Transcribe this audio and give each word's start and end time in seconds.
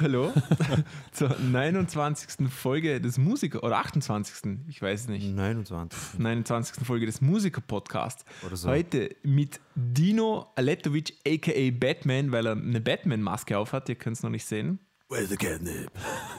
Und 0.00 0.06
hallo 0.06 0.32
zur 1.12 1.36
29. 1.38 2.48
Folge 2.48 3.00
des 3.00 3.18
Musiker, 3.18 3.62
oder 3.62 3.78
28. 3.78 4.58
Ich 4.68 4.80
weiß 4.80 5.02
es 5.02 5.08
nicht. 5.08 5.26
29. 5.26 6.18
29. 6.18 6.86
Folge 6.86 7.06
des 7.06 7.20
Musiker-Podcasts. 7.20 8.24
Oder 8.46 8.56
so. 8.56 8.68
Heute 8.68 9.14
mit 9.22 9.60
Dino 9.74 10.52
Aletovic, 10.56 11.14
aka 11.26 11.70
Batman, 11.72 12.32
weil 12.32 12.46
er 12.46 12.52
eine 12.52 12.80
Batman-Maske 12.80 13.58
auf 13.58 13.72
hat. 13.72 13.88
Ihr 13.88 13.94
könnt 13.94 14.16
es 14.16 14.22
noch 14.22 14.30
nicht 14.30 14.46
sehen. 14.46 14.78
Where's 15.08 15.28
the 15.28 15.36
catnip? 15.36 15.90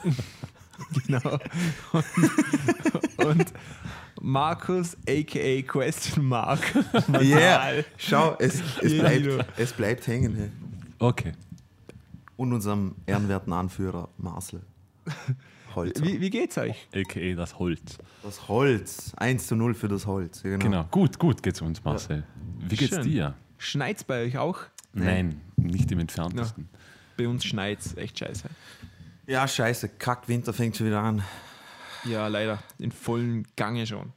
Genau. 1.06 1.38
Und, 1.92 3.24
und 3.24 3.52
Markus, 4.20 4.96
aka 5.08 5.62
Question 5.62 6.24
Mark. 6.24 6.60
Yeah, 7.20 7.84
schau, 7.96 8.34
es, 8.40 8.60
es, 8.80 8.98
bleibt, 8.98 9.46
es 9.56 9.72
bleibt 9.72 10.06
hängen. 10.08 10.34
Hey. 10.34 10.50
Okay. 10.98 11.32
Und 12.36 12.52
unserem 12.52 12.96
ehrenwerten 13.06 13.52
Anführer 13.52 14.08
Marcel. 14.16 14.62
Holz. 15.74 16.02
Wie, 16.02 16.20
wie 16.20 16.30
geht's 16.30 16.58
euch? 16.58 16.88
AKA 16.94 17.34
das 17.34 17.58
Holz. 17.58 17.98
Das 18.22 18.48
Holz. 18.48 19.12
1 19.16 19.46
zu 19.46 19.56
0 19.56 19.74
für 19.74 19.88
das 19.88 20.06
Holz. 20.06 20.42
Ja, 20.42 20.50
genau. 20.50 20.64
Genau. 20.64 20.84
Gut, 20.90 21.18
gut 21.18 21.42
geht's 21.42 21.60
uns, 21.60 21.82
Marcel. 21.82 22.24
Wie 22.60 22.76
geht's 22.76 22.94
Schön. 22.94 23.04
dir? 23.04 23.34
Schneit's 23.58 24.04
bei 24.04 24.24
euch 24.24 24.38
auch? 24.38 24.58
Nein, 24.92 25.40
nicht 25.56 25.90
im 25.92 26.00
entferntesten. 26.00 26.68
Bei 27.16 27.26
uns 27.28 27.44
schneit's. 27.44 27.96
Echt 27.96 28.18
scheiße. 28.18 28.48
Ja, 29.26 29.46
scheiße. 29.46 29.88
Kackwinter 29.88 30.52
fängt 30.52 30.76
schon 30.76 30.88
wieder 30.88 31.00
an. 31.00 31.22
Ja, 32.04 32.26
leider. 32.28 32.58
In 32.78 32.92
vollen 32.92 33.46
Gange 33.56 33.86
schon. 33.86 34.12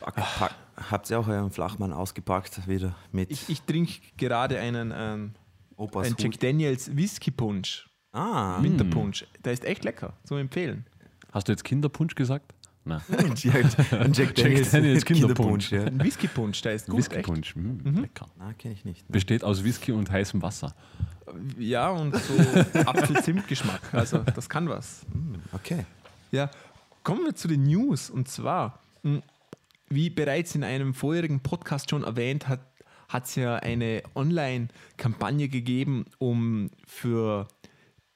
Pack, 0.00 0.14
pack. 0.14 0.54
Habt 0.90 1.10
ihr 1.10 1.18
auch 1.18 1.26
euren 1.26 1.50
Flachmann 1.50 1.92
ausgepackt? 1.92 2.68
Wieder 2.68 2.94
mit 3.10 3.30
Ich, 3.30 3.48
ich 3.48 3.62
trinke 3.62 3.94
gerade 4.16 4.58
einen, 4.58 4.92
ähm, 4.94 5.32
Opas 5.76 6.06
einen 6.06 6.16
Jack 6.18 6.34
Hut. 6.34 6.42
Daniels 6.42 6.96
Whisky 6.96 7.30
Punch. 7.30 7.86
Ah, 8.12 8.62
Winterpunch. 8.62 9.26
Der 9.44 9.52
ist 9.52 9.64
echt 9.64 9.84
lecker. 9.84 10.14
Zum 10.24 10.38
Empfehlen. 10.38 10.86
Hast 11.32 11.48
du 11.48 11.52
jetzt 11.52 11.64
Kinderpunsch 11.64 12.14
gesagt? 12.14 12.54
Nein. 12.86 13.02
Jack, 13.36 13.92
ein 13.92 14.12
Jack 14.12 14.34
Daniels, 14.36 14.70
Daniels 14.70 15.04
Kinderpunsch. 15.04 15.68
Kinderpunsch. 15.68 15.72
Ja. 15.72 15.84
Ein 15.84 16.02
Whisky 16.02 16.28
Punch, 16.28 16.62
der 16.62 16.72
ist 16.74 16.86
gut. 16.86 16.98
Whiskypunsch. 16.98 17.56
Mm, 17.56 18.00
Lecker. 18.00 18.26
Na, 18.38 18.52
kenne 18.52 18.74
ich 18.74 18.84
nicht. 18.84 19.06
Besteht 19.08 19.42
aus 19.42 19.64
Whisky 19.64 19.92
und 19.92 20.10
heißem 20.10 20.40
Wasser. 20.40 20.74
Ja, 21.58 21.90
und 21.90 22.14
so 22.14 22.34
Apfel-Zimt-Geschmack. 22.78 23.80
Also, 23.92 24.18
das 24.18 24.48
kann 24.48 24.68
was. 24.68 25.04
Okay. 25.52 25.84
Ja, 26.30 26.48
kommen 27.02 27.24
wir 27.24 27.34
zu 27.34 27.48
den 27.48 27.64
News. 27.64 28.08
Und 28.08 28.28
zwar, 28.28 28.78
wie 29.88 30.08
bereits 30.08 30.54
in 30.54 30.62
einem 30.62 30.94
vorherigen 30.94 31.40
Podcast 31.40 31.90
schon 31.90 32.04
erwähnt, 32.04 32.46
hat 32.48 32.60
es 33.12 33.34
ja 33.34 33.56
eine 33.56 34.02
Online-Kampagne 34.14 35.48
gegeben, 35.48 36.04
um 36.18 36.70
für 36.86 37.48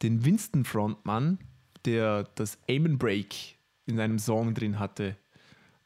den 0.02 0.24
Winston-Frontmann, 0.24 1.38
der 1.84 2.24
das 2.34 2.58
Aim 2.68 2.86
and 2.86 2.98
Break 2.98 3.58
in 3.86 3.96
seinem 3.96 4.18
Song 4.18 4.54
drin 4.54 4.78
hatte, 4.78 5.16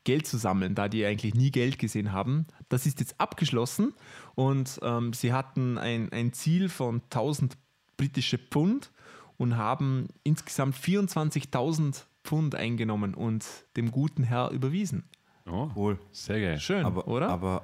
Geld 0.04 0.26
zu 0.26 0.36
sammeln, 0.36 0.74
da 0.74 0.88
die 0.88 1.04
eigentlich 1.04 1.34
nie 1.34 1.50
Geld 1.50 1.78
gesehen 1.78 2.12
haben. 2.12 2.46
Das 2.68 2.84
ist 2.84 3.00
jetzt 3.00 3.18
abgeschlossen 3.18 3.94
und 4.34 4.78
ähm, 4.82 5.12
sie 5.14 5.32
hatten 5.32 5.78
ein, 5.78 6.12
ein 6.12 6.32
Ziel 6.34 6.68
von 6.68 7.00
1000 7.04 7.56
britische 7.96 8.38
Pfund 8.38 8.90
und 9.38 9.56
haben 9.56 10.08
insgesamt 10.22 10.76
24.000 10.76 12.04
Pfund 12.22 12.54
eingenommen 12.54 13.14
und 13.14 13.46
dem 13.76 13.90
guten 13.90 14.24
Herr 14.24 14.50
überwiesen. 14.50 15.04
Oh, 15.46 15.70
Cool. 15.74 15.98
Sehr 16.12 16.40
geil. 16.40 16.60
Schön, 16.60 16.84
Aber, 16.84 17.08
oder? 17.08 17.28
aber 17.30 17.62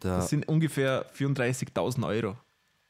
das 0.00 0.28
sind 0.30 0.48
ungefähr 0.48 1.06
34.000 1.14 2.06
Euro. 2.06 2.28
ja, 2.28 2.36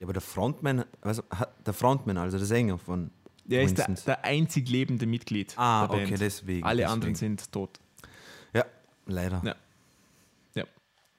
aber 0.04 0.12
der 0.12 0.22
Frontman, 0.22 0.84
also 1.00 1.22
der 1.64 1.72
Frontman, 1.74 2.16
also 2.16 2.36
der 2.38 2.46
Sänger 2.46 2.78
von 2.78 3.10
Er 3.48 3.62
ist 3.62 3.76
der, 3.78 3.88
der 3.88 4.24
einzig 4.24 4.68
lebende 4.68 5.06
Mitglied 5.06 5.54
Ah, 5.56 5.86
der 5.86 6.02
okay, 6.02 6.16
deswegen, 6.18 6.64
Alle 6.66 6.82
deswegen. 6.82 6.92
anderen 6.92 7.14
sind 7.14 7.50
tot. 7.52 7.80
Ja, 8.52 8.64
leider. 9.06 9.40
Ja. 9.44 9.54
Ja, 10.54 10.64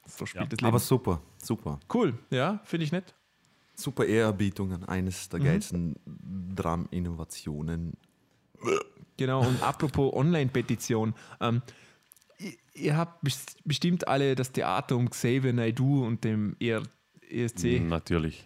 so 0.06 0.26
spielt 0.26 0.44
Ja. 0.46 0.50
das 0.50 0.60
Leben. 0.60 0.68
Aber 0.68 0.80
super, 0.80 1.22
super. 1.42 1.80
cool, 1.94 2.14
ja, 2.30 2.60
finde 2.66 2.86
ich 2.86 2.92
nett. 2.92 3.14
Super 3.76 4.06
Ehrerbietungen, 4.06 4.84
eines 4.90 5.28
Mhm. 5.28 5.32
der 5.32 5.40
geilsten 5.40 5.96
Drum-Innovationen. 6.56 7.94
Genau, 9.18 9.42
und 9.46 9.62
apropos 9.64 10.14
Online-Petition. 10.14 11.14
Ähm, 11.42 11.62
ihr, 12.80 12.98
habt 12.98 13.24
bes- 13.24 13.56
bestimmt 13.66 14.08
alle 14.08 14.36
das 14.36 14.52
Theater 14.52 14.96
um 14.96 15.10
Xavier 15.10 15.54
Naidoo 15.54 16.06
und 16.06 16.24
dem 16.24 16.56
ER 16.60 16.84
ESC, 17.30 17.80
Natürlich. 17.82 18.46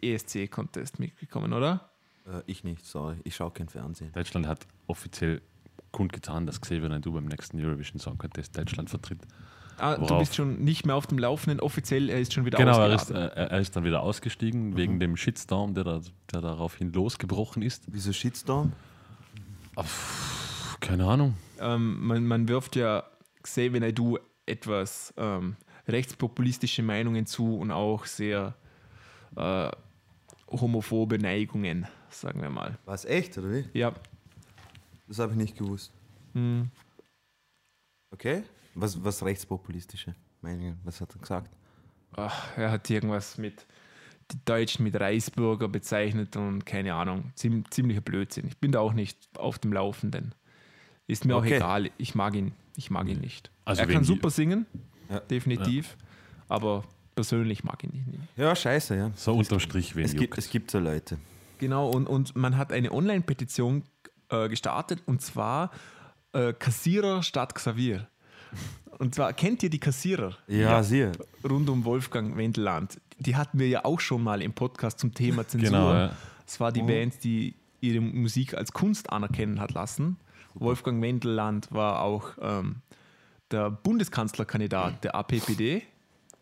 ESC-Contest 0.00 0.98
mitbekommen, 1.00 1.52
oder? 1.52 1.90
Äh, 2.26 2.40
ich 2.46 2.64
nicht, 2.64 2.84
sorry, 2.86 3.16
ich 3.24 3.34
schaue 3.36 3.50
kein 3.50 3.68
Fernsehen. 3.68 4.12
Deutschland 4.12 4.46
hat 4.46 4.66
offiziell 4.86 5.42
kundgetan, 5.90 6.46
dass 6.46 6.60
Xavier 6.60 6.88
Naidoo 6.88 7.12
beim 7.12 7.26
nächsten 7.26 7.60
Eurovision 7.62 7.98
Song 8.00 8.18
Contest 8.18 8.56
Deutschland 8.56 8.90
vertritt. 8.90 9.20
Ah, 9.76 9.96
du 9.96 10.18
bist 10.18 10.36
schon 10.36 10.60
nicht 10.62 10.86
mehr 10.86 10.94
auf 10.94 11.08
dem 11.08 11.18
Laufenden. 11.18 11.58
Offiziell, 11.58 12.08
er 12.08 12.20
ist 12.20 12.32
schon 12.32 12.44
wieder 12.44 12.58
Genau, 12.58 12.78
er 12.78 12.94
ist, 12.94 13.02
ausgeladen. 13.02 13.30
äh, 13.36 13.46
er 13.50 13.60
ist 13.60 13.74
dann 13.74 13.82
wieder 13.84 14.02
ausgestiegen 14.02 14.76
wegen 14.76 15.00
dem 15.00 15.16
Shitstorm, 15.16 15.74
der, 15.74 15.82
da, 15.82 16.00
der 16.32 16.40
daraufhin 16.40 16.92
losgebrochen 16.92 17.60
ist. 17.62 17.82
Wieso 17.88 18.12
Shitstorm? 18.12 18.72
Keine 20.80 21.06
Ahnung. 21.06 21.34
ähm, 21.60 22.06
man, 22.06 22.24
man 22.26 22.46
wirft 22.48 22.76
ja 22.76 23.02
Xavier 23.44 23.80
Naidoo 23.80 24.18
etwas 24.46 25.14
ähm, 25.16 25.56
rechtspopulistische 25.86 26.82
Meinungen 26.82 27.26
zu 27.26 27.56
und 27.58 27.70
auch 27.70 28.04
sehr 28.06 28.54
äh, 29.36 29.70
homophobe 30.50 31.18
Neigungen, 31.18 31.86
sagen 32.10 32.42
wir 32.42 32.50
mal. 32.50 32.78
War 32.84 32.94
es 32.94 33.04
echt, 33.04 33.38
oder 33.38 33.50
wie? 33.52 33.64
Ja, 33.72 33.94
Das 35.06 35.18
habe 35.20 35.32
ich 35.32 35.38
nicht 35.38 35.56
gewusst. 35.56 35.92
hm, 36.32 36.70
Okay. 38.10 38.42
Was, 38.74 39.02
was 39.04 39.24
rechtspopulistische 39.24 40.14
Meinungen? 40.40 40.78
Was 40.84 41.00
hat 41.00 41.14
er 41.14 41.20
gesagt? 41.20 41.50
ach, 42.16 42.56
er 42.56 42.70
hat 42.70 42.88
irgendwas 42.90 43.38
mit 43.38 43.66
die 44.30 44.38
Deutschen 44.44 44.84
mit 44.84 44.94
Reichsbürger 44.98 45.66
bezeichnet 45.68 46.36
und 46.36 46.64
keine 46.64 46.94
Ahnung, 46.94 47.32
ziem, 47.34 47.64
ziemlicher 47.70 48.00
Blödsinn. 48.00 48.46
Ich 48.46 48.56
bin 48.58 48.70
da 48.72 48.78
auch 48.80 48.92
nicht 48.92 49.18
auf 49.36 49.58
dem 49.58 49.72
Laufenden. 49.72 50.32
Ist 51.06 51.24
mir 51.24 51.36
auch 51.36 51.40
Okay. 51.40 51.56
egal, 51.56 51.90
ich 51.98 52.14
mag 52.14 52.34
ihn, 52.34 52.52
ich 52.76 52.90
mag 52.90 53.08
ihn 53.08 53.20
nicht. 53.20 53.50
Also 53.64 53.82
er 53.82 53.88
kann 53.88 54.02
die- 54.02 54.06
super 54.08 54.30
singen, 54.30 54.66
Ja. 55.10 55.20
definitiv, 55.20 55.96
aber 56.48 56.84
persönlich 57.14 57.62
mag 57.64 57.82
ich 57.84 57.90
ihn 57.92 58.04
nicht. 58.10 58.22
Ja, 58.36 58.54
scheiße, 58.56 58.96
ja. 58.96 59.10
So 59.14 59.34
unterm 59.34 59.60
Strich, 59.60 59.94
wen 59.96 60.04
Es 60.04 60.14
gibt, 60.16 60.36
es 60.38 60.50
gibt 60.50 60.70
so 60.70 60.78
Leute. 60.78 61.18
Genau, 61.58 61.90
und, 61.90 62.06
und 62.08 62.34
man 62.36 62.56
hat 62.56 62.72
eine 62.72 62.90
Online-Petition 62.92 63.84
äh, 64.30 64.48
gestartet 64.48 65.02
und 65.06 65.20
zwar 65.22 65.70
äh, 66.32 66.52
Kassierer 66.52 67.22
statt 67.22 67.54
Xavier. 67.54 68.08
Und 68.98 69.14
zwar 69.14 69.32
kennt 69.32 69.62
ihr 69.62 69.70
die 69.70 69.78
Kassierer 69.80 70.36
Ja, 70.46 70.82
siehe. 70.82 71.12
rund 71.48 71.68
um 71.68 71.84
Wolfgang 71.84 72.36
Wendeland? 72.36 73.00
Die 73.18 73.36
hatten 73.36 73.58
wir 73.58 73.68
ja 73.68 73.84
auch 73.84 74.00
schon 74.00 74.22
mal 74.22 74.40
im 74.42 74.52
Podcast 74.52 74.98
zum 74.98 75.12
Thema 75.14 75.46
Zensur. 75.46 75.68
Genau, 75.70 75.92
ja. 75.92 76.16
Es 76.46 76.58
war 76.60 76.72
die 76.72 76.82
Band, 76.82 77.22
die 77.24 77.54
ihre 77.80 78.00
Musik 78.00 78.54
als 78.54 78.72
Kunst 78.72 79.10
anerkennen 79.10 79.60
hat 79.60 79.72
lassen. 79.72 80.16
Wolfgang 80.54 81.02
Wendeland 81.02 81.70
war 81.72 82.00
auch 82.02 82.30
ähm, 82.40 82.76
der 83.50 83.70
Bundeskanzlerkandidat 83.70 85.04
der 85.04 85.14
APPD 85.14 85.82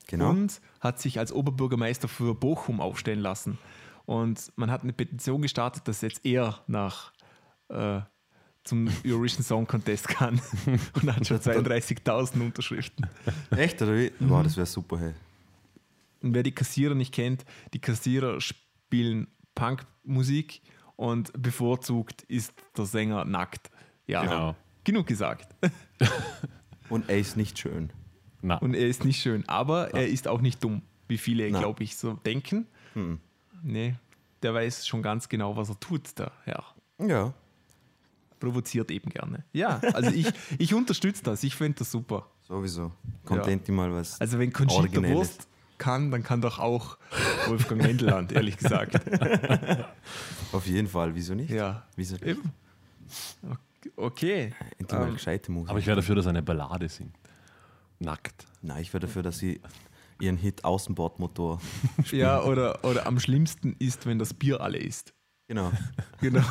Genau. 0.09 0.31
und 0.31 0.61
hat 0.81 1.01
sich 1.01 1.19
als 1.19 1.33
Oberbürgermeister 1.33 2.09
für 2.09 2.35
Bochum 2.35 2.81
aufstellen 2.81 3.21
lassen. 3.21 3.59
Und 4.05 4.53
man 4.57 4.71
hat 4.71 4.83
eine 4.83 4.93
Petition 4.93 5.41
gestartet, 5.43 5.87
dass 5.87 6.01
jetzt 6.01 6.27
er 6.27 6.61
nach 6.67 7.13
äh, 7.69 8.01
zum 8.65 8.89
Eurovision 9.07 9.43
Song 9.45 9.67
Contest 9.67 10.09
kann 10.09 10.41
und 10.95 11.15
hat 11.15 11.27
schon 11.27 11.39
32.000 11.39 12.41
Unterschriften. 12.41 13.07
Echt, 13.51 13.81
oder 13.81 13.95
wie? 13.97 14.13
Mhm. 14.19 14.29
Wow, 14.31 14.43
das 14.43 14.57
wäre 14.57 14.67
super, 14.67 14.99
hey. 14.99 15.15
Und 16.21 16.35
wer 16.35 16.43
die 16.43 16.53
Kassierer 16.55 16.95
nicht 16.95 17.15
kennt, 17.15 17.45
die 17.73 17.81
Kassierer 17.81 18.41
spielen 18.41 19.29
Punkmusik 19.55 20.63
und 20.97 21.33
bevorzugt 21.41 22.23
ist 22.23 22.53
der 22.77 22.85
Sänger 22.87 23.25
nackt. 23.25 23.71
Ja, 24.13 24.23
Genau. 24.23 24.57
genug 24.85 25.07
gesagt. 25.07 25.55
Und 26.89 27.09
er 27.09 27.19
ist 27.19 27.37
nicht 27.37 27.59
schön. 27.59 27.91
Na, 28.43 28.57
Und 28.59 28.75
er 28.75 28.87
ist 28.87 29.05
nicht 29.05 29.21
schön, 29.23 29.49
aber 29.49 29.95
er 29.95 30.09
ist 30.09 30.29
auch 30.29 30.41
nicht 30.41 30.63
dumm, 30.63 30.83
wie 31.09 31.17
viele, 31.19 31.51
Na. 31.51 31.61
glaube 31.61 31.83
ich, 31.85 31.97
so 31.97 32.15
denken. 32.15 32.67
Hm. 32.95 33.19
Nee, 33.63 33.95
der 34.43 34.53
weiß 34.55 34.87
schon 34.87 35.03
ganz 35.03 35.29
genau, 35.29 35.57
was 35.57 35.69
er 35.71 35.79
tut, 35.81 36.19
der 36.19 36.33
Herr. 36.45 36.65
Ja. 36.99 37.33
Provoziert 38.41 38.91
eben 38.91 39.09
gerne. 39.11 39.45
Ja, 39.53 39.79
also 39.95 40.11
ich, 40.11 40.27
ich 40.59 40.75
unterstütze 40.75 41.23
das, 41.23 41.45
ich 41.45 41.55
finde 41.55 41.79
das 41.79 41.93
super. 41.93 42.27
Sowieso. 42.43 42.91
Content 43.25 43.67
die 43.69 43.73
mal 43.73 43.93
was. 43.93 44.21
Also 44.21 44.39
wenn 44.41 44.53
Conchita 44.53 44.81
Originelles. 44.81 45.17
Wurst 45.17 45.49
kann, 45.79 46.11
dann 46.11 46.23
kann 46.25 46.41
doch 46.41 46.59
auch 46.59 46.99
Wolfgang 47.47 47.83
Wendeland, 47.85 48.33
ehrlich 48.33 48.57
gesagt. 48.57 49.01
Auf 50.53 50.67
jeden 50.67 50.87
Fall, 50.89 51.15
wieso 51.15 51.35
nicht? 51.35 51.51
Ja, 51.51 51.85
Wieso 51.97 52.15
nicht? 52.15 52.27
eben. 52.27 52.43
Okay. 53.97 54.53
Endlich 54.79 54.99
mal 54.99 55.09
Ähm, 55.09 55.15
gescheite 55.15 55.53
Musik. 55.53 55.71
aber 55.71 55.79
ich 55.79 55.87
wäre 55.87 55.97
dafür, 55.97 56.15
dass 56.15 56.27
er 56.27 56.31
eine 56.31 56.43
Ballade 56.43 56.89
singt. 56.89 57.17
Nackt. 57.99 58.47
Nein, 58.63 58.83
ich 58.83 58.93
wäre 58.93 59.01
dafür, 59.07 59.23
dass 59.23 59.39
sie 59.39 59.61
ihren 60.21 60.37
Hit 60.37 60.65
Außenbordmotor 60.65 61.61
spielen. 62.05 62.23
Ja, 62.23 62.43
oder, 62.43 62.85
oder 62.85 63.07
am 63.07 63.19
schlimmsten 63.21 63.75
ist, 63.79 64.07
wenn 64.07 64.19
das 64.19 64.35
Bier 64.35 64.61
alle 64.61 64.79
ist. 64.79 65.15
Genau. 65.49 65.71
Genau. 66.21 66.43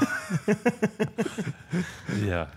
Ja, 2.26 2.48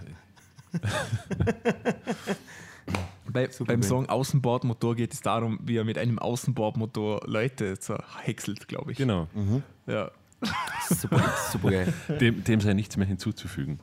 Bei, 3.33 3.49
beim. 3.67 3.83
Song 3.83 4.09
Außenbordmotor 4.09 4.95
geht 4.97 5.13
es 5.15 5.21
darum, 5.21 5.59
wie 5.63 5.77
er 5.77 5.85
mit 5.85 5.99
einem 5.99 6.19
Außenbordmotor 6.19 7.23
Leute 7.27 7.79
zerhäckselt, 7.79 8.69
glaube 8.69 8.93
ich. 8.93 8.99
genau. 8.99 9.29
Ja. 9.87 10.11
Super, 10.91 11.23
super 11.51 11.71
geil. 11.71 11.93
Dem, 12.21 12.45
dem 12.45 12.61
sei 12.61 12.75
nichts 12.75 12.97
mehr 12.97 13.07
hinzuzufügen. 13.07 13.81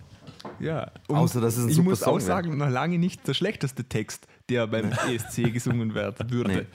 Ja. 0.60 0.92
Und 1.08 1.18
Außer, 1.18 1.42
dass 1.42 1.58
es 1.58 1.66
ein 1.66 1.70
ich 1.70 1.76
super 1.76 1.90
muss 1.92 2.00
Song 2.00 2.16
auch 2.16 2.20
sagen, 2.20 2.58
noch 2.58 2.70
lange 2.70 2.98
nicht 2.98 3.28
der 3.28 3.34
schlechteste 3.34 3.84
Text, 3.84 4.28
der 4.50 4.68
beim 4.68 4.92
ESC 4.92 5.36
gesungen 5.54 5.94
werden 5.94 6.30
würde. 6.32 6.52
Nee. 6.54 6.66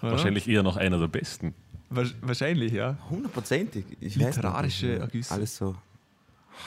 Wahrscheinlich 0.00 0.48
eher 0.48 0.62
noch 0.62 0.76
einer 0.76 0.98
der 0.98 1.08
besten. 1.08 1.54
Wahrscheinlich, 1.90 2.72
ja. 2.72 2.98
Hundertprozentig. 3.08 3.84
Ich 4.00 4.16
Literarische 4.16 4.98
Ergüsse. 4.98 5.32
Alles 5.32 5.56
so 5.56 5.76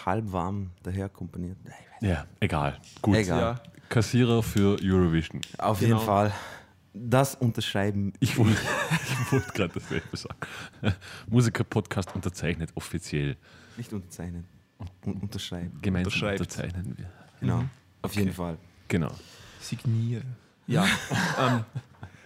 halb 0.05 0.31
warm 0.31 0.71
daher 0.83 1.09
komponiert. 1.09 1.57
Ja, 2.01 2.25
egal. 2.39 2.77
Gut. 3.01 3.15
Egal. 3.15 3.39
Ja. 3.41 3.61
Kassierer 3.89 4.43
für 4.43 4.77
Eurovision. 4.81 5.41
Auf 5.57 5.79
Genau. 5.79 5.95
jeden 5.95 6.05
Fall. 6.05 6.33
Das 6.93 7.35
unterschreiben. 7.35 8.13
Ich 8.19 8.37
wollte 8.37 8.57
ich 9.25 9.31
wollte 9.31 9.51
gerade 9.53 9.73
dasselbe 9.75 10.17
sagen. 10.17 10.37
Musiker-Podcast 11.29 12.13
unterzeichnet 12.15 12.71
offiziell. 12.75 13.37
Nicht 13.77 13.93
unterzeichnen. 13.93 14.45
Un 15.05 15.13
unterschreiben. 15.21 15.79
Gemeinsam 15.81 16.07
Unterschreibt. 16.13 16.39
unterzeichnen 16.41 16.97
wir. 16.97 17.09
Genau. 17.39 17.61
Mhm. 17.61 17.69
Auf 18.01 18.13
jeden 18.15 18.33
Fall. 18.33 18.57
Genau. 18.87 19.11
Signieren. 19.59 20.35
Ja. 20.67 20.85
ähm, 21.39 21.63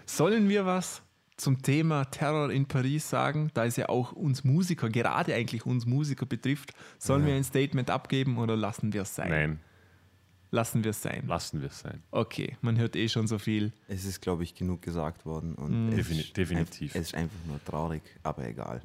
sollen 0.05 0.49
wir 0.49 0.65
was 0.65 1.01
zum 1.37 1.61
Thema 1.61 2.05
Terror 2.05 2.51
in 2.51 2.65
Paris 2.67 3.09
sagen, 3.09 3.49
da 3.53 3.65
es 3.65 3.75
ja 3.77 3.89
auch 3.89 4.11
uns 4.11 4.43
Musiker, 4.43 4.89
gerade 4.89 5.33
eigentlich 5.33 5.65
uns 5.65 5.85
Musiker 5.85 6.25
betrifft? 6.25 6.73
Sollen 6.99 7.25
wir 7.25 7.33
ein 7.33 7.43
Statement 7.43 7.89
abgeben 7.89 8.37
oder 8.37 8.55
lassen 8.55 8.93
wir 8.93 9.03
es 9.03 9.15
sein? 9.15 9.29
Nein, 9.29 9.59
Lassen 10.53 10.83
wir 10.83 10.91
es 10.91 11.01
sein. 11.01 11.23
lassen 11.27 11.61
wir 11.61 11.69
es 11.69 11.79
sein. 11.79 12.03
Okay, 12.11 12.57
man 12.61 12.77
hört 12.77 12.95
eh 12.97 13.07
schon 13.07 13.25
so 13.25 13.39
viel. 13.39 13.71
Es 13.87 14.03
ist, 14.03 14.19
glaube 14.21 14.43
ich, 14.43 14.53
genug 14.53 14.81
gesagt 14.81 15.25
worden. 15.25 15.55
Und 15.55 15.87
Mhm. 15.87 15.93
es, 15.97 16.07
Defini- 16.09 16.19
ist 16.19 16.35
definitiv. 16.37 16.93
Ein, 16.95 17.01
es 17.01 17.07
ist 17.07 17.15
einfach 17.15 17.37
nur 17.47 17.63
traurig, 17.63 18.01
aber 18.21 18.45
egal. 18.45 18.81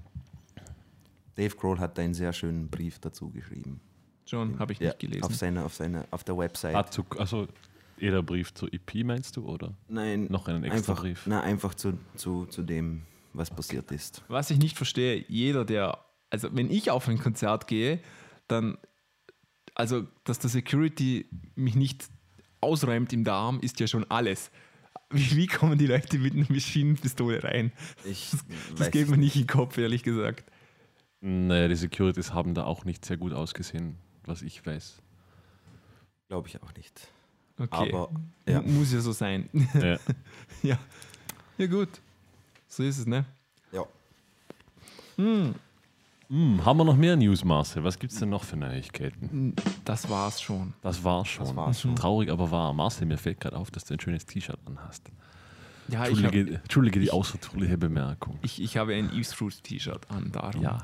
Dave 1.36 1.54
Grohl 1.56 1.78
hat 1.78 1.98
einen 1.98 2.14
sehr 2.14 2.32
schönen 2.32 2.68
Brief 2.68 2.98
dazu 2.98 3.30
geschrieben. 3.30 3.80
Schon, 4.24 4.58
habe 4.58 4.72
ich 4.72 4.80
Ja, 4.80 4.88
nicht 4.88 4.98
gelesen. 4.98 5.24
Auf, 5.24 5.34
seiner, 5.34 5.64
auf, 5.64 5.74
seiner, 5.74 6.06
auf 6.10 6.24
der 6.24 6.36
Website. 6.36 6.74
Dazu, 6.74 7.04
also 7.16 7.46
jeder 7.98 8.22
Brief 8.22 8.52
zur 8.54 8.72
EP 8.72 9.04
meinst 9.04 9.36
du, 9.36 9.46
oder? 9.46 9.74
Nein, 9.88 10.26
Noch 10.30 10.48
einen 10.48 10.64
extra 10.64 10.92
einfach, 10.92 11.02
Brief? 11.02 11.22
Na, 11.26 11.42
einfach 11.42 11.74
zu, 11.74 11.98
zu, 12.16 12.46
zu 12.46 12.62
dem, 12.62 13.02
was 13.32 13.50
passiert 13.50 13.90
ist. 13.92 14.24
Was 14.28 14.50
ich 14.50 14.58
nicht 14.58 14.76
verstehe, 14.76 15.24
jeder, 15.28 15.64
der, 15.64 15.98
also 16.30 16.48
wenn 16.52 16.70
ich 16.70 16.90
auf 16.90 17.08
ein 17.08 17.18
Konzert 17.18 17.68
gehe, 17.68 18.00
dann, 18.48 18.78
also 19.74 20.06
dass 20.24 20.38
der 20.40 20.50
Security 20.50 21.26
mich 21.54 21.74
nicht 21.76 22.08
ausräumt 22.60 23.12
im 23.12 23.24
Darm, 23.24 23.60
ist 23.60 23.78
ja 23.78 23.86
schon 23.86 24.04
alles. 24.10 24.50
Wie, 25.10 25.36
wie 25.36 25.46
kommen 25.46 25.78
die 25.78 25.86
Leute 25.86 26.18
mit 26.18 26.34
einer 26.34 26.46
Maschinenpistole 26.48 27.44
rein? 27.44 27.72
Ich 28.04 28.30
Das 28.72 28.80
weiß 28.80 28.90
geht 28.90 29.08
mir 29.08 29.18
nicht 29.18 29.36
in 29.36 29.42
den 29.42 29.46
Kopf, 29.48 29.78
ehrlich 29.78 30.02
gesagt. 30.02 30.50
Naja, 31.20 31.68
die 31.68 31.76
Securities 31.76 32.32
haben 32.32 32.54
da 32.54 32.64
auch 32.64 32.84
nicht 32.84 33.04
sehr 33.04 33.16
gut 33.16 33.32
ausgesehen, 33.32 33.96
was 34.24 34.42
ich 34.42 34.64
weiß. 34.64 35.00
glaube 36.28 36.48
ich 36.48 36.62
auch 36.62 36.74
nicht. 36.74 37.08
Okay. 37.58 37.92
Aber 37.92 38.10
ja. 38.46 38.60
Muss 38.60 38.92
ja 38.92 39.00
so 39.00 39.12
sein. 39.12 39.48
Ja. 39.74 39.96
ja. 40.62 40.78
Ja, 41.58 41.66
gut. 41.66 41.88
So 42.68 42.82
ist 42.82 42.98
es, 42.98 43.06
ne? 43.06 43.24
ja. 43.72 43.84
Hm, 46.28 46.64
haben 46.64 46.78
wir 46.78 46.84
noch 46.84 46.96
mehr 46.96 47.16
News, 47.16 47.44
Marcel? 47.44 47.84
Was 47.84 47.98
gibt 47.98 48.12
es 48.12 48.18
denn 48.18 48.30
noch 48.30 48.42
für 48.42 48.56
Neuigkeiten? 48.56 49.54
Das 49.84 50.10
war's 50.10 50.42
schon. 50.42 50.74
Das 50.82 51.02
war's 51.04 51.28
schon. 51.28 51.46
Das 51.46 51.56
war's 51.56 51.80
schon. 51.80 51.94
Traurig, 51.94 52.30
aber 52.30 52.50
wahr. 52.50 52.72
Marcel, 52.72 53.06
mir 53.06 53.16
fällt 53.16 53.40
gerade 53.40 53.56
auf, 53.56 53.70
dass 53.70 53.84
du 53.84 53.94
ein 53.94 54.00
schönes 54.00 54.26
T-Shirt 54.26 54.58
anhast. 54.66 55.08
Ja, 55.88 56.08
ich, 56.08 56.24
hab, 56.24 56.32
Entschuldige, 56.32 56.54
Entschuldige 56.56 57.00
die 57.00 57.10
außertuliche 57.12 57.78
Bemerkung. 57.78 58.40
ich, 58.42 58.60
ich 58.60 58.76
habe 58.76 58.94
ein 58.94 59.12
Eves 59.12 59.32
Fruit 59.32 59.62
T-Shirt 59.62 60.10
an, 60.10 60.32
darum. 60.32 60.62
Ja. 60.62 60.78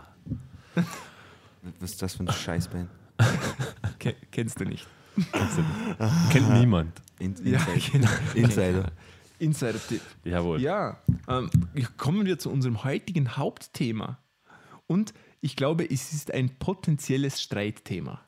Was 1.81 1.91
ist 1.93 2.03
das 2.03 2.15
für 2.15 2.21
eine 2.21 2.33
Scheißband? 2.33 2.89
Ke 3.99 4.15
kennst 4.31 4.61
du 4.61 4.65
nicht. 4.65 4.87
Kennt 6.31 6.51
niemand. 6.51 7.01
In, 7.19 7.35
Ja, 7.45 7.61
Inside. 7.75 7.91
genau. 7.93 8.11
Insider. 8.35 8.93
Insider-Tipp. 9.39 10.01
Jawohl. 10.25 10.61
Ja, 10.61 10.99
ähm, 11.29 11.51
kommen 11.97 12.27
wir 12.27 12.39
zu 12.39 12.51
unserem 12.51 12.85
heutigen 12.85 13.37
Hauptthema. 13.37 14.19
Und 14.87 15.13
ich 15.41 15.57
glaube, 15.57 15.85
es 15.85 16.13
ist 16.13 16.33
ein 16.33 16.59
potenzielles 16.59 17.43
Streitthema. 17.43 18.21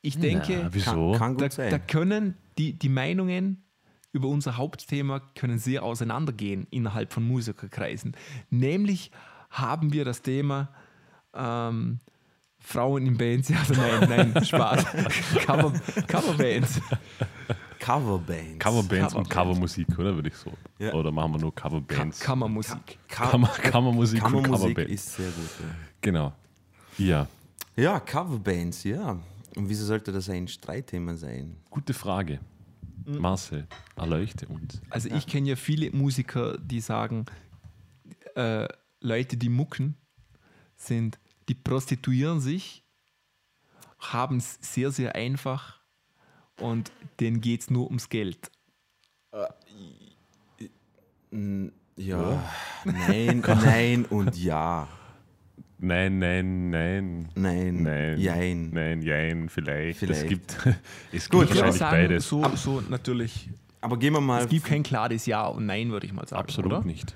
Ich 0.00 0.18
denke, 0.18 0.60
Na, 0.62 0.68
wieso? 0.74 1.12
Kann, 1.12 1.36
kann 1.36 1.50
da, 1.56 1.70
da 1.70 1.78
können 1.78 2.36
die, 2.58 2.78
die 2.78 2.88
Meinungen 2.88 3.64
über 4.12 4.28
unser 4.28 4.56
Hauptthema 4.56 5.20
können 5.34 5.58
sehr 5.58 5.82
auseinandergehen 5.82 6.66
innerhalb 6.70 7.12
von 7.12 7.26
Musikerkreisen. 7.26 8.16
Nämlich 8.50 9.10
haben 9.50 9.92
wir 9.92 10.04
das 10.04 10.22
Thema 10.22 10.68
ähm, 11.34 11.98
Frauen 12.58 13.06
in 13.06 13.16
Bands, 13.16 13.48
ja 13.50 13.56
oder 13.68 14.06
nein, 14.06 14.32
nein, 14.32 14.44
Spaß. 14.44 14.84
Cover, 15.46 15.72
Coverbands. 16.06 16.80
Coverbands. 17.78 18.58
Coverbands 18.58 19.14
und 19.14 19.28
Coverbands. 19.28 19.28
Covermusik, 19.28 19.98
oder 19.98 20.14
würde 20.14 20.28
ich 20.28 20.36
so? 20.36 20.50
Ja. 20.78 20.92
Oder 20.94 21.10
machen 21.12 21.32
wir 21.34 21.40
nur 21.40 21.54
Coverbands? 21.54 22.20
Kammermusik. 22.20 22.98
Ka 23.08 23.26
Kammer, 23.28 23.48
Kammermusik, 23.48 24.24
und 24.24 24.32
Kammermusik 24.32 24.76
Coverbands. 24.76 24.92
ist 24.92 25.16
sehr 25.16 25.26
gut. 25.30 25.50
Genau. 26.00 26.32
Ja, 26.96 27.26
Ja. 27.76 27.82
ja, 27.82 28.00
Coverbands, 28.00 28.84
ja. 28.84 29.18
Und 29.56 29.68
wieso 29.68 29.84
sollte 29.84 30.10
das 30.12 30.28
ein 30.30 30.48
Streitthema 30.48 31.14
sein? 31.16 31.56
gute 31.70 31.92
Frage. 31.92 32.40
Mhm. 33.04 33.18
Marcel, 33.18 33.66
erleuchte 33.96 34.46
uns. 34.48 34.80
Also 34.88 35.10
ich 35.10 35.26
kenne 35.26 35.50
ja 35.50 35.56
viele 35.56 35.90
Musiker, 35.90 36.56
die 36.58 36.80
sagen, 36.80 37.26
äh, 38.34 38.66
Leute, 39.00 39.36
die 39.36 39.50
mucken, 39.50 39.96
sind, 40.76 41.18
die 41.48 41.54
prostituieren 41.54 42.40
sich, 42.40 42.82
haben 43.98 44.36
es 44.38 44.58
sehr, 44.60 44.90
sehr 44.90 45.14
einfach 45.14 45.80
und 46.60 46.92
denen 47.20 47.40
geht 47.40 47.62
es 47.62 47.70
nur 47.70 47.86
ums 47.86 48.08
Geld. 48.08 48.50
Ja, 51.96 52.42
nein, 52.84 53.40
nein 53.46 54.04
und 54.06 54.36
ja. 54.36 54.88
Nein, 55.78 56.18
nein, 56.18 56.70
nein. 56.70 57.28
Nein, 57.34 57.82
Nein. 57.82 58.18
jein. 58.18 58.70
Nein, 58.70 59.02
jein, 59.02 59.48
vielleicht. 59.48 60.02
Es 60.02 60.20
Vielleicht. 60.20 60.28
gibt, 60.28 60.56
es 61.12 61.28
Gut, 61.28 61.40
gibt 61.48 61.50
wahrscheinlich 61.56 61.78
sagen, 61.78 61.96
beides. 62.08 62.28
so, 62.28 62.56
so 62.56 62.80
natürlich, 62.88 63.50
Aber 63.80 63.98
gehen 63.98 64.14
wir 64.14 64.20
mal. 64.20 64.42
es 64.42 64.48
gibt 64.48 64.64
kein 64.66 64.82
klares 64.82 65.26
Ja 65.26 65.46
und 65.46 65.66
Nein, 65.66 65.90
würde 65.90 66.06
ich 66.06 66.12
mal 66.12 66.26
sagen. 66.26 66.40
Absolut 66.40 66.72
oder? 66.72 66.84
nicht. 66.84 67.14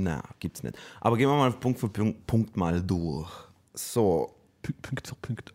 Na, 0.00 0.22
gibt's 0.38 0.62
nicht. 0.62 0.78
Aber 1.00 1.16
gehen 1.16 1.28
wir 1.28 1.36
mal 1.36 1.52
Punkt 1.52 1.80
für 1.80 1.88
Punkt, 1.88 2.24
Punkt 2.26 2.56
mal 2.56 2.80
durch. 2.80 3.28
So, 3.74 4.32
P- 4.62 4.72
Punkt 4.80 5.08
für 5.08 5.16
Punkt. 5.16 5.52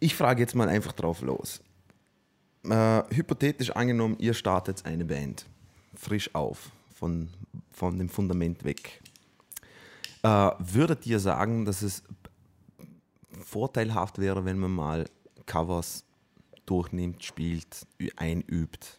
ich 0.00 0.14
frage 0.14 0.40
jetzt 0.40 0.54
mal 0.54 0.68
einfach 0.68 0.92
drauf 0.92 1.20
los. 1.20 1.60
Äh, 2.64 3.02
hypothetisch 3.14 3.70
angenommen, 3.70 4.16
ihr 4.18 4.32
startet 4.34 4.84
eine 4.86 5.04
Band. 5.04 5.44
Frisch 5.94 6.34
auf, 6.34 6.70
von, 6.94 7.28
von 7.70 7.98
dem 7.98 8.08
Fundament 8.08 8.64
weg. 8.64 9.02
Äh, 10.22 10.50
würdet 10.58 11.06
ihr 11.06 11.20
sagen, 11.20 11.66
dass 11.66 11.82
es 11.82 12.02
vorteilhaft 13.38 14.18
wäre, 14.18 14.46
wenn 14.46 14.58
man 14.58 14.72
mal 14.72 15.04
Covers 15.44 16.04
durchnimmt, 16.64 17.22
spielt, 17.22 17.86
einübt? 18.16 18.98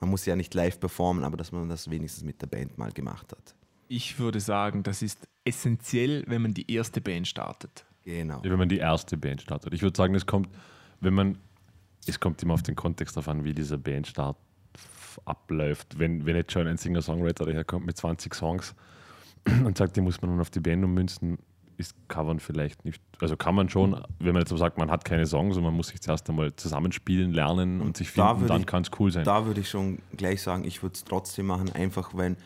Man 0.00 0.10
muss 0.10 0.26
ja 0.26 0.36
nicht 0.36 0.52
live 0.52 0.78
performen, 0.78 1.24
aber 1.24 1.38
dass 1.38 1.52
man 1.52 1.68
das 1.70 1.88
wenigstens 1.88 2.22
mit 2.24 2.42
der 2.42 2.48
Band 2.48 2.76
mal 2.76 2.92
gemacht 2.92 3.32
hat. 3.32 3.54
Ich 3.88 4.18
würde 4.18 4.40
sagen, 4.40 4.82
das 4.82 5.02
ist 5.02 5.26
essentiell, 5.44 6.24
wenn 6.26 6.42
man 6.42 6.54
die 6.54 6.70
erste 6.70 7.00
Band 7.00 7.28
startet. 7.28 7.84
Genau. 8.04 8.40
Ja, 8.44 8.50
wenn 8.50 8.58
man 8.58 8.68
die 8.68 8.78
erste 8.78 9.16
Band 9.16 9.42
startet. 9.42 9.74
Ich 9.74 9.82
würde 9.82 9.96
sagen, 9.96 10.14
es 10.14 10.26
kommt, 10.26 10.48
wenn 11.00 11.14
man, 11.14 11.38
es 12.06 12.20
kommt 12.20 12.42
immer 12.42 12.54
auf 12.54 12.62
den 12.62 12.76
Kontext 12.76 13.16
darauf 13.16 13.28
an, 13.28 13.44
wie 13.44 13.54
dieser 13.54 13.78
Bandstart 13.78 14.36
abläuft. 15.24 15.98
Wenn, 15.98 16.26
wenn 16.26 16.36
jetzt 16.36 16.52
schon 16.52 16.66
ein 16.66 16.76
Singer-Songwriter 16.76 17.44
daherkommt 17.46 17.86
mit 17.86 17.96
20 17.96 18.34
Songs 18.34 18.74
und 19.64 19.78
sagt, 19.78 19.96
die 19.96 20.00
muss 20.00 20.20
man 20.20 20.30
dann 20.30 20.40
auf 20.40 20.50
die 20.50 20.60
Band 20.60 20.84
ummünzen, 20.84 21.38
ist 21.78 21.94
Covern 22.08 22.40
vielleicht 22.40 22.84
nicht, 22.84 23.02
also 23.20 23.36
kann 23.36 23.54
man 23.54 23.68
schon, 23.68 24.00
wenn 24.18 24.32
man 24.32 24.40
jetzt 24.40 24.48
so 24.48 24.56
sagt, 24.56 24.78
man 24.78 24.90
hat 24.90 25.04
keine 25.04 25.26
Songs 25.26 25.56
und 25.56 25.62
man 25.62 25.74
muss 25.74 25.88
sich 25.88 26.00
zuerst 26.00 26.28
einmal 26.30 26.54
zusammenspielen, 26.56 27.32
lernen 27.32 27.80
und, 27.80 27.96
sich 27.96 28.12
da 28.14 28.28
finden, 28.28 28.42
würde 28.42 28.54
dann 28.54 28.66
kann 28.66 28.82
es 28.82 28.90
cool 28.98 29.12
sein. 29.12 29.24
Da 29.24 29.46
würde 29.46 29.60
ich 29.60 29.68
schon 29.68 29.98
gleich 30.16 30.42
sagen, 30.42 30.64
ich 30.64 30.82
würde 30.82 30.94
es 30.94 31.04
trotzdem 31.04 31.46
machen, 31.46 31.70
einfach 31.72 32.16
wenn, 32.16 32.36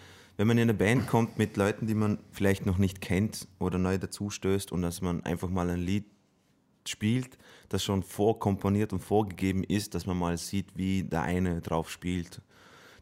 wenn 0.40 0.46
man 0.46 0.56
in 0.56 0.62
eine 0.62 0.72
Band 0.74 1.06
kommt 1.06 1.36
mit 1.36 1.58
Leuten, 1.58 1.86
die 1.86 1.94
man 1.94 2.16
vielleicht 2.32 2.64
noch 2.64 2.78
nicht 2.78 3.02
kennt 3.02 3.46
oder 3.58 3.76
neu 3.76 3.98
dazustößt 3.98 4.72
und 4.72 4.80
dass 4.80 5.02
man 5.02 5.22
einfach 5.22 5.50
mal 5.50 5.68
ein 5.68 5.80
Lied 5.80 6.06
spielt, 6.88 7.36
das 7.68 7.84
schon 7.84 8.02
vorkomponiert 8.02 8.94
und 8.94 9.00
vorgegeben 9.00 9.64
ist, 9.64 9.94
dass 9.94 10.06
man 10.06 10.16
mal 10.16 10.38
sieht, 10.38 10.74
wie 10.74 11.02
der 11.02 11.24
eine 11.24 11.60
drauf 11.60 11.90
spielt. 11.90 12.40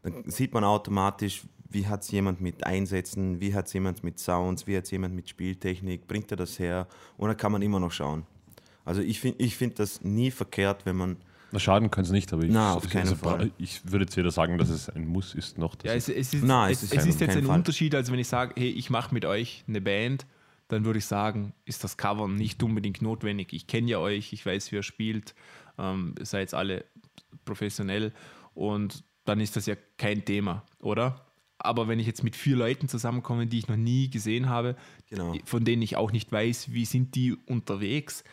Dann 0.01 0.29
sieht 0.29 0.53
man 0.53 0.65
automatisch, 0.65 1.43
wie 1.69 1.87
hat 1.87 2.01
es 2.01 2.11
jemand 2.11 2.41
mit 2.41 2.65
Einsätzen, 2.65 3.39
wie 3.39 3.53
hat 3.53 3.67
es 3.67 3.73
jemand 3.73 4.03
mit 4.03 4.19
Sounds, 4.19 4.67
wie 4.67 4.75
hat 4.75 4.83
es 4.83 4.91
jemand 4.91 5.15
mit 5.15 5.29
Spieltechnik, 5.29 6.09
bringt 6.09 6.29
er 6.31 6.35
das 6.35 6.59
her? 6.59 6.89
Und 7.15 7.29
dann 7.29 7.37
kann 7.37 7.53
man 7.53 7.61
immer 7.61 7.79
noch 7.79 7.93
schauen. 7.93 8.25
Also 8.83 8.99
ich 8.99 9.21
finde 9.21 9.41
ich 9.41 9.55
find 9.55 9.79
das 9.79 10.03
nie 10.03 10.31
verkehrt, 10.31 10.85
wenn 10.85 10.97
man 10.97 11.15
Na, 11.51 11.59
schaden 11.59 11.89
kann 11.89 12.03
es 12.03 12.11
nicht, 12.11 12.31
aber 12.33 12.43
ich, 12.43 12.51
Na, 12.51 12.73
auf 12.73 12.87
keinen 12.89 13.01
also, 13.01 13.15
Fall. 13.15 13.51
ich 13.57 13.81
würde 13.91 14.05
jetzt 14.05 14.15
weder 14.17 14.31
sagen, 14.31 14.57
dass 14.57 14.69
es 14.69 14.89
ein 14.89 15.07
Muss 15.07 15.33
ist, 15.33 15.57
noch 15.57 15.75
dass 15.75 15.89
Ja, 15.89 15.95
es, 15.95 16.09
es 16.09 16.33
ist, 16.33 16.43
Nein, 16.43 16.71
es, 16.71 16.83
es 16.83 16.91
es 16.91 16.97
ist 17.03 17.07
ist, 17.15 17.21
jetzt 17.21 17.37
ein 17.37 17.45
Fall. 17.45 17.55
Unterschied, 17.57 17.95
als 17.95 18.11
wenn 18.11 18.19
ich 18.19 18.27
sage, 18.27 18.53
hey, 18.57 18.69
ich 18.69 18.89
mache 18.89 19.13
mit 19.13 19.25
euch 19.25 19.63
eine 19.67 19.81
Band, 19.81 20.25
dann 20.67 20.85
würde 20.85 20.99
ich 20.99 21.05
sagen, 21.05 21.53
ist 21.65 21.83
das 21.83 21.97
Cover 21.97 22.27
nicht 22.27 22.61
unbedingt 22.61 23.01
notwendig. 23.01 23.53
Ich 23.53 23.65
kenne 23.65 23.89
ja 23.89 23.97
euch, 23.99 24.31
ich 24.33 24.45
weiß, 24.45 24.71
wie 24.71 24.75
ihr 24.75 24.83
spielt, 24.83 25.33
ähm, 25.79 26.13
ihr 26.19 26.25
seid 26.25 26.53
alle 26.53 26.85
professionell 27.45 28.13
und 28.53 29.03
dann 29.25 29.39
ist 29.39 29.55
das 29.55 29.65
ja 29.65 29.75
kein 29.97 30.25
Thema, 30.25 30.63
oder? 30.79 31.25
Aber 31.57 31.87
wenn 31.87 31.99
ich 31.99 32.07
jetzt 32.07 32.23
mit 32.23 32.35
vier 32.35 32.55
Leuten 32.55 32.87
zusammenkomme, 32.87 33.45
die 33.47 33.59
ich 33.59 33.67
noch 33.67 33.75
nie 33.75 34.09
gesehen 34.09 34.47
habe, 34.49 34.75
Genau. 35.09 35.33
von 35.45 35.65
denen 35.65 35.81
ich 35.81 35.97
auch 35.97 36.11
nicht 36.11 36.31
weiß, 36.31 36.71
wie 36.71 36.85
sind 36.85 37.15
die 37.15 37.33
unterwegs, 37.47 38.23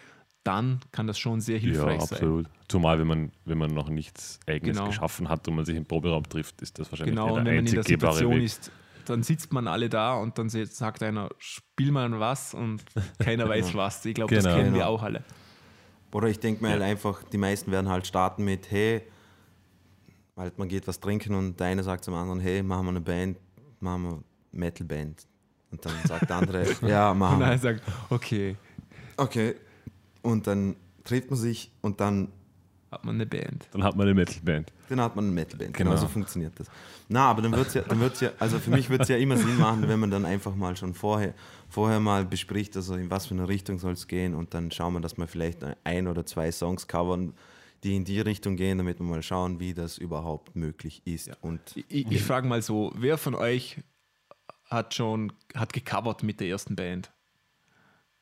dann 0.47 0.81
kann 0.93 1.07
das 1.07 1.19
schon 1.19 1.41
sehr 1.41 1.57
ja, 1.57 1.63
hilfreich 1.63 2.01
sein. 2.03 2.19
absolut. 2.19 2.47
Zumal, 2.69 2.99
wenn 2.99 3.07
man, 3.07 3.33
wenn 3.45 3.59
man 3.59 3.71
noch 3.73 3.89
nichts 3.89 4.39
Eigenes 4.47 4.77
Genau. 4.77 4.89
geschaffen 4.89 5.29
hat 5.29 5.47
und 5.49 5.55
man 5.57 5.65
sich 5.65 5.77
im 5.77 5.85
Proberaum 5.85 6.23
trifft, 6.29 6.61
ist 6.63 6.79
das 6.79 6.91
wahrscheinlich 6.91 7.15
Genau, 7.17 7.27
der 7.33 7.41
und 7.41 7.45
wenn 7.47 7.57
man 7.57 7.67
in 7.67 7.75
der 7.75 7.83
Situation 7.85 8.33
Weg. 8.35 8.43
ist, 8.45 8.71
dann 9.07 9.23
sitzt 9.23 9.53
man 9.53 9.69
alle 9.69 9.89
da 9.89 10.15
und 10.15 10.37
dann 10.39 10.49
sagt 10.49 11.03
einer, 11.03 11.29
spiel 11.39 11.93
mal 11.93 12.19
was 12.19 12.55
und 12.55 12.83
keiner 13.19 13.49
weiß 13.49 13.75
was. 13.75 14.05
Ich 14.05 14.15
glaube, 14.15 14.35
das 14.35 14.45
Genau. 14.45 14.57
kennen 14.57 14.73
wir 14.75 14.81
Genau. 14.81 14.91
auch 14.95 15.03
alle. 15.03 15.23
Oder 16.13 16.29
ich 16.29 16.41
denke 16.41 16.63
mir 16.63 16.71
halt 16.71 16.83
einfach, 16.83 17.23
die 17.25 17.39
meisten 17.39 17.71
werden 17.71 17.89
halt 17.89 18.07
starten 18.07 18.45
mit, 18.45 18.71
hey, 18.71 19.03
halt 20.37 20.59
man 20.59 20.69
geht 20.69 20.87
was 20.89 20.99
trinken 21.01 21.35
und 21.35 21.59
der 21.61 21.69
eine 21.69 21.83
sagt 21.83 22.05
zum 22.05 22.15
anderen, 22.15 22.41
hey, 22.41 22.63
machen 22.63 22.85
wir 22.87 22.91
eine 22.91 23.01
Band, 23.01 23.39
machen 23.81 24.03
wir 24.05 24.23
Metal-Band. 24.53 25.27
Und 25.71 25.85
dann 25.85 25.93
sagt 26.07 26.31
der 26.31 26.37
andere, 26.37 26.65
ja, 26.87 27.11
Und 27.11 27.19
machen 27.19 27.39
wir. 27.41 27.47
dann 27.49 27.59
sagt, 27.59 27.83
okay, 28.11 28.57
Okay. 29.19 29.55
Und 30.27 30.47
dann 30.47 30.77
trifft 31.05 31.31
man 31.31 31.39
sich 31.39 31.71
und 31.83 32.01
dann, 32.01 32.29
hat 32.91 33.05
man 33.05 33.15
eine 33.17 33.27
Band. 33.27 33.69
Dann 33.73 33.85
hat 33.85 33.97
man 33.97 34.07
eine 34.07 34.15
Metalband. 34.15 34.73
dann 34.89 35.01
hat 35.01 35.15
man 35.17 35.27
eine 35.27 35.35
Metal-Band. 35.35 35.75
Genau. 35.75 35.91
Genau 35.91 36.01
so 36.01 36.09
funktioniert 36.09 36.53
das. 36.59 36.69
Na, 37.09 37.31
aber 37.31 37.43
dann 37.43 37.53
wird 37.53 37.69
es 37.69 37.75
ja, 37.75 37.83
dann 37.83 38.01
wird's 38.01 38.21
ja, 38.21 38.31
also 38.39 38.59
für 38.59 38.71
mich 38.71 38.91
wird 38.91 39.03
es 39.03 39.09
ja 39.09 39.17
immer 39.17 39.37
Sinn 39.37 39.59
machen, 39.59 39.87
wenn 39.89 40.01
man 40.01 40.11
dann 40.11 40.25
einfach 40.25 40.55
mal 40.55 40.77
schon 40.77 40.95
vorher, 40.95 41.35
vorher 41.69 42.01
mal 42.01 42.25
bespricht, 42.25 42.77
also 42.77 42.95
in 42.97 43.11
was 43.11 43.27
für 43.27 43.35
eine 43.35 43.49
Richtung 43.49 43.79
soll 43.79 43.93
es 43.93 44.07
gehen 44.09 44.35
und 44.35 44.55
dann 44.55 44.71
schauen 44.71 44.95
wir, 44.95 45.01
dass 45.01 45.17
wir 45.17 45.29
vielleicht 45.29 45.59
ein 45.85 46.09
oder 46.09 46.27
zwei 46.27 46.51
Songs 46.51 46.89
covern, 46.89 47.35
die 47.85 47.95
in 47.95 48.05
die 48.05 48.21
Richtung 48.21 48.57
gehen, 48.57 48.79
damit 48.79 48.99
wir 48.99 49.05
mal 49.07 49.23
schauen, 49.23 49.61
wie 49.61 49.75
das 49.75 49.99
überhaupt 49.99 50.57
möglich 50.57 51.03
ist. 51.05 51.31
Und 51.43 51.61
Ich, 51.89 52.11
ich 52.11 52.23
frage 52.23 52.49
mal 52.49 52.63
so, 52.63 52.93
wer 52.97 53.19
von 53.19 53.35
euch 53.37 53.79
hat 54.65 54.95
schon 54.95 55.33
hat 55.55 55.73
gecovert 55.73 56.23
mit 56.25 56.41
der 56.41 56.49
ersten 56.49 56.75
Band? 56.75 57.13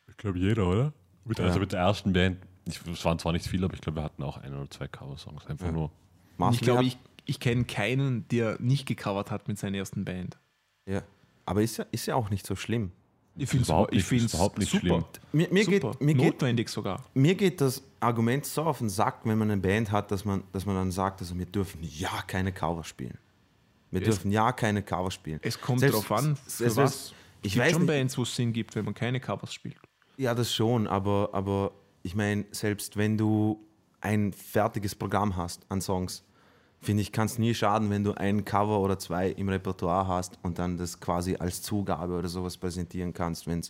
Ich 0.08 0.16
glaube, 0.18 0.38
jeder, 0.38 0.66
oder? 0.68 0.92
Mit, 1.24 1.40
Also 1.40 1.58
mit 1.58 1.72
der 1.72 1.80
ersten 1.80 2.12
Band, 2.12 2.38
ich, 2.66 2.80
es 2.86 3.04
waren 3.04 3.18
zwar 3.18 3.32
nicht 3.32 3.46
viele, 3.46 3.64
aber 3.66 3.74
ich 3.74 3.80
glaube, 3.80 3.98
wir 4.00 4.04
hatten 4.04 4.22
auch 4.22 4.38
ein 4.38 4.54
oder 4.54 4.68
zwei 4.70 4.88
Cover-Songs. 4.88 5.46
Einfach 5.46 5.70
nur. 5.72 5.90
Ich 6.52 6.60
glaube, 6.60 6.84
ich, 6.84 6.98
ich 7.24 7.40
kenne 7.40 7.64
keinen, 7.64 8.26
der 8.28 8.60
nicht 8.60 8.86
gecovert 8.86 9.30
hat 9.30 9.48
mit 9.48 9.58
seiner 9.58 9.78
ersten 9.78 10.04
Band. 10.04 10.38
ja. 10.86 11.02
Aber 11.46 11.60
ist 11.60 11.76
ja, 11.76 11.84
ist 11.92 12.06
ja 12.06 12.14
auch 12.14 12.30
nicht 12.30 12.46
so 12.46 12.56
schlimm. 12.56 12.90
Ich 13.36 13.50
finde 13.50 13.64
ich 13.92 14.10
ist 14.12 14.32
überhaupt 14.34 14.56
nicht 14.58 14.70
super. 14.70 14.80
schlimm. 14.80 15.04
Mir, 15.32 15.48
mir, 15.50 15.64
super. 15.64 15.90
geht, 15.90 16.00
mir, 16.00 16.14
geht, 16.14 16.24
Notwendig 16.34 16.68
sogar. 16.70 17.04
mir 17.12 17.34
geht 17.34 17.60
das 17.60 17.82
Argument 18.00 18.46
so 18.46 18.62
auf 18.62 18.78
den 18.78 18.88
Sack, 18.88 19.18
wenn 19.24 19.36
man 19.36 19.50
eine 19.50 19.60
Band 19.60 19.92
hat, 19.92 20.10
dass 20.10 20.24
man, 20.24 20.42
dass 20.52 20.64
man 20.64 20.74
dann 20.76 20.90
sagt, 20.90 21.20
also 21.20 21.36
wir 21.36 21.44
dürfen 21.44 21.80
ja 21.82 22.22
keine 22.26 22.50
Cover 22.50 22.82
spielen. 22.84 23.18
Wir 23.90 24.00
Es- 24.00 24.06
dürfen 24.06 24.30
ja 24.30 24.52
keine 24.52 24.82
Cover 24.82 25.10
spielen. 25.10 25.38
Es 25.42 25.60
kommt 25.60 25.80
Selbst- 25.80 25.94
darauf 26.08 26.12
an, 26.24 26.38
es- 26.46 26.54
für 26.56 26.64
es- 26.64 26.76
was. 26.76 27.12
Ich 27.42 27.48
es 27.48 27.52
gibt 27.52 27.64
weiß 27.66 27.72
schon 27.72 27.82
nicht. 27.82 27.88
Bands, 27.88 28.16
wo 28.16 28.22
es 28.22 28.34
Sinn 28.34 28.52
gibt, 28.54 28.74
wenn 28.74 28.86
man 28.86 28.94
keine 28.94 29.20
Covers 29.20 29.52
spielt. 29.52 29.76
Ja, 30.16 30.34
das 30.34 30.54
schon, 30.54 30.86
aber, 30.86 31.30
aber 31.32 31.72
ich 32.02 32.14
meine, 32.14 32.44
selbst 32.50 32.96
wenn 32.96 33.18
du 33.18 33.60
ein 34.00 34.32
fertiges 34.32 34.94
Programm 34.94 35.36
hast 35.36 35.64
an 35.68 35.80
Songs, 35.80 36.24
finde 36.80 37.02
ich, 37.02 37.12
kann 37.12 37.26
es 37.26 37.38
nie 37.38 37.54
schaden, 37.54 37.88
wenn 37.90 38.04
du 38.04 38.12
ein 38.12 38.44
Cover 38.44 38.80
oder 38.80 38.98
zwei 38.98 39.30
im 39.30 39.48
Repertoire 39.48 40.06
hast 40.06 40.38
und 40.42 40.58
dann 40.58 40.76
das 40.76 41.00
quasi 41.00 41.36
als 41.36 41.62
Zugabe 41.62 42.18
oder 42.18 42.28
sowas 42.28 42.56
präsentieren 42.58 43.14
kannst, 43.14 43.46
wenn 43.46 43.60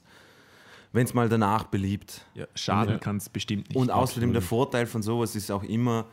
es 0.92 1.14
mal 1.14 1.28
danach 1.28 1.64
beliebt. 1.64 2.26
Ja, 2.34 2.46
schaden 2.54 2.94
Ja. 2.94 2.98
kann 2.98 3.18
es 3.18 3.28
bestimmt 3.28 3.68
nicht. 3.68 3.76
Und 3.76 3.90
außerdem 3.90 4.32
der. 4.32 4.42
Vorteil 4.42 4.86
von 4.86 5.02
sowas 5.02 5.36
ist 5.36 5.50
auch 5.50 5.62
immer, 5.62 6.06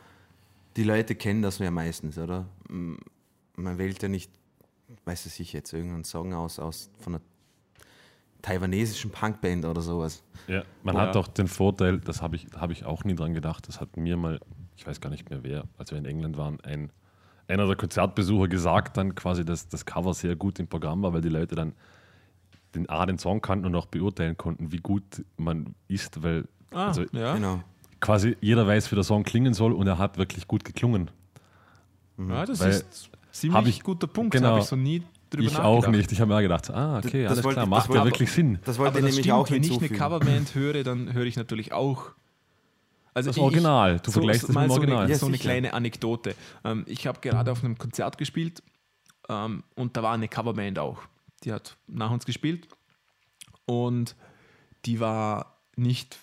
die 0.76 0.84
Leute 0.84 1.14
kennen 1.16 1.42
das 1.42 1.58
ja 1.58 1.70
meistens, 1.70 2.16
oder? 2.16 2.46
Man 2.68 3.78
wählt 3.78 4.00
ja 4.00 4.08
nicht, 4.08 4.30
weiß 5.04 5.26
es 5.26 5.40
ich 5.40 5.52
jetzt, 5.52 5.72
irgendeinen 5.72 6.04
Song 6.04 6.32
aus, 6.32 6.58
aus 6.58 6.88
von 7.00 7.16
einer 7.16 7.22
taiwanesischen 8.42 9.10
Punkband 9.10 9.64
oder 9.64 9.80
sowas. 9.80 10.22
Ja, 10.48 10.62
man 10.82 10.96
Ja. 10.96 11.02
hat 11.02 11.14
doch 11.14 11.28
den 11.28 11.46
Vorteil, 11.48 11.98
das 12.00 12.20
habe 12.22 12.36
ich, 12.36 12.46
hab 12.56 12.70
ich 12.70 12.84
auch 12.84 13.04
nie 13.04 13.14
dran 13.14 13.34
gedacht, 13.34 13.68
das 13.68 13.80
hat 13.80 13.96
mir 13.96 14.16
mal, 14.16 14.40
ich 14.76 14.86
weiß 14.86 15.00
gar 15.00 15.10
nicht 15.10 15.30
mehr 15.30 15.42
wer, 15.44 15.64
als 15.78 15.90
wir 15.92 15.98
in 15.98 16.04
England 16.04 16.36
waren, 16.36 16.60
ein, 16.62 16.90
einer 17.48 17.66
der 17.66 17.76
Konzertbesucher 17.76 18.48
gesagt 18.48 18.96
dann 18.96 19.14
quasi, 19.14 19.44
dass 19.44 19.68
das 19.68 19.86
Cover 19.86 20.12
sehr 20.14 20.34
gut 20.36 20.58
im 20.58 20.66
Programm 20.66 21.02
war, 21.02 21.12
weil 21.12 21.20
die 21.20 21.28
Leute 21.28 21.54
dann 21.54 21.72
den, 22.74 22.88
A, 22.88 23.04
den 23.06 23.18
Song 23.18 23.40
kannten 23.40 23.66
und 23.66 23.74
auch 23.74 23.86
beurteilen 23.86 24.36
konnten, 24.36 24.72
wie 24.72 24.78
gut 24.78 25.24
man 25.36 25.74
ist, 25.88 26.22
weil 26.22 26.48
Ah, 26.72 26.86
also 26.88 27.02
ja. 27.12 27.34
Genau. 27.34 27.62
quasi 28.00 28.36
jeder 28.40 28.66
weiß, 28.66 28.90
wie 28.90 28.94
der 28.94 29.04
Song 29.04 29.22
klingen 29.24 29.52
soll 29.54 29.72
und 29.72 29.86
er 29.86 29.98
hat 29.98 30.16
wirklich 30.18 30.48
gut 30.48 30.64
geklungen. 30.64 31.10
ja, 32.18 32.44
das 32.46 32.60
Weil- 32.60 32.70
ist 32.70 33.10
ziemlich 33.30 33.76
ich- 33.78 33.82
guter 33.82 34.06
Punkt. 34.06 34.32
genau. 34.32 34.48
Habe 34.50 34.60
ich 34.60 34.64
so 34.66 34.76
nie 34.76 35.02
drüber 35.32 35.46
ich 35.46 35.52
nachgedacht. 35.52 35.86
auch 35.86 35.86
nicht. 35.88 36.12
Ich 36.12 36.20
habe 36.20 36.34
mir 36.34 36.42
gedacht, 36.42 36.70
ah, 36.70 36.98
okay, 36.98 37.22
Das 37.24 37.32
alles 37.32 37.44
wollte- 37.44 37.54
klar, 37.56 37.66
macht 37.66 37.92
ja 37.94 38.04
wirklich 38.04 38.30
Sinn. 38.32 38.58
Das 38.64 38.78
wollte 38.78 38.90
Aber 38.90 38.98
ich 39.00 39.04
das 39.04 39.10
nämlich 39.14 39.24
stimmt, 39.26 39.34
auch 39.38 39.50
wenn 39.50 39.62
ich 39.62 39.78
eine. 39.90 39.98
Coverband 39.98 40.54
höre, 40.54 40.82
dann 40.84 41.12
höre 41.12 41.24
ich 41.26 41.36
natürlich 41.36 41.72
auch. 41.72 42.10
Also 43.14 43.30
Das 43.30 43.36
ich- 43.36 43.42
Original. 43.42 43.98
Du 44.00 44.06
so, 44.10 44.12
vergleichst 44.20 44.44
das 44.48 44.54
mal 44.54 44.62
mit 44.62 44.70
dem 44.70 44.74
so 44.74 44.78
Original. 44.80 45.02
Eine, 45.04 45.12
Ja, 45.12 45.18
so 45.18 45.26
eine 45.26 45.38
kleine 45.38 45.74
Anekdote. 45.74 46.34
Ähm, 46.64 46.84
ich 46.86 47.06
habe 47.06 47.20
gerade 47.20 47.50
auf 47.52 47.62
einem 47.64 47.76
Konzert 47.76 48.16
gespielt 48.18 48.62
ähm, 49.28 49.64
und 49.74 49.96
da 49.96 50.02
war 50.02 50.14
eine 50.14 50.28
Coverband 50.28 50.78
auch. 50.78 50.98
Die 51.44 51.52
hat 51.52 51.76
nach 51.88 52.10
uns 52.10 52.24
gespielt 52.24 52.68
und 53.66 54.16
die 54.86 55.00
war 55.00 55.58
nicht, 55.76 56.18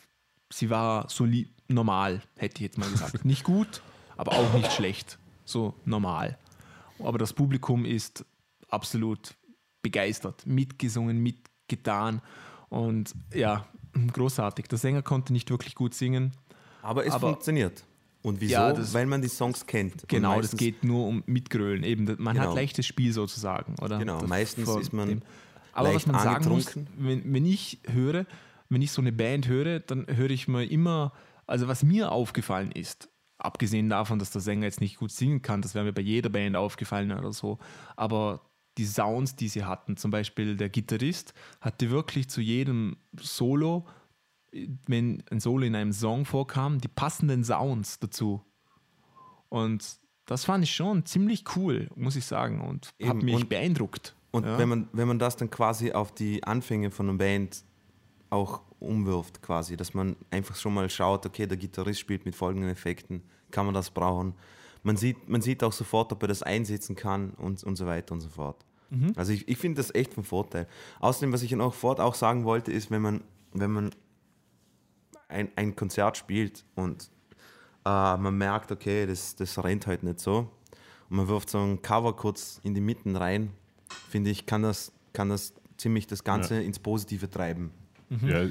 sie 0.49 0.69
war 0.69 1.09
soli 1.09 1.49
normal, 1.67 2.21
hätte 2.37 2.55
ich 2.55 2.61
jetzt 2.61 2.77
mal 2.77 2.89
gesagt. 2.89 3.25
nicht 3.25 3.43
gut, 3.43 3.81
aber 4.17 4.33
auch 4.33 4.53
nicht 4.53 4.71
schlecht. 4.71 5.17
So 5.45 5.73
normal. 5.85 6.37
Aber 6.99 7.17
das 7.17 7.33
Publikum 7.33 7.85
ist 7.85 8.25
absolut 8.69 9.35
begeistert, 9.81 10.45
mitgesungen, 10.45 11.17
mitgetan 11.19 12.21
und 12.69 13.13
ja, 13.33 13.65
großartig. 14.13 14.67
Der 14.67 14.77
Sänger 14.77 15.01
konnte 15.01 15.33
nicht 15.33 15.49
wirklich 15.49 15.75
gut 15.75 15.93
singen. 15.93 16.31
Aber 16.81 17.05
es 17.05 17.13
Aber- 17.13 17.29
funktioniert. 17.31 17.83
Und 18.21 18.41
wieso? 18.41 18.51
Ja, 18.53 18.73
das- 18.73 18.93
Weil 18.93 19.05
man 19.05 19.21
die 19.21 19.29
Songs 19.29 19.65
kennt. 19.65 20.05
Genau, 20.09 20.41
das 20.41 20.51
geht 20.57 20.83
nur 20.83 21.07
um 21.07 21.23
Mitgrölen. 21.25 21.83
Eben, 21.83 22.03
man 22.21 22.35
Genau. 22.35 22.49
hat 22.49 22.55
leichtes 22.55 22.85
Spiel 22.85 23.13
sozusagen, 23.13 23.75
oder? 23.81 23.97
Genau, 23.97 24.19
Das 24.19 24.27
meistens 24.29 24.67
ist 24.75 24.91
man 24.91 25.07
dem- 25.07 25.21
Aber 25.71 25.93
was 25.95 26.05
man 26.05 26.19
sagen 26.21 26.49
muss, 26.49 26.75
wenn, 26.97 27.33
wenn 27.33 27.45
ich 27.45 27.79
höre, 27.87 28.25
wenn 28.67 28.81
ich 28.81 28.91
so 28.91 29.01
eine 29.01 29.13
Band 29.13 29.47
höre, 29.47 29.79
dann 29.79 30.05
höre 30.09 30.31
ich 30.31 30.49
mir 30.49 30.65
immer, 30.69 31.13
also 31.47 31.69
was 31.69 31.81
mir 31.83 32.11
aufgefallen 32.11 32.73
ist, 32.73 33.07
abgesehen 33.37 33.87
davon, 33.89 34.19
dass 34.19 34.31
der 34.31 34.41
Sänger 34.41 34.65
jetzt 34.65 34.81
nicht 34.81 34.97
gut 34.97 35.11
singen 35.11 35.41
kann, 35.41 35.61
das 35.61 35.73
wäre 35.73 35.85
mir 35.85 35.93
bei 35.93 36.01
jeder 36.01 36.27
Band 36.29 36.57
aufgefallen 36.57 37.13
oder 37.13 37.31
so, 37.31 37.57
aber 37.95 38.41
die 38.77 38.85
Sounds, 38.85 39.35
die 39.35 39.47
sie 39.49 39.65
hatten, 39.65 39.97
zum 39.97 40.11
Beispiel 40.11 40.55
der 40.55 40.69
Gitarrist, 40.69 41.33
hatte 41.59 41.89
wirklich 41.89 42.29
zu 42.29 42.41
jedem 42.41 42.97
Solo, 43.19 43.85
wenn 44.87 45.23
ein 45.29 45.39
Solo 45.39 45.65
in 45.65 45.75
einem 45.75 45.91
Song 45.91 46.25
vorkam, 46.25 46.79
die 46.79 46.87
passenden 46.87 47.43
Sounds 47.43 47.99
dazu. 47.99 48.41
Und 49.49 49.99
das 50.25 50.45
fand 50.45 50.63
ich 50.63 50.71
schon 50.73 51.05
ziemlich 51.05 51.43
cool, 51.55 51.89
muss 51.95 52.15
ich 52.15 52.25
sagen, 52.25 52.61
und 52.61 52.91
hat 53.03 53.21
mich 53.23 53.35
und- 53.35 53.49
beeindruckt. 53.49 54.15
Und 54.31 54.45
Ja. 54.45 54.57
wenn, 54.59 54.69
man, 54.69 54.87
wenn 54.93 55.07
man 55.07 55.17
das 55.19 55.35
dann 55.37 55.49
quasi 55.49 55.91
auf 55.91 56.13
die 56.13 56.43
Anfänge 56.43 56.91
von 56.91 57.09
einer 57.09 57.17
Band 57.17 57.63
auch 58.29 58.61
umwirft, 58.79 59.41
quasi, 59.41 59.75
dass 59.75 59.95
man 59.95 60.15
einfach 60.29 60.55
schon 60.55 60.73
mal 60.75 60.87
schaut, 60.89 61.25
okay, 61.25 61.47
der 61.47 61.57
Gitarrist 61.57 61.99
spielt 61.99 62.25
mit 62.25 62.35
folgenden 62.35 62.69
Effekten, 62.69 63.23
kann 63.49 63.65
man 63.65 63.73
das 63.73 63.89
brauchen. 63.89 64.35
Man 64.83 64.97
sieht, 64.97 65.27
man 65.27 65.41
sieht 65.41 65.63
auch 65.63 65.73
sofort, 65.73 66.11
ob 66.11 66.21
er 66.23 66.27
das 66.27 66.43
einsetzen 66.43 66.95
kann 66.95 67.31
und, 67.31 67.63
und 67.63 67.75
so 67.75 67.85
weiter 67.85 68.13
und 68.13 68.21
so 68.21 68.29
fort. 68.29 68.65
Also 69.15 69.33
ich, 69.33 69.47
ich 69.47 69.57
finde 69.57 69.77
das 69.77 69.93
echt 69.93 70.13
von 70.13 70.23
Vorteil. 70.23 70.67
Außerdem, 70.99 71.31
was 71.31 71.43
ich 71.43 71.51
noch 71.51 71.73
fort 71.73 71.99
auch 71.99 72.15
sagen 72.15 72.43
wollte, 72.43 72.71
ist, 72.71 72.89
wenn 72.89 73.01
man, 73.01 73.21
wenn 73.53 73.71
man 73.71 73.91
ein, 75.27 75.49
ein 75.55 75.75
Konzert 75.75 76.17
spielt 76.17 76.65
und 76.75 77.11
äh, 77.85 78.17
man 78.17 78.37
merkt, 78.37 78.71
okay, 78.71 79.05
das, 79.05 79.35
das 79.35 79.63
rennt 79.63 79.85
halt 79.85 80.03
nicht 80.03 80.19
so. 80.19 80.49
Und 81.09 81.17
man 81.17 81.27
wirft 81.27 81.49
so 81.49 81.59
ein 81.59 81.81
Cover 81.81 82.15
kurz 82.15 82.59
in 82.63 82.73
die 82.73 82.81
Mitten 82.81 83.15
rein, 83.15 83.51
finde 84.09 84.31
ich, 84.31 84.45
kann 84.45 84.63
das, 84.63 84.91
kann 85.13 85.29
das 85.29 85.53
ziemlich 85.77 86.07
das 86.07 86.23
Ganze 86.23 86.61
ins 86.61 86.79
Positive 86.79 87.29
treiben. 87.29 87.71
Ja, 88.27 88.47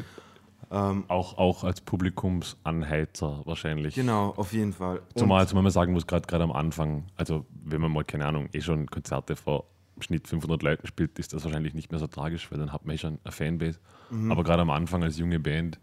Ähm, 0.70 1.04
auch, 1.08 1.38
auch 1.38 1.64
als 1.64 1.80
Publikumsanheizer 1.80 3.42
wahrscheinlich. 3.46 3.94
genau, 3.94 4.34
auf 4.36 4.52
jeden 4.52 4.72
Fall. 4.72 5.00
Zumal, 5.14 5.46
zumal 5.48 5.62
man 5.62 5.72
sagen 5.72 5.92
muss, 5.92 6.06
gerade 6.06 6.26
gerade 6.26 6.44
am 6.44 6.52
Anfang, 6.52 7.06
also 7.16 7.46
wenn 7.64 7.80
man 7.80 7.90
mal, 7.90 8.04
keine 8.04 8.26
Ahnung, 8.26 8.48
eh 8.52 8.60
schon 8.60 8.86
Konzerte 8.86 9.34
vor 9.36 9.64
Schnitt 10.00 10.28
500 10.28 10.62
Leuten 10.62 10.86
spielt, 10.86 11.18
ist 11.18 11.32
das 11.32 11.44
wahrscheinlich 11.44 11.74
nicht 11.74 11.90
mehr 11.90 11.98
so 11.98 12.06
tragisch, 12.06 12.50
weil 12.52 12.58
dann 12.58 12.72
hat 12.72 12.84
man 12.84 12.94
eh 12.94 12.98
schon 12.98 13.18
eine 13.24 13.32
Fanbase. 13.32 13.78
Mhm. 14.10 14.30
Aber 14.30 14.44
gerade 14.44 14.62
am 14.62 14.70
Anfang 14.70 15.02
als 15.02 15.18
junge 15.18 15.40
Band, 15.40 15.78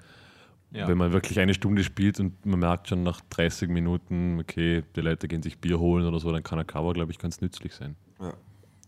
Ja. 0.72 0.88
wenn 0.88 0.98
man 0.98 1.12
wirklich 1.12 1.40
eine 1.40 1.54
Stunde 1.54 1.84
spielt 1.84 2.20
und 2.20 2.46
man 2.46 2.60
merkt 2.60 2.88
schon 2.88 3.04
nach 3.04 3.22
30 3.30 3.70
Minuten, 3.70 4.40
okay, 4.40 4.84
die 4.96 5.02
Leute 5.02 5.28
gehen 5.28 5.42
sich 5.42 5.60
Bier 5.60 5.80
holen 5.80 6.06
oder 6.06 6.20
so, 6.20 6.32
dann 6.32 6.44
kann 6.44 6.60
ein 6.60 6.68
Cover, 6.68 6.94
glaube 6.94 7.12
ich, 7.12 7.18
ganz 7.18 7.42
nützlich 7.42 7.74
sein. 7.74 7.96
Ja, 8.22 8.34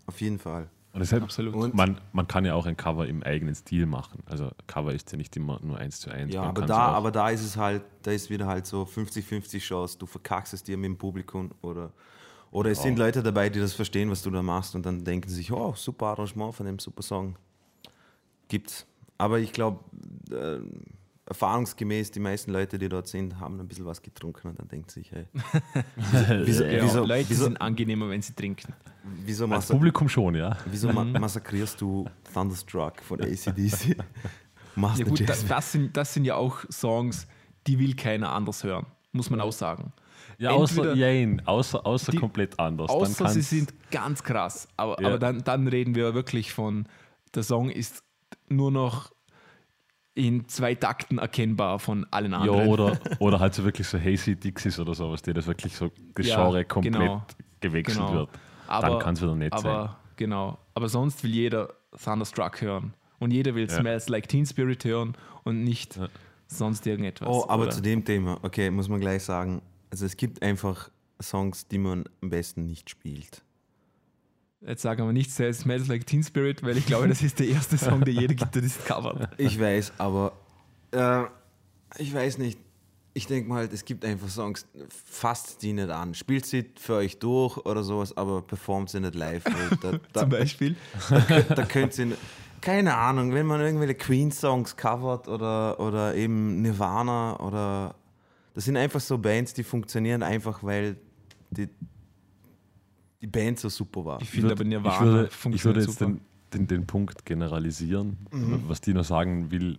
auf 0.06 0.22
jeden 0.22 0.38
Fall. 0.39 0.70
Und 0.98 1.01
deshalb, 1.01 1.22
Absolut. 1.22 1.54
Und- 1.54 1.75
man, 1.75 2.01
man 2.12 2.27
kann 2.27 2.44
ja 2.44 2.56
auch 2.56 2.66
ein 2.66 2.75
Cover 2.75 3.06
im 3.06 3.22
eigenen 3.22 3.54
Stil 3.54 3.86
machen. 3.86 4.24
Also 4.25 4.50
Cover 4.66 4.92
ist 4.96 5.12
ja 5.12 5.18
nicht 5.20 5.38
immer 5.38 5.60
nur 5.62 5.77
eins 5.77 6.00
zu 6.00 6.10
eins. 6.10 6.34
Ja, 6.34 6.42
Man 6.42 6.50
aber 6.50 6.66
da, 6.66 6.77
aber 6.88 7.12
da 7.12 7.30
ist 7.30 7.44
es 7.44 7.56
halt, 7.56 7.84
da 8.01 8.10
ist 8.10 8.32
wieder 8.32 8.48
halt 8.48 8.66
so 8.66 8.82
50-50 8.82 9.60
Chance, 9.60 10.00
du 10.00 10.08
verkackst 10.08 10.56
es 10.56 10.63
dir 10.63 10.75
mit 10.75 10.86
dem 10.86 10.98
Publikum 10.98 11.51
oder, 11.62 11.92
oder 12.50 12.72
es 12.72 12.82
sind 12.82 12.98
Leute 12.98 13.22
dabei, 13.22 13.50
die 13.51 13.60
das 13.60 13.74
verstehen, 13.74 14.10
was 14.10 14.24
du 14.24 14.32
da 14.32 14.42
machst 14.42 14.74
und 14.74 14.88
dann 14.88 15.04
denken 15.04 15.30
sie 15.30 15.36
sich, 15.36 15.51
oh, 15.51 15.75
super 15.75 16.08
Arrangement 16.08 16.56
von 16.56 16.66
dem 16.66 16.80
super 16.80 17.04
Song. 17.04 17.36
Gibt's. 18.48 18.88
Aber 19.20 19.38
ich 19.38 19.51
glaube, 19.54 19.80
äh, 20.32 20.62
erfahrungsgemäß, 21.27 22.12
die 22.12 22.19
meisten 22.19 22.51
Leute, 22.51 22.77
die 22.79 22.89
dort 22.89 23.07
sind, 23.07 23.39
haben 23.39 23.60
ein 23.60 23.67
bisschen 23.67 23.86
was 23.86 24.01
getrunken 24.01 24.48
und 24.50 24.60
dann 24.60 24.67
denkt 24.67 24.91
sich, 24.91 25.12
hey, 25.12 25.25
wieso, 26.46 26.63
Ja, 26.63 26.84
wieso, 26.84 27.03
Leute 27.05 27.29
wieso, 27.29 27.43
sind 27.46 27.60
angenehmer, 27.62 28.10
wenn 28.10 28.22
sie 28.22 28.34
trinken. 28.34 28.74
wieso, 29.25 29.46
Als 29.48 29.67
Publikum 29.67 30.07
schon, 30.10 30.36
ja. 30.36 30.57
wieso 30.65 30.91
ma 30.91 31.03
massakrierst 31.03 31.79
du 31.81 32.05
Thunderstruck 32.34 33.01
von 33.03 33.22
ACDC? 33.22 33.98
Master 34.75 35.03
Ja 35.03 35.10
gut, 35.10 35.27
das, 35.27 35.46
das, 35.46 35.72
sind, 35.72 35.98
das 35.98 36.13
sind 36.13 36.25
ja 36.25 36.36
auch 36.36 36.60
Songs, 36.72 37.27
die 37.65 37.77
will 37.79 37.96
keiner 37.96 38.31
anders 38.31 38.63
hören, 38.63 38.86
muss 39.12 39.29
man 39.29 39.41
auch 39.41 39.51
sagen. 39.51 39.91
Ja, 40.39 40.51
außer 40.51 40.93
Jane, 40.93 41.41
außer, 41.46 41.84
außer 41.86 42.12
Die- 42.12 42.19
komplett 42.19 42.60
anders. 42.60 42.89
Außer 42.91 43.24
dann 43.24 43.34
sie 43.34 43.41
sind 43.41 43.74
ganz 43.89 44.24
krass. 44.24 44.67
Aber, 44.77 45.01
Ja. 45.01 45.07
aber 45.07 45.17
dann, 45.19 45.43
dann 45.43 45.67
reden 45.67 45.96
wir 45.96 46.13
wirklich 46.13 46.53
von, 46.53 46.88
der 47.34 47.41
Song 47.43 47.69
ist 47.72 48.03
nur 48.48 48.72
noch 48.72 49.12
in 50.17 50.47
zwei 50.47 50.74
Takten 50.75 51.19
erkennbar 51.19 51.77
von 51.79 52.05
allen 52.12 52.31
Ja, 52.31 52.39
anderen. 52.39 52.67
oder, 52.67 53.00
oder 53.19 53.39
halt 53.39 53.53
so 53.53 53.63
wirklich 53.63 53.88
so 53.88 54.00
Hazy 54.00 54.36
Dixies 54.36 54.79
oder 54.79 54.95
sowas, 54.95 55.21
die 55.21 55.31
das 55.33 55.45
wirklich 55.47 55.75
so 55.75 55.91
das 56.15 56.25
Ja, 56.27 56.36
Genre 56.43 56.65
komplett 56.65 56.93
genau. 56.93 57.25
gewechselt 57.59 57.97
Genau. 58.07 58.13
wird. 58.13 58.29
aber, 58.67 58.89
Dann 58.89 59.00
kann 59.00 59.13
es 59.13 59.21
wieder 59.21 59.36
nett 59.36 59.53
sein. 59.57 59.65
aber, 59.71 59.97
Genau. 60.15 60.57
Aber 60.74 60.89
sonst 60.89 61.24
will 61.24 61.31
jeder 61.31 61.74
Thunderstruck 62.03 62.62
hören. 62.62 62.93
Und 63.19 63.31
jeder 63.31 63.53
will 63.55 63.67
Ja. 63.69 63.75
Smells 63.77 64.09
Like 64.09 64.27
Teen 64.27 64.45
Spirit 64.45 64.83
hören 64.86 65.13
und 65.43 65.63
nicht 65.63 65.95
Ja. 65.97 66.07
sonst 66.47 66.86
irgendetwas. 66.88 67.27
Oh, 67.29 67.45
aber 67.47 67.63
oder? 67.63 67.71
zu 67.71 67.81
dem 67.81 68.03
Thema, 68.03 68.39
okay, 68.41 68.71
muss 68.71 68.89
man 68.89 69.00
gleich 69.00 69.24
sagen, 69.24 69.62
also 69.91 70.05
es 70.05 70.17
gibt 70.17 70.41
einfach 70.41 70.89
Songs, 71.21 71.67
die 71.67 71.77
man 71.77 72.05
am 72.21 72.29
besten 72.31 72.65
nicht 72.65 72.89
spielt. 72.89 73.43
Jetzt 74.65 74.81
sagen 74.81 75.05
wir 75.05 75.13
nicht 75.13 75.31
sehr 75.31 75.53
Smells 75.53 75.87
Like 75.87 76.05
Teen 76.07 76.23
Spirit, 76.23 76.63
weil 76.63 76.77
ich 76.77 76.85
glaube, 76.85 77.07
das 77.07 77.21
ist 77.21 77.39
der 77.39 77.47
erste 77.47 77.77
Song, 77.77 78.03
der 78.03 78.13
jeder 78.13 78.33
Gitarrist 78.33 78.85
covert. 78.85 79.29
Ich 79.37 79.59
weiß, 79.59 79.93
aber 79.97 80.33
äh, 80.91 81.23
ich 81.97 82.13
weiß 82.13 82.37
nicht. 82.39 82.59
Ich 83.13 83.25
denke 83.25 83.49
mal, 83.49 83.67
es 83.71 83.83
gibt 83.83 84.05
einfach 84.05 84.29
Songs, 84.29 84.67
fasst 84.89 85.63
die 85.63 85.74
nicht 85.74 85.89
an. 85.89 86.13
Spielt 86.13 86.46
sie 86.46 86.70
für 86.79 86.96
euch 86.96 87.17
durch 87.17 87.57
oder 87.57 87.83
sowas, 87.83 88.15
aber 88.15 88.43
performt 88.43 88.91
sie 88.91 89.00
nicht 89.00 89.15
live. 89.15 89.43
Da, 89.81 90.00
da, 90.13 90.22
Zum 90.22 90.29
Beispiel. 90.29 90.75
da 91.50 91.65
könnt 91.65 91.93
sie, 91.93 92.13
keine 92.61 92.96
Ahnung, 92.96 93.33
wenn 93.33 93.48
man 93.48 93.59
irgendwelche 93.59 93.96
Queen-Songs 93.96 94.77
covert 94.77 95.27
oder, 95.27 95.79
oder 95.79 96.13
eben 96.13 96.61
Nirvana 96.61 97.39
oder 97.39 97.96
das 98.53 98.65
sind 98.65 98.77
einfach 98.77 99.00
so 99.00 99.17
Bands, 99.17 99.53
die 99.53 99.63
funktionieren 99.63 100.22
einfach, 100.22 100.63
weil 100.63 100.98
die, 101.51 101.70
die 103.22 103.27
Band 103.27 103.60
so 103.60 103.70
super 103.70 104.06
war. 104.06 104.22
Ich 104.22 104.30
finde 104.30 104.51
aber 104.51 104.62
ich 104.62 104.68
Nirvana 104.68 105.06
würde, 105.06 105.27
ich 105.27 105.34
funktioniert 105.34 105.75
würde 105.77 105.80
jetzt 105.88 106.00
super. 106.00 106.12
den, 106.12 106.22
den, 106.53 106.68
den 106.68 106.88
Punkt 106.88 107.25
generalisieren. 107.25 108.18
Mhm. 108.32 108.64
Was 108.68 108.82
Dino 108.82 109.03
sagen 109.03 109.51
will, 109.51 109.77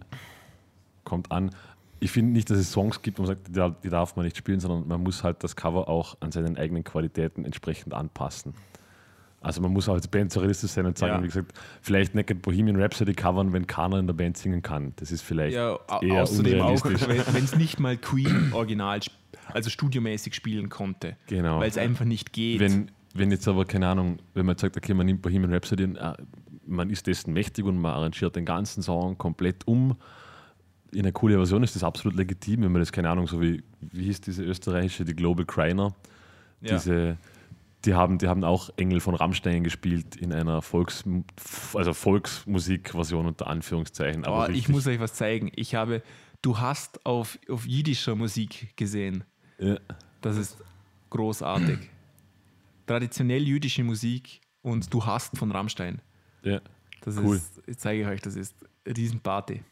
kommt 1.04 1.30
an. 1.30 1.50
Ich 2.00 2.10
finde 2.12 2.32
nicht, 2.32 2.48
dass 2.50 2.58
es 2.58 2.70
Songs 2.70 3.02
gibt, 3.02 3.18
wo 3.18 3.22
man 3.22 3.28
sagt, 3.28 3.48
die, 3.48 3.88
darf 3.90 4.14
man 4.16 4.24
nicht 4.24 4.36
spielen, 4.36 4.60
sondern 4.60 4.86
man 4.86 5.02
muss 5.02 5.24
halt 5.24 5.42
das 5.42 5.56
Cover 5.56 5.88
auch 5.88 6.16
an 6.20 6.30
seinen 6.30 6.56
eigenen 6.56 6.84
Qualitäten 6.84 7.44
entsprechend 7.44 7.92
anpassen. 7.92 8.54
Also 9.40 9.60
man 9.60 9.72
muss 9.72 9.88
auch 9.88 9.94
als 9.94 10.08
Band 10.08 10.32
so 10.32 10.40
realistisch 10.40 10.72
sein 10.72 10.86
und 10.86 10.98
sagen, 10.98 11.14
Ja. 11.14 11.22
wie 11.22 11.28
gesagt, 11.28 11.52
vielleicht 11.80 12.14
Naked 12.14 12.42
Bohemian 12.42 12.80
Rhapsody 12.80 13.14
covern, 13.14 13.52
wenn 13.52 13.66
keiner 13.68 13.98
in 13.98 14.06
der 14.06 14.14
Band 14.14 14.36
singen 14.36 14.62
kann. 14.62 14.92
Das 14.96 15.12
ist 15.12 15.22
vielleicht 15.22 15.54
Ja, 15.54 15.78
eher 16.02 16.22
außerdem 16.24 16.60
auch, 16.60 16.82
unrealistisch. 16.84 17.08
wenn 17.32 17.44
es 17.44 17.56
nicht 17.56 17.78
mal 17.78 17.96
Queen 17.96 18.52
original, 18.52 18.98
also 19.52 19.70
studiomäßig 19.70 20.34
spielen 20.34 20.68
konnte. 20.68 21.16
Genau. 21.28 21.60
Weil 21.60 21.68
es 21.68 21.78
einfach 21.78 22.04
nicht 22.04 22.32
geht. 22.32 22.58
Wenn, 22.60 22.90
wenn 23.14 23.30
jetzt 23.30 23.48
aber, 23.48 23.64
keine 23.64 23.88
Ahnung, 23.88 24.18
wenn 24.34 24.46
man 24.46 24.54
jetzt 24.54 24.62
sagt, 24.62 24.76
okay, 24.76 24.94
man 24.94 25.06
nimmt 25.06 25.22
Bohemian 25.22 25.52
Rhapsody, 25.52 25.84
äh, 25.84 26.14
man 26.66 26.90
ist 26.90 27.06
dessen 27.06 27.32
mächtig 27.32 27.64
und 27.64 27.80
man 27.80 27.92
arrangiert 27.92 28.36
den 28.36 28.44
ganzen 28.44 28.82
Song 28.82 29.16
komplett 29.16 29.66
um 29.66 29.96
in 30.90 31.00
eine 31.00 31.12
coole 31.12 31.36
Version, 31.36 31.62
ist 31.62 31.76
das 31.76 31.84
absolut 31.84 32.16
legitim, 32.16 32.62
wenn 32.62 32.72
man 32.72 32.80
das, 32.80 32.92
keine 32.92 33.10
Ahnung, 33.10 33.26
so 33.26 33.40
wie, 33.40 33.62
wie 33.80 34.04
hieß 34.04 34.22
diese 34.22 34.42
österreichische, 34.42 35.04
die 35.04 35.14
Global 35.14 35.44
Criner, 35.44 35.94
ja. 36.62 36.76
diese, 36.76 37.18
die 37.84 37.94
haben, 37.94 38.16
die 38.18 38.26
haben 38.26 38.42
auch 38.42 38.70
Engel 38.76 39.00
von 39.00 39.14
Rammstein 39.14 39.64
gespielt 39.64 40.16
in 40.16 40.32
einer 40.32 40.62
Volks, 40.62 41.04
also 41.74 41.92
Volksmusikversion 41.92 43.26
unter 43.26 43.48
Anführungszeichen. 43.48 44.24
Oh, 44.24 44.28
Aber 44.30 44.50
ich 44.50 44.70
muss 44.70 44.86
euch 44.86 44.98
was 44.98 45.12
zeigen. 45.12 45.52
Ich 45.56 45.74
habe 45.74 46.02
Du 46.40 46.58
hast 46.58 47.04
auf, 47.04 47.38
auf 47.48 47.66
jiddischer 47.66 48.14
Musik 48.14 48.76
gesehen. 48.76 49.24
ja, 49.58 49.78
Das 50.20 50.36
ist 50.36 50.56
großartig. 51.10 51.78
Traditionell 52.88 53.42
jüdische 53.46 53.84
Musik 53.84 54.40
und 54.62 54.92
Du 54.92 55.04
hast 55.06 55.36
von 55.38 55.50
Rammstein. 55.52 56.00
ja. 56.42 56.60
Das 57.02 57.16
Cool. 57.16 57.36
ist, 57.36 57.62
ich 57.68 57.78
zeige 57.78 58.06
euch, 58.08 58.20
das 58.22 58.34
ist 58.34 58.56
Riesenparty. 58.84 59.62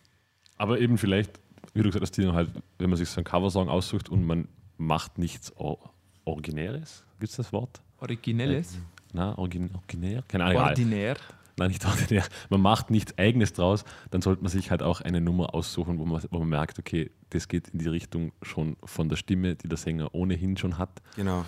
Aber 0.58 0.78
eben 0.78 0.96
vielleicht, 0.96 1.40
wie 1.74 1.80
du 1.82 1.88
gesagt 1.88 2.02
hast, 2.02 2.12
Tino, 2.12 2.32
halt, 2.34 2.50
wenn 2.78 2.88
man 2.88 2.96
sich 2.96 3.08
so 3.08 3.16
einen 3.16 3.24
Coversong 3.24 3.68
aussucht 3.68 4.08
und 4.08 4.24
man 4.24 4.46
macht 4.78 5.18
nichts 5.18 5.54
Or 5.56 5.92
Originäres, 6.24 7.04
gibt 7.18 7.30
es 7.30 7.36
das 7.36 7.52
Wort? 7.52 7.82
Originelles, 7.98 8.78
Na, 9.12 9.36
origin 9.38 9.70
originär? 9.74 10.22
Keine 10.28 10.44
Ahnung. 10.44 10.62
ordinär. 10.62 11.16
Nein, 11.58 11.68
nicht 11.70 11.84
ordinär. 11.84 12.24
Man 12.50 12.60
macht 12.60 12.90
nichts 12.90 13.16
Eigenes 13.18 13.52
draus, 13.54 13.84
dann 14.12 14.22
sollte 14.22 14.42
man 14.42 14.50
sich 14.52 14.70
halt 14.70 14.82
auch 14.82 15.00
eine 15.00 15.20
Nummer 15.20 15.52
aussuchen, 15.54 15.98
wo 15.98 16.04
man, 16.04 16.22
wo 16.30 16.38
man 16.38 16.48
merkt, 16.48 16.78
okay, 16.78 17.10
das 17.30 17.48
geht 17.48 17.68
in 17.68 17.80
die 17.80 17.88
Richtung 17.88 18.32
schon 18.42 18.76
von 18.84 19.08
der 19.08 19.16
Stimme, 19.16 19.56
die 19.56 19.66
der 19.68 19.78
Sänger 19.78 20.14
ohnehin 20.14 20.56
schon 20.56 20.78
hat. 20.78 21.02
Genau. 21.16 21.44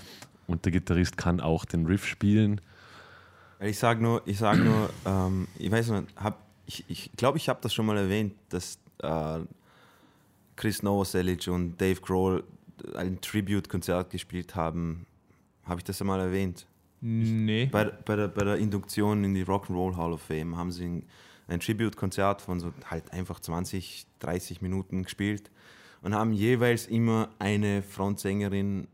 Und 0.49 0.65
der 0.65 0.73
Gitarrist 0.73 1.17
kann 1.17 1.41
auch 1.41 1.65
den 1.65 1.87
Riff 1.87 2.05
spielen. 2.05 2.61
Ich 3.61 3.79
sage 3.79 4.03
nur, 4.03 4.23
ich 4.25 4.39
sage 4.39 4.61
nur, 4.61 4.91
ähm, 5.05 5.47
ich 5.59 5.71
weiß 5.71 5.91
nicht, 5.91 6.09
hab, 6.17 6.43
ich 6.67 6.77
glaube, 6.77 6.93
ich, 6.93 7.11
glaub, 7.17 7.37
ich 7.37 7.49
habe 7.49 7.61
das 7.63 7.73
schon 7.73 7.87
mal 7.87 7.97
erwähnt, 7.97 8.35
dass 8.49 8.79
äh, 9.03 9.41
Chris 10.57 10.83
Novoselic 10.83 11.47
und 11.49 11.81
Dave 11.81 12.01
Grohl 12.01 12.45
ein 12.95 13.21
Tribute-Konzert 13.21 14.11
gespielt 14.11 14.55
haben. 14.55 15.07
Habe 15.65 15.81
ich 15.81 15.85
das 15.85 16.01
einmal 16.01 16.21
erwähnt? 16.21 16.67
Nee. 17.01 17.67
Bei, 17.67 17.85
bei, 17.85 18.17
der, 18.17 18.29
bei 18.29 18.45
der 18.45 18.57
Induktion 18.57 19.23
in 19.25 19.35
die 19.35 19.45
Rock'n'Roll 19.45 19.97
Hall 19.97 20.13
of 20.13 20.23
Fame 20.23 20.57
haben 20.57 20.73
sie 20.73 20.87
ein, 20.87 21.03
ein 21.47 21.61
Tribute-Konzert 21.61 22.43
von 22.43 22.59
so 22.59 22.73
halt 22.91 23.13
einfach 23.13 23.41
20, 23.41 24.07
30 24.21 24.63
Minuten 24.63 25.03
gespielt 25.03 25.51
und 26.03 26.15
haben 26.15 26.33
jeweils 26.33 26.87
immer 26.87 27.29
eine 27.39 27.83
Frontsängerin 27.83 28.89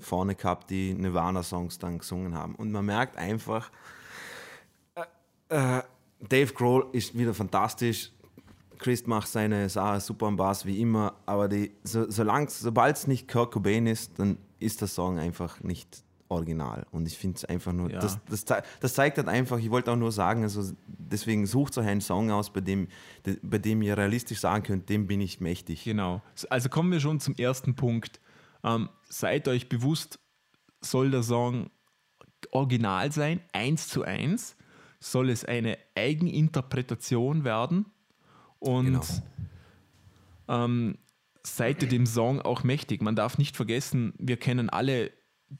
vorne 0.00 0.34
gehabt, 0.34 0.70
die 0.70 0.94
Nirvana-Songs 0.94 1.78
dann 1.78 1.98
gesungen 1.98 2.34
haben. 2.34 2.54
Und 2.54 2.72
man 2.72 2.84
merkt 2.84 3.16
einfach, 3.16 3.70
äh, 4.94 5.78
äh, 5.78 5.82
Dave 6.28 6.52
Grohl 6.52 6.86
ist 6.92 7.16
wieder 7.16 7.34
fantastisch. 7.34 8.12
Chris 8.78 9.06
macht 9.06 9.28
seine 9.28 9.68
Sache 9.68 10.00
super 10.00 10.26
am 10.26 10.36
Bass 10.36 10.64
wie 10.64 10.80
immer, 10.80 11.14
aber 11.26 11.48
die, 11.48 11.72
so, 11.84 12.10
sobald 12.10 12.96
es 12.96 13.06
nicht 13.06 13.28
Kurt 13.28 13.52
Cobain 13.52 13.86
ist, 13.86 14.18
dann 14.18 14.38
ist 14.58 14.80
der 14.80 14.88
Song 14.88 15.18
einfach 15.18 15.60
nicht 15.60 16.02
original. 16.30 16.86
Und 16.92 17.06
ich 17.06 17.18
finde 17.18 17.36
es 17.36 17.44
einfach 17.44 17.72
nur, 17.72 17.90
Ja. 17.90 17.98
das, 17.98 18.18
das, 18.28 18.44
das 18.80 18.94
zeigt 18.94 19.18
halt 19.18 19.28
einfach, 19.28 19.58
ich 19.58 19.70
wollte 19.70 19.90
auch 19.92 19.96
nur 19.96 20.12
sagen, 20.12 20.44
also 20.44 20.72
deswegen 20.86 21.44
sucht 21.46 21.76
euch 21.76 21.86
einen 21.86 22.00
Song 22.00 22.30
aus, 22.30 22.50
bei 22.50 22.60
dem, 22.60 22.88
de, 23.26 23.36
bei 23.42 23.58
dem 23.58 23.82
ihr 23.82 23.98
realistisch 23.98 24.40
sagen 24.40 24.62
könnt, 24.62 24.88
dem 24.88 25.06
bin 25.06 25.20
ich 25.20 25.40
mächtig. 25.40 25.84
Genau. 25.84 26.22
Also 26.48 26.68
kommen 26.68 26.92
wir 26.92 27.00
schon 27.00 27.20
zum 27.20 27.34
ersten 27.34 27.74
Punkt. 27.74 28.20
Ähm, 28.64 28.88
seid 29.08 29.48
euch 29.48 29.68
bewusst, 29.68 30.18
soll 30.80 31.10
der 31.10 31.22
Song 31.22 31.70
original 32.50 33.12
sein, 33.12 33.40
eins 33.52 33.88
zu 33.88 34.02
eins? 34.02 34.56
Soll 34.98 35.30
es 35.30 35.44
eine 35.44 35.78
Eigeninterpretation 35.94 37.44
werden? 37.44 37.86
Und 38.58 38.86
Genau. 38.86 39.04
ähm, 40.48 40.98
seid 41.42 41.82
ihr 41.82 41.88
dem 41.88 42.06
Song 42.06 42.40
auch 42.42 42.64
mächtig? 42.64 43.02
Man 43.02 43.16
darf 43.16 43.38
nicht 43.38 43.56
vergessen, 43.56 44.12
wir 44.18 44.36
kennen 44.36 44.68
alle 44.68 45.10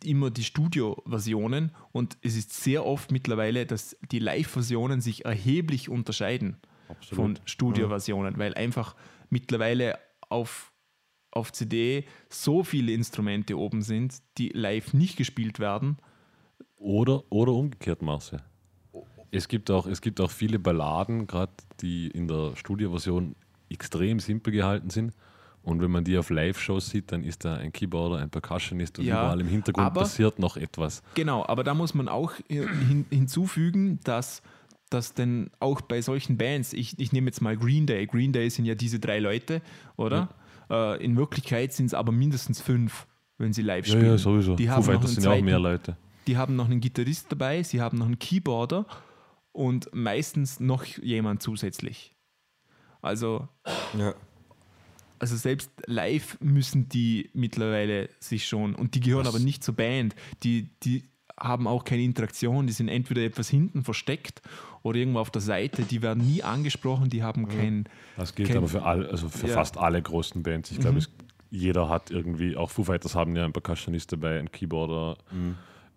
immer 0.05 0.31
die 0.31 0.45
Studio-Versionen 0.45 1.73
und 1.91 2.17
es 2.23 2.37
ist 2.37 2.53
sehr 2.53 2.87
oft 2.87 3.11
mittlerweile, 3.11 3.67
dass 3.67 3.97
die 4.13 4.21
Live-Versionen 4.21 5.01
sich 5.01 5.25
erheblich 5.25 5.89
unterscheiden 5.89 6.59
von 7.13 7.39
Studio-Versionen, 7.45 8.39
weil 8.39 8.55
einfach 8.55 8.95
mittlerweile 9.31 9.99
auf, 10.29 10.70
auf 11.33 11.53
CD 11.53 12.05
so 12.29 12.63
viele 12.65 12.93
Instrumente 12.93 13.57
oben 13.59 13.83
sind, 13.83 14.15
die 14.39 14.49
live 14.49 14.93
nicht 14.95 15.17
gespielt 15.17 15.59
werden. 15.59 15.97
Oder, 16.77 17.23
oder 17.31 17.53
umgekehrt, 17.53 18.03
Marcel. 18.03 18.41
Es 19.31 19.47
gibt 19.47 19.71
auch, 19.71 19.87
es 19.87 20.01
gibt 20.01 20.21
auch 20.21 20.31
viele 20.31 20.59
Balladen, 20.59 21.27
gerade 21.27 21.53
die 21.81 22.09
in 22.09 22.27
der 22.27 22.57
Studioversion 22.57 23.37
extrem 23.69 24.19
simpel 24.19 24.53
gehalten 24.53 24.91
sind. 24.91 25.13
Und 25.63 25.83
wenn 25.83 25.91
man 25.91 26.05
die 26.05 26.17
auf 26.17 26.31
Live-Shows 26.31 26.89
sieht, 26.89 27.13
dann 27.13 27.23
ist 27.23 27.45
da 27.45 27.57
ein 27.57 27.71
Keyboarder, 27.71 28.17
ein 28.17 28.31
Percussionist 28.31 28.99
und 28.99 29.05
Ja, 29.05 29.23
überall 29.25 29.41
im 29.43 29.47
Hintergrund 29.49 29.87
aber- 29.87 30.01
passiert 30.01 30.39
noch 30.39 30.57
etwas. 30.57 31.03
Genau, 31.15 31.45
aber 31.47 31.63
da 31.65 31.75
muss 31.75 31.93
man 31.95 32.09
auch 32.09 32.33
hin, 32.49 33.05
hinzufügen, 33.11 34.01
dass, 34.03 34.43
dass 34.89 35.13
denn 35.13 35.51
auch 35.61 35.83
bei 35.83 36.01
solchen 36.01 36.39
Bands, 36.39 36.73
ich, 36.73 36.99
ich 36.99 37.13
nehme 37.13 37.27
jetzt 37.27 37.43
mal 37.43 37.57
Green 37.59 37.87
Day, 37.87 38.07
Green 38.07 38.33
Day 38.33 38.49
sind 38.49 38.65
ja 38.65 38.75
diese 38.75 38.99
drei 38.99 39.19
Leute, 39.21 39.61
oder? 39.97 40.31
Äh, 40.71 41.03
in 41.05 41.17
Wirklichkeit 41.17 41.73
sind 41.73 41.87
es 41.87 41.95
aber 41.95 42.13
mindestens 42.13 42.61
fünf, 42.61 43.07
wenn 43.39 43.53
sie 43.53 43.63
live 43.63 43.87
spielen. 43.87 44.17
Die 44.17 44.19
Foo 44.19 44.31
haben, 44.31 44.57
noch 44.57 44.85
Fighters 44.85 45.05
einen 45.05 45.07
sind 45.07 45.25
ja 45.25 45.31
auch 45.31 45.35
zweiten, 45.35 45.45
mehr 45.45 45.59
Leute. 45.59 45.97
die 46.27 46.37
haben 46.37 46.57
noch 46.57 46.67
einen 46.67 46.81
Gitarrist 46.81 47.27
dabei, 47.31 47.63
sie 47.63 47.81
haben 47.81 47.99
noch 47.99 48.07
einen 48.07 48.19
Keyboarder 48.19 48.87
und 49.53 49.89
meistens 49.95 50.61
noch 50.61 50.85
jemand 50.85 51.43
zusätzlich. 51.43 52.15
Also 53.03 53.49
Ja. 53.99 54.15
also 55.19 55.37
selbst 55.37 55.71
live 55.87 56.39
müssen 56.41 56.89
die 56.89 57.31
mittlerweile 57.33 58.09
sich 58.21 58.47
schon, 58.47 58.75
und 58.75 58.95
die 58.95 59.01
gehören 59.01 59.27
Was? 59.27 59.35
aber 59.35 59.43
nicht 59.43 59.65
zur 59.65 59.75
Band, 59.75 60.15
die, 60.43 60.71
die 60.83 61.05
haben 61.41 61.67
auch 61.67 61.85
keine 61.85 62.03
Interaktion, 62.03 62.67
die 62.67 62.73
sind 62.73 62.89
entweder 62.89 63.23
etwas 63.23 63.49
hinten 63.49 63.83
versteckt 63.83 64.43
oder 64.83 64.99
irgendwo 64.99 65.21
auf 65.21 65.31
der 65.31 65.41
Seite, 65.43 65.83
die 65.83 66.03
werden 66.03 66.27
nie 66.27 66.43
angesprochen, 66.43 67.09
die 67.09 67.23
haben 67.23 67.49
kein, 67.49 67.85
Das 68.17 68.35
gilt 68.35 68.49
Kein- 68.49 68.59
aber 68.59 68.69
für, 68.69 68.83
all, 68.83 69.07
also 69.07 69.29
für 69.29 69.47
Ja. 69.49 69.55
fast 69.55 69.77
alle 69.79 70.01
großen 70.03 70.43
Bands. 70.43 70.71
Ich 70.71 70.79
glaube, 70.81 70.99
es- 70.99 71.11
jeder 71.51 71.89
hat 71.89 72.11
irgendwie, 72.11 72.57
auch 72.57 72.71
Foo 72.71 72.85
Fighters 72.85 73.15
haben 73.15 73.35
ja 73.37 73.45
einen 73.45 73.53
Percussionist 73.53 74.13
dabei, 74.13 74.39
einen 74.39 74.53
Keyboarder 74.53 75.17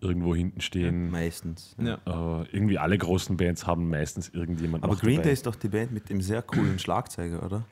irgendwo 0.00 0.34
hinten 0.34 0.60
stehen. 0.60 1.10
Meistens. 1.10 1.74
ja. 1.78 1.94
Äh, 2.06 2.46
irgendwie 2.52 2.78
alle 2.78 2.98
großen 2.98 3.36
Bands 3.36 3.66
haben 3.66 3.88
meistens 3.88 4.28
irgendjemand 4.30 4.84
Aber 4.84 4.96
Green 4.96 5.14
dabei. 5.16 5.22
Day 5.24 5.32
ist 5.32 5.46
doch 5.46 5.54
die 5.56 5.68
Band 5.68 5.92
mit 5.92 6.08
dem 6.10 6.20
sehr 6.20 6.42
coolen 6.42 6.78
Schlagzeuger, 6.78 7.42
oder? 7.44 7.64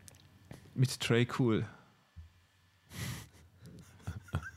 mit 0.74 0.98
Trey 1.00 1.26
Cool. 1.38 1.66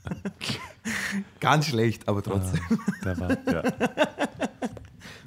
Ganz 1.40 1.68
schlecht, 1.68 2.08
aber 2.08 2.24
trotzdem. 2.24 2.62
Der 3.04 3.20
war, 3.20 3.38
ja. 3.52 3.64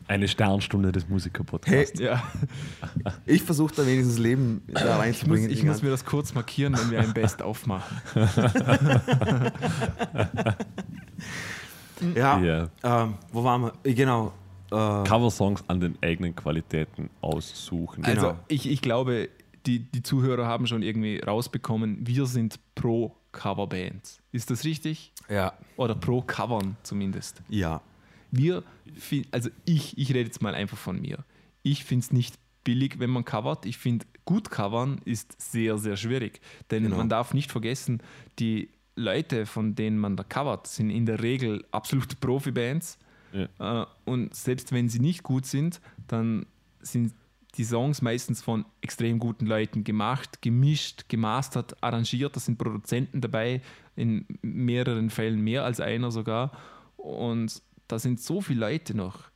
Eine 0.07 0.27
Sternstunde 0.27 0.90
des 0.90 1.05
Hey, 1.05 1.12
Musiker-Podcasts. 1.12 2.01
Ja, 2.01 2.23
ich 3.27 3.42
versuche 3.42 3.75
da 3.75 3.87
wenigstens 3.87 4.18
Leben 4.18 4.62
da 4.66 4.81
ich 4.81 4.87
muss, 4.87 4.99
reinzubringen. 4.99 5.51
ich 5.51 5.62
muss 5.64 5.83
mir 5.83 5.90
das 5.90 6.05
kurz 6.07 6.33
markieren, 6.33 6.75
wenn 6.79 6.90
wir 6.90 7.01
ein 7.01 7.12
Best 7.12 7.42
aufmachen. 7.42 8.01
ja, 12.14 12.38
Ja. 12.40 12.68
ähm, 12.83 13.14
wo 13.33 13.44
waren 13.44 13.62
wir? 13.62 13.73
Äh, 13.85 13.94
Genau. 13.94 14.33
Äh, 14.71 15.05
Coversongs 15.05 15.64
an 15.68 15.81
den 15.81 15.97
eigenen 16.03 16.35
Qualitäten 16.37 17.11
aussuchen. 17.21 18.03
Genau. 18.03 18.29
Also 18.29 18.37
ich, 18.49 18.68
ich 18.71 18.83
glaube, 18.83 19.29
die, 19.66 19.81
die 19.81 20.03
Zuhörer 20.03 20.47
haben 20.47 20.66
schon 20.66 20.83
irgendwie 20.83 21.21
rausbekommen, 21.21 22.07
wir 22.07 22.27
sind 22.27 22.59
pro 22.75 23.14
Coverbands. 23.33 24.21
Ist 24.33 24.51
das 24.51 24.64
richtig? 24.64 25.12
ja. 25.29 25.53
Oder 25.77 25.95
pro 25.95 26.23
Covern 26.23 26.77
zumindest. 26.83 27.43
Ja. 27.49 27.81
Wir, 28.31 28.62
also 29.31 29.49
ich, 29.64 29.97
ich 29.97 30.11
rede 30.11 30.27
jetzt 30.27 30.43
mal 30.43 30.55
einfach 30.55 30.77
von 30.79 31.01
mir. 31.01 31.25
Ich 31.62 31.85
finde 31.85 32.05
es 32.05 32.12
nicht 32.12 32.35
billig, 32.64 32.99
wenn 32.99 33.11
man 33.11 33.25
covert. 33.25 33.64
Ich 33.64 33.79
finde, 33.79 34.07
gut 34.25 34.51
covern 34.51 35.01
ist 35.05 35.41
sehr, 35.41 35.79
sehr 35.79 35.97
schwierig. 35.97 36.41
Denn 36.71 36.85
Genau. 36.85 36.97
man 36.97 37.09
darf 37.09 37.33
nicht 37.33 37.51
vergessen, 37.51 38.03
die 38.38 38.69
Leute, 38.97 39.47
von 39.47 39.75
denen 39.75 39.99
man 39.99 40.17
da 40.17 40.25
covert, 40.25 40.67
sind 40.67 40.91
in 40.91 41.07
der 41.07 41.23
Regel 41.23 41.64
absolute 41.71 42.17
Profibands. 42.17 42.99
Ja. 43.33 43.83
Äh, 43.83 43.87
und 44.05 44.35
selbst 44.35 44.73
wenn 44.73 44.88
sie 44.88 44.99
nicht 44.99 45.23
gut 45.23 45.47
sind, 45.47 45.81
dann 46.09 46.45
sind 46.81 47.14
die 47.56 47.64
Songs 47.64 48.02
meistens 48.02 48.42
von 48.42 48.64
extrem 48.80 49.18
guten 49.18 49.46
Leuten 49.46 49.84
gemacht, 49.84 50.42
gemischt, 50.42 51.08
gemastert, 51.08 51.82
arrangiert. 51.82 52.37
Da 52.37 52.40
sind 52.40 52.58
Produzenten 52.58 53.20
dabei, 53.20 53.62
in 53.96 54.26
mehreren 54.42 55.11
Fällen 55.11 55.40
mehr 55.40 55.64
als 55.64 55.80
einer 55.80 56.11
sogar. 56.11 56.52
Und 56.96 57.62
da 57.88 57.98
sind 57.98 58.20
so 58.20 58.40
viele 58.40 58.61
Leute 58.61 58.94
noch 58.94 59.30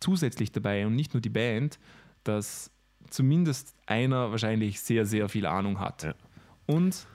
zusätzlich 0.00 0.52
dabei 0.52 0.86
und 0.86 0.94
nicht 0.94 1.14
nur 1.14 1.20
die 1.20 1.30
Band, 1.30 1.78
dass 2.24 2.70
zumindest 3.10 3.74
einer 3.86 4.30
wahrscheinlich 4.30 4.80
sehr, 4.80 5.06
sehr 5.06 5.28
viel 5.28 5.46
Ahnung 5.46 5.80
hat. 5.80 6.02
Ja. 6.02 6.14
Und 6.66 7.06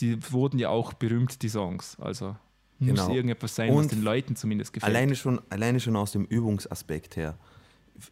die 0.00 0.18
wurden 0.32 0.58
ja 0.58 0.70
auch 0.70 0.92
berühmt, 0.94 1.42
die 1.42 1.48
Songs. 1.48 1.96
Also 2.00 2.36
muss 2.78 2.88
Genau. 2.88 3.14
irgendetwas 3.14 3.54
sein, 3.54 3.70
was 3.70 3.76
Und 3.76 3.92
den 3.92 4.02
Leuten 4.02 4.36
zumindest 4.36 4.72
gefällt. 4.72 4.94
Alleine 4.94 5.14
schon, 5.14 5.40
alleine 5.50 5.80
schon 5.80 5.96
aus 5.96 6.12
dem 6.12 6.24
Übungsaspekt 6.24 7.16
her. 7.16 7.36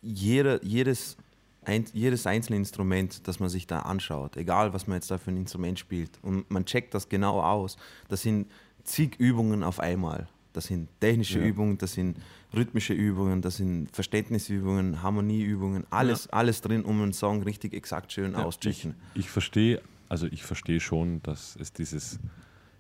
Jeder, 0.01 0.63
jedes, 0.65 1.17
ein, 1.65 1.85
jedes 1.93 2.27
einzelne 2.27 2.57
Instrument, 2.59 3.27
das 3.29 3.39
man 3.41 3.49
sich 3.49 3.67
da 3.67 3.81
anschaut, 3.81 4.37
egal 4.37 4.73
was 4.75 4.87
man 4.87 4.97
jetzt 4.97 5.11
da 5.11 5.19
für 5.19 5.31
ein 5.31 5.37
Instrument 5.37 5.79
spielt, 5.79 6.19
und 6.23 6.51
man 6.51 6.65
checkt 6.67 6.93
das 6.95 7.09
genau 7.09 7.41
aus, 7.41 7.77
das 8.09 8.23
sind 8.23 8.51
zig 8.85 9.17
Übungen 9.19 9.63
auf 9.63 9.79
einmal. 9.81 10.29
Das 10.55 10.67
sind 10.67 10.89
technische 11.01 11.39
Ja. 11.39 11.47
Übungen, 11.47 11.79
das 11.79 11.95
sind 11.95 12.19
rhythmische 12.55 12.93
Übungen, 12.93 13.41
das 13.41 13.57
sind 13.57 13.89
Verständnisübungen, 13.95 15.03
Harmonieübungen, 15.03 15.85
alles, 15.91 16.29
alles 16.29 16.61
drin, 16.61 16.85
um 16.85 17.01
einen 17.01 17.13
Song 17.15 17.43
richtig 17.43 17.73
exakt 17.73 18.13
schön 18.13 18.33
Ich, 18.33 18.37
auschecken. 18.39 18.95
ich 19.15 19.31
verstehe, 19.31 19.81
also 20.11 20.27
ich 20.27 20.43
verstehe 20.43 20.81
schon, 20.81 21.23
dass 21.23 21.57
es 21.59 21.73
dieses 21.73 22.19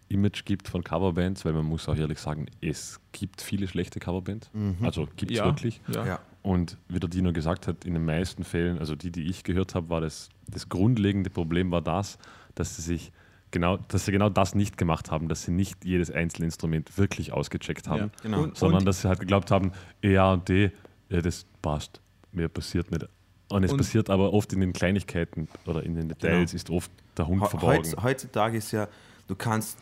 Image 0.08 0.44
gibt 0.44 0.68
von 0.68 0.84
Coverbands, 0.84 1.46
weil 1.46 1.54
man 1.54 1.64
muss 1.64 1.88
auch 1.88 1.96
ehrlich 1.96 2.18
sagen, 2.18 2.44
es 2.60 3.00
gibt 3.12 3.40
viele 3.40 3.66
schlechte 3.66 3.98
Coverbands. 4.00 4.50
Also 4.82 5.08
gibt 5.16 5.30
es 5.32 5.38
Ja. 5.38 5.46
wirklich. 5.46 5.80
Ja. 5.88 6.18
Und 6.42 6.76
wie 6.88 6.98
der 6.98 7.08
Dino 7.08 7.32
gesagt 7.32 7.68
hat, 7.68 7.84
in 7.84 7.94
den 7.94 8.04
meisten 8.04 8.42
Fällen, 8.44 8.78
also 8.78 8.96
die, 8.96 9.10
die 9.12 9.22
ich 9.28 9.44
gehört 9.44 9.74
habe, 9.74 9.88
war 9.90 10.00
das, 10.00 10.28
das 10.48 10.68
grundlegende 10.68 11.30
Problem 11.30 11.70
war 11.70 11.82
das, 11.82 12.18
dass 12.56 12.74
sie 12.76 12.82
sich 12.82 13.12
genau, 13.52 13.76
dass 13.76 14.06
sie 14.06 14.12
genau 14.12 14.28
das 14.28 14.54
nicht 14.56 14.76
gemacht 14.76 15.10
haben, 15.12 15.28
dass 15.28 15.44
sie 15.44 15.52
nicht 15.52 15.84
jedes 15.84 16.10
einzelne 16.10 16.46
Instrument 16.46 16.98
wirklich 16.98 17.32
ausgecheckt 17.32 17.86
haben, 17.86 18.00
Ja. 18.00 18.10
Genau. 18.22 18.42
Und, 18.42 18.56
sondern 18.56 18.80
und, 18.80 18.86
dass 18.86 19.02
sie 19.02 19.08
halt 19.08 19.20
geglaubt 19.20 19.50
haben, 19.52 19.70
E, 20.02 20.16
A 20.18 20.32
und 20.32 20.48
D, 20.48 20.72
ja, 21.10 21.20
das 21.20 21.46
passt, 21.62 22.00
mehr 22.32 22.48
passiert 22.48 22.90
nicht. 22.90 23.06
Und 23.48 23.62
es 23.64 23.70
Und- 23.72 23.78
passiert 23.78 24.10
aber 24.10 24.32
oft 24.32 24.52
in 24.52 24.60
den 24.60 24.72
Kleinigkeiten 24.72 25.46
oder 25.66 25.82
in 25.84 25.94
den 25.94 26.08
Details 26.08 26.50
Genau. 26.50 26.56
ist 26.56 26.70
oft 26.70 26.90
der 27.16 27.28
Hund 27.28 27.46
verborgen. 27.46 27.78
Heutz, 27.78 27.94
heutzutage 28.02 28.56
ist 28.56 28.72
ja, 28.72 28.88
du 29.28 29.36
kannst, 29.36 29.78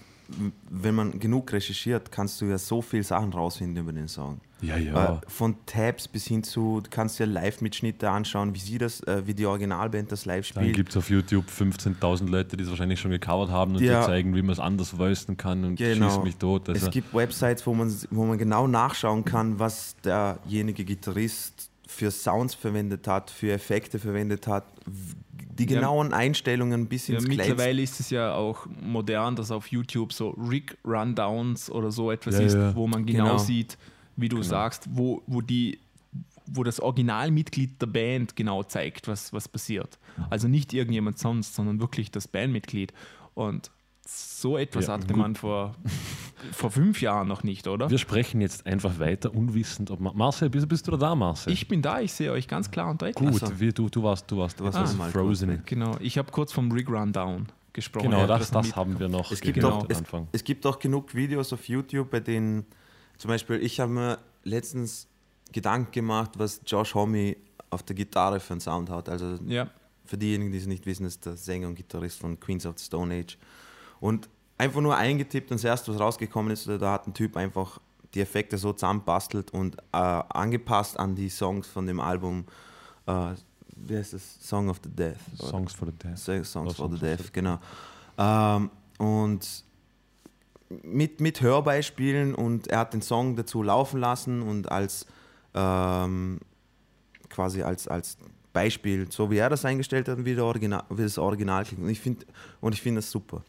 wenn 0.71 0.95
man 0.95 1.19
genug 1.19 1.53
recherchiert, 1.53 2.11
kannst 2.13 2.41
du 2.41 2.47
ja 2.47 2.59
so 2.59 2.81
viele 2.83 3.03
Sachen 3.03 3.33
rausfinden 3.33 3.77
über 3.83 3.93
den 3.93 4.09
Song. 4.09 4.41
Ja, 4.63 4.77
ja. 4.77 5.15
Äh, 5.15 5.21
von 5.27 5.57
Tabs 5.65 6.07
bis 6.07 6.27
hin 6.27 6.43
zu, 6.43 6.81
du 6.83 6.91
kannst 6.91 7.19
dir 7.19 7.25
Live-Mitschnitte 7.27 8.11
anschauen, 8.11 8.55
wie 8.55 8.59
sie 8.59 8.77
das, 8.77 9.01
äh, 9.05 9.23
wie 9.27 9.33
die 9.33 9.47
Originalband 9.47 10.13
das 10.13 10.27
live 10.27 10.53
Dann 10.53 10.65
spielt. 10.65 10.77
gibt 10.77 10.91
es 10.91 10.97
auf 10.99 11.09
YouTube 11.09 11.47
15.000 11.49 12.29
Leute, 12.29 12.59
die 12.59 12.65
es 12.65 12.69
wahrscheinlich 12.71 13.01
schon 13.01 13.11
gecovert 13.11 13.49
haben 13.51 13.75
und 13.75 13.83
Ja. 13.83 14.01
die 14.01 14.07
zeigen, 14.07 14.35
wie 14.35 14.43
man 14.43 14.53
es 14.53 14.61
anders 14.61 14.99
voicen 14.99 15.39
kann 15.39 15.65
und 15.65 15.77
Genau. 15.77 16.11
schießt 16.11 16.23
mich 16.25 16.37
tot. 16.37 16.69
Also, 16.69 16.87
es 16.87 16.93
gibt 16.93 17.15
Websites, 17.15 17.67
wo 17.67 17.73
man, 17.73 17.95
wo 18.11 18.25
man 18.27 18.37
genau 18.37 18.67
nachschauen 18.67 19.25
kann, 19.25 19.59
was 19.59 19.97
derjenige 20.05 20.85
Gitarrist 20.85 21.71
für 21.87 22.11
Sounds 22.11 22.55
verwendet 22.55 23.09
hat, 23.09 23.31
für 23.31 23.53
Effekte 23.53 23.99
verwendet 23.99 24.47
hat, 24.47 24.65
die 25.61 25.73
Ja. 25.73 25.81
genauen 25.81 26.13
Einstellungen 26.13 26.87
bis 26.89 27.07
ja, 27.09 27.15
ins 27.17 27.25
Kleinste. 27.25 27.49
mittlerweile 27.49 27.83
ist 27.83 28.01
es 28.01 28.11
ja 28.11 28.35
auch 28.35 28.67
modern, 28.83 29.37
dass 29.37 29.51
auf 29.51 29.69
YouTube 29.69 30.13
so 30.13 30.31
Rig-Rundowns 30.31 31.71
oder 31.71 31.91
so 31.91 32.11
etwas 32.11 32.35
Ja, 32.39 32.41
ist, 32.47 32.55
ja. 32.55 32.75
wo 32.75 32.87
man 32.87 33.07
genau, 33.07 33.25
Genau. 33.25 33.39
sieht, 33.39 33.79
wie 34.17 34.29
du 34.29 34.43
sagst, 34.43 34.89
wo, 34.93 35.23
wo 35.27 35.41
die 35.41 35.79
wo 36.53 36.65
das 36.65 36.81
Originalmitglied 36.81 37.81
der 37.81 37.87
Band 37.87 38.35
genau 38.35 38.65
zeigt, 38.65 39.07
was, 39.07 39.33
was 39.33 39.47
passiert. 39.47 40.01
Also 40.31 40.49
nicht 40.49 40.75
irgendjemand 40.75 41.17
sonst, 41.17 41.55
sondern 41.55 41.79
wirklich 41.81 42.11
das 42.11 42.27
Bandmitglied. 42.27 42.93
Und 43.35 43.71
so 44.11 44.57
etwas 44.59 44.87
Ja, 44.87 44.95
hatte 44.95 45.07
gut. 45.09 45.17
man 45.17 45.35
vor, 45.37 45.75
vor 46.53 46.71
fünf 46.71 47.01
Jahren 47.03 47.29
noch 47.29 47.43
nicht, 47.43 47.67
oder? 47.69 47.91
wir 47.91 47.99
sprechen 47.99 48.41
jetzt 48.41 48.67
einfach 48.67 48.99
weiter, 48.99 49.35
unwissend, 49.35 49.91
ob 49.91 50.01
Ma- 50.01 50.13
Marcel, 50.15 50.51
bist, 50.51 50.69
bist 50.69 50.89
du 50.89 50.97
da, 50.97 51.15
Marcel? 51.15 51.53
Ich 51.53 51.69
bin 51.69 51.83
da, 51.83 52.01
ich 52.01 52.13
sehe 52.13 52.33
euch 52.33 52.49
ganz 52.49 52.71
klar 52.71 52.91
und 52.91 53.03
deutlich. 53.03 53.17
Gut, 53.41 53.61
wie, 53.61 53.73
du, 53.73 53.89
du 53.89 54.03
warst, 54.03 54.31
du 54.31 54.39
warst, 54.39 54.59
du 54.59 54.65
warst 54.65 54.77
Ah. 54.79 54.81
also 54.83 54.97
Mal 54.97 55.11
Frozen. 55.11 55.49
kurz 55.57 55.67
Genau, 55.67 55.97
ich 56.01 56.19
habe 56.19 56.31
kurz 56.33 56.53
vom 56.53 56.71
Rig 56.73 56.89
Rundown 56.89 57.47
gesprochen. 57.73 58.11
Genau, 58.11 58.27
das, 58.27 58.51
das 58.51 58.75
haben 58.75 58.99
wir 58.99 59.09
noch 59.09 59.31
Es 59.31 59.41
gibt, 59.41 59.57
gehört 59.57 59.73
auch, 59.75 59.81
am 59.85 59.91
es, 59.91 59.99
Anfang. 59.99 60.29
es 60.33 60.43
gibt 60.45 60.67
auch 60.67 60.79
genug 60.79 61.15
Videos 61.15 61.53
auf 61.53 61.69
YouTube, 61.69 62.11
bei 62.11 62.21
denen 62.21 62.65
zum 63.19 63.29
Beispiel, 63.29 63.57
ich 63.63 63.79
habe 63.81 63.93
mir 63.93 64.19
letztens 64.45 65.07
Gedanken 65.53 65.93
gemacht, 65.93 66.33
was 66.39 66.61
Josh 66.67 66.95
Homme 66.95 67.37
auf 67.69 67.83
der 67.83 67.95
Gitarre 67.95 68.41
für 68.41 68.55
einen 68.55 68.61
Sound 68.61 68.89
hat. 68.91 69.09
Also 69.09 69.39
Ja, 69.47 69.69
für 70.07 70.17
diejenigen, 70.19 70.51
die 70.51 70.59
es 70.59 70.67
nicht 70.67 70.87
wissen, 70.87 71.05
ist 71.07 71.27
der 71.27 71.37
Sänger 71.37 71.69
und 71.69 71.75
Gitarrist 71.77 72.19
von 72.19 72.41
Queens 72.41 72.65
of 72.67 72.79
the 72.79 72.85
Stone 72.85 73.15
Age. 73.15 73.37
Und 74.01 74.29
einfach 74.59 74.81
nur 74.81 74.97
eingetippt 74.97 75.51
und 75.51 75.59
das 75.59 75.65
erste, 75.65 75.93
was 75.93 76.01
rausgekommen 76.01 76.53
ist, 76.53 76.69
da 76.69 76.93
hat 76.93 77.07
ein 77.07 77.15
Typ 77.15 77.37
einfach 77.37 77.81
die 78.15 78.21
Effekte 78.21 78.59
so 78.59 78.73
zusammenbastelt 78.73 79.53
und 79.53 79.77
äh, 79.93 79.97
angepasst 79.97 80.99
an 80.99 81.15
die 81.15 81.29
Songs 81.29 81.67
von 81.67 81.87
dem 81.87 82.01
Album, 82.01 82.45
äh, 83.07 83.35
wie 83.77 83.97
heißt 83.97 84.13
das? 84.13 84.39
Song 84.41 84.69
of 84.69 84.81
the 84.83 84.91
Death. 84.91 85.17
Songs 85.39 85.73
for 85.73 85.89
the 85.89 85.95
Dead. 85.95 86.19
Songs, 86.19 86.51
Songs 86.51 86.75
for 86.75 86.91
the 86.91 86.99
Deaf, 86.99 87.33
genau. 87.33 87.59
Ähm, 88.19 88.71
und 88.99 89.65
mit, 90.83 91.21
mit 91.21 91.41
Hörbeispielen 91.41 92.35
und 92.35 92.69
er 92.69 92.81
hat 92.81 92.93
den 92.93 93.03
Song 93.03 93.37
dazu 93.37 93.63
laufen 93.63 93.99
lassen 94.01 94.43
und 94.43 94.71
als 94.71 95.07
ähm, 95.55 96.41
quasi 97.29 97.63
als, 97.63 97.89
als 97.89 98.19
Beispiel, 98.53 99.11
so 99.11 99.31
wie 99.31 99.39
er 99.39 99.49
das 99.49 99.65
eingestellt 99.65 100.09
hat, 100.09 100.25
wie, 100.25 100.35
der 100.35 100.45
Original, 100.45 100.85
wie 100.91 101.03
das 101.03 101.19
Original 101.19 101.65
klingt. 101.65 101.83
Und 101.83 101.91
ich 101.91 102.01
finde 102.01 102.27
und 102.61 102.75
ich 102.75 102.83
find 102.83 102.99
das 102.99 103.11
super. 103.11 103.43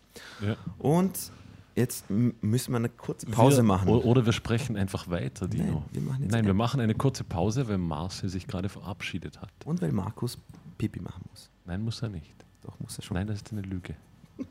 Ja. 0.46 0.56
Und 0.78 1.32
jetzt 1.76 2.10
müssen 2.10 2.72
wir 2.72 2.78
eine 2.78 2.90
kurze 2.90 3.26
Pause 3.26 3.58
wir, 3.58 3.64
machen. 3.64 3.90
Oder 3.90 4.26
wir 4.26 4.34
sprechen 4.34 4.78
einfach 4.78 5.10
weiter, 5.10 5.48
Dino. 5.48 5.64
Nein, 5.66 5.86
wir 5.92 6.02
machen 6.02 6.28
Nein, 6.28 6.46
wir 6.46 6.54
machen 6.54 6.82
eine 6.82 6.96
kurze 6.96 7.24
Pause, 7.24 7.68
weil 7.68 7.78
Marcel 7.78 8.30
sich 8.30 8.48
gerade 8.48 8.70
verabschiedet 8.70 9.42
hat. 9.42 9.52
Und 9.66 9.82
weil 9.82 9.92
Markus 9.92 10.38
Pipi 10.78 11.00
machen 11.00 11.24
muss. 11.30 11.50
Nein, 11.66 11.82
muss 11.84 12.02
er 12.02 12.10
nicht. 12.10 12.34
Doch, 12.62 12.80
muss 12.80 12.98
er 12.98 13.04
schon. 13.04 13.16
Nein, 13.16 13.28
das 13.28 13.38
ist 13.38 13.52
eine 13.52 13.62
Lüge. 13.62 13.96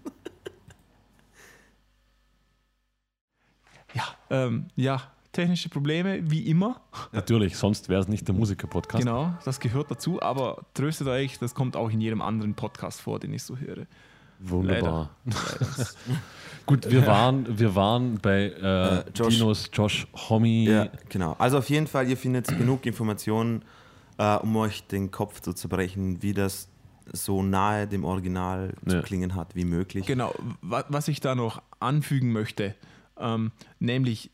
Ja, 3.94 4.04
ähm, 4.30 4.66
ja, 4.76 5.02
technische 5.32 5.68
Probleme, 5.68 6.30
wie 6.30 6.48
immer. 6.48 6.80
Natürlich, 7.12 7.56
sonst 7.56 7.88
wäre 7.88 8.00
es 8.00 8.08
nicht 8.08 8.26
der 8.26 8.34
Musiker-Podcast. 8.34 9.04
Genau, 9.04 9.32
das 9.44 9.60
gehört 9.60 9.90
dazu, 9.90 10.20
aber 10.22 10.64
tröstet 10.74 11.06
euch, 11.08 11.38
das 11.38 11.54
kommt 11.54 11.76
auch 11.76 11.90
in 11.90 12.00
jedem 12.00 12.20
anderen 12.22 12.54
Podcast 12.54 13.00
vor, 13.00 13.18
den 13.20 13.32
ich 13.32 13.42
so 13.42 13.56
höre. 13.56 13.86
Wunderbar. 14.40 15.10
Gut, 16.66 16.90
wir 16.90 17.06
waren, 17.06 17.58
wir 17.58 17.74
waren 17.74 18.18
bei 18.18 18.44
äh, 18.60 18.98
Äh, 19.00 19.04
Josh. 19.14 19.34
Dinos 19.36 19.70
Josh 19.72 20.06
Homme. 20.28 20.48
Ja, 20.48 20.88
genau. 21.08 21.34
Also 21.38 21.58
auf 21.58 21.68
jeden 21.68 21.86
Fall, 21.86 22.08
ihr 22.08 22.16
findet 22.16 22.46
genug 22.58 22.86
Informationen, 22.86 23.62
äh, 24.18 24.36
um 24.36 24.56
euch 24.56 24.86
den 24.86 25.10
Kopf 25.10 25.40
zu 25.40 25.52
zerbrechen, 25.52 26.22
wie 26.22 26.32
das 26.32 26.68
so 27.12 27.42
nahe 27.42 27.86
dem 27.88 28.04
Original 28.04 28.72
zu 28.86 28.96
Ja. 28.96 29.02
klingen 29.02 29.34
hat 29.34 29.54
wie 29.56 29.64
möglich. 29.64 30.06
Genau, 30.06 30.32
wa 30.62 30.84
was 30.88 31.08
ich 31.08 31.20
da 31.20 31.34
noch 31.34 31.60
anfügen 31.80 32.32
möchte, 32.32 32.74
ähm, 33.18 33.50
nämlich 33.80 34.30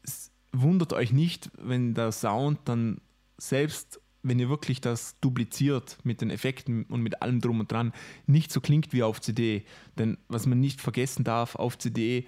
wundert 0.62 0.92
euch 0.92 1.12
nicht, 1.12 1.51
wenn 1.59 1.95
der 1.95 2.12
Sound 2.12 2.61
dann 2.64 3.01
selbst, 3.38 4.01
wenn 4.23 4.38
ihr 4.38 4.49
wirklich 4.49 4.81
das 4.81 5.19
dupliziert 5.21 5.99
mit 6.05 6.21
den 6.21 6.31
Effekten 6.31 6.85
und 6.85 7.03
mit 7.03 7.23
allem 7.23 7.40
drum 7.40 7.61
und 7.61 7.71
dran, 7.71 7.92
nicht 8.27 8.51
so 8.51 8.61
klingt 8.61 8.92
wie 8.92 9.03
auf 9.03 9.21
CD. 9.21 9.64
Denn 9.99 10.19
was 10.29 10.47
man 10.47 10.61
nicht 10.61 10.81
vergessen 10.81 11.25
darf, 11.25 11.55
auf 11.55 11.79
CD 11.79 12.27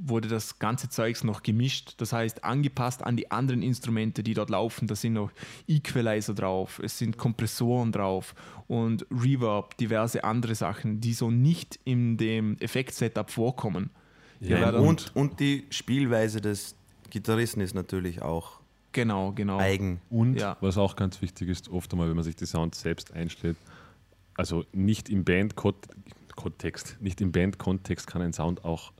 wurde 0.00 0.28
das 0.28 0.58
ganze 0.58 0.88
Zeugs 0.88 1.24
noch 1.24 1.42
gemischt, 1.42 1.94
das 1.96 2.12
heißt 2.12 2.44
angepasst 2.44 3.02
an 3.02 3.16
die 3.16 3.30
anderen 3.30 3.62
Instrumente, 3.62 4.22
die 4.22 4.34
dort 4.34 4.50
laufen. 4.50 4.86
Da 4.86 4.94
sind 4.94 5.14
noch 5.14 5.32
Equalizer 5.66 6.34
drauf, 6.34 6.80
es 6.82 6.98
sind 6.98 7.18
Kompressoren 7.18 7.92
drauf 7.92 8.34
und 8.68 9.06
Reverb, 9.10 9.76
diverse 9.76 10.22
andere 10.24 10.54
Sachen, 10.54 11.00
die 11.00 11.14
so 11.14 11.30
nicht 11.30 11.80
in 11.84 12.16
dem 12.16 12.56
Effekt-Setup 12.60 13.30
vorkommen. 13.30 13.90
Ja, 14.40 14.70
und, 14.70 15.10
und 15.16 15.40
die 15.40 15.66
Spielweise 15.70 16.40
des 16.40 16.76
Gitarristen 17.10 17.60
ist 17.60 17.74
natürlich 17.74 18.22
auch 18.22 18.60
Genau, 18.92 19.32
genau. 19.32 19.58
eigen. 19.58 20.00
Und 20.10 20.36
Ja. 20.40 20.56
was 20.60 20.78
auch 20.78 20.96
ganz 20.96 21.20
wichtig 21.22 21.48
ist, 21.48 21.68
oft 21.68 21.92
einmal, 21.92 22.08
wenn 22.08 22.16
man 22.16 22.24
sich 22.24 22.36
die 22.36 22.46
Sounds 22.46 22.80
selbst 22.80 23.12
einstellt, 23.12 23.56
also 24.36 24.64
nicht 24.72 25.08
im 25.08 25.24
Band-Kontext, 25.24 26.96
nicht 27.00 27.20
im 27.20 27.32
Band-Kontext 27.32 28.06
kann 28.06 28.22
ein 28.22 28.32
Sound 28.32 28.64
auch 28.64 28.92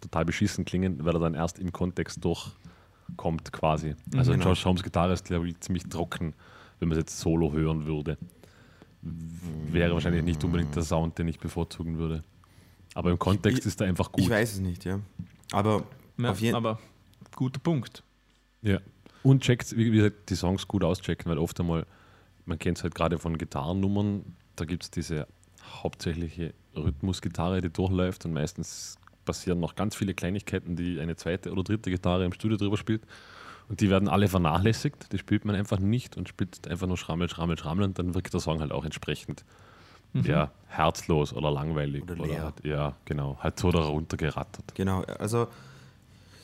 total 0.00 0.24
beschissen 0.24 0.64
klingen, 0.64 1.04
weil 1.04 1.14
er 1.16 1.20
dann 1.20 1.34
erst 1.34 1.58
im 1.58 1.72
Kontext 1.72 2.24
durchkommt 2.24 3.52
quasi. 3.52 3.94
Also 4.14 4.32
Genau. 4.32 4.44
Josh 4.46 4.64
Holmes 4.64 4.82
Gitarre 4.82 5.12
ist, 5.14 5.24
glaube 5.24 5.48
ich, 5.48 5.58
ziemlich 5.60 5.84
trocken, 5.88 6.34
wenn 6.78 6.88
man 6.88 6.98
es 6.98 7.02
jetzt 7.02 7.18
solo 7.18 7.52
hören 7.52 7.86
würde. 7.86 8.18
Wäre 9.02 9.92
wahrscheinlich 9.94 10.22
nicht 10.24 10.42
unbedingt 10.44 10.74
der 10.74 10.82
Sound, 10.82 11.18
den 11.18 11.28
ich 11.28 11.38
bevorzugen 11.38 11.96
würde. 11.98 12.22
Aber 12.94 13.10
im 13.10 13.18
Kontext 13.18 13.60
Ich- 13.60 13.66
ist 13.66 13.80
er 13.80 13.86
einfach 13.88 14.10
gut. 14.12 14.24
Ich 14.24 14.30
weiß 14.30 14.54
es 14.54 14.60
nicht, 14.60 14.84
ja. 14.84 15.00
Aber 15.52 15.84
Ja, 16.18 16.30
auf 16.30 16.40
jeden 16.40 16.56
aber 16.56 16.78
guter 17.36 17.60
Punkt. 17.60 18.02
Ja. 18.62 18.80
Und 19.22 19.42
checkt, 19.42 19.76
wie 19.76 19.90
gesagt, 19.90 20.30
die 20.30 20.34
Songs 20.34 20.66
gut 20.66 20.82
auschecken, 20.82 21.30
weil 21.30 21.38
oft 21.38 21.58
einmal, 21.60 21.86
man 22.44 22.58
kennt 22.58 22.78
es 22.78 22.84
halt 22.84 22.94
gerade 22.94 23.18
von 23.18 23.38
Gitarrennummern, 23.38 24.24
da 24.56 24.64
gibt 24.64 24.84
es 24.84 24.90
diese 24.90 25.26
hauptsächliche 25.82 26.54
Rhythmusgitarre, 26.74 27.60
die 27.60 27.70
durchläuft 27.70 28.24
und 28.24 28.32
meistens 28.32 28.96
passieren 29.24 29.60
noch 29.60 29.74
ganz 29.74 29.96
viele 29.96 30.14
Kleinigkeiten, 30.14 30.76
die 30.76 31.00
eine 31.00 31.16
zweite 31.16 31.50
oder 31.50 31.64
dritte 31.64 31.90
Gitarre 31.90 32.24
im 32.24 32.32
Studio 32.32 32.56
drüber 32.56 32.76
spielt. 32.76 33.02
Und 33.68 33.80
die 33.80 33.90
werden 33.90 34.08
alle 34.08 34.28
vernachlässigt, 34.28 35.12
die 35.12 35.18
spielt 35.18 35.44
man 35.44 35.56
einfach 35.56 35.80
nicht 35.80 36.16
und 36.16 36.28
spielt 36.28 36.68
einfach 36.68 36.86
nur 36.86 36.96
Schrammel, 36.96 37.28
Schrammel, 37.28 37.58
Schrammel 37.58 37.84
und 37.84 37.98
dann 37.98 38.14
wirkt 38.14 38.32
der 38.32 38.40
Song 38.40 38.60
halt 38.60 38.70
auch 38.70 38.84
entsprechend 38.84 39.44
ja, 40.14 40.50
herzlos 40.68 41.32
oder 41.32 41.50
langweilig. 41.50 42.04
Oder 42.04 42.26
leer. 42.26 42.44
halt, 42.44 42.64
ja, 42.64 42.94
genau, 43.04 43.36
halt 43.40 43.58
so 43.58 43.70
da 43.70 43.80
runtergerattert. 43.80 44.74
Genau, 44.74 45.02
also 45.02 45.48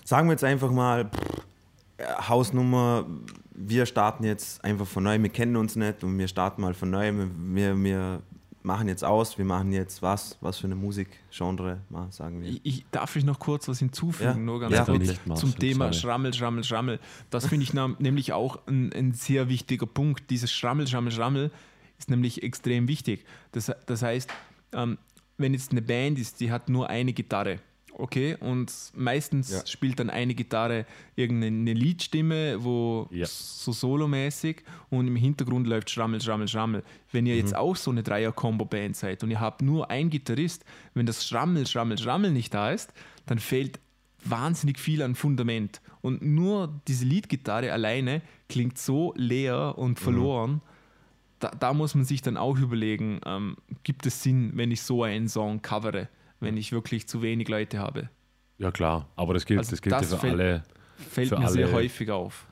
sagen 0.04 0.28
wir 0.28 0.32
jetzt 0.32 0.44
einfach 0.44 0.70
mal, 0.70 1.06
pff, 1.06 2.28
Hausnummer, 2.28 3.06
wir 3.54 3.86
starten 3.86 4.24
jetzt 4.24 4.64
einfach 4.64 4.86
von 4.86 5.04
neu, 5.04 5.20
wir 5.22 5.28
kennen 5.28 5.56
uns 5.56 5.76
nicht 5.76 6.02
und 6.04 6.18
wir 6.18 6.28
starten 6.28 6.62
mal 6.62 6.74
von 6.74 6.90
neu, 6.90 7.12
wir, 7.12 7.76
wir 7.82 8.22
machen 8.62 8.88
jetzt 8.88 9.04
aus, 9.04 9.38
wir 9.38 9.44
machen 9.44 9.72
jetzt 9.72 10.02
was, 10.02 10.36
was 10.40 10.58
für 10.58 10.66
eine 10.66 10.74
Musikgenre, 10.74 11.80
mal 11.90 12.10
sagen 12.10 12.40
wir. 12.40 12.48
Ich, 12.48 12.60
ich, 12.62 12.86
darf 12.90 13.16
ich 13.16 13.24
noch 13.24 13.38
kurz 13.38 13.68
was 13.68 13.78
hinzufügen? 13.78 14.30
Ja. 14.30 14.36
Nur 14.36 14.60
ganz 14.60 14.74
Ja, 14.74 14.84
kurz 14.84 14.98
bitte. 14.98 15.34
Zum 15.34 15.56
Thema 15.58 15.86
sorry. 15.86 15.94
Schrammel, 15.94 16.34
Schrammel, 16.34 16.64
Schrammel. 16.64 17.00
Das 17.30 17.46
finde 17.46 17.64
ich 17.64 17.72
nämlich 17.74 18.32
auch 18.32 18.60
ein, 18.66 18.92
ein 18.92 19.12
sehr 19.12 19.48
wichtiger 19.48 19.86
Punkt. 19.86 20.30
Dieses 20.30 20.52
Schrammel, 20.52 20.86
Schrammel, 20.86 21.12
Schrammel 21.12 21.50
ist 21.98 22.10
nämlich 22.10 22.42
extrem 22.42 22.88
wichtig. 22.88 23.24
Das, 23.52 23.72
das 23.86 24.02
heißt, 24.02 24.30
ähm, 24.72 24.98
wenn 25.38 25.54
jetzt 25.54 25.72
eine 25.72 25.82
Band 25.82 26.18
ist, 26.18 26.40
die 26.40 26.52
hat 26.52 26.68
nur 26.68 26.88
eine 26.88 27.12
Gitarre, 27.12 27.58
okay, 27.98 28.36
und 28.40 28.72
meistens 28.94 29.50
Ja. 29.50 29.66
spielt 29.66 29.98
dann 30.00 30.10
eine 30.10 30.34
Gitarre 30.34 30.86
irgendeine 31.16 31.72
Liedstimme, 31.72 32.62
wo 32.64 33.08
Ja. 33.10 33.26
so 33.26 33.72
solomäßig 33.72 34.62
und 34.90 35.06
im 35.08 35.16
Hintergrund 35.16 35.66
läuft 35.66 35.90
Schrammel, 35.90 36.20
Schrammel, 36.20 36.48
Schrammel. 36.48 36.82
Wenn 37.10 37.26
ihr 37.26 37.36
jetzt 37.36 37.54
auch 37.54 37.76
so 37.76 37.90
eine 37.90 38.02
Dreier-Combo-Band 38.02 38.96
seid 38.96 39.22
und 39.22 39.30
ihr 39.30 39.40
habt 39.40 39.62
nur 39.62 39.90
einen 39.90 40.10
Gitarrist, 40.10 40.64
wenn 40.94 41.06
das 41.06 41.26
Schrammel, 41.26 41.66
Schrammel, 41.66 41.98
Schrammel 41.98 42.30
nicht 42.32 42.52
da 42.54 42.70
ist, 42.70 42.92
dann 43.26 43.38
fehlt 43.38 43.78
wahnsinnig 44.24 44.78
viel 44.78 45.02
an 45.02 45.14
Fundament. 45.14 45.80
Und 46.00 46.22
nur 46.22 46.80
diese 46.88 47.04
Leadgitarre 47.04 47.72
alleine 47.72 48.22
klingt 48.48 48.78
so 48.78 49.12
leer 49.16 49.74
und 49.76 49.98
verloren. 49.98 50.60
Da, 51.40 51.50
da 51.50 51.74
muss 51.74 51.94
man 51.96 52.04
sich 52.04 52.22
dann 52.22 52.36
auch 52.36 52.56
überlegen, 52.56 53.20
ähm, 53.26 53.56
gibt 53.82 54.06
es 54.06 54.22
Sinn, 54.22 54.52
wenn 54.54 54.70
ich 54.70 54.82
so 54.82 55.02
einen 55.02 55.28
Song 55.28 55.60
covere, 55.60 56.08
wenn 56.42 56.56
ich 56.56 56.72
wirklich 56.72 57.08
zu 57.08 57.22
wenig 57.22 57.48
Leute 57.48 57.78
habe? 57.78 58.08
Ja 58.58 58.70
klar, 58.70 59.08
aber 59.16 59.34
das 59.34 59.46
gilt, 59.46 59.58
Also 59.58 59.70
das 59.70 59.82
gilt 59.82 59.94
das 59.94 60.10
ja 60.10 60.16
für 60.16 60.20
fällt- 60.28 60.32
alle. 60.40 60.62
Fällt 60.96 61.28
Für 61.30 61.38
mir 61.38 61.48
sehr 61.48 61.66
alle- 61.66 61.74
häufig 61.74 62.10
auf. 62.10 62.46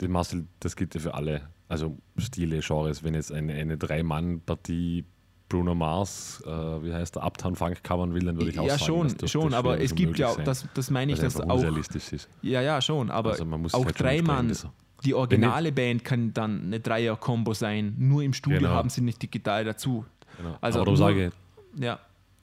Den 0.00 0.12
Marcel, 0.12 0.46
das 0.60 0.76
gilt 0.76 0.94
ja 0.94 1.00
für 1.00 1.14
alle, 1.14 1.48
also 1.68 1.96
Stile, 2.16 2.60
Genres. 2.60 3.02
Wenn 3.02 3.14
jetzt 3.14 3.32
eine, 3.32 3.54
eine 3.54 3.76
Drei-Mann-Partie 4.22 5.04
Bruno 5.48 5.74
Mars, 5.74 6.42
äh, 6.46 6.50
wie 6.50 6.92
heißt 6.92 7.16
der, 7.16 7.24
Uptown 7.24 7.56
Funk 7.56 7.82
covern 7.82 8.12
will, 8.14 8.24
dann 8.24 8.36
würde 8.36 8.50
ich 8.50 8.58
auch 8.58 8.66
Ja, 8.66 8.76
sagen, 8.78 8.84
schon, 9.08 9.16
das 9.16 9.30
schon, 9.30 9.54
aber 9.54 9.80
es 9.80 9.94
gibt 9.94 10.18
ja, 10.18 10.34
das, 10.36 10.66
das 10.74 10.90
meine 10.90 11.12
ich, 11.12 11.18
dass 11.18 11.40
einfach 11.40 11.54
auch, 11.54 11.58
unrealistisch 11.60 12.12
ist. 12.12 12.28
ja, 12.42 12.60
ja, 12.60 12.80
schon, 12.82 13.10
aber 13.10 13.30
Also 13.30 13.46
man 13.46 13.62
muss 13.62 13.72
auch 13.74 13.84
halt 13.86 13.98
drei 13.98 14.20
Mann, 14.20 14.48
entsprechend- 14.50 14.74
die 15.04 15.14
originale 15.14 15.72
Band 15.72 16.04
kann 16.04 16.34
dann 16.34 16.64
eine 16.66 16.80
Dreier-Kombo 16.80 17.54
sein, 17.54 17.94
nur 17.98 18.22
im 18.22 18.34
Studio 18.34 18.58
Genau. 18.58 18.70
haben 18.72 18.90
sie 18.90 19.00
nicht 19.00 19.22
die 19.22 19.30
Gitarre 19.30 19.64
dazu. 19.64 20.04
Genau. 20.36 20.58
Also 20.60 20.80
aber 20.80 20.84
darum 20.92 20.98
nur- 21.00 21.08
sage, 21.08 21.32
ich, 21.74 21.80
Ja, 21.82 21.98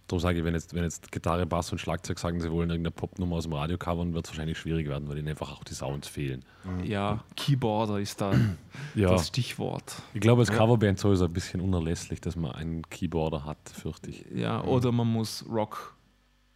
darum 0.08 0.20
sage 0.20 0.40
ich, 0.40 0.46
wenn 0.46 0.54
jetzt, 0.54 0.74
wenn 0.74 0.84
jetzt 0.84 1.12
Gitarre, 1.12 1.46
Bass 1.46 1.72
und 1.72 1.80
Schlagzeug 1.80 2.20
sagen, 2.20 2.40
sie 2.40 2.52
wollen 2.52 2.70
irgendeine 2.70 2.92
Popnummer 2.92 3.38
aus 3.38 3.44
dem 3.44 3.54
Radio 3.54 3.78
covern, 3.78 4.14
wird 4.14 4.26
es 4.26 4.32
wahrscheinlich 4.32 4.58
schwierig 4.58 4.88
werden, 4.88 5.08
weil 5.10 5.18
ihnen 5.18 5.28
einfach 5.30 5.52
auch 5.52 5.64
die 5.64 5.74
Sounds 5.74 6.08
fehlen. 6.08 6.44
ja, 6.84 7.24
Keyboarder 7.36 8.00
ist 8.00 8.22
da 8.22 8.34
Ja, 8.96 9.10
das 9.10 9.28
Stichwort. 9.28 9.96
ich 10.14 10.22
glaube, 10.22 10.42
als 10.42 10.52
Coverband 10.52 11.00
sowieso 11.00 11.26
ein 11.26 11.34
bisschen 11.34 11.62
unerlässlich, 11.62 12.22
dass 12.22 12.36
man 12.36 12.52
einen 12.52 12.82
Keyboarder 12.90 13.46
hat, 13.46 13.58
fürchte 13.74 14.10
ich. 14.12 14.26
Ja, 14.34 14.64
oder 14.64 14.92
man 14.92 15.08
muss 15.08 15.44
Rock, 15.50 15.96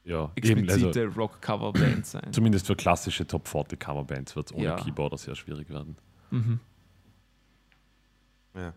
Ja, 0.03 0.31
eben, 0.35 0.69
also 0.69 0.87
explizite 0.87 1.07
Rock-Cover-Band 1.15 2.05
sein. 2.05 2.31
zumindest 2.31 2.67
für 2.67 2.75
klassische 2.75 3.25
Top 3.25 3.47
40 3.47 3.79
Coverbands 3.79 4.35
wird 4.35 4.47
es 4.47 4.53
ohne 4.53 4.63
Ja. 4.65 4.75
Keyboarder 4.75 5.17
sehr 5.17 5.35
schwierig 5.35 5.69
werden. 5.69 5.95
Mhm. 6.31 6.59
Ja. 8.55 8.73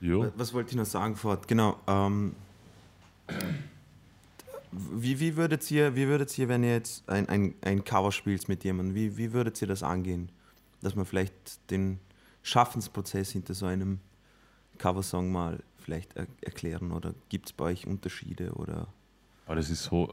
Jo. 0.00 0.30
Was 0.36 0.52
wollte 0.52 0.70
ich 0.70 0.76
noch 0.76 0.84
sagen, 0.84 1.16
Ford? 1.16 1.48
Genau. 1.48 1.76
Ähm, 1.86 2.34
wie, 4.72 5.20
wie, 5.20 5.36
würdet 5.36 5.70
ihr, 5.70 5.94
wie 5.96 6.06
würdet 6.06 6.36
ihr, 6.38 6.48
wenn 6.48 6.62
ihr 6.62 6.72
jetzt 6.72 7.08
ein, 7.08 7.28
ein, 7.28 7.54
ein 7.62 7.84
Cover 7.84 8.12
spielt 8.12 8.48
mit 8.48 8.64
jemandem, 8.64 8.94
wie, 8.94 9.16
wie 9.16 9.32
würdet 9.32 9.60
ihr 9.62 9.68
das 9.68 9.82
angehen? 9.82 10.30
Dass 10.82 10.94
man 10.94 11.06
vielleicht 11.06 11.70
den 11.70 11.98
Schaffensprozess 12.42 13.32
hinter 13.32 13.54
so 13.54 13.66
einem 13.66 14.00
Coversong 14.78 15.32
mal 15.32 15.62
vielleicht 15.78 16.16
er 16.16 16.26
erklären 16.42 16.92
oder 16.92 17.14
gibt 17.28 17.46
es 17.46 17.52
bei 17.52 17.66
euch 17.66 17.86
Unterschiede 17.86 18.52
oder 18.52 18.88
Aber 19.46 19.56
das 19.56 19.70
ist 19.70 19.84
so. 19.84 20.12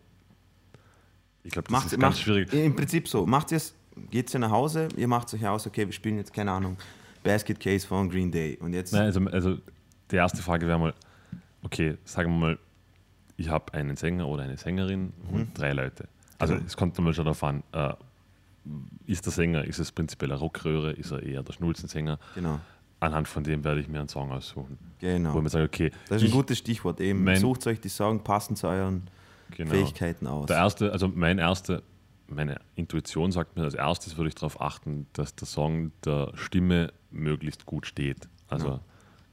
Ich 1.43 1.51
glaube, 1.51 1.67
das 1.67 1.71
macht, 1.71 1.85
ist 1.87 1.91
ganz 1.99 2.01
macht 2.01 2.19
schwierig. 2.19 2.53
im 2.53 2.75
Prinzip 2.75 3.07
so, 3.07 3.25
macht 3.25 3.51
ihr 3.51 3.57
es, 3.57 3.75
geht 4.09 4.33
ihr 4.33 4.39
nach 4.39 4.51
Hause, 4.51 4.87
ihr 4.95 5.07
macht 5.07 5.33
euch 5.33 5.45
aus, 5.45 5.67
okay, 5.67 5.85
wir 5.85 5.93
spielen 5.93 6.17
jetzt, 6.17 6.31
keine 6.31 6.51
Ahnung, 6.51 6.77
Basket 7.23 7.59
Case 7.59 7.85
von 7.85 8.09
Green 8.09 8.31
Day 8.31 8.57
und 8.61 8.73
jetzt 8.73 8.93
Nein, 8.93 9.05
also, 9.05 9.19
also 9.25 9.57
die 10.09 10.15
erste 10.15 10.41
Frage 10.41 10.67
wäre 10.67 10.79
mal, 10.79 10.93
okay, 11.63 11.97
sagen 12.05 12.31
wir 12.31 12.39
mal, 12.39 12.59
ich 13.37 13.49
habe 13.49 13.73
einen 13.73 13.95
Sänger 13.95 14.27
oder 14.27 14.43
eine 14.43 14.57
Sängerin 14.57 15.13
und 15.31 15.57
drei 15.57 15.73
Leute. 15.73 16.07
Also 16.39 16.55
es 16.55 16.75
kommt 16.77 16.97
dann 16.97 17.05
mal 17.05 17.13
schon 17.13 17.25
darauf 17.25 17.43
an, 17.43 17.63
äh, 17.71 17.93
ist 19.05 19.25
der 19.25 19.33
Sänger, 19.33 19.65
ist 19.65 19.79
es 19.79 19.91
prinzipiell 19.91 20.31
eine 20.31 20.39
Rockröhre, 20.39 20.91
ist 20.93 21.11
er 21.11 21.21
eher 21.23 21.43
der 21.43 21.53
Schnulzensänger? 21.53 22.19
genau. 22.35 22.59
anhand 22.99 23.27
von 23.27 23.43
dem 23.43 23.65
werde 23.65 23.81
ich 23.81 23.89
mir 23.89 23.99
einen 23.99 24.07
Song 24.07 24.31
aussuchen. 24.31 24.77
Genau. 24.99 25.33
Wo 25.33 25.41
man 25.41 25.49
sagt, 25.49 25.65
okay, 25.65 25.91
Das 26.07 26.17
ist 26.17 26.23
ein 26.23 26.27
ich- 26.27 26.31
gutes 26.31 26.57
Stichwort 26.57 27.01
eben. 27.01 27.21
mein- 27.25 27.35
Sucht 27.37 27.67
euch 27.67 27.81
die 27.81 27.89
Song 27.89 28.23
passend 28.23 28.57
zu 28.57 28.67
euren 28.67 29.03
genau. 29.51 29.71
Fähigkeiten 29.71 30.25
aus. 30.25 30.45
Der 30.47 30.55
erste, 30.55 30.93
also 30.93 31.09
mein 31.09 31.37
erste, 31.37 31.83
meine 32.29 32.61
Intuition 32.75 33.33
sagt 33.33 33.57
mir, 33.57 33.63
als 33.63 33.73
erstes 33.73 34.15
würde 34.15 34.29
ich 34.29 34.35
darauf 34.35 34.61
achten, 34.61 35.07
dass 35.11 35.35
der 35.35 35.47
Song 35.47 35.91
der 36.05 36.31
Stimme 36.35 36.93
möglichst 37.11 37.65
gut 37.65 37.85
steht. 37.87 38.29
Also, 38.47 38.67
Ja. 38.69 38.79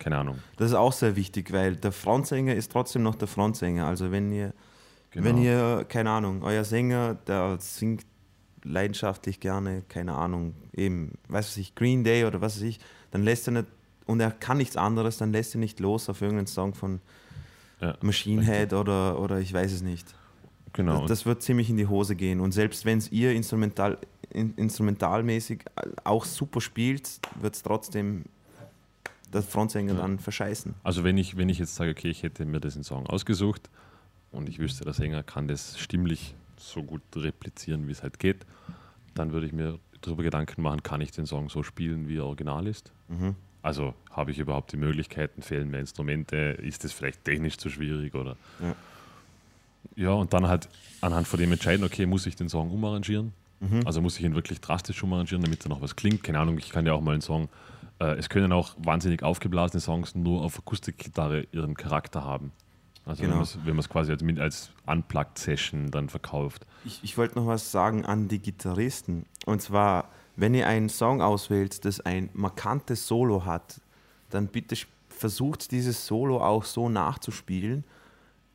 Keine 0.01 0.19
Ahnung. 0.19 0.39
Das 0.57 0.71
ist 0.71 0.77
auch 0.77 0.93
sehr 0.93 1.15
wichtig, 1.15 1.53
weil 1.53 1.77
der 1.77 1.93
Frontsänger 1.93 2.55
ist 2.57 2.73
trotzdem 2.73 3.05
noch 3.05 3.15
der 3.15 3.29
Frontsänger. 3.29 3.87
Also 3.87 4.11
wenn 4.11 4.33
ihr, 4.33 4.53
Genau. 5.13 5.27
wenn 5.27 5.39
ihr, 5.39 5.85
keine 5.89 6.11
Ahnung, 6.11 6.43
euer 6.43 6.65
Sänger, 6.65 7.15
der 7.27 7.57
singt 7.61 8.05
leidenschaftlich 8.63 9.41
gerne, 9.41 9.83
keine 9.89 10.15
Ahnung, 10.15 10.55
eben, 10.75 11.13
weiß 11.29 11.57
ich, 11.57 11.75
Green 11.75 12.05
Day 12.05 12.25
oder 12.25 12.41
was 12.41 12.57
weiß 12.57 12.63
ich, 12.63 12.79
dann 13.11 13.23
lässt 13.23 13.49
er 13.49 13.53
nicht, 13.53 13.67
und 14.07 14.21
er 14.21 14.31
kann 14.31 14.59
nichts 14.59 14.77
anderes, 14.77 15.19
dann 15.19 15.33
lässt 15.33 15.55
er 15.55 15.59
nicht 15.59 15.81
los 15.81 16.09
auf 16.09 16.21
irgendeinen 16.21 16.47
Song 16.47 16.75
von 16.75 17.01
Ja, 17.81 17.97
Machine 18.03 18.43
Head 18.45 18.73
oder, 18.73 19.19
oder 19.21 19.39
ich 19.41 19.53
weiß 19.53 19.73
es 19.73 19.83
nicht. 19.83 20.15
genau. 20.73 21.01
Das, 21.03 21.09
das 21.09 21.27
wird 21.27 21.43
ziemlich 21.43 21.71
in 21.71 21.77
die 21.77 21.87
Hose 21.87 22.15
gehen. 22.17 22.39
Und 22.41 22.53
selbst 22.53 22.85
wenn 22.85 22.99
es 22.99 23.11
ihr 23.11 23.33
instrumental, 23.33 23.99
in, 24.31 24.55
instrumentalmäßig 24.55 25.65
auch 26.05 26.25
super 26.25 26.61
spielt, 26.61 27.21
wird 27.41 27.55
es 27.57 27.63
trotzdem 27.63 28.25
der 29.33 29.43
Frontsänger 29.43 29.95
dann 29.95 30.19
verscheißen. 30.19 30.75
Also 30.83 31.05
wenn 31.05 31.17
ich, 31.19 31.37
wenn 31.37 31.49
ich 31.49 31.59
jetzt 31.59 31.75
sage, 31.75 31.91
okay, 31.93 32.09
ich 32.09 32.23
hätte 32.23 32.45
mir 32.45 32.61
diesen 32.61 32.85
Song 32.85 33.07
ausgesucht 33.07 33.71
und 34.33 34.49
ich 34.49 34.59
wüsste, 34.59 34.85
der 34.85 34.93
Sänger 34.93 35.23
kann 35.23 35.49
das 35.49 35.79
stimmlich 35.79 36.35
so 36.57 36.83
gut 36.83 37.03
replizieren, 37.17 37.87
wie 37.89 37.93
es 37.93 38.03
halt 38.03 38.19
geht, 38.19 38.45
dann 39.15 39.33
würde 39.33 39.47
ich 39.47 39.53
mir 39.53 39.79
darüber 40.01 40.23
Gedanken 40.23 40.63
machen, 40.63 40.83
kann 40.83 41.01
ich 41.01 41.11
den 41.13 41.27
Song 41.27 41.49
so 41.49 41.63
spielen, 41.63 42.09
wie 42.09 42.19
er 42.19 42.25
original 42.25 42.67
ist? 42.67 42.93
Mhm. 43.09 43.35
Also 43.63 43.95
habe 44.11 44.31
ich 44.31 44.39
überhaupt 44.39 44.73
die 44.73 44.77
Möglichkeiten, 44.77 45.43
fehlen 45.43 45.71
mir 45.71 45.81
Instrumente, 45.81 46.37
ist 46.37 46.85
es 46.85 46.93
vielleicht 46.93 47.25
technisch 47.25 47.59
zu 47.59 47.69
schwierig 47.69 48.15
oder 48.15 48.37
Ja. 48.61 48.75
ja, 49.97 50.11
und 50.13 50.33
dann 50.33 50.49
halt 50.49 50.69
anhand 51.01 51.29
von 51.29 51.39
dem 51.39 51.53
entscheiden, 51.53 51.85
okay, 51.85 52.07
muss 52.07 52.27
ich 52.27 52.37
den 52.37 52.49
Song 52.49 52.71
umarrangieren? 52.71 53.33
Mhm. 53.61 53.83
Also 53.85 54.01
muss 54.01 54.19
ich 54.19 54.25
ihn 54.25 54.35
wirklich 54.35 54.61
drastisch 54.61 55.03
umarrangieren, 55.03 55.43
damit 55.43 55.65
er 55.67 55.69
noch 55.69 55.83
was 55.83 55.95
klingt? 55.95 56.23
Keine 56.23 56.39
Ahnung, 56.39 56.57
ich 56.57 56.71
kann 56.71 56.87
ja 56.87 56.95
auch 56.95 57.03
mal 57.03 57.13
einen 57.13 57.21
Song, 57.21 57.51
es 58.07 58.29
können 58.29 58.53
auch 58.53 58.75
wahnsinnig 58.79 59.23
aufgeblasene 59.23 59.81
Songs 59.81 60.15
nur 60.15 60.43
auf 60.43 60.59
Akustikgitarre 60.59 61.47
ihren 61.53 61.75
Charakter 61.75 62.25
haben. 62.25 62.53
Also 63.05 63.23
Genau. 63.23 63.43
wenn 63.65 63.75
man 63.75 63.79
es 63.79 63.89
quasi 63.89 64.13
als, 64.13 64.23
als 64.39 64.71
Unplugged-Session 64.87 65.91
dann 65.91 66.09
verkauft. 66.09 66.67
Ich, 66.85 67.01
ich 67.03 67.19
wollte 67.19 67.39
noch 67.39 67.47
was 67.47 67.71
sagen 67.73 68.05
an 68.05 68.29
die 68.29 68.39
Gitarristen. 68.39 69.27
Und 69.47 69.63
zwar, 69.63 70.09
wenn 70.37 70.55
ihr 70.55 70.67
einen 70.67 70.89
Song 70.89 71.21
auswählt, 71.23 71.85
das 71.85 72.01
ein 72.01 72.31
markantes 72.35 73.07
Solo 73.07 73.45
hat, 73.45 73.81
dann 74.31 74.47
bitte 74.49 74.77
versucht 75.09 75.71
dieses 75.71 76.07
Solo 76.07 76.43
auch 76.43 76.65
so 76.65 76.89
nachzuspielen. 76.89 77.85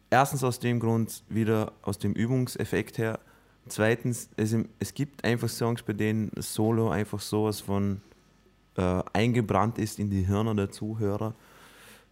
Erstens 0.09 0.43
aus 0.43 0.59
dem 0.59 0.79
Grund, 0.79 1.23
wieder 1.27 1.73
aus 1.81 1.99
dem 1.99 2.13
Übungseffekt 2.13 2.97
her. 2.97 3.19
Zweitens, 3.67 4.29
es, 4.37 4.55
es 4.79 4.93
gibt 4.93 5.23
einfach 5.23 5.49
Songs, 5.49 5.83
bei 5.83 5.93
denen 5.93 6.31
Solo 6.37 6.89
einfach 6.89 7.19
sowas 7.19 7.59
von 7.61 8.01
äh, 8.77 9.01
eingebrannt 9.13 9.77
ist 9.77 9.99
in 9.99 10.09
die 10.09 10.23
Hirne 10.23 10.55
der 10.55 10.71
Zuhörer. 10.71 11.33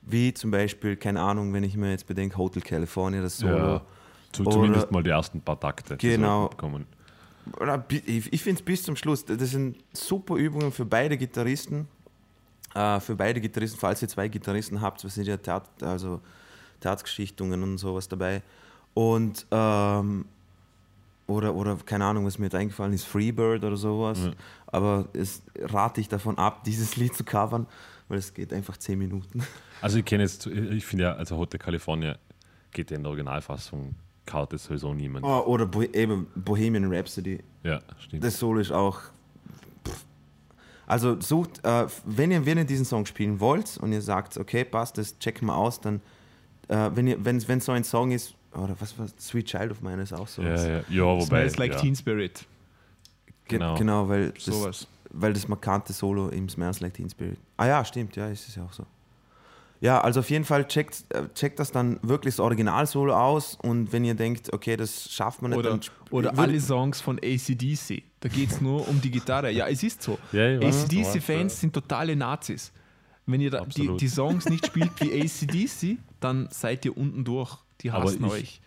Wie 0.02 0.34
zum 0.34 0.52
Beispiel, 0.52 0.98
keine 0.98 1.22
Ahnung, 1.22 1.54
wenn 1.54 1.64
ich 1.64 1.78
mir 1.78 1.92
jetzt 1.92 2.08
bedenke, 2.08 2.38
Hotel 2.38 2.62
California, 2.62 3.22
das 3.22 3.38
Solo. 3.38 3.58
Ja, 3.58 3.82
zu, 4.32 4.44
Oder- 4.44 4.52
zumindest 4.52 4.92
mal 4.92 5.04
die 5.04 5.12
ersten 5.12 5.42
paar 5.42 5.60
Takte. 5.60 5.96
Genau. 5.98 6.50
ich 8.06 8.42
finde 8.42 8.60
es 8.60 8.66
bis 8.66 8.84
zum 8.84 8.96
Schluss. 8.96 9.26
Das 9.26 9.52
sind 9.52 9.78
super 9.94 10.36
Übungen 10.36 10.72
für 10.72 10.86
beide 10.86 11.18
Gitarristen. 11.18 11.88
Äh, 12.76 13.00
für 13.00 13.16
beide 13.16 13.40
Gitarristen, 13.40 13.80
falls 13.80 14.02
ihr 14.02 14.08
zwei 14.08 14.28
Gitarristen 14.28 14.82
habt, 14.82 15.04
was 15.06 15.14
sind 15.16 15.28
ja 15.28 15.38
Theat 15.38 15.64
also 15.82 16.22
Theatergeschichtungen 16.80 17.62
und 17.64 17.78
sowas 17.78 18.08
dabei. 18.08 18.42
Und 18.94 19.46
ähm, 19.52 20.26
oder, 21.28 21.56
oder 21.56 21.78
keine 21.86 22.06
Ahnung, 22.06 22.26
was 22.26 22.38
mir 22.38 22.46
jetzt 22.46 22.56
eingefallen 22.56 22.94
ist, 22.94 23.06
Freebird 23.06 23.64
oder 23.64 23.78
sowas. 23.78 24.20
Ja. 24.26 24.32
Aber 24.68 25.08
es 25.14 25.42
rate 25.58 26.02
ich 26.02 26.10
davon 26.10 26.38
ab, 26.38 26.64
dieses 26.66 26.96
Lied 26.98 27.16
zu 27.16 27.24
covern, 27.24 27.68
weil 28.08 28.18
es 28.18 28.34
geht 28.34 28.54
einfach 28.54 28.78
zehn 28.78 29.00
Minuten. 29.00 29.44
Also 29.82 29.98
ich 30.00 30.06
kenne 30.06 30.24
jetzt, 30.24 30.46
ich 30.48 30.86
finde 30.86 31.06
ja, 31.06 31.14
also 31.14 31.38
Hotel 31.38 31.60
California 31.60 32.18
geht 32.72 32.92
ja 32.92 32.98
in 32.98 33.04
der 33.04 33.10
Originalfassung, 33.10 33.96
kaut 34.26 34.54
es 34.54 34.66
sowieso 34.66 34.94
niemand. 34.94 35.26
Oh, 35.26 35.42
oder 35.46 35.66
Bo 35.66 35.84
eben 35.84 36.28
Bohemian 36.36 36.92
Rhapsody. 36.92 37.40
Ja, 37.64 37.82
stimmt. 38.00 38.24
Das 38.24 38.40
Solo 38.40 38.60
ist 38.60 38.72
auch. 38.72 39.00
pff. 39.86 40.06
Also 40.88 41.20
sucht, 41.22 41.64
äh, 41.64 41.88
wenn, 42.06 42.32
ihr, 42.32 42.46
wenn 42.46 42.58
ihr 42.58 42.66
diesen 42.66 42.86
Song 42.86 43.06
spielen 43.06 43.40
wollt 43.40 43.78
und 43.78 43.94
ihr 43.94 44.02
sagt, 44.02 44.38
okay, 44.38 44.66
passt, 44.66 44.98
das 44.98 45.18
checken 45.20 45.48
wir 45.48 45.56
aus, 45.56 45.80
dann, 45.80 46.02
äh, 46.68 46.90
wenn 46.94 47.08
ihr, 47.08 47.24
wenn 47.24 47.48
wenn 47.48 47.62
so 47.62 47.72
ein 47.72 47.84
Song 47.84 48.12
ist, 48.12 48.36
oder 48.56 48.76
was 48.80 48.98
war 48.98 49.08
Sweet 49.20 49.46
Child 49.46 49.72
of 49.72 49.82
Mine 49.82 50.02
ist 50.02 50.14
auch 50.14 50.28
so. 50.28 50.42
ja, 50.42 50.56
ja, 50.56 50.84
ja, 50.90 51.04
wobei. 51.04 51.26
Smells 51.26 51.58
like 51.58 51.74
ja. 51.74 51.80
Teen 51.80 51.96
Spirit. 51.96 52.46
genau. 53.48 53.76
genau. 53.76 54.10
weil 54.10 54.32
das, 54.32 54.46
Sowas. 54.46 54.88
weil 55.10 55.34
das 55.34 55.48
markante 55.48 55.94
Solo 55.94 56.30
im 56.30 56.50
Smells 56.50 56.80
Like 56.80 56.94
Teen 56.94 57.10
Spirit. 57.10 57.38
Ah 57.58 57.68
ja, 57.68 57.86
stimmt, 57.86 58.16
ja, 58.16 58.28
ist 58.28 58.48
es 58.48 58.56
ja 58.56 58.64
auch 58.64 58.74
so. 58.74 58.86
Ja, 59.84 60.00
also 60.00 60.22
auf 60.22 60.30
jeden 60.30 60.46
Fall 60.46 60.66
checkt, 60.66 61.04
äh, 61.10 61.28
checkt 61.36 61.60
das 61.60 61.74
dann 61.74 62.00
wirklich 62.04 62.36
das 62.36 62.40
Original-Solo 62.40 63.14
aus 63.14 63.58
und 63.62 63.92
wenn 63.92 64.06
ihr 64.06 64.16
denkt, 64.16 64.54
okay, 64.54 64.78
das 64.78 65.12
schafft 65.12 65.42
man 65.42 65.52
nicht, 65.52 65.60
Oder, 65.60 65.78
oder 66.10 66.40
alle 66.40 66.58
Songs 66.62 67.02
von 67.02 67.18
ACDC. 67.18 68.02
Da 68.22 68.30
geht 68.30 68.52
es 68.52 68.62
nur 68.62 68.88
um 68.88 69.02
die 69.02 69.12
Gitarre. 69.12 69.52
Ja, 69.52 69.68
es 69.68 69.84
ist 69.84 70.02
so. 70.02 70.18
Ja, 70.32 70.56
ACDC-Fans 70.56 71.54
ja. 71.54 71.60
sind 71.60 71.74
totale 71.74 72.16
Nazis. 72.16 72.72
Wenn 73.26 73.42
ihr 73.42 73.52
da 73.52 73.66
die, 73.66 73.98
die 73.98 74.08
Songs 74.08 74.46
nicht 74.46 74.68
spielt 74.68 74.92
wie 75.02 75.22
ACDC, 75.22 75.98
dann 76.22 76.48
seid 76.50 76.86
ihr 76.86 76.96
unten 76.96 77.26
durch. 77.26 77.58
Die 77.82 77.92
Aber 77.92 78.06
hassen 78.06 78.26
ich- 78.26 78.32
euch. 78.32 78.62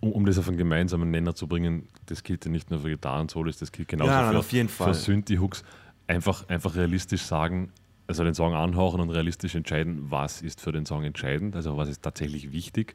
Um, 0.00 0.12
um 0.12 0.26
das 0.26 0.36
auf 0.38 0.46
einen 0.48 0.58
gemeinsamen 0.58 1.10
Nenner 1.10 1.34
zu 1.34 1.46
bringen, 1.48 1.88
das 2.04 2.22
gilt 2.22 2.44
ja 2.44 2.50
nicht 2.50 2.70
nur 2.70 2.80
für 2.80 2.90
Gitarren-Solos, 2.90 3.56
das 3.58 3.72
gilt 3.72 3.88
genauso 3.88 4.10
Ja, 4.10 4.22
nein, 4.22 4.32
für, 4.32 4.38
auf 4.38 4.52
jeden 4.52 4.68
Fall. 4.68 4.92
für 4.92 5.00
Synthi-Hooks. 5.00 5.64
Einfach, 6.06 6.46
einfach 6.48 6.76
realistisch 6.76 7.22
sagen, 7.22 7.72
also 8.06 8.22
den 8.22 8.34
Song 8.34 8.54
anhören 8.54 9.00
und 9.00 9.10
realistisch 9.10 9.54
entscheiden, 9.54 10.10
was 10.10 10.42
ist 10.42 10.60
für 10.60 10.70
den 10.70 10.84
Song 10.86 11.02
entscheidend, 11.02 11.56
also 11.56 11.76
was 11.78 11.88
ist 11.88 12.02
tatsächlich 12.02 12.52
wichtig 12.52 12.94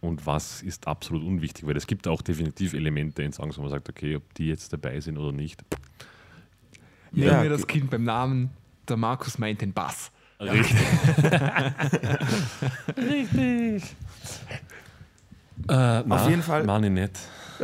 und 0.00 0.26
was 0.26 0.60
ist 0.60 0.86
absolut 0.88 1.22
unwichtig, 1.22 1.66
weil 1.66 1.76
es 1.76 1.86
gibt 1.86 2.08
auch 2.08 2.20
definitiv 2.20 2.74
Elemente 2.74 3.22
in 3.22 3.32
Songs, 3.32 3.56
wo 3.56 3.62
man 3.62 3.70
sagt, 3.70 3.88
okay, 3.88 4.16
ob 4.16 4.34
die 4.34 4.48
jetzt 4.48 4.72
dabei 4.72 5.00
sind 5.00 5.16
oder 5.16 5.32
nicht. 5.32 5.62
Nennen 7.12 7.28
Ja, 7.30 7.42
wir 7.42 7.48
das 7.50 7.66
Kind 7.66 7.90
beim 7.90 8.02
Namen. 8.04 8.50
Der 8.88 8.96
Markus 8.96 9.38
meint 9.38 9.60
den 9.62 9.72
Bass. 9.72 10.10
Richtig. 10.40 10.76
Richtig. 12.96 13.94
Äh, 15.68 16.02
Auf 16.08 16.28
jeden 16.28 16.42
Fall- 16.42 16.64
Mach 16.64 16.82
ich 16.82 16.90
nicht. 16.90 17.18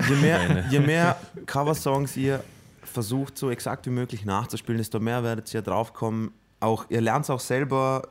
Je 0.09 0.17
mehr, 0.17 0.65
je 0.71 0.81
mehr 0.81 1.17
Coversongs 1.47 2.17
ihr 2.17 2.43
versucht, 2.85 3.37
so 3.37 3.51
exakt 3.51 3.87
wie 3.87 3.91
möglich 3.91 4.25
nachzuspielen, 4.25 4.79
desto 4.79 5.01
mehr 5.01 5.23
werdet 5.23 5.53
ihr 5.53 5.63
drauf 5.63 5.93
kommen. 5.93 6.33
Auch, 6.61 6.87
ihr 6.89 7.01
lernt 7.01 7.29
auch 7.29 7.41
selber 7.41 8.09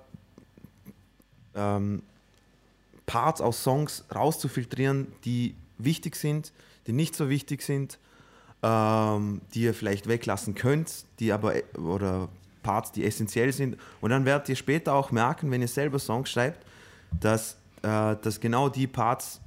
ähm, 1.55 2.03
Parts 3.05 3.41
aus 3.41 3.63
Songs 3.63 4.03
rauszufiltrieren, 4.13 5.07
die 5.25 5.55
wichtig 5.77 6.15
sind, 6.15 6.51
die 6.85 6.93
nicht 6.93 7.15
so 7.15 7.29
wichtig 7.29 7.61
sind, 7.61 7.97
ähm, 8.61 9.41
die 9.53 9.61
ihr 9.61 9.73
vielleicht 9.73 10.07
weglassen 10.07 10.53
könnt, 10.55 11.05
die 11.19 11.31
aber 11.31 11.53
oder 11.77 12.27
Parts, 12.63 12.91
die 12.91 13.05
essentiell 13.05 13.51
sind. 13.53 13.77
Und 14.01 14.09
dann 14.09 14.25
werdet 14.25 14.49
ihr 14.49 14.55
später 14.55 14.93
auch 14.93 15.11
merken, 15.11 15.51
wenn 15.51 15.61
ihr 15.61 15.67
selber 15.67 15.99
Songs 15.99 16.29
schreibt, 16.29 16.65
dass, 17.19 17.53
äh, 17.81 18.15
dass 18.21 18.39
genau 18.39 18.69
die 18.69 18.87
Parts 18.87 19.39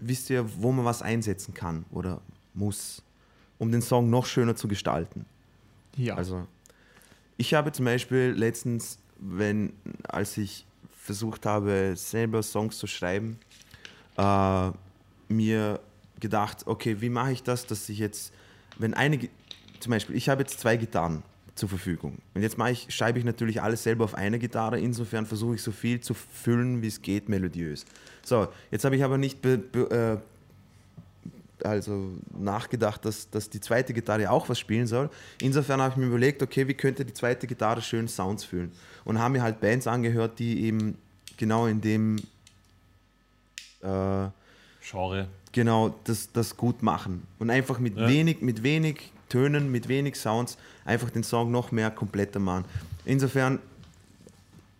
wisst 0.00 0.30
ihr, 0.30 0.48
wo 0.60 0.70
man 0.72 0.84
was 0.84 1.02
einsetzen 1.02 1.54
kann 1.54 1.84
oder 1.90 2.20
muss, 2.54 3.02
um 3.58 3.72
den 3.72 3.82
Song 3.82 4.10
noch 4.10 4.26
schöner 4.26 4.54
zu 4.54 4.68
gestalten. 4.68 5.24
Ja. 5.96 6.14
Also, 6.14 6.46
ich 7.36 7.54
habe 7.54 7.72
zum 7.72 7.84
Beispiel 7.84 8.32
letztens, 8.36 8.98
wenn, 9.18 9.72
als 10.08 10.36
ich 10.36 10.64
versucht 10.96 11.46
habe, 11.46 11.94
selber 11.96 12.42
Songs 12.42 12.78
zu 12.78 12.86
schreiben, 12.86 13.38
äh, 14.16 14.70
mir 15.28 15.80
gedacht, 16.20 16.66
okay, 16.66 17.00
wie 17.00 17.08
mache 17.08 17.32
ich 17.32 17.42
das, 17.42 17.66
dass 17.66 17.88
ich 17.88 17.98
jetzt, 17.98 18.32
wenn 18.78 18.94
eine, 18.94 19.18
Gi- 19.18 19.30
zum 19.80 19.90
Beispiel, 19.90 20.16
ich 20.16 20.28
habe 20.28 20.42
jetzt 20.42 20.60
zwei 20.60 20.76
Gitarren 20.76 21.22
zur 21.58 21.68
Verfügung. 21.68 22.18
Und 22.34 22.42
jetzt 22.42 22.56
mache 22.58 22.70
ich, 22.72 22.86
schreibe 22.94 23.18
ich 23.18 23.24
natürlich 23.24 23.60
alles 23.60 23.82
selber 23.82 24.04
auf 24.04 24.14
einer 24.14 24.38
Gitarre, 24.38 24.78
insofern 24.80 25.26
versuche 25.26 25.56
ich 25.56 25.62
so 25.62 25.72
viel 25.72 26.00
zu 26.00 26.14
füllen, 26.14 26.80
wie 26.82 26.86
es 26.86 27.02
geht, 27.02 27.28
melodiös. 27.28 27.84
So, 28.24 28.48
jetzt 28.70 28.84
habe 28.84 28.96
ich 28.96 29.04
aber 29.04 29.18
nicht 29.18 29.42
be, 29.42 29.58
be, 29.58 30.20
äh, 31.60 31.66
also 31.66 32.12
nachgedacht, 32.38 33.04
dass, 33.04 33.28
dass 33.30 33.50
die 33.50 33.60
zweite 33.60 33.92
Gitarre 33.92 34.30
auch 34.30 34.48
was 34.48 34.58
spielen 34.58 34.86
soll. 34.86 35.10
Insofern 35.42 35.80
habe 35.80 35.92
ich 35.92 35.96
mir 35.96 36.06
überlegt, 36.06 36.42
okay, 36.42 36.68
wie 36.68 36.74
könnte 36.74 37.04
die 37.04 37.12
zweite 37.14 37.46
Gitarre 37.46 37.82
schön 37.82 38.06
Sounds 38.08 38.44
füllen? 38.44 38.70
Und 39.04 39.18
haben 39.18 39.32
mir 39.32 39.42
halt 39.42 39.60
Bands 39.60 39.86
angehört, 39.86 40.38
die 40.38 40.62
eben 40.64 40.96
genau 41.36 41.66
in 41.66 41.80
dem 41.80 42.16
äh, 43.82 44.28
Genre. 44.80 45.28
genau 45.52 45.94
das, 46.04 46.30
das 46.32 46.56
gut 46.56 46.82
machen. 46.82 47.26
Und 47.38 47.50
einfach 47.50 47.78
mit, 47.78 47.96
Ja. 47.96 48.08
wenig, 48.08 48.40
mit 48.40 48.62
wenig 48.62 49.12
Tönen, 49.28 49.70
mit 49.70 49.88
wenig 49.88 50.16
Sounds 50.16 50.56
einfach 50.84 51.10
den 51.10 51.22
Song 51.24 51.50
noch 51.50 51.72
mehr 51.72 51.90
kompletter 51.90 52.38
machen. 52.40 52.64
Insofern 53.04 53.58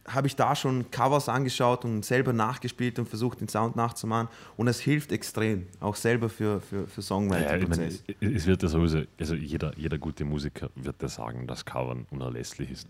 habe 0.07 0.27
ich 0.27 0.37
da 0.37 0.57
schon 0.57 0.91
Covers 0.91 1.29
angeschaut 1.29 1.85
und 1.85 2.03
selber 2.03 2.33
nachgespielt 2.33 2.99
und 2.99 3.07
versucht, 3.09 3.43
den 3.43 3.49
Sound 3.49 3.77
nachzumachen. 3.77 4.29
Und 4.57 4.67
es 4.69 4.81
hilft 4.81 5.13
extrem, 5.13 5.67
auch 5.81 5.97
selber 5.97 6.31
für, 6.31 6.61
für, 6.63 6.87
für 6.87 7.01
Ja, 7.01 7.03
Songwriting-Prozess. 7.03 8.03
ich 8.07 8.17
meine, 8.21 8.35
es 8.35 8.47
wird 8.47 8.63
ja 8.63 8.69
sowieso, 8.71 9.03
also 9.21 9.35
jeder, 9.35 9.77
jeder 9.77 9.99
gute 9.99 10.25
Musiker 10.25 10.71
wird 10.77 11.03
ja 11.03 11.09
sagen, 11.09 11.47
dass 11.47 11.65
Covern 11.67 12.07
unerlässlich 12.11 12.71
ist. 12.71 12.89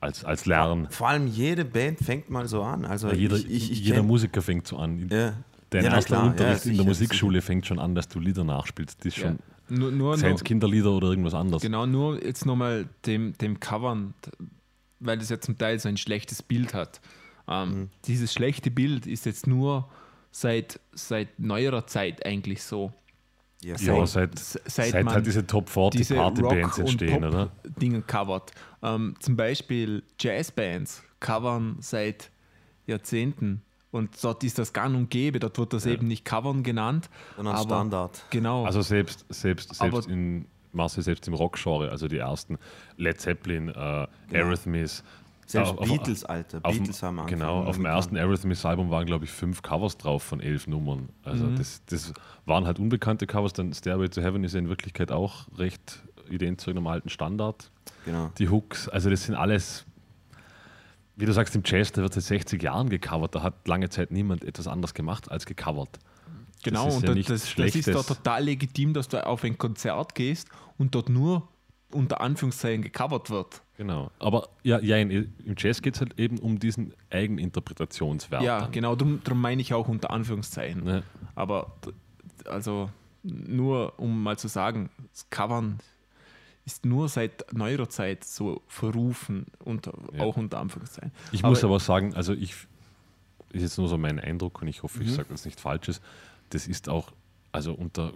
Als, 0.00 0.24
als 0.24 0.46
Lernen. 0.46 0.88
Vor 0.90 1.08
allem 1.08 1.28
jede 1.28 1.64
Band 1.64 2.00
fängt 2.00 2.28
mal 2.28 2.48
so 2.48 2.62
an. 2.64 2.84
Also 2.86 3.06
Ja, 3.10 3.14
jeder, 3.14 3.36
ich, 3.36 3.48
ich, 3.48 3.70
ich 3.70 3.80
jeder 3.84 4.02
Musiker 4.02 4.42
fängt 4.42 4.66
so 4.66 4.78
an. 4.78 5.08
ja. 5.10 5.34
Dein 5.70 5.84
Ja, 5.84 5.94
erster 5.94 6.16
klar, 6.16 6.26
Unterricht 6.26 6.64
ja, 6.66 6.70
in 6.72 6.76
der 6.76 6.84
Musikschule 6.86 7.40
fängt 7.40 7.66
schon 7.66 7.78
an, 7.78 7.94
dass 7.94 8.06
du 8.08 8.18
Lieder 8.18 8.42
nachspielst. 8.44 8.98
Das 8.98 9.06
ist 9.06 9.16
Ja. 9.18 9.28
schon, 9.28 9.38
Nur, 9.68 9.90
nur, 9.90 10.16
seien 10.18 10.34
es 10.34 10.44
Kinderlieder 10.44 10.90
oder 10.92 11.08
irgendwas 11.08 11.34
anderes. 11.34 11.62
Genau, 11.62 11.86
nur 11.86 12.22
jetzt 12.22 12.44
nochmal 12.46 12.88
dem, 13.06 13.32
dem 13.38 13.58
Covern, 13.60 14.14
weil 15.00 15.18
das 15.18 15.30
ja 15.30 15.40
zum 15.40 15.56
Teil 15.58 15.78
so 15.78 15.88
ein 15.88 15.96
schlechtes 15.96 16.42
Bild 16.42 16.74
hat. 16.74 17.00
Ähm, 17.48 17.68
Mhm. 17.70 17.88
Dieses 18.06 18.32
schlechte 18.32 18.70
Bild 18.70 19.06
ist 19.06 19.26
jetzt 19.26 19.46
nur 19.46 19.88
seit, 20.30 20.78
seit 20.92 21.38
neuerer 21.38 21.86
Zeit 21.86 22.24
eigentlich 22.26 22.62
so. 22.62 22.92
Ja, 23.62 23.76
Ja, 23.76 24.06
seit, 24.06 24.38
seit, 24.38 24.90
seit 24.92 25.04
man 25.04 25.14
halt 25.14 25.26
diese 25.26 25.46
Top 25.46 25.68
40 25.68 26.00
diese 26.00 26.14
Partybands 26.16 26.78
Rock- 26.78 26.86
entstehen, 26.88 27.22
und 27.24 27.24
oder? 27.34 27.46
Pop-Dinge 27.62 28.02
covert. 28.02 28.50
Ähm, 28.82 29.14
zum 29.20 29.36
Beispiel 29.36 30.02
Jazzbands 30.20 31.02
covern 31.20 31.76
seit 31.80 32.30
Jahrzehnten. 32.86 33.62
Und 33.92 34.10
dort 34.24 34.42
ist 34.42 34.58
das 34.58 34.72
gang 34.72 34.96
und 34.96 35.10
gäbe, 35.10 35.38
dort 35.38 35.58
wird 35.58 35.72
das 35.74 35.86
eben 35.86 36.08
nicht 36.08 36.24
covern 36.24 36.62
genannt. 36.64 37.08
Sondern 37.36 37.54
aber- 37.54 37.64
Standard. 37.64 38.24
Genau. 38.30 38.64
Also 38.64 38.80
selbst, 38.82 39.24
selbst, 39.28 39.74
selbst 39.74 40.04
Aber- 40.06 40.12
in 40.12 40.46
Marcel, 40.72 41.02
selbst 41.04 41.28
im 41.28 41.34
Rock-Genre, 41.34 41.90
also 41.90 42.08
die 42.08 42.16
ersten 42.16 42.58
Led 42.96 43.20
Zeppelin, 43.20 43.68
äh, 43.68 44.06
Aerosmith. 44.32 45.04
Selbst 45.44 45.72
auf- 45.72 45.78
auf- 45.80 45.88
Beatles, 45.88 46.24
Alter. 46.24 46.60
Auf, 46.62 46.72
Beatles 46.74 47.02
haben 47.02 47.18
angefangen 47.18 47.40
genau, 47.40 47.64
auf 47.64 47.76
dem 47.76 47.84
ersten 47.84 48.16
Aerosmith-Album 48.16 48.88
waren, 48.90 49.04
glaube 49.04 49.26
ich, 49.26 49.30
fünf 49.30 49.60
Covers 49.60 49.98
drauf 49.98 50.22
von 50.22 50.40
elf 50.40 50.66
Nummern. 50.66 51.10
Also 51.24 51.46
das, 51.48 51.82
das 51.86 52.14
waren 52.46 52.64
halt 52.64 52.78
unbekannte 52.78 53.26
Covers. 53.26 53.52
Dann 53.52 53.74
Stairway 53.74 54.08
to 54.08 54.22
Heaven 54.22 54.42
ist 54.44 54.54
ja 54.54 54.60
in 54.60 54.70
Wirklichkeit 54.70 55.12
auch 55.12 55.46
recht 55.58 56.02
ident 56.30 56.62
zu 56.62 56.70
einem 56.70 56.86
alten 56.86 57.10
Standard. 57.10 57.70
Genau. 58.06 58.30
Die 58.38 58.48
Hooks, 58.48 58.88
also 58.88 59.10
das 59.10 59.24
sind 59.24 59.34
alles, 59.34 59.84
wie 61.22 61.26
du 61.26 61.32
sagst, 61.32 61.54
im 61.54 61.62
Jazz, 61.64 61.92
da 61.92 62.02
wird 62.02 62.12
seit 62.14 62.24
60 62.24 62.60
Jahren 62.60 62.88
gecovert. 62.88 63.36
Da 63.36 63.44
hat 63.44 63.68
lange 63.68 63.88
Zeit 63.88 64.10
niemand 64.10 64.42
etwas 64.42 64.66
anderes 64.66 64.92
gemacht 64.92 65.30
als 65.30 65.46
gecovert. 65.46 66.00
Genau, 66.64 66.88
ist 66.88 66.96
und 66.96 67.08
ja 67.08 67.14
das, 67.14 67.26
das, 67.26 67.54
das 67.54 67.74
ist 67.76 67.94
doch 67.94 68.04
total 68.04 68.42
legitim, 68.42 68.92
dass 68.92 69.06
du 69.06 69.24
auf 69.24 69.44
ein 69.44 69.56
Konzert 69.56 70.16
gehst 70.16 70.48
und 70.78 70.96
dort 70.96 71.08
nur 71.08 71.46
unter 71.92 72.20
Anführungszeichen 72.20 72.82
gecovert 72.82 73.30
wird. 73.30 73.62
Genau. 73.76 74.10
Aber 74.18 74.48
ja, 74.64 74.80
ja 74.80 74.96
im 74.96 75.32
Jazz 75.56 75.80
geht 75.80 75.94
es 75.94 76.00
halt 76.00 76.18
eben 76.18 76.40
um 76.40 76.58
diesen 76.58 76.92
Eigeninterpretationswert. 77.10 78.42
Ja, 78.42 78.62
dann. 78.62 78.72
genau, 78.72 78.96
darum, 78.96 79.20
meine 79.40 79.62
ich 79.62 79.74
auch 79.74 79.86
unter 79.86 80.10
Anführungszeichen. 80.10 80.82
Ne? 80.82 81.04
Aber 81.36 81.76
also 82.46 82.90
nur 83.22 83.96
um 84.00 84.24
mal 84.24 84.38
zu 84.38 84.48
sagen, 84.48 84.90
das 85.12 85.30
Covern 85.30 85.78
ist 86.64 86.84
nur 86.86 87.08
seit 87.08 87.52
neuerer 87.52 87.88
Zeit 87.88 88.24
so 88.24 88.62
verrufen, 88.68 89.46
unter, 89.64 89.92
Ja. 90.12 90.22
auch 90.22 90.36
unter 90.36 90.58
Anführungszeichen. 90.60 91.12
Ich 91.32 91.42
muss 91.42 91.64
aber 91.64 91.80
sagen, 91.80 92.14
also 92.14 92.32
ich, 92.32 92.54
ist 93.52 93.62
jetzt 93.62 93.78
nur 93.78 93.88
so 93.88 93.98
mein 93.98 94.20
Eindruck 94.20 94.62
und 94.62 94.68
ich 94.68 94.82
hoffe, 94.82 95.02
ich 95.02 95.12
sage 95.12 95.28
das 95.30 95.44
nicht 95.44 95.60
Falsches, 95.60 96.00
das 96.50 96.66
ist 96.68 96.88
auch, 96.88 97.12
also 97.50 97.72
unter, 97.74 98.12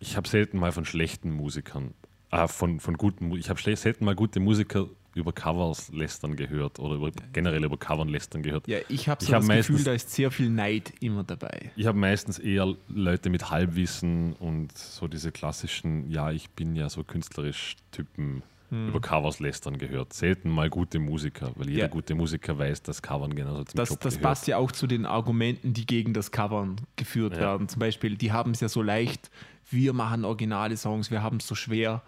ich 0.00 0.16
habe 0.16 0.28
selten 0.28 0.58
mal 0.58 0.72
von 0.72 0.84
schlechten 0.84 1.30
Musikern, 1.30 1.94
äh, 2.30 2.46
von, 2.46 2.78
von 2.80 2.96
guten, 2.98 3.32
ich 3.32 3.48
habe 3.48 3.60
selten 3.76 4.04
mal 4.04 4.14
gute 4.14 4.38
Musiker 4.40 4.86
über 5.14 5.32
Covers 5.32 5.90
lästern 5.92 6.36
gehört 6.36 6.78
oder 6.78 6.94
über, 6.96 7.10
generell 7.32 7.64
über 7.64 7.76
Covern 7.76 8.08
lästern 8.08 8.42
gehört. 8.42 8.68
Ja, 8.68 8.78
ich 8.88 9.08
habe 9.08 9.20
Ich 9.22 9.28
so 9.28 9.34
hab 9.34 9.40
das 9.40 9.48
Gefühl, 9.48 9.56
meistens- 9.74 9.84
da 9.84 9.92
ist 9.92 10.10
sehr 10.12 10.30
viel 10.30 10.48
Neid 10.50 10.92
immer 11.00 11.24
dabei. 11.24 11.72
Ich 11.76 11.86
habe 11.86 11.98
meistens 11.98 12.38
eher 12.38 12.74
Leute 12.88 13.30
mit 13.30 13.50
Halbwissen 13.50 14.34
und 14.34 14.76
so 14.76 15.08
diese 15.08 15.32
klassischen, 15.32 16.10
ja, 16.10 16.30
ich 16.30 16.50
bin 16.50 16.76
ja 16.76 16.88
so 16.88 17.02
künstlerisch 17.04 17.76
Typen 17.90 18.42
über 18.70 19.00
Covers 19.00 19.40
lästern 19.40 19.78
gehört. 19.78 20.12
Selten 20.12 20.50
mal 20.50 20.68
gute 20.68 20.98
Musiker, 20.98 21.52
weil 21.56 21.70
jeder 21.70 21.84
Ja. 21.84 21.88
gute 21.88 22.14
Musiker 22.14 22.58
weiß, 22.58 22.82
dass 22.82 23.00
Covern 23.00 23.34
genauso 23.34 23.64
zum 23.64 23.78
Das, 23.78 23.88
Job 23.88 24.00
das 24.00 24.14
gehört. 24.16 24.22
passt 24.24 24.46
ja 24.46 24.58
auch 24.58 24.70
zu 24.72 24.86
den 24.86 25.06
Argumenten, 25.06 25.72
die 25.72 25.86
gegen 25.86 26.12
das 26.12 26.30
Covern 26.32 26.76
geführt 26.96 27.32
Ja. 27.36 27.40
werden. 27.40 27.68
Zum 27.70 27.80
Beispiel, 27.80 28.16
die 28.16 28.30
haben 28.30 28.50
es 28.50 28.60
ja 28.60 28.68
so 28.68 28.82
leicht, 28.82 29.30
wir 29.70 29.94
machen 29.94 30.26
originale 30.26 30.76
Songs, 30.76 31.10
wir 31.10 31.22
haben 31.22 31.38
es 31.38 31.46
so 31.46 31.54
schwer, 31.54 32.02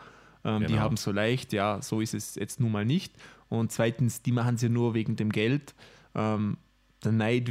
ähm, 0.45 0.61
die 0.61 0.67
Genau. 0.69 0.81
haben 0.81 0.95
es 0.95 1.03
so 1.03 1.13
leicht, 1.13 1.53
ja, 1.53 1.81
so 1.83 2.01
ist 2.01 2.15
es 2.15 2.35
jetzt 2.35 2.61
nun 2.61 2.73
mal 2.73 2.85
nicht. 2.85 3.15
Und 3.49 3.73
zweitens, 3.73 4.23
die 4.23 4.33
machen 4.33 4.55
es 4.55 4.63
ja 4.63 4.69
nur 4.69 4.95
wegen 4.95 5.17
dem 5.17 5.31
Geld, 5.31 5.75
ähm, 6.15 6.57
der 7.05 7.13
Neid, 7.13 7.51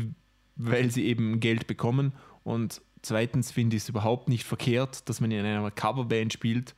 weil 0.56 0.92
sie 0.92 1.06
eben 1.06 1.40
Geld 1.40 1.68
bekommen. 1.68 2.14
Und 2.44 2.82
zweitens 3.02 3.52
finde 3.52 3.76
ich 3.78 3.84
es 3.84 3.90
überhaupt 3.90 4.30
nicht 4.30 4.44
verkehrt, 4.46 5.08
dass 5.10 5.22
man 5.22 5.32
in 5.32 5.46
einer 5.46 5.72
Coverband 5.72 6.32
spielt, 6.34 6.76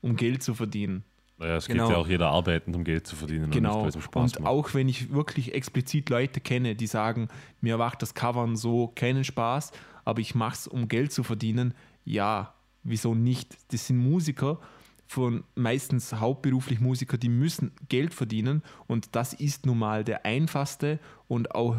um 0.00 0.16
Geld 0.16 0.42
zu 0.42 0.54
verdienen. 0.54 1.04
Naja, 1.38 1.56
es 1.56 1.66
Genau. 1.66 1.88
geht 1.88 1.96
ja 1.96 2.00
auch 2.02 2.08
jeder 2.08 2.30
arbeiten, 2.30 2.74
um 2.74 2.82
Geld 2.82 3.06
zu 3.06 3.14
verdienen 3.14 3.44
und 3.44 3.50
Genau. 3.50 3.82
Und 3.84 4.14
macht. 4.14 4.40
auch 4.46 4.72
wenn 4.72 4.88
ich 4.88 5.10
wirklich 5.12 5.54
explizit 5.54 6.08
Leute 6.08 6.40
kenne, 6.40 6.74
die 6.74 6.86
sagen, 6.86 7.28
mir 7.60 7.76
macht 7.76 8.00
das 8.00 8.14
Covern 8.14 8.56
so 8.56 8.88
keinen 8.94 9.22
Spaß, 9.22 9.72
aber 10.06 10.20
ich 10.20 10.34
mache 10.34 10.54
es, 10.54 10.66
um 10.66 10.88
Geld 10.88 11.12
zu 11.12 11.22
verdienen, 11.22 11.74
ja, 12.06 12.54
wieso 12.84 13.14
nicht? 13.14 13.54
Das 13.72 13.86
sind 13.86 13.98
Musiker, 13.98 14.60
von 15.06 15.44
meistens 15.54 16.12
hauptberuflich 16.12 16.80
Musiker, 16.80 17.16
die 17.16 17.28
müssen 17.28 17.72
Geld 17.88 18.12
verdienen 18.12 18.62
und 18.86 19.14
das 19.14 19.32
ist 19.32 19.66
nun 19.66 19.78
mal 19.78 20.04
der 20.04 20.24
einfachste 20.24 20.98
und 21.28 21.54
auch 21.54 21.76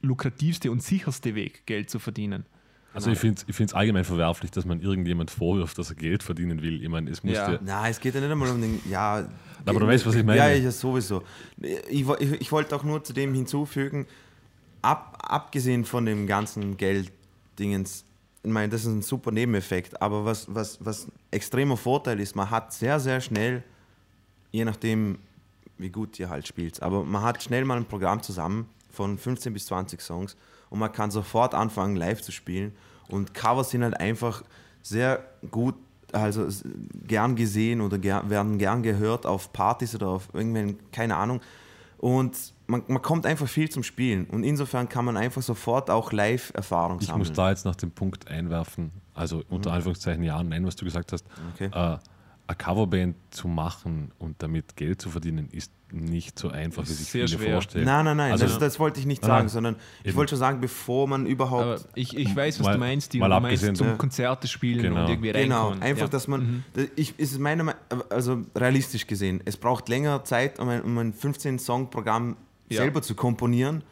lukrativste 0.00 0.70
und 0.70 0.82
sicherste 0.82 1.34
Weg, 1.34 1.66
Geld 1.66 1.90
zu 1.90 1.98
verdienen. 1.98 2.46
Also 2.92 3.10
ich 3.10 3.18
finde 3.18 3.44
es 3.46 3.74
allgemein 3.74 4.04
verwerflich, 4.04 4.50
dass 4.50 4.64
man 4.64 4.80
irgendjemand 4.80 5.30
vorwirft, 5.30 5.78
dass 5.78 5.90
er 5.90 5.96
Geld 5.96 6.22
verdienen 6.22 6.60
will. 6.60 6.82
Ich 6.82 6.88
meine, 6.88 7.08
es 7.10 7.22
muss 7.22 7.34
Ja. 7.34 7.58
Na, 7.62 7.88
es 7.88 8.00
geht 8.00 8.14
ja 8.14 8.20
nicht 8.20 8.30
einmal 8.30 8.50
um 8.50 8.60
den. 8.60 8.80
Ja, 8.88 9.28
Aber 9.64 9.80
du 9.80 9.86
weißt, 9.86 10.04
was 10.06 10.16
ich 10.16 10.24
meine. 10.24 10.38
Ja, 10.38 10.48
ja, 10.48 10.70
sowieso. 10.72 11.22
Ich, 11.60 12.08
ich, 12.08 12.32
ich 12.40 12.52
wollte 12.52 12.74
auch 12.74 12.82
nur 12.82 13.04
zu 13.04 13.12
dem 13.12 13.32
hinzufügen, 13.32 14.06
ab, 14.82 15.18
abgesehen 15.22 15.84
von 15.84 16.04
dem 16.04 16.26
ganzen 16.26 16.76
Gelddingens, 16.76 18.04
ich 18.42 18.50
meine, 18.50 18.70
das 18.70 18.82
ist 18.82 18.88
ein 18.88 19.02
super 19.02 19.30
Nebeneffekt, 19.30 20.00
aber 20.00 20.24
was, 20.24 20.46
was, 20.52 20.78
was 20.84 21.08
extremer 21.30 21.76
Vorteil 21.76 22.20
ist, 22.20 22.34
man 22.34 22.50
hat 22.50 22.72
sehr, 22.72 22.98
sehr 22.98 23.20
schnell, 23.20 23.62
je 24.50 24.64
nachdem, 24.64 25.18
wie 25.78 25.90
gut 25.90 26.18
ihr 26.18 26.30
halt 26.30 26.46
spielt, 26.46 26.82
aber 26.82 27.04
man 27.04 27.22
hat 27.22 27.42
schnell 27.42 27.64
mal 27.64 27.76
ein 27.76 27.84
Programm 27.84 28.22
zusammen 28.22 28.68
von 28.90 29.18
15 29.18 29.52
bis 29.52 29.66
20 29.66 30.00
Songs 30.00 30.36
und 30.70 30.78
man 30.78 30.92
kann 30.92 31.10
sofort 31.10 31.54
anfangen, 31.54 31.96
live 31.96 32.22
zu 32.22 32.32
spielen. 32.32 32.72
Und 33.08 33.34
Covers 33.34 33.70
sind 33.70 33.82
halt 33.82 33.98
einfach 33.98 34.42
sehr 34.82 35.24
gut, 35.50 35.74
also 36.12 36.46
gern 37.06 37.36
gesehen 37.36 37.80
oder 37.80 37.98
ger 37.98 38.28
werden 38.30 38.58
gern 38.58 38.82
gehört 38.82 39.26
auf 39.26 39.52
Partys 39.52 39.94
oder 39.94 40.08
auf 40.08 40.28
irgendwelchen, 40.32 40.78
keine 40.92 41.16
Ahnung. 41.16 41.40
Und 41.98 42.36
man, 42.70 42.82
man 42.88 43.02
kommt 43.02 43.26
einfach 43.26 43.48
viel 43.48 43.68
zum 43.68 43.82
Spielen. 43.82 44.26
Und 44.26 44.44
insofern 44.44 44.88
kann 44.88 45.04
man 45.04 45.16
einfach 45.16 45.42
sofort 45.42 45.90
auch 45.90 46.12
Live-Erfahrung 46.12 46.98
Ich 47.00 47.06
sammeln. 47.08 47.18
muss 47.28 47.32
da 47.32 47.50
jetzt 47.50 47.64
nach 47.64 47.76
dem 47.76 47.90
Punkt 47.90 48.28
einwerfen, 48.28 48.90
also 49.14 49.42
unter 49.48 49.72
Anführungszeichen 49.72 50.22
ja, 50.22 50.42
nein, 50.42 50.64
was 50.66 50.76
du 50.76 50.84
gesagt 50.84 51.12
hast. 51.12 51.24
Okay. 51.54 51.70
Äh, 51.72 51.98
eine 52.46 52.56
Coverband 52.56 53.14
zu 53.30 53.46
machen 53.46 54.10
und 54.18 54.42
damit 54.42 54.74
Geld 54.74 55.00
zu 55.00 55.08
verdienen, 55.08 55.48
ist 55.52 55.70
nicht 55.92 56.36
so 56.36 56.48
einfach, 56.50 56.82
wie 56.82 56.92
sich 56.92 57.08
viele 57.08 57.28
schwer. 57.28 57.52
vorstellen. 57.52 57.84
Nein, 57.84 58.04
nein, 58.04 58.16
nein, 58.16 58.32
Also- 58.32 58.44
das, 58.46 58.58
das 58.58 58.80
wollte 58.80 58.98
ich 58.98 59.06
nicht 59.06 59.22
sagen, 59.24 59.42
nein. 59.44 59.48
sondern 59.48 59.76
ich 60.02 60.08
Eben. 60.08 60.16
wollte 60.16 60.30
schon 60.30 60.38
sagen, 60.40 60.60
bevor 60.60 61.06
man 61.06 61.26
überhaupt 61.26 61.62
Aber 61.62 61.78
ich, 61.94 62.16
ich 62.16 62.34
weiß, 62.34 62.58
was 62.58 62.66
Mal- 62.66 62.72
du 62.74 62.78
meinst, 62.80 63.12
die 63.12 63.18
mal 63.20 63.28
du 63.28 63.34
meinst 63.34 63.46
abgesehen- 63.62 63.74
zum 63.76 63.86
Ja. 63.88 63.94
Konzerte 63.94 64.48
spielen 64.48 64.82
Genau. 64.82 65.02
und 65.04 65.10
irgendwie 65.10 65.30
Genau, 65.32 65.58
reinkommen. 65.68 65.82
einfach, 65.82 66.02
ja. 66.02 66.08
dass 66.08 66.26
man, 66.26 66.64
das- 66.74 66.88
ich, 66.96 67.16
ist 67.20 67.38
meine, 67.38 67.62
Me- 67.62 67.76
also 68.08 68.42
realistisch 68.56 69.06
gesehen, 69.06 69.40
es 69.44 69.56
braucht 69.56 69.88
länger 69.88 70.24
Zeit, 70.24 70.58
um 70.58 70.68
ein, 70.68 70.82
um 70.82 70.98
ein 70.98 71.12
15-Song-Programm 71.12 72.36
Ja. 72.70 72.82
selber 72.82 73.02
zu 73.02 73.14
komponieren, 73.14 73.82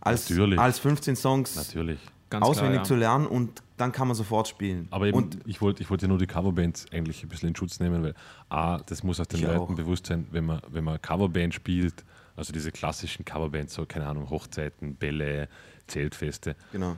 als, 0.00 0.30
Natürlich. 0.30 0.58
als 0.58 0.78
15 0.78 1.16
Songs 1.16 1.56
Natürlich. 1.56 1.98
Ganz 2.30 2.44
auswendig 2.44 2.74
klar, 2.76 2.84
zu 2.84 2.94
ja. 2.94 3.00
lernen 3.00 3.26
und 3.26 3.62
dann 3.78 3.90
kann 3.90 4.06
man 4.06 4.14
sofort 4.14 4.48
spielen. 4.48 4.86
Aber 4.90 5.06
eben, 5.06 5.16
und 5.16 5.38
ich 5.46 5.60
wollte 5.62 5.82
ich 5.82 5.88
wollte 5.88 6.04
ja 6.04 6.08
nur 6.08 6.18
die 6.18 6.26
Coverbands 6.26 6.86
eigentlich 6.92 7.22
ein 7.22 7.28
bisschen 7.28 7.48
in 7.50 7.56
Schutz 7.56 7.80
nehmen, 7.80 8.02
weil 8.02 8.14
A, 8.50 8.78
das 8.78 9.02
muss 9.02 9.18
auch 9.18 9.26
den 9.26 9.40
Ich 9.40 9.46
Leuten 9.46 9.58
auch. 9.60 9.74
bewusst 9.74 10.06
sein, 10.06 10.26
wenn 10.30 10.44
man, 10.44 10.60
wenn 10.68 10.84
man 10.84 11.00
Coverband 11.00 11.54
spielt, 11.54 12.04
also 12.36 12.52
diese 12.52 12.70
klassischen 12.70 13.24
Coverbands, 13.24 13.74
so 13.74 13.86
keine 13.86 14.06
Ahnung, 14.06 14.28
Hochzeiten, 14.28 14.94
Bälle, 14.94 15.48
Zeltfeste, 15.86 16.54
genau. 16.70 16.96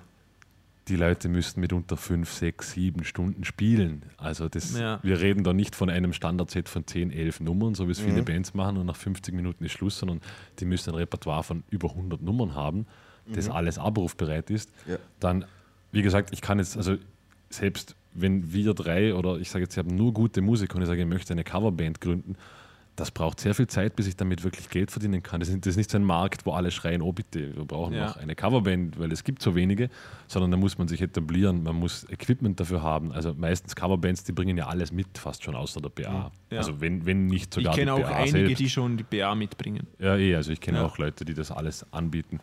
Die 0.91 0.97
Leute 0.97 1.29
müssten 1.29 1.61
mitunter 1.61 1.97
fünf, 1.97 2.31
sechs, 2.33 2.73
sieben 2.73 3.05
Stunden 3.05 3.45
spielen. 3.45 4.03
Also 4.19 4.49
das, 4.49 4.79
Ja. 4.79 4.99
wir 5.03 5.21
reden 5.21 5.45
da 5.45 5.53
nicht 5.53 5.75
von 5.75 5.89
einem 5.89 6.13
Standardset 6.13 6.69
von 6.69 6.87
10, 6.87 7.11
11 7.11 7.41
Nummern, 7.41 7.75
so 7.75 7.87
wie 7.89 7.93
es 7.93 8.01
Mhm. 8.03 8.07
viele 8.07 8.23
Bands 8.23 8.53
machen 8.55 8.77
und 8.77 8.87
nach 8.87 8.97
50 8.97 9.33
Minuten 9.35 9.65
ist 9.65 9.73
Schluss, 9.73 9.99
sondern 9.99 10.21
die 10.59 10.65
müssen 10.67 10.91
ein 10.91 10.97
Repertoire 10.97 11.43
von 11.43 11.63
über 11.71 11.91
100 11.95 12.21
Nummern 12.21 12.55
haben, 12.55 12.87
das 13.33 13.49
alles 13.49 13.79
abrufbereit 13.79 14.51
ist. 14.51 14.71
Mhm. 14.87 14.93
Ja. 14.93 14.99
Dann, 15.21 15.45
wie 15.93 16.03
gesagt, 16.03 16.31
ich 16.33 16.41
kann 16.41 16.59
jetzt, 16.59 16.77
also 16.77 16.97
selbst 17.49 17.95
wenn 18.13 18.53
wir 18.53 18.75
drei 18.75 19.15
oder 19.15 19.39
ich 19.39 19.49
sage 19.51 19.65
jetzt, 19.65 19.75
ich 19.75 19.79
habe 19.79 19.95
nur 19.95 20.13
gute 20.13 20.41
Musiker 20.43 20.75
und 20.77 20.83
ich 20.83 20.89
sage, 20.89 21.01
ich 21.03 21.07
möchte 21.09 21.33
eine 21.33 21.45
Coverband 21.45 22.01
gründen, 22.01 22.35
das 23.01 23.11
braucht 23.11 23.41
sehr 23.41 23.55
viel 23.55 23.67
Zeit, 23.67 23.97
bis 23.97 24.07
ich 24.07 24.15
damit 24.17 24.45
wirklich 24.45 24.69
Geld 24.69 24.91
verdienen 24.91 25.23
kann. 25.23 25.41
Das 25.41 25.49
ist, 25.49 25.77
nicht 25.77 25.91
so 25.91 25.97
ein 25.97 26.05
Markt, 26.05 26.45
wo 26.45 26.53
alle 26.53 26.71
schreien, 26.71 27.01
oh 27.03 27.13
bitte, 27.13 27.57
wir 27.57 27.65
brauchen 27.65 27.95
Ja. 27.95 28.09
noch 28.09 28.17
eine 28.19 28.35
Coverband, 28.37 28.99
weil 28.99 29.11
es 29.11 29.25
gibt 29.25 29.41
so 29.43 29.55
wenige, 29.55 29.89
sondern 30.29 30.51
da 30.51 30.57
muss 30.59 30.77
man 30.77 30.87
sich 30.87 31.01
etablieren, 31.01 31.63
man 31.63 31.77
muss 31.77 32.05
Equipment 32.11 32.61
dafür 32.61 32.83
haben. 32.83 33.11
Also 33.13 33.33
meistens 33.35 33.75
Coverbands, 33.75 34.23
die 34.25 34.33
bringen 34.33 34.57
ja 34.57 34.67
alles 34.67 34.93
mit, 34.93 35.19
fast 35.19 35.43
schon 35.43 35.55
außer 35.57 35.81
der 35.81 35.89
BA. 35.89 36.31
Ja. 36.51 36.59
Also 36.59 36.81
wenn, 36.81 37.07
wenn 37.07 37.27
nicht 37.27 37.57
Ich 37.57 37.65
sogar 37.65 37.75
kenne 37.75 37.95
die 37.97 38.03
auch 38.05 38.09
BA 38.09 38.17
einige, 38.17 38.31
selbst. 38.39 38.59
die 38.61 38.69
schon 38.71 38.97
die 38.99 39.03
BA 39.05 39.35
mitbringen. 39.35 39.87
Ja, 39.99 40.17
eh, 40.17 40.37
also 40.37 40.53
ich 40.53 40.61
kenne 40.61 40.79
Ja. 40.79 40.85
auch 40.87 40.99
Leute, 40.99 41.25
die 41.25 41.35
das 41.35 41.51
alles 41.51 41.87
anbieten. 41.93 42.39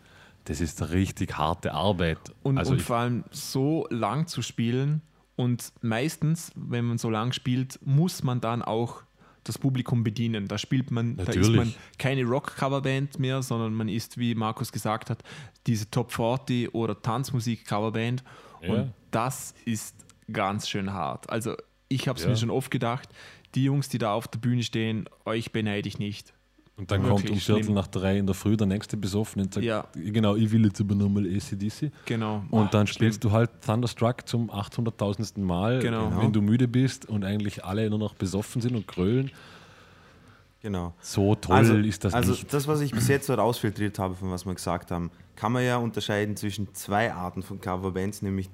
Das 0.46 0.60
ist 0.60 0.90
richtig 0.90 1.38
harte 1.38 1.72
Arbeit. 1.72 2.18
Und, 2.42 2.58
also 2.58 2.72
und 2.72 2.78
ich, 2.78 2.82
vor 2.84 2.96
allem 2.96 3.22
so 3.30 3.86
lang 3.90 4.26
zu 4.26 4.42
spielen 4.42 5.02
und 5.36 5.72
meistens, 5.82 6.50
wenn 6.56 6.84
man 6.84 6.98
so 6.98 7.10
lang 7.10 7.32
spielt, 7.32 7.78
muss 7.84 8.24
man 8.24 8.40
dann 8.40 8.62
auch 8.62 9.02
das 9.48 9.58
Publikum 9.58 10.04
bedienen. 10.04 10.46
Da 10.48 10.58
spielt 10.58 10.90
man, 10.90 11.16
da 11.16 11.22
ist 11.24 11.28
Natürlich. 11.36 11.56
man 11.56 11.74
keine 11.98 12.24
Rock-Coverband 12.24 13.18
mehr, 13.18 13.42
sondern 13.42 13.74
man 13.74 13.88
ist, 13.88 14.18
wie 14.18 14.34
Markus 14.34 14.70
gesagt 14.72 15.10
hat, 15.10 15.22
diese 15.66 15.90
Top 15.90 16.12
40 16.12 16.74
oder 16.74 17.00
Tanzmusik-Coverband. 17.00 18.22
Ja. 18.62 18.68
Und 18.74 18.92
das 19.10 19.54
ist 19.64 19.94
ganz 20.32 20.68
schön 20.68 20.92
hart. 20.92 21.28
Also 21.30 21.54
ich 21.88 22.08
habe 22.08 22.18
es 22.18 22.24
Ja. 22.24 22.30
mir 22.30 22.36
schon 22.36 22.50
oft 22.50 22.70
gedacht, 22.70 23.08
die 23.54 23.64
Jungs, 23.64 23.88
die 23.88 23.98
da 23.98 24.12
auf 24.12 24.28
der 24.28 24.38
Bühne 24.38 24.62
stehen, 24.62 25.08
euch 25.24 25.52
beneide 25.52 25.88
ich 25.88 25.98
nicht. 25.98 26.34
Und 26.78 26.90
dann 26.90 27.02
kommt 27.02 27.28
um 27.28 27.36
Viertel 27.36 27.64
schlimm. 27.64 27.74
nach 27.74 27.88
drei 27.88 28.18
in 28.18 28.26
der 28.26 28.34
Früh 28.34 28.56
der 28.56 28.66
nächste 28.66 28.96
besoffen 28.96 29.42
und 29.42 29.52
sagt, 29.52 29.66
Ja. 29.66 29.86
genau, 29.94 30.36
ich 30.36 30.50
will 30.52 30.64
jetzt 30.64 30.80
aber 30.80 30.94
nochmal 30.94 31.26
ACDC. 31.26 31.90
Genau. 32.06 32.44
Und 32.50 32.72
dann 32.72 32.86
Schlimm. 32.86 32.94
spielst 33.10 33.24
du 33.24 33.32
halt 33.32 33.50
Thunderstruck 33.66 34.26
zum 34.28 34.48
800.000. 34.50 35.40
Mal, 35.44 35.80
Genau. 35.80 36.12
wenn 36.20 36.32
du 36.32 36.40
müde 36.40 36.68
bist 36.68 37.06
und 37.08 37.24
eigentlich 37.24 37.64
alle 37.64 37.90
nur 37.90 37.98
noch 37.98 38.14
besoffen 38.14 38.62
sind 38.62 38.76
und 38.76 38.86
grölen. 38.86 39.30
Genau. 40.60 40.92
So 41.00 41.34
toll 41.36 41.54
also, 41.56 41.74
ist 41.76 42.04
das 42.04 42.14
also 42.14 42.32
nicht. 42.32 42.52
das, 42.52 42.66
was 42.66 42.80
ich 42.80 42.90
bis 42.92 43.06
jetzt 43.08 43.26
so 43.26 43.34
rausfiltriert 43.34 43.98
habe, 43.98 44.14
von 44.16 44.30
was 44.30 44.44
wir 44.44 44.54
gesagt 44.54 44.90
haben, 44.90 45.10
kann 45.36 45.52
man 45.52 45.64
ja 45.64 45.76
unterscheiden 45.76 46.36
zwischen 46.36 46.74
zwei 46.74 47.12
Arten 47.12 47.42
von 47.42 47.60
Coverbands, 47.60 48.22
nämlich 48.22 48.50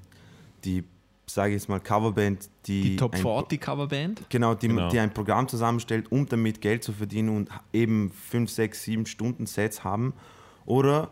die, 0.65 0.85
sage 1.27 1.55
ich 1.55 1.63
jetzt 1.63 1.69
mal, 1.69 1.81
Coverband, 1.81 2.49
die, 2.67 2.83
die 2.83 2.97
Top 2.97 3.15
ein, 3.15 3.21
40 3.23 3.61
Coverband. 3.61 4.23
Genau, 4.29 4.55
die, 4.55 4.69
Genau. 4.69 4.89
die 4.89 4.99
ein 4.99 5.13
Programm 5.13 5.49
zusammenstellt, 5.49 6.11
um 6.13 6.27
damit 6.27 6.61
Geld 6.61 6.85
zu 6.85 6.93
verdienen 6.93 7.31
und 7.37 7.49
eben 7.73 8.11
5, 8.13 8.51
6, 8.51 8.83
7 8.83 9.07
Stunden 9.07 9.47
Sets 9.47 9.85
haben. 9.85 10.13
Oder 10.67 11.11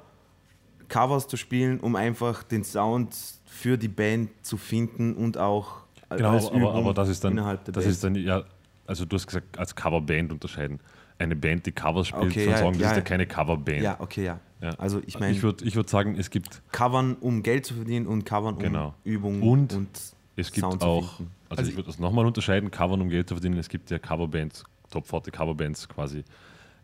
Covers 0.88 1.26
zu 1.28 1.36
spielen, 1.36 1.80
um 1.80 1.96
einfach 1.96 2.42
den 2.42 2.64
Sound 2.64 3.14
für 3.46 3.78
die 3.78 3.88
Band 3.88 4.30
zu 4.42 4.56
finden 4.58 5.14
und 5.14 5.38
auch 5.38 5.82
Genau, 6.10 6.30
als 6.32 6.46
aber, 6.48 6.56
Übung 6.56 6.74
aber 6.74 6.92
das 6.94 7.08
ist 7.08 7.24
dann, 7.24 7.32
innerhalb 7.32 7.64
der 7.64 7.72
das 7.72 7.84
Band. 7.84 7.92
ist 7.94 8.04
dann, 8.04 8.14
ja, 8.16 8.44
also 8.86 9.04
du 9.04 9.16
hast 9.16 9.26
gesagt, 9.26 9.58
als 9.58 9.74
Coverband 9.74 10.32
unterscheiden. 10.32 10.80
Eine 11.18 11.36
Band, 11.36 11.66
die 11.66 11.72
Covers 11.72 12.08
spielt, 12.08 12.24
Okay, 12.24 12.44
von 12.44 12.52
ja, 12.52 12.58
sagen, 12.58 12.72
das 12.72 12.80
ja, 12.82 12.90
ist 12.90 12.96
ja 12.96 13.02
keine 13.02 13.26
Coverband. 13.26 13.82
ja, 13.82 13.96
okay, 14.00 14.24
ja. 14.24 14.40
Ja. 14.60 14.70
Also 14.78 15.00
ich 15.06 15.18
meine, 15.18 15.32
ich 15.32 15.42
würde 15.42 15.64
ich 15.64 15.74
würd 15.76 15.88
sagen, 15.88 16.16
es 16.18 16.30
gibt, 16.30 16.62
covern, 16.72 17.14
um 17.20 17.42
Geld 17.42 17.66
zu 17.66 17.74
verdienen 17.74 18.06
und 18.06 18.24
covern, 18.24 18.54
um 18.54 18.60
Genau. 18.60 18.94
Übung 19.04 19.42
Und 19.42 19.72
und 19.74 19.88
es 20.36 20.52
gibt 20.52 20.64
Sound 20.66 20.80
zu 20.82 20.86
auch, 20.88 21.02
also, 21.18 21.26
Also 21.48 21.70
ich 21.70 21.76
würde 21.76 21.88
das 21.88 21.98
nochmal 21.98 22.26
unterscheiden, 22.26 22.70
Covern, 22.70 23.00
um 23.02 23.08
Geld 23.08 23.28
zu 23.28 23.34
verdienen. 23.34 23.58
Es 23.58 23.68
gibt 23.68 23.90
ja 23.90 23.98
Coverbands, 23.98 24.64
Top 24.90 25.06
40 25.06 25.32
Coverbands 25.32 25.88
quasi 25.88 26.24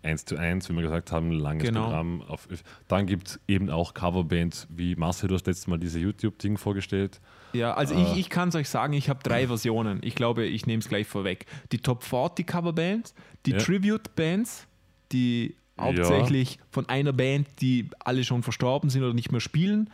eins 0.02 0.24
zu 0.24 0.36
eins, 0.36 0.68
wie 0.68 0.74
wir 0.74 0.82
gesagt 0.82 1.10
haben, 1.12 1.32
langes 1.32 1.64
Genau. 1.68 1.84
Programm. 1.84 2.22
Auf, 2.22 2.46
dann 2.88 3.06
gibt 3.06 3.28
es 3.28 3.40
eben 3.48 3.68
auch 3.70 3.94
Coverbands 3.94 4.66
wie 4.70 4.94
Marcel, 4.96 5.28
du 5.28 5.34
hast 5.34 5.46
letztes 5.46 5.66
Mal 5.66 5.78
diese 5.78 5.98
YouTube-Ding 5.98 6.56
vorgestellt. 6.56 7.20
Ja, 7.52 7.74
also 7.74 7.94
Ah. 7.94 8.12
ich, 8.12 8.18
ich 8.20 8.30
kann 8.30 8.50
es 8.50 8.54
euch 8.54 8.68
sagen, 8.68 8.92
ich 8.92 9.08
habe 9.08 9.20
drei 9.22 9.46
Versionen. 9.46 10.00
Ich 10.02 10.14
glaube, 10.14 10.44
ich 10.44 10.66
nehme 10.66 10.80
es 10.80 10.88
gleich 10.88 11.06
vorweg. 11.06 11.46
Die 11.72 11.78
Top 11.78 12.02
40 12.04 12.46
Coverbands, 12.46 13.14
die 13.46 13.52
Ja. 13.52 13.58
Tribute-Bands, 13.58 14.66
die 15.12 15.56
hauptsächlich 15.80 16.58
von 16.70 16.88
einer 16.88 17.12
Band, 17.12 17.46
die 17.60 17.88
alle 18.00 18.24
schon 18.24 18.42
verstorben 18.42 18.90
sind 18.90 19.02
oder 19.04 19.14
nicht 19.14 19.30
mehr 19.32 19.40
spielen, 19.40 19.90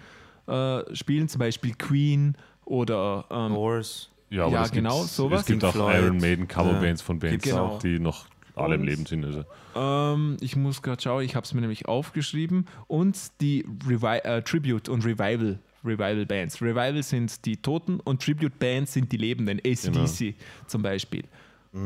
äh, 0.46 0.80
spielen, 0.94 1.28
zum 1.28 1.38
Beispiel 1.38 1.74
Queen 1.74 2.36
oder 2.64 3.24
ähm, 3.30 3.54
Doors. 3.54 4.10
Ja, 4.30 4.48
Ja, 4.48 4.66
genau, 4.66 5.02
sowas. 5.04 5.40
Es 5.42 5.46
gibt 5.46 5.60
Pink 5.60 5.70
auch 5.70 5.74
Floyd. 5.76 6.02
Iron 6.02 6.16
Maiden 6.16 6.48
Coverbands 6.48 7.02
Ja. 7.02 7.06
von 7.06 7.18
Bands, 7.20 7.52
auch. 7.52 7.78
die 7.78 7.98
noch 8.00 8.26
alle 8.54 8.74
im 8.76 8.82
Und- 8.82 8.86
Leben 8.86 9.06
sind. 9.06 9.24
Also. 9.24 9.44
Ähm, 9.76 10.36
ich 10.40 10.56
muss 10.56 10.82
gerade 10.82 11.02
schauen, 11.02 11.24
ich 11.24 11.34
habe 11.36 11.44
es 11.44 11.54
mir 11.54 11.60
nämlich 11.60 11.86
aufgeschrieben. 11.86 12.66
Und 12.86 13.16
die 13.40 13.64
Revi 13.86 14.18
äh, 14.24 14.42
Tribute 14.42 14.88
und 14.88 15.04
Revival. 15.04 15.58
Revival 15.84 16.24
Bands. 16.24 16.62
Revival 16.62 17.02
sind 17.02 17.44
die 17.44 17.58
Toten 17.58 18.00
und 18.00 18.22
Tribute 18.22 18.58
Bands 18.58 18.94
sind 18.94 19.12
die 19.12 19.18
Lebenden. 19.18 19.58
ACDC 19.64 20.34
zum 20.66 20.80
Beispiel. 20.82 21.24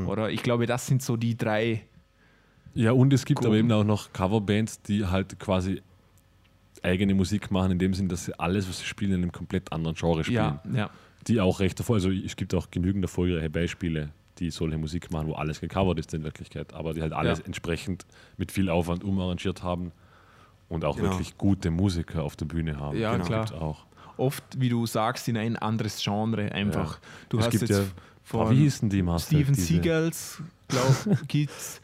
Oder 0.07 0.31
ich 0.31 0.43
glaube, 0.43 0.67
das 0.67 0.87
sind 0.87 1.03
so 1.03 1.17
die 1.17 1.37
drei. 1.37 1.83
Ja, 2.75 2.93
und 2.93 3.13
es 3.13 3.25
gibt 3.25 3.41
Cool. 3.41 3.47
aber 3.47 3.57
eben 3.57 3.73
auch 3.73 3.83
noch 3.85 4.13
Coverbands, 4.13 4.83
die 4.83 5.07
halt 5.07 5.39
quasi 5.41 5.81
eigene 6.83 7.15
Musik 7.15 7.51
machen, 7.51 7.73
in 7.73 7.79
dem 7.79 7.95
Sinn, 7.95 8.09
dass 8.09 8.27
sie 8.27 8.39
alles, 8.39 8.69
was 8.69 8.79
sie 8.81 8.85
spielen, 8.85 9.13
in 9.13 9.23
einem 9.23 9.33
komplett 9.33 9.73
anderen 9.73 9.97
Genre 9.97 10.23
spielen. 10.23 10.37
Ja, 10.39 10.63
ja. 10.75 10.91
Die 11.27 11.41
auch 11.41 11.59
recht 11.59 11.81
davor, 11.81 11.97
also 11.97 12.11
es 12.11 12.37
gibt 12.37 12.55
auch 12.55 12.71
genügend 12.71 13.03
erfolgreiche 13.03 13.51
Beispiele, 13.51 14.11
die 14.39 14.51
solche 14.51 14.79
Musik 14.79 15.11
machen, 15.11 15.29
wo 15.29 15.35
alles 15.35 15.61
gecovert 15.61 15.99
ist 15.99 16.13
in 16.15 16.25
Wirklichkeit, 16.25 16.73
aber 16.75 16.95
die 16.95 17.03
halt 17.03 17.13
alles 17.13 17.39
Ja. 17.41 17.45
entsprechend 17.47 18.07
mit 18.37 18.53
viel 18.53 18.69
Aufwand 18.71 19.05
umarrangiert 19.05 19.63
haben 19.63 19.93
und 20.69 20.85
auch 20.85 20.97
Genau. 20.97 21.11
wirklich 21.11 21.37
gute 21.39 21.71
Musiker 21.71 22.23
auf 22.23 22.37
der 22.37 22.47
Bühne 22.47 22.79
haben. 22.79 22.97
Ja, 22.99 23.17
Das 23.17 23.27
klar. 23.27 23.53
auch. 23.61 23.85
Oft, 24.17 24.45
wie 24.59 24.69
du 24.69 24.85
sagst, 24.87 25.29
in 25.29 25.37
ein 25.37 25.57
anderes 25.57 26.03
Genre 26.03 26.51
einfach. 26.53 26.99
Du 27.29 27.39
Es 27.39 27.45
hast 27.47 27.51
gibt 27.53 27.69
jetzt 27.69 27.79
ja- 27.79 27.85
von 28.25 28.51
wie 28.51 28.57
hießen 28.57 28.91
die 28.91 29.01
Marcel? 29.03 29.39
Steven 29.39 29.55
Seagals, 29.55 30.43
glaube 30.69 31.19
gibt's. 31.29 31.81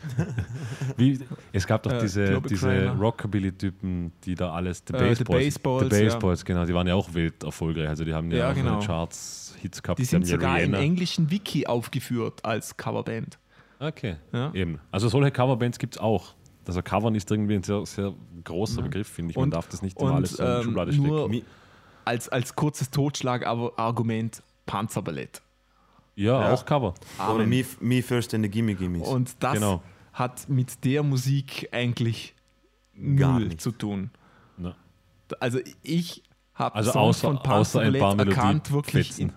Wie, 0.98 1.18
es 1.52 1.66
gab 1.66 1.82
doch 1.84 1.92
Äh, 1.92 2.00
diese, 2.00 2.40
diese 2.42 2.66
Crimer. 2.68 2.92
Rockabilly-Typen, 3.00 4.12
die 4.24 4.34
da 4.34 4.52
alles, 4.52 4.82
The 4.86 4.94
Äh, 4.94 5.14
The 5.14 5.24
Baseballs, 5.24 5.44
Baseballs, 5.58 5.94
The 5.94 6.04
Baseballs 6.04 6.44
genau, 6.44 6.64
die 6.66 6.74
waren 6.74 6.86
ja 6.86 6.94
auch 6.94 7.14
wild 7.14 7.42
erfolgreich, 7.44 7.88
also 7.88 8.04
die 8.04 8.12
haben 8.12 8.30
ja, 8.30 8.36
Ja, 8.38 8.50
auch 8.50 8.54
genau. 8.54 8.80
Charts 8.80 9.43
Hits 9.64 9.82
gehabt. 9.82 9.98
Die 9.98 10.04
sind 10.04 10.26
sogar 10.26 10.60
im 10.60 10.72
Rihanna- 10.74 10.78
englischen 10.80 11.30
Wiki 11.30 11.66
aufgeführt 11.66 12.44
als 12.44 12.76
Coverband. 12.76 13.38
Okay, 13.80 14.16
Ja. 14.32 14.52
eben. 14.54 14.78
Also 14.92 15.08
solche 15.08 15.30
Coverbands 15.30 15.78
gibt 15.78 15.96
es 15.96 16.00
auch. 16.00 16.34
Also 16.66 16.80
Covern 16.82 17.14
ist 17.14 17.30
irgendwie 17.30 17.56
ein 17.56 17.62
sehr, 17.62 17.84
sehr 17.84 18.14
großer 18.44 18.80
Begriff, 18.82 19.08
finde 19.08 19.32
ich. 19.32 19.36
Man 19.36 19.44
Und- 19.44 19.50
darf 19.54 19.68
das 19.68 19.82
nicht 19.82 20.00
immer 20.00 20.14
alles 20.14 20.32
so 20.32 20.42
in 20.42 20.48
die 20.48 20.56
ähm, 20.56 20.62
Schublade 20.64 20.96
nur- 20.96 21.28
stecken. 21.28 21.46
Als, 22.06 22.28
als 22.30 22.54
kurzes 22.54 22.90
Totschlagargument 22.90 24.42
Panzerballett. 24.66 25.42
Ja, 26.16 26.40
Ja. 26.40 26.52
auch 26.52 26.64
Cover. 26.64 26.94
Oder 27.18 27.44
Amen. 27.44 27.48
me, 27.50 27.64
me 27.80 28.02
First 28.02 28.32
and 28.34 28.44
the 28.44 28.50
Gimme 28.50 28.74
Gimmes. 28.74 29.06
Und 29.08 29.34
das 29.40 29.54
Genau. 29.54 29.82
hat 30.12 30.48
mit 30.48 30.84
der 30.84 31.02
Musik 31.02 31.68
eigentlich 31.72 32.34
Gar 33.16 33.38
null 33.40 33.48
nichts. 33.48 33.62
zu 33.64 33.72
tun. 33.72 34.10
Ja. 34.58 34.74
Also 35.40 35.58
ich 35.82 36.22
habe 36.54 36.74
Also 36.76 36.92
Songs 36.92 37.18
außer- 37.18 37.20
von 37.22 37.36
außer 37.38 37.46
ein 37.46 37.50
Panzerballett 37.92 38.00
paar 38.00 38.14
Melodien 38.14 38.36
erkannt, 38.38 38.70
wirklich 38.72 39.18
in, 39.18 39.32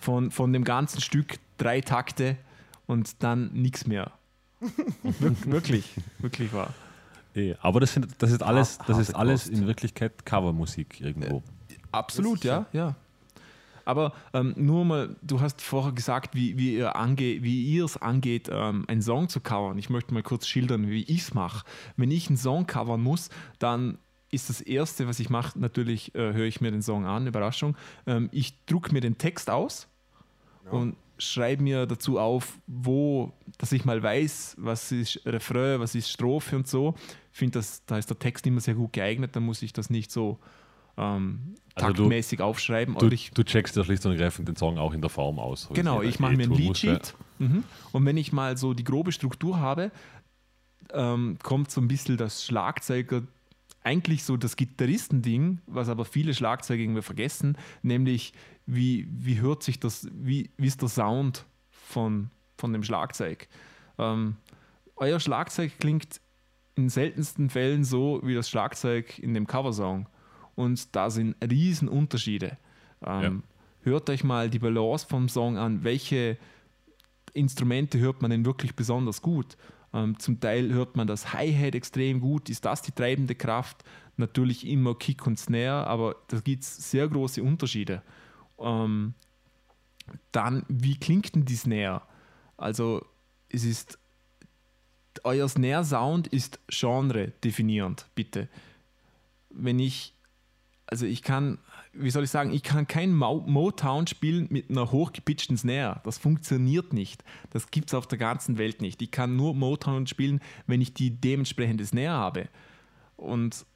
von, 0.00 0.30
von 0.30 0.52
dem 0.52 0.64
ganzen 0.64 1.00
Stück 1.00 1.38
drei 1.58 1.80
Takte 1.80 2.36
und 2.86 3.22
dann 3.22 3.52
nichts 3.52 3.86
mehr. 3.86 4.12
Wir- 5.02 5.36
wirklich, 5.52 5.94
wirklich 6.18 6.52
wahr. 6.52 6.70
Eh, 7.34 7.54
Aber 7.62 7.80
das, 7.80 7.94
sind, 7.94 8.08
das 8.18 8.30
ist 8.30 8.42
alles, 8.42 8.78
das 8.86 8.98
ist 8.98 9.14
alles 9.14 9.48
in 9.48 9.66
Wirklichkeit 9.66 10.26
Covermusik 10.26 11.00
irgendwo. 11.00 11.42
Absolut, 11.90 12.44
ja, 12.44 12.66
ja. 12.72 12.94
Aber 13.84 14.12
ähm, 14.32 14.54
nur 14.56 14.84
mal, 14.84 15.16
du 15.22 15.40
hast 15.40 15.60
vorher 15.60 15.92
gesagt, 15.92 16.34
wie, 16.36 16.56
wie 16.56 16.76
ihr 16.76 16.94
ange 16.94 17.16
wie 17.42 17.64
ihr 17.64 17.84
es 17.84 17.96
angeht, 17.96 18.48
ähm, 18.52 18.84
einen 18.86 19.02
Song 19.02 19.28
zu 19.28 19.40
covern. 19.40 19.76
Ich 19.78 19.90
möchte 19.90 20.14
mal 20.14 20.22
kurz 20.22 20.46
schildern, 20.46 20.88
wie 20.88 21.02
ich 21.02 21.22
es 21.22 21.34
mache. 21.34 21.64
Wenn 21.96 22.10
ich 22.12 22.28
einen 22.28 22.36
Song 22.36 22.66
covern 22.66 23.02
muss, 23.02 23.28
dann 23.58 23.98
ist 24.32 24.48
das 24.48 24.60
Erste, 24.60 25.06
was 25.06 25.20
ich 25.20 25.30
mache, 25.30 25.58
natürlich 25.58 26.12
äh, 26.16 26.32
höre 26.32 26.46
ich 26.46 26.60
mir 26.60 26.72
den 26.72 26.82
Song 26.82 27.04
an, 27.06 27.26
Überraschung. 27.28 27.76
Ähm, 28.06 28.28
ich 28.32 28.54
drucke 28.66 28.92
mir 28.92 29.00
den 29.00 29.16
Text 29.18 29.48
aus 29.50 29.86
und 30.70 30.96
schreibe 31.18 31.62
mir 31.62 31.86
dazu 31.86 32.18
auf, 32.18 32.58
wo, 32.66 33.32
dass 33.58 33.72
ich 33.72 33.84
mal 33.84 34.02
weiß, 34.02 34.56
was 34.58 34.90
ist 34.90 35.20
Refrain, 35.26 35.78
was 35.80 35.94
ist 35.94 36.08
Strophe 36.10 36.56
und 36.56 36.66
so. 36.66 36.94
Ich 37.32 37.38
finde, 37.38 37.58
dass- 37.58 37.84
da 37.84 37.98
ist 37.98 38.08
der 38.10 38.18
Text 38.18 38.46
immer 38.46 38.60
sehr 38.60 38.74
gut 38.74 38.92
geeignet, 38.92 39.36
da 39.36 39.40
muss 39.40 39.62
ich 39.62 39.72
das 39.72 39.90
nicht 39.90 40.10
so 40.10 40.38
ähm, 40.96 41.54
Also 41.74 41.88
du- 41.88 41.94
taktmäßig 42.02 42.40
aufschreiben. 42.40 42.96
Du, 42.98 43.08
ich, 43.08 43.30
du 43.32 43.42
checkst 43.44 43.76
ja 43.76 43.84
schlicht 43.84 44.04
und 44.06 44.12
ergreifend 44.12 44.48
den 44.48 44.56
Song 44.56 44.78
auch 44.78 44.92
in 44.92 45.00
der 45.00 45.10
Form 45.10 45.38
aus. 45.38 45.68
genau, 45.72 46.02
ich 46.02 46.18
mache 46.20 46.36
mir 46.36 46.44
ein 46.44 46.52
eh. 46.52 46.56
Leadsheet 46.56 47.14
mhm. 47.38 47.64
und 47.92 48.04
wenn 48.06 48.16
ich 48.16 48.32
mal 48.32 48.56
so 48.56 48.72
die 48.74 48.84
grobe 48.84 49.10
Struktur 49.12 49.58
habe, 49.60 49.90
ähm, 50.92 51.38
kommt 51.42 51.70
so 51.70 51.80
ein 51.80 51.88
bisschen 51.88 52.16
das 52.16 52.44
Schlagzeuger, 52.44 53.22
eigentlich 53.84 54.24
so 54.24 54.36
das 54.36 54.56
Gitarristending, 54.56 55.60
was 55.66 55.88
aber 55.88 56.04
viele 56.04 56.34
Schlagzeuger 56.34 56.82
irgendwie 56.82 57.02
vergessen, 57.02 57.56
nämlich 57.82 58.32
wie, 58.66 59.08
wie 59.10 59.40
hört 59.40 59.62
sich 59.62 59.80
das, 59.80 60.08
wie, 60.12 60.50
wie 60.56 60.66
ist 60.66 60.82
der 60.82 60.88
Sound 60.88 61.44
von, 61.70 62.30
von 62.56 62.72
dem 62.72 62.84
Schlagzeug. 62.84 63.48
Ähm, 63.98 64.36
euer 64.96 65.20
Schlagzeug 65.20 65.72
klingt 65.78 66.20
in 66.76 66.88
seltensten 66.88 67.50
Fällen 67.50 67.84
so 67.84 68.20
wie 68.22 68.34
das 68.34 68.48
Schlagzeug 68.48 69.18
in 69.18 69.34
dem 69.34 69.46
Coversong. 69.46 70.08
Und 70.54 70.94
da 70.94 71.10
sind 71.10 71.36
riesen 71.42 71.88
Unterschiede. 71.88 72.56
Ähm, 73.04 73.42
Hört 73.84 74.08
euch 74.10 74.22
mal 74.22 74.48
die 74.48 74.60
Balance 74.60 75.06
vom 75.08 75.28
Song 75.28 75.58
an. 75.58 75.82
Welche 75.82 76.38
Instrumente 77.32 77.98
hört 77.98 78.22
man 78.22 78.30
denn 78.30 78.46
wirklich 78.46 78.76
besonders 78.76 79.22
gut? 79.22 79.56
Ähm, 79.94 80.18
zum 80.18 80.40
Teil 80.40 80.72
hört 80.72 80.96
man 80.96 81.06
das 81.06 81.32
Hi-Hat 81.32 81.74
extrem 81.74 82.20
gut. 82.20 82.48
Ist 82.48 82.64
das 82.64 82.82
die 82.82 82.92
treibende 82.92 83.34
Kraft? 83.34 83.84
Natürlich 84.16 84.66
immer 84.66 84.94
Kick 84.94 85.26
und 85.26 85.38
Snare, 85.38 85.86
aber 85.86 86.16
da 86.28 86.40
gibt 86.40 86.62
es 86.62 86.90
sehr 86.90 87.08
große 87.08 87.42
Unterschiede. 87.42 88.02
Ähm, 88.58 89.14
dann, 90.32 90.64
wie 90.68 90.96
klingt 90.96 91.34
denn 91.34 91.44
die 91.44 91.56
Snare? 91.56 92.02
Also, 92.56 93.04
es 93.48 93.64
ist, 93.64 93.98
euer 95.24 95.48
Snare-Sound 95.48 96.26
ist 96.28 96.60
Genre-definierend, 96.68 98.06
bitte. 98.14 98.48
Wenn 99.50 99.78
ich, 99.78 100.14
also 100.86 101.06
ich 101.06 101.22
kann, 101.22 101.58
wie 101.94 102.10
soll 102.10 102.24
ich 102.24 102.30
sagen, 102.30 102.52
ich 102.52 102.62
kann 102.62 102.86
kein 102.86 103.14
Motown 103.14 104.06
spielen 104.06 104.46
mit 104.50 104.70
einer 104.70 104.90
hochgepitchten 104.90 105.56
Snare. 105.56 106.00
Das 106.04 106.18
funktioniert 106.18 106.92
nicht. 106.92 107.22
Das 107.50 107.70
gibt 107.70 107.90
es 107.90 107.94
auf 107.94 108.06
der 108.06 108.18
ganzen 108.18 108.56
Welt 108.56 108.80
nicht. 108.80 109.02
Ich 109.02 109.10
kann 109.10 109.36
nur 109.36 109.54
Motown 109.54 110.06
spielen, 110.06 110.40
wenn 110.66 110.80
ich 110.80 110.94
die 110.94 111.10
dementsprechende 111.10 111.84
Snare 111.84 112.16
habe. 112.16 112.48
Und, 113.16 113.66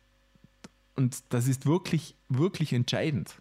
und 0.95 1.25
das 1.29 1.47
ist 1.47 1.67
wirklich, 1.67 2.15
wirklich 2.29 2.73
entscheidend. 2.73 3.37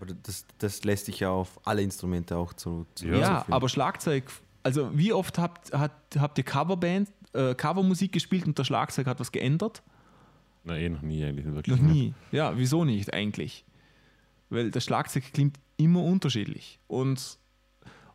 Aber 0.00 0.12
das, 0.12 0.46
das 0.58 0.84
lässt 0.84 1.06
sich 1.06 1.20
ja 1.20 1.30
auf 1.30 1.60
alle 1.64 1.82
Instrumente 1.82 2.36
auch 2.36 2.52
zu. 2.52 2.86
zu 2.94 3.06
ja, 3.06 3.18
ja 3.18 3.46
aber 3.48 3.68
Schlagzeug, 3.68 4.24
also 4.62 4.96
wie 4.96 5.12
oft 5.12 5.38
habt, 5.38 5.72
hat, 5.72 5.92
habt 6.18 6.38
ihr 6.38 6.44
Coverband, 6.44 7.08
äh, 7.34 7.54
Covermusik 7.54 8.12
gespielt 8.12 8.46
und 8.46 8.58
der 8.58 8.64
Schlagzeug 8.64 9.06
hat 9.06 9.20
was 9.20 9.32
geändert? 9.32 9.82
Na, 10.64 10.76
eh 10.76 10.88
noch 10.88 11.02
nie 11.02 11.24
eigentlich. 11.24 11.46
Wirklich 11.46 11.80
noch 11.80 11.88
nie. 11.88 12.14
Ja, 12.32 12.56
wieso 12.56 12.84
nicht 12.84 13.12
eigentlich? 13.12 13.64
Weil 14.50 14.70
das 14.70 14.84
Schlagzeug 14.84 15.32
klingt 15.32 15.58
immer 15.76 16.02
unterschiedlich. 16.02 16.78
Und, 16.86 17.38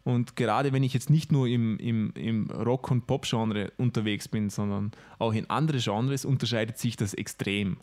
und 0.03 0.35
gerade 0.35 0.73
wenn 0.73 0.83
ich 0.83 0.93
jetzt 0.93 1.09
nicht 1.09 1.31
nur 1.31 1.47
im, 1.47 1.77
im, 1.77 2.11
im 2.15 2.49
Rock- 2.49 2.91
und 2.91 3.07
Pop-Genre 3.07 3.71
unterwegs 3.77 4.27
bin, 4.27 4.49
sondern 4.49 4.91
auch 5.19 5.33
in 5.33 5.49
andere 5.49 5.79
Genres, 5.79 6.25
unterscheidet 6.25 6.77
sich 6.77 6.95
das 6.95 7.13
extrem. 7.13 7.77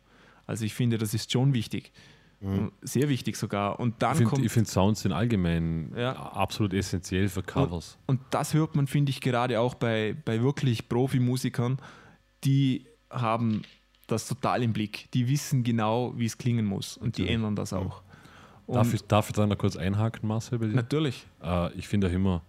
Also 0.46 0.64
ich 0.64 0.74
finde, 0.74 0.98
das 0.98 1.14
ist 1.14 1.30
schon 1.30 1.55
wichtig. 1.55 1.92
Mhm. 2.40 2.72
Sehr 2.80 3.09
wichtig 3.09 3.36
sogar. 3.36 3.78
Und 3.78 4.03
dann 4.03 4.20
ich 4.20 4.28
finde 4.28 4.48
find 4.48 4.66
Sounds 4.66 5.03
sind 5.03 5.12
allgemein 5.12 5.92
ja. 5.94 6.12
absolut 6.12 6.72
essentiell 6.72 7.28
für 7.28 7.42
Covers. 7.42 7.98
Und, 8.07 8.18
und 8.18 8.26
das 8.30 8.55
hört 8.55 8.74
man, 8.74 8.86
finde 8.86 9.11
ich, 9.11 9.20
gerade 9.20 9.61
auch 9.61 9.74
bei, 9.74 10.16
bei 10.24 10.40
wirklich 10.42 10.88
Profimusikern, 10.88 11.78
die 12.44 12.86
haben 13.11 13.62
das 14.07 14.26
total 14.26 14.62
im 14.62 14.72
Blick. 14.72 15.11
Die 15.12 15.28
wissen 15.28 15.62
genau, 15.62 16.14
wie 16.16 16.24
es 16.24 16.38
klingen 16.38 16.64
muss 16.64 16.96
und 16.96 17.18
die 17.18 17.28
ändern 17.28 17.57
das 17.57 17.72
auch. 17.72 18.03
Darf, 18.73 18.95
ich, 18.95 19.03
darf 19.03 19.29
ich 19.29 19.35
da 19.35 19.47
noch 19.47 19.59
kurz 19.59 19.77
einhaken, 19.77 20.29
Marcel? 20.29 20.59
Dir? 20.59 20.68
Natürlich. 20.68 21.27
Äh, 21.43 21.73
ich 21.75 21.89
finde 21.89 22.09
auch 22.09 22.12
immer, 22.12 22.43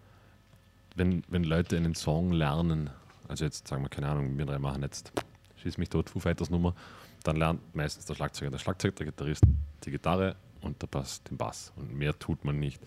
wenn, 0.96 1.24
wenn 1.28 1.44
Leute 1.44 1.78
einen 1.78 1.96
Song 1.96 2.32
lernen, 2.32 2.90
also 3.28 3.46
jetzt 3.46 3.68
sagen 3.68 3.84
wir, 3.84 3.90
keine 3.90 4.10
Ahnung, 4.10 4.38
wir 4.38 4.46
drei 4.46 4.60
machen 4.60 4.82
jetzt 4.82 5.12
Schieß 5.62 5.78
mich 5.78 5.90
tot, 5.90 6.10
Foo 6.10 6.20
Fighters 6.20 6.50
Nummer, 6.50 6.74
dann 7.24 7.36
lernt 7.36 7.76
meistens 7.76 8.06
der 8.06 8.16
Schlagzeuger, 8.16 8.50
der 8.50 8.58
Schlagzeug, 8.58 8.96
der 8.96 9.06
Gitarrist 9.06 9.44
die 9.84 9.92
Gitarre 9.92 10.36
und 10.62 10.82
der 10.82 10.88
Bass 10.88 11.24
den 11.24 11.38
Bass. 11.38 11.72
Und 11.76 11.94
mehr 11.94 12.18
tut 12.18 12.44
man 12.46 12.60
nicht. 12.60 12.82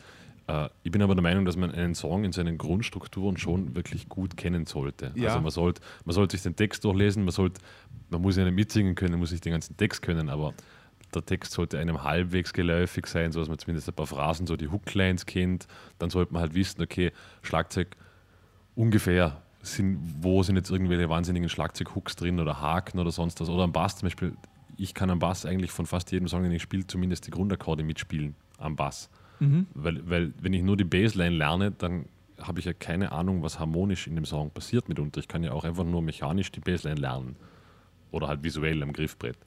Äh, 0.49 0.68
ich 0.82 0.91
bin 0.91 1.03
aber 1.03 1.14
der 1.14 1.22
Meinung, 1.22 1.45
dass 1.45 1.57
man 1.57 1.70
einen 1.70 1.95
Song 1.95 2.24
in 2.24 2.32
seinen 2.32 2.59
Grundstrukturen 2.59 3.37
schon 3.37 3.74
wirklich 3.76 4.09
gut 4.09 4.37
kennen 4.37 4.66
sollte. 4.66 5.12
Ja. 5.14 5.28
Also 5.28 5.41
man 5.41 5.51
sollte 5.51 5.82
man 6.05 6.14
sollte 6.14 6.37
sich 6.37 6.43
den 6.43 6.57
Text 6.57 6.85
durchlesen, 6.85 7.24
man, 7.24 7.32
sollte, 7.32 7.61
man 8.11 8.20
muss 8.20 8.37
ja 8.37 8.45
nicht 8.45 8.55
mitsingen 8.55 8.97
können, 8.97 9.12
man 9.12 9.20
muss 9.20 9.30
nicht 9.30 9.45
den 9.45 9.53
ganzen 9.53 9.76
Text 9.76 10.03
können, 10.03 10.28
aber 10.28 10.53
der 11.14 11.24
Text 11.24 11.52
sollte 11.52 11.78
einem 11.78 12.02
halbwegs 12.02 12.52
geläufig 12.52 13.06
sein, 13.06 13.32
sodass 13.32 13.48
man 13.48 13.58
zumindest 13.58 13.88
ein 13.88 13.94
paar 13.94 14.06
Phrasen, 14.06 14.46
so 14.46 14.56
die 14.56 14.68
Hooklines 14.68 15.26
kennt. 15.26 15.66
Dann 15.98 16.10
sollte 16.10 16.32
man 16.32 16.42
halt 16.42 16.54
wissen, 16.54 16.82
okay, 16.82 17.12
Schlagzeug 17.42 17.96
ungefähr 18.74 19.42
sind, 19.62 19.98
wo 20.20 20.42
sind 20.42 20.56
jetzt 20.56 20.70
irgendwelche 20.70 21.08
wahnsinnigen 21.08 21.48
Schlagzeughooks 21.48 22.16
drin 22.16 22.40
oder 22.40 22.60
Haken 22.60 22.98
oder 22.98 23.10
sonst 23.10 23.40
was. 23.40 23.48
Oder 23.48 23.64
am 23.64 23.72
Bass 23.72 23.96
zum 23.96 24.06
Beispiel, 24.06 24.36
ich 24.76 24.94
kann 24.94 25.10
am 25.10 25.18
Bass 25.18 25.46
eigentlich 25.46 25.70
von 25.70 25.86
fast 25.86 26.12
jedem 26.12 26.28
Song, 26.28 26.42
den 26.42 26.52
ich 26.52 26.62
spiele, 26.62 26.86
zumindest 26.86 27.26
die 27.26 27.30
Grundakkorde 27.30 27.82
mitspielen 27.82 28.34
am 28.58 28.76
Bass. 28.76 29.08
Mhm. 29.40 29.66
Weil, 29.74 30.08
weil 30.08 30.34
wenn 30.40 30.52
ich 30.52 30.62
nur 30.62 30.76
die 30.76 30.84
Bassline 30.84 31.36
lerne, 31.36 31.70
dann 31.70 32.06
habe 32.40 32.58
ich 32.58 32.66
ja 32.66 32.72
keine 32.72 33.12
Ahnung, 33.12 33.42
was 33.42 33.58
harmonisch 33.58 34.06
in 34.06 34.16
dem 34.16 34.24
Song 34.24 34.50
passiert 34.50 34.88
mitunter. 34.88 35.20
Ich 35.20 35.28
kann 35.28 35.42
ja 35.42 35.52
auch 35.52 35.64
einfach 35.64 35.84
nur 35.84 36.02
mechanisch 36.02 36.50
die 36.50 36.60
Bassline 36.60 37.00
lernen. 37.00 37.36
Oder 38.10 38.28
halt 38.28 38.44
visuell 38.44 38.82
am 38.82 38.92
Griffbrett. 38.92 39.38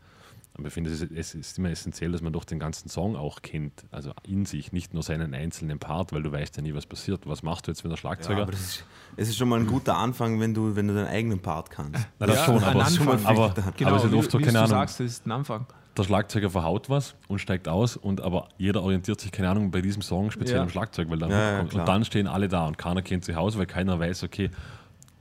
Aber 0.58 0.68
ich 0.68 0.74
finde, 0.74 0.90
es 0.90 1.02
ist, 1.02 1.12
es 1.12 1.36
ist 1.36 1.58
immer 1.60 1.70
essentiell, 1.70 2.12
dass 2.12 2.22
man 2.22 2.34
doch 2.34 2.44
den 2.44 2.58
ganzen 2.58 2.90
Song 2.90 3.16
auch 3.16 3.44
kennt, 3.44 3.86
also 3.92 4.12
in 4.24 4.46
sich, 4.46 4.72
nicht 4.72 4.94
nur 4.94 5.04
seinen 5.04 5.36
einzelnen 5.36 5.78
Part, 5.78 6.14
weil 6.14 6.24
du 6.24 6.32
weißt 6.32 6.58
ja 6.58 6.64
nie, 6.64 6.74
was 6.74 6.88
passiert. 6.88 7.28
Was 7.28 7.44
machst 7.44 7.68
du 7.68 7.72
jetzt, 7.72 7.84
wenn 7.84 7.92
der 7.92 7.98
Schlagzeuger. 7.98 8.40
Ja, 8.40 8.44
aber 8.44 8.54
ist, 8.54 8.84
es 9.18 9.30
ist 9.30 9.38
schon 9.38 9.50
mal 9.50 9.60
ein 9.60 9.68
guter 9.68 9.96
Anfang, 9.98 10.40
wenn 10.40 10.56
du, 10.56 10.76
wenn 10.76 10.88
du 10.88 10.96
deinen 10.96 11.08
eigenen 11.08 11.40
Part 11.40 11.70
kannst. 11.70 12.08
Na, 12.18 12.26
das 12.26 12.38
ja, 12.38 12.46
schon, 12.46 12.64
aber, 12.64 12.86
schon 12.86 13.06
mal 13.06 13.20
aber, 13.24 13.54
genau, 13.78 13.92
aber 13.92 13.98
es 13.98 14.06
ist 14.06 14.14
oft 14.14 14.32
so, 14.32 14.40
keine 14.40 14.60
Ahnung. 14.60 14.70
Sagst, 14.72 15.00
das 15.00 15.06
ist 15.06 15.28
ein 15.28 15.32
Anfang. 15.32 15.68
Der 15.96 16.04
Schlagzeuger 16.04 16.50
verhaut 16.50 16.90
was 16.90 17.16
und 17.28 17.40
steigt 17.40 17.68
aus, 17.68 17.96
und 17.96 18.22
aber 18.22 18.50
jeder 18.58 18.84
orientiert 18.84 19.20
sich, 19.20 19.32
keine 19.32 19.50
Ahnung, 19.50 19.72
bei 19.72 19.82
diesem 19.82 20.02
Song 20.02 20.32
speziell 20.32 20.58
ja. 20.58 20.64
am 20.64 20.70
Schlagzeug, 20.70 21.10
weil 21.10 21.18
dann 21.18 21.32
ja, 21.32 21.60
kommt, 21.60 21.74
und 21.74 21.88
dann 21.88 22.06
stehen 22.06 22.28
alle 22.28 22.48
da 22.48 22.68
und 22.68 22.78
keiner 22.78 23.02
kennt 23.02 23.26
sich 23.26 23.36
aus, 23.36 23.58
weil 23.58 23.66
keiner 23.66 24.00
weiß, 24.00 24.24
okay, 24.24 24.52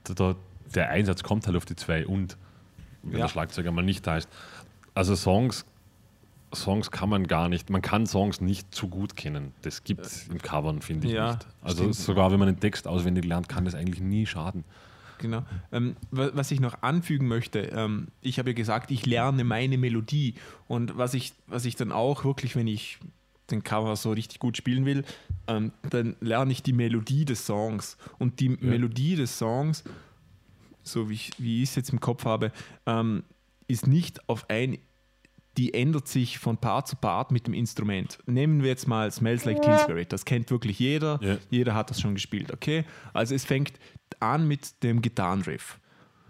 der, 0.07 0.35
der 0.73 0.89
Einsatz 0.89 1.23
kommt 1.23 1.47
halt 1.47 1.57
auf 1.57 1.65
die 1.65 1.75
zwei 1.75 2.05
und 2.05 2.37
wenn 3.03 3.19
der 3.19 3.27
Schlagzeuger 3.27 3.71
mal 3.71 3.83
nicht 3.83 4.05
da 4.05 4.17
ist. 4.17 4.29
Also 4.97 5.15
Songs 5.15 5.65
Songs 6.53 6.91
kann 6.91 7.09
man 7.09 7.27
gar 7.27 7.49
nicht, 7.49 7.69
man 7.69 7.81
kann 7.81 8.07
Songs 8.07 8.41
nicht 8.41 8.73
zu 8.73 8.87
gut 8.87 9.15
kennen. 9.15 9.53
Das 9.61 9.83
gibt 9.83 10.05
es 10.05 10.27
im 10.27 10.41
Covern, 10.41 10.81
finde 10.81 11.07
ich 11.07 11.13
ja, 11.13 11.33
nicht. 11.33 11.47
Also 11.61 11.83
stimmt. 11.83 11.95
sogar 11.95 12.31
wenn 12.31 12.39
man 12.39 12.47
den 12.47 12.59
Text 12.59 12.87
auswendig 12.87 13.25
lernt, 13.25 13.49
kann 13.49 13.65
das 13.65 13.75
eigentlich 13.75 13.99
nie 13.99 14.25
schaden. 14.25 14.63
Genau. 15.19 15.43
Ähm, 15.71 15.95
was 16.11 16.51
ich 16.51 16.59
noch 16.59 16.83
anfügen 16.83 17.27
möchte, 17.27 17.59
ähm, 17.59 18.07
ich 18.21 18.39
habe 18.39 18.51
ja 18.51 18.55
gesagt, 18.55 18.91
ich 18.91 19.05
lerne 19.05 19.43
meine 19.43 19.77
Melodie. 19.77 20.35
Und 20.67 20.97
was 20.97 21.15
ich, 21.15 21.33
was 21.47 21.65
ich 21.65 21.75
dann 21.75 21.91
auch 21.91 22.23
wirklich, 22.23 22.55
wenn 22.55 22.67
ich 22.67 22.99
den 23.49 23.63
Cover 23.63 23.95
so 23.95 24.11
richtig 24.11 24.39
gut 24.39 24.57
spielen 24.57 24.85
will, 24.85 25.03
ähm, 25.47 25.71
dann 25.89 26.15
lerne 26.21 26.51
ich 26.51 26.61
die 26.61 26.73
Melodie 26.73 27.25
des 27.25 27.45
Songs. 27.45 27.97
Und 28.19 28.39
die 28.39 28.49
ja. 28.49 28.57
Melodie 28.61 29.15
des 29.15 29.37
Songs, 29.37 29.83
so 30.83 31.09
wie 31.09 31.15
ich, 31.15 31.31
wie 31.39 31.63
ich 31.63 31.69
es 31.69 31.75
jetzt 31.75 31.89
im 31.89 31.99
Kopf 31.99 32.25
habe, 32.25 32.51
ähm, 32.85 33.23
ist 33.67 33.87
nicht 33.87 34.29
auf 34.29 34.49
ein 34.49 34.77
die 35.57 35.73
ändert 35.73 36.07
sich 36.07 36.37
von 36.37 36.57
Part 36.57 36.87
zu 36.87 36.95
Part 36.95 37.31
mit 37.31 37.47
dem 37.47 37.53
Instrument. 37.53 38.19
Nehmen 38.27 38.61
wir 38.61 38.69
jetzt 38.69 38.87
mal 38.87 39.11
Smells 39.11 39.43
Like 39.45 39.61
Teen 39.61 39.77
Spirit. 39.79 40.13
Das 40.13 40.23
kennt 40.23 40.51
wirklich 40.51 40.79
jeder. 40.79 41.19
Yeah. 41.21 41.37
Jeder 41.49 41.73
hat 41.73 41.89
das 41.89 41.99
schon 41.99 42.13
gespielt, 42.13 42.53
okay? 42.53 42.85
Also 43.13 43.33
es 43.33 43.43
fängt 43.43 43.73
an 44.19 44.47
mit 44.47 44.83
dem 44.83 45.01
Gitarrenriff. 45.01 45.79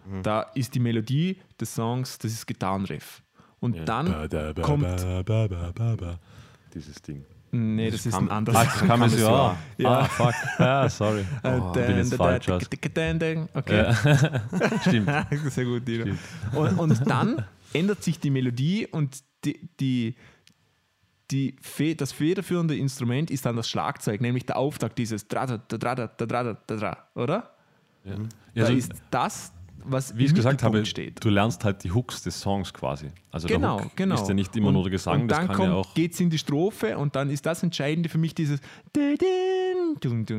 Mhm. 0.06 0.24
Da 0.24 0.42
ist 0.56 0.76
die 0.76 0.80
Melodie 0.80 1.38
des 1.60 1.76
Songs, 1.76 2.18
das 2.20 2.32
ist 2.32 2.48
Gitarrenriff. 2.48 3.22
Und 3.60 3.76
yeah. 3.76 3.86
dann 3.86 4.06
ba, 4.06 4.28
da, 4.28 4.54
ba, 4.54 4.62
kommt... 4.62 5.26
Ba, 5.26 6.20
Dieses 6.74 7.02
Ding. 7.02 7.26
Nee, 7.52 7.90
das, 7.90 8.04
das 8.04 8.14
ist 8.14 8.20
ein 8.20 8.30
anderes. 8.30 8.60
Ach, 8.60 8.80
das 8.80 8.88
kam 8.88 9.02
es 9.04 9.20
ja. 9.20 9.58
ja. 9.78 10.00
Ah, 10.00 10.04
fuck. 10.04 10.34
Ah, 10.60 10.90
sorry. 10.90 11.26
Oh, 11.44 11.72
bin 11.72 11.98
jetzt 11.98 12.14
falsch 12.16 12.48
Okay. 13.54 13.94
Stimmt. 14.82 15.10
Sehr 15.50 15.66
gut, 15.66 15.88
Dino. 15.88 16.14
Und, 16.54 16.78
und 16.78 17.10
dann 17.10 17.46
ändert 17.78 18.04
sich 18.04 18.20
die 18.20 18.30
Melodie 18.30 18.88
und 18.88 19.24
die, 19.46 19.70
die, 19.80 20.16
die 21.32 21.56
Fe 21.62 21.96
das 21.96 22.12
federführende 22.12 22.76
Instrument 22.76 23.32
ist 23.32 23.46
dann 23.46 23.56
das 23.56 23.70
Schlagzeug, 23.70 24.22
nämlich 24.22 24.46
der 24.46 24.58
Auftakt 24.58 24.98
dieses 24.98 25.28
dra 25.28 25.46
dra 25.46 25.58
dra 25.58 25.96
dra 25.96 26.08
dra 26.08 26.44
dra 26.44 26.76
dra, 26.76 26.98
oder? 27.16 27.54
Ja. 28.04 28.16
Da 28.56 28.62
also, 28.62 28.74
ist 28.74 28.94
das, 29.12 29.52
was 29.84 30.18
wie 30.18 30.26
ich 30.26 30.34
gesagt 30.34 30.64
habe, 30.64 30.86
steht. 30.86 31.24
du 31.24 31.30
lernst 31.30 31.64
halt 31.64 31.84
die 31.84 31.92
Hooks 31.92 32.24
des 32.24 32.40
Songs 32.40 32.74
quasi. 32.74 33.08
Also 33.32 33.48
genau, 33.48 33.78
der 33.78 33.86
Hook 33.86 33.96
genau. 33.96 34.16
ist 34.16 34.28
ja 34.28 34.34
nicht 34.34 34.56
immer 34.56 34.70
und, 34.70 34.74
nur 34.74 34.84
der 34.84 34.92
Gesang, 34.92 35.24
und 35.24 35.28
dann 35.28 35.48
das 35.48 35.48
kann 35.48 35.56
kommt, 35.56 35.70
ja 35.70 35.76
auch. 35.76 35.94
geht's 35.94 36.20
in 36.20 36.30
die 36.30 36.38
Strophe 36.38 36.98
und 36.98 37.16
dann 37.16 37.30
ist 37.30 37.46
das 37.46 37.64
Entscheidende 37.64 38.10
für 38.10 38.18
mich 38.18 38.34
dieses 38.34 38.60
und, 38.94 40.32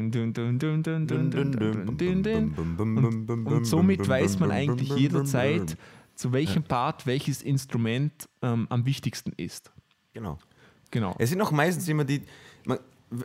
und 3.30 3.64
somit 3.66 4.08
weiß 4.08 4.38
man 4.38 4.50
eigentlich 4.50 4.90
jederzeit, 4.90 5.76
zu 6.18 6.32
welchem 6.32 6.62
ja. 6.62 6.68
Part 6.68 7.06
welches 7.06 7.42
Instrument 7.42 8.28
ähm, 8.42 8.66
am 8.70 8.84
wichtigsten 8.84 9.32
ist. 9.36 9.70
Genau. 10.12 10.38
genau. 10.90 11.14
Es 11.18 11.30
sind 11.30 11.40
auch 11.40 11.52
meistens 11.52 11.86
immer 11.86 12.04
die, 12.04 12.22
man, 12.64 12.78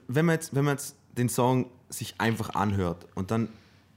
wenn, 0.07 0.27
man 0.27 0.35
jetzt, 0.35 0.53
wenn 0.53 0.63
man 0.63 0.75
jetzt 0.75 0.95
den 1.17 1.27
Song 1.27 1.65
sich 1.89 2.13
einfach 2.19 2.53
anhört 2.53 3.07
und 3.15 3.31
dann 3.31 3.49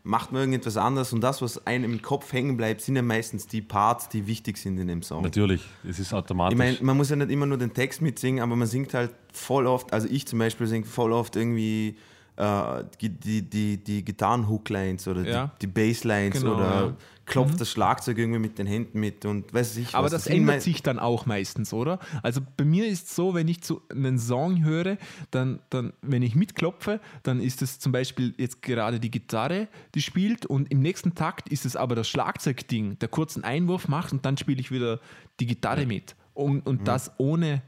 macht 0.03 0.32
man 0.32 0.40
irgendetwas 0.40 0.78
anderes 0.78 1.12
und 1.12 1.20
das, 1.20 1.42
was 1.42 1.66
einem 1.66 1.92
im 1.92 2.01
Kopf 2.01 2.32
hängen 2.32 2.57
bleibt, 2.57 2.80
sind 2.80 2.97
ja 2.97 3.03
meistens 3.03 3.47
die 3.47 3.61
Parts, 3.61 4.09
die 4.09 4.26
wichtig 4.26 4.57
sind 4.57 4.78
in 4.78 4.88
dem 4.88 5.03
Song. 5.03 5.22
Natürlich, 5.22 5.62
es 5.86 5.99
ist 5.99 6.14
automatisch. 6.14 6.55
Ich 6.55 6.59
meine, 6.59 6.78
man 6.80 6.97
muss 6.97 7.11
ja 7.11 7.16
nicht 7.16 7.30
immer 7.30 7.44
nur 7.44 7.59
den 7.59 7.74
Text 7.74 8.01
mitsingen, 8.01 8.42
aber 8.42 8.57
man 8.57 8.66
singt 8.66 8.94
halt 8.94 9.11
voll 9.30 9.66
oft, 9.66 9.92
also 9.92 10.09
ich 10.09 10.26
zum 10.26 10.38
Beispiel 10.38 10.66
singe 10.68 10.86
voll 10.86 11.12
oft 11.12 11.36
irgendwie 11.36 11.97
äh, 12.36 12.84
die, 13.01 13.09
die, 13.09 13.42
die, 13.42 13.76
die 13.82 14.05
Gitarren-Hooklines 14.05 15.09
oder 15.09 15.22
Ja. 15.26 15.53
die, 15.61 15.66
die 15.66 15.72
Basslines 15.72 16.40
Genau, 16.40 16.55
oder 16.55 16.86
ja. 16.86 16.97
Klopft 17.27 17.61
das 17.61 17.70
Schlagzeug 17.70 18.16
irgendwie 18.18 18.39
mit 18.39 18.59
den 18.59 18.66
Händen 18.66 19.01
mit 19.01 19.24
und 19.24 19.53
weiß 19.53 19.77
ich 19.79 19.95
Aber 19.95 20.05
was. 20.05 20.12
das, 20.12 20.24
sind 20.24 20.37
ändert 20.37 20.62
sich 20.62 20.83
dann 20.83 20.99
auch 20.99 21.27
meistens, 21.27 21.72
oder? 21.72 21.99
Also 22.22 22.41
bei 22.57 22.64
mir 22.64 22.87
ist 22.87 23.09
es 23.09 23.16
so, 23.16 23.35
wenn 23.35 23.49
ich 23.49 23.62
zu 23.62 23.83
einen 23.91 24.18
Song 24.18 24.64
höre, 24.64 24.97
dann, 25.33 25.59
dann, 25.70 25.93
wenn 26.03 26.22
ich 26.22 26.35
mitklopfe, 26.37 27.01
dann 27.24 27.41
ist 27.41 27.62
es 27.62 27.79
zum 27.81 27.93
Beispiel 27.93 28.33
jetzt 28.39 28.62
gerade 28.62 29.01
die 29.01 29.11
Gitarre, 29.11 29.68
die 29.95 30.03
spielt 30.03 30.47
und 30.47 30.70
im 30.70 30.81
nächsten 30.81 31.14
Takt 31.14 31.49
ist 31.49 31.66
es 31.66 31.74
aber 31.77 31.95
das 31.97 32.09
Schlagzeugding, 32.09 32.99
der 33.01 33.09
kurzen 33.09 33.45
Einwurf 33.45 33.89
macht 33.89 34.12
und 34.12 34.24
dann 34.24 34.37
spiele 34.37 34.61
ich 34.61 34.70
wieder 34.70 35.01
die 35.41 35.47
Gitarre 35.47 35.85
mit. 35.87 36.14
Und, 36.33 36.66
und 36.66 36.87
das 36.87 37.11
ohne, 37.18 37.62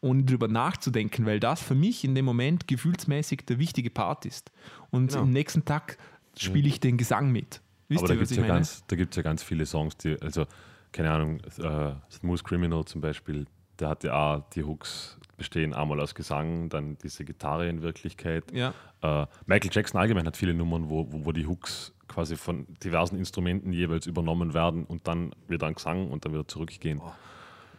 ohne 0.00 0.22
drüber 0.24 0.48
nachzudenken, 0.48 1.26
weil 1.26 1.40
das 1.40 1.60
für 1.60 1.74
mich 1.74 2.04
in 2.04 2.14
dem 2.14 2.24
Moment 2.24 2.66
gefühlsmäßig 2.68 3.40
der 3.46 3.58
wichige 3.58 3.90
Part 3.90 4.24
ist. 4.26 4.50
Und 4.90 5.08
Genau. 5.10 5.22
im 5.24 5.32
nächsten 5.32 5.64
Tag 5.64 5.98
spiele 6.38 6.68
ich 6.68 6.80
den 6.80 6.96
Gesang 6.96 7.30
mit. 7.32 7.60
Wisst 7.88 8.00
Aber 8.00 8.08
da 8.08 8.14
ihr, 8.14 8.18
gibt 8.18 8.30
was 8.30 8.36
es 8.36 8.36
ja, 8.36 8.46
ganz, 8.46 8.84
da 8.86 8.96
gibt's 8.96 9.16
ja 9.16 9.22
ganz 9.22 9.42
viele 9.42 9.66
Songs, 9.66 9.96
die, 9.96 10.20
also, 10.20 10.46
keine 10.92 11.10
Ahnung, 11.10 11.40
äh, 11.58 11.92
Smooth 12.10 12.44
Criminal 12.44 12.84
zum 12.84 13.00
Beispiel, 13.00 13.46
der 13.78 13.88
hat 13.90 14.04
ja 14.04 14.14
auch, 14.14 14.50
die 14.50 14.64
Hooks 14.64 15.18
bestehen 15.36 15.74
einmal 15.74 16.00
aus 16.00 16.14
Gesang, 16.14 16.68
dann 16.68 16.96
diese 16.98 17.24
Gitarre 17.24 17.68
in 17.68 17.82
Wirklichkeit. 17.82 18.44
Ja. 18.52 18.72
Äh, 19.02 19.26
Michael 19.46 19.70
Jackson 19.72 20.00
allgemein 20.00 20.26
hat 20.26 20.36
viele 20.36 20.54
Nummern, 20.54 20.88
wo, 20.88 21.12
wo, 21.12 21.26
wo 21.26 21.32
die 21.32 21.46
Hooks 21.46 21.92
quasi 22.08 22.36
von 22.36 22.66
diversen 22.82 23.16
Instrumenten 23.16 23.72
jeweils 23.72 24.06
übernommen 24.06 24.54
werden 24.54 24.84
und 24.84 25.06
dann 25.06 25.32
wieder 25.48 25.66
ein 25.66 25.74
Gesang 25.74 26.08
und 26.08 26.24
dann 26.24 26.32
wieder 26.32 26.48
zurückgehen. 26.48 27.00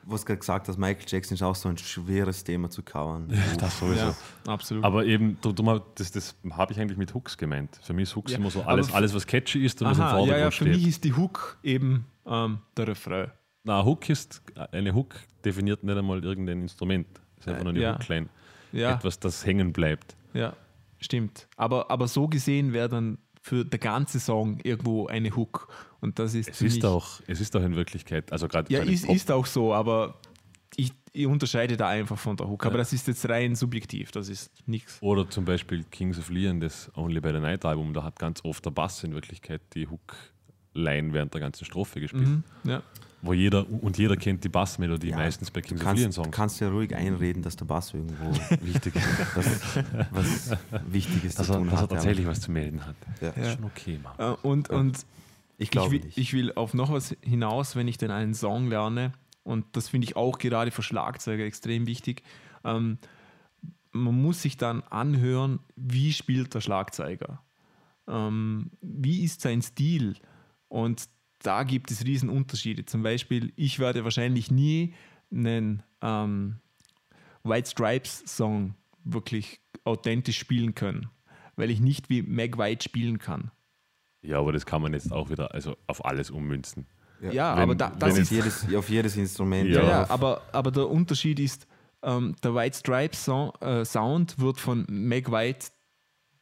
Was 0.08 0.26
gerade 0.26 0.40
gesagt 0.40 0.68
hast, 0.68 0.78
Michael 0.78 1.06
Jackson 1.08 1.36
ist 1.36 1.44
auch 1.44 1.56
so 1.56 1.70
ein 1.70 1.78
schweres 1.78 2.44
Thema 2.44 2.70
zu 2.70 2.82
covern. 2.84 3.32
Das 3.60 3.80
sowieso. 3.80 4.06
Ja, 4.06 4.16
absolut. 4.48 4.84
Aber 4.84 5.06
eben, 5.06 5.38
du, 5.42 5.52
du 5.52 5.64
mal, 5.64 5.82
das, 5.96 6.12
das 6.12 6.36
habe 6.52 6.74
ich 6.74 6.80
eigentlich 6.80 6.98
mit 6.98 7.14
Hooks 7.14 7.38
gemeint. 7.38 7.80
Für 7.82 7.94
mich 7.94 8.04
ist 8.04 8.16
Hooks 8.16 8.32
Ja, 8.32 8.38
immer 8.38 8.50
so 8.50 8.62
alles, 8.64 8.94
alles, 8.94 9.14
was 9.14 9.28
catchy 9.28 9.64
ist 9.66 9.82
und 9.82 9.90
was 9.90 9.98
im 9.98 10.04
Aha, 10.04 10.10
Vordergrund 10.18 10.38
ja, 10.38 10.46
ja, 10.46 10.52
für 10.52 10.64
steht. 10.66 10.76
mich 10.76 10.88
ist 10.88 11.04
die 11.04 11.14
Hook 11.14 11.58
eben 11.64 12.06
ähm, 12.26 12.60
der 12.76 12.88
Refrain. 12.88 13.32
Na, 13.64 13.84
Hook 13.84 14.10
ist, 14.10 14.42
eine 14.72 14.94
Hook 14.94 15.16
definiert 15.44 15.84
nicht 15.84 15.98
einmal 15.98 16.24
irgendein 16.24 16.62
Instrument. 16.62 17.08
Es 17.36 17.42
ist 17.46 17.50
einfach 17.50 17.64
nur 17.64 17.74
eine 17.74 17.82
ja. 17.82 17.94
Hookline. 17.96 18.30
Ja, 18.72 18.94
Etwas, 18.96 19.20
das 19.20 19.46
hängen 19.46 19.74
bleibt. 19.74 20.16
ja, 20.34 20.54
stimmt. 21.00 21.48
Aber, 21.58 21.92
aber 21.92 22.08
so 22.08 22.28
gesehen 22.28 22.74
wäre 22.74 22.90
dann 22.90 23.18
für 23.48 23.64
der 23.66 23.80
ganze 23.80 24.20
Song 24.20 24.60
irgendwo 24.64 25.08
eine 25.08 25.36
Hook. 25.36 25.68
Und 26.02 26.20
das 26.20 26.34
ist 26.34 26.50
Es 26.50 26.62
ist, 26.62 26.86
auch, 26.86 27.22
es 27.28 27.40
ist 27.42 27.56
auch 27.56 27.62
in 27.64 27.76
Wirklichkeit, 27.76 28.32
also 28.32 28.48
gerade 28.48 28.72
Ja, 28.72 28.84
ist, 28.84 29.06
Pop- 29.06 29.16
ist 29.16 29.32
auch 29.32 29.46
so, 29.46 29.74
aber 29.74 30.16
ich, 30.76 30.92
ich 31.14 31.26
unterscheide 31.26 31.76
da 31.78 31.88
einfach 31.88 32.18
von 32.20 32.36
der 32.38 32.48
Hook. 32.48 32.66
Aber 32.66 32.76
Ja. 32.76 32.80
das 32.80 32.94
ist 32.94 33.08
jetzt 33.08 33.28
rein 33.30 33.56
subjektiv, 33.56 34.12
das 34.12 34.30
ist 34.30 34.52
nichts. 34.68 34.98
Oder 35.02 35.30
zum 35.30 35.46
Beispiel 35.46 35.84
Kings 35.90 36.20
of 36.20 36.30
Leon, 36.30 36.60
das 36.60 36.92
Only 36.96 37.20
by 37.22 37.30
the 37.30 37.40
Night 37.40 37.64
Album, 37.66 37.94
da 37.94 38.04
hat 38.04 38.20
ganz 38.20 38.44
oft 38.44 38.64
der 38.66 38.72
Bass 38.72 39.04
in 39.04 39.14
Wirklichkeit 39.14 39.62
die 39.74 39.88
Hook-Line 40.78 41.14
während 41.14 41.34
der 41.34 41.42
ganzen 41.42 41.66
Strophe 41.66 42.00
gespielt. 42.00 42.28
Mhm. 42.28 42.44
Ja. 42.64 42.82
Wo 43.24 43.34
jeder, 43.34 43.68
und 43.70 43.98
jeder 43.98 44.16
kennt 44.16 44.44
die 44.44 44.50
Bassmelodie 44.50 45.10
Ja, 45.10 45.18
meistens 45.18 45.50
bei 45.50 45.62
Kings 45.62 45.82
of 45.82 45.86
Leon 45.88 45.96
kannst, 45.96 46.18
du 46.18 46.22
Songs. 46.24 46.36
kannst 46.36 46.60
ja 46.62 46.70
ruhig 46.70 46.96
einreden, 46.96 47.42
dass 47.42 47.56
der 47.56 47.66
Bass 47.66 47.94
irgendwo 47.94 48.30
Wichtig, 48.62 48.94
was, 49.36 49.78
was 50.12 50.58
Wichtiges 50.88 51.34
dass 51.36 51.48
zu 51.48 51.54
er, 51.54 51.58
tun 51.58 51.66
dass 51.70 51.80
er 51.80 51.82
hat. 51.84 51.90
tatsächlich 51.90 52.28
was 52.28 52.42
zu 52.42 52.52
melden 52.52 52.86
hat. 52.86 52.96
Ja. 53.22 53.32
Das 53.32 53.48
ist 53.48 53.54
schon 53.56 53.64
okay, 53.66 54.00
Mann. 54.04 54.14
Äh, 54.34 54.38
Und, 54.48 54.70
und 54.70 54.98
Ich 54.98 55.04
ich, 55.58 55.72
glaube 55.72 55.94
will, 55.94 56.00
nicht. 56.02 56.18
ich 56.18 56.34
will 56.34 56.54
auf 56.54 56.76
noch 56.76 56.92
was 56.92 57.18
hinaus, 57.22 57.76
wenn 57.76 57.88
ich 57.88 57.98
denn 57.98 58.12
einen 58.12 58.36
Song 58.36 58.70
lerne. 58.70 59.14
Und 59.44 59.66
das 59.72 59.90
finde 59.90 60.06
ich 60.06 60.16
auch 60.16 60.38
gerade 60.38 60.70
für 60.70 60.84
Schlagzeuger 60.84 61.44
extrem 61.44 61.88
wichtig. 61.88 62.22
Ähm, 62.64 63.00
man 63.94 64.22
muss 64.22 64.44
sich 64.44 64.58
dann 64.58 64.84
anhören, 64.84 65.60
wie 65.76 66.14
spielt 66.14 66.54
der 66.54 66.62
Schlagzeuger? 66.62 67.42
Ähm, 68.08 68.70
wie 68.82 69.24
ist 69.24 69.42
sein 69.42 69.62
Stil? 69.64 70.16
Und 70.70 71.08
da 71.42 71.64
gibt 71.64 71.92
es 71.92 72.04
riesen 72.06 72.30
Unterschiede. 72.30 72.86
Zum 72.86 73.04
Beispiel, 73.04 73.54
ich 73.56 73.80
werde 73.80 74.04
wahrscheinlich 74.04 74.52
nie 74.52 74.94
einen 75.32 75.84
ähm, 76.02 76.58
White 77.44 77.70
Stripes 77.70 78.24
Song 78.26 78.76
wirklich 79.04 79.62
authentisch 79.84 80.38
spielen 80.38 80.76
können, 80.76 81.08
weil 81.56 81.70
ich 81.70 81.80
nicht 81.80 82.10
wie 82.10 82.22
Meg 82.22 82.58
White 82.58 82.84
spielen 82.84 83.20
kann. 83.20 83.52
Ja, 84.22 84.40
aber 84.40 84.52
das 84.52 84.66
kann 84.66 84.82
man 84.82 84.94
jetzt 84.94 85.12
auch 85.12 85.30
wieder 85.30 85.54
also 85.54 85.78
auf 85.88 86.04
alles 86.04 86.30
ummünzen. 86.32 86.88
Ja, 87.22 87.56
Wenn- 87.56 87.64
aber 87.64 87.76
da, 87.76 87.90
das 87.92 88.18
ist 88.18 88.32
jedes, 88.32 88.74
auf 88.76 88.90
jedes 88.90 89.16
Instrument. 89.16 89.70
Ja, 89.70 89.82
Ja. 89.82 89.88
ja, 89.90 90.10
aber, 90.10 90.42
aber 90.52 90.72
der 90.72 90.88
Unterschied 90.90 91.40
ist, 91.40 91.68
ähm, 92.04 92.36
der 92.44 92.54
White 92.54 92.78
Stripes 92.78 93.24
Song, 93.26 93.52
äh, 93.62 93.86
Sound 93.86 94.38
wird 94.40 94.60
von 94.60 94.86
Meg 94.90 95.32
White 95.32 95.68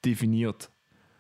definiert. 0.04 0.70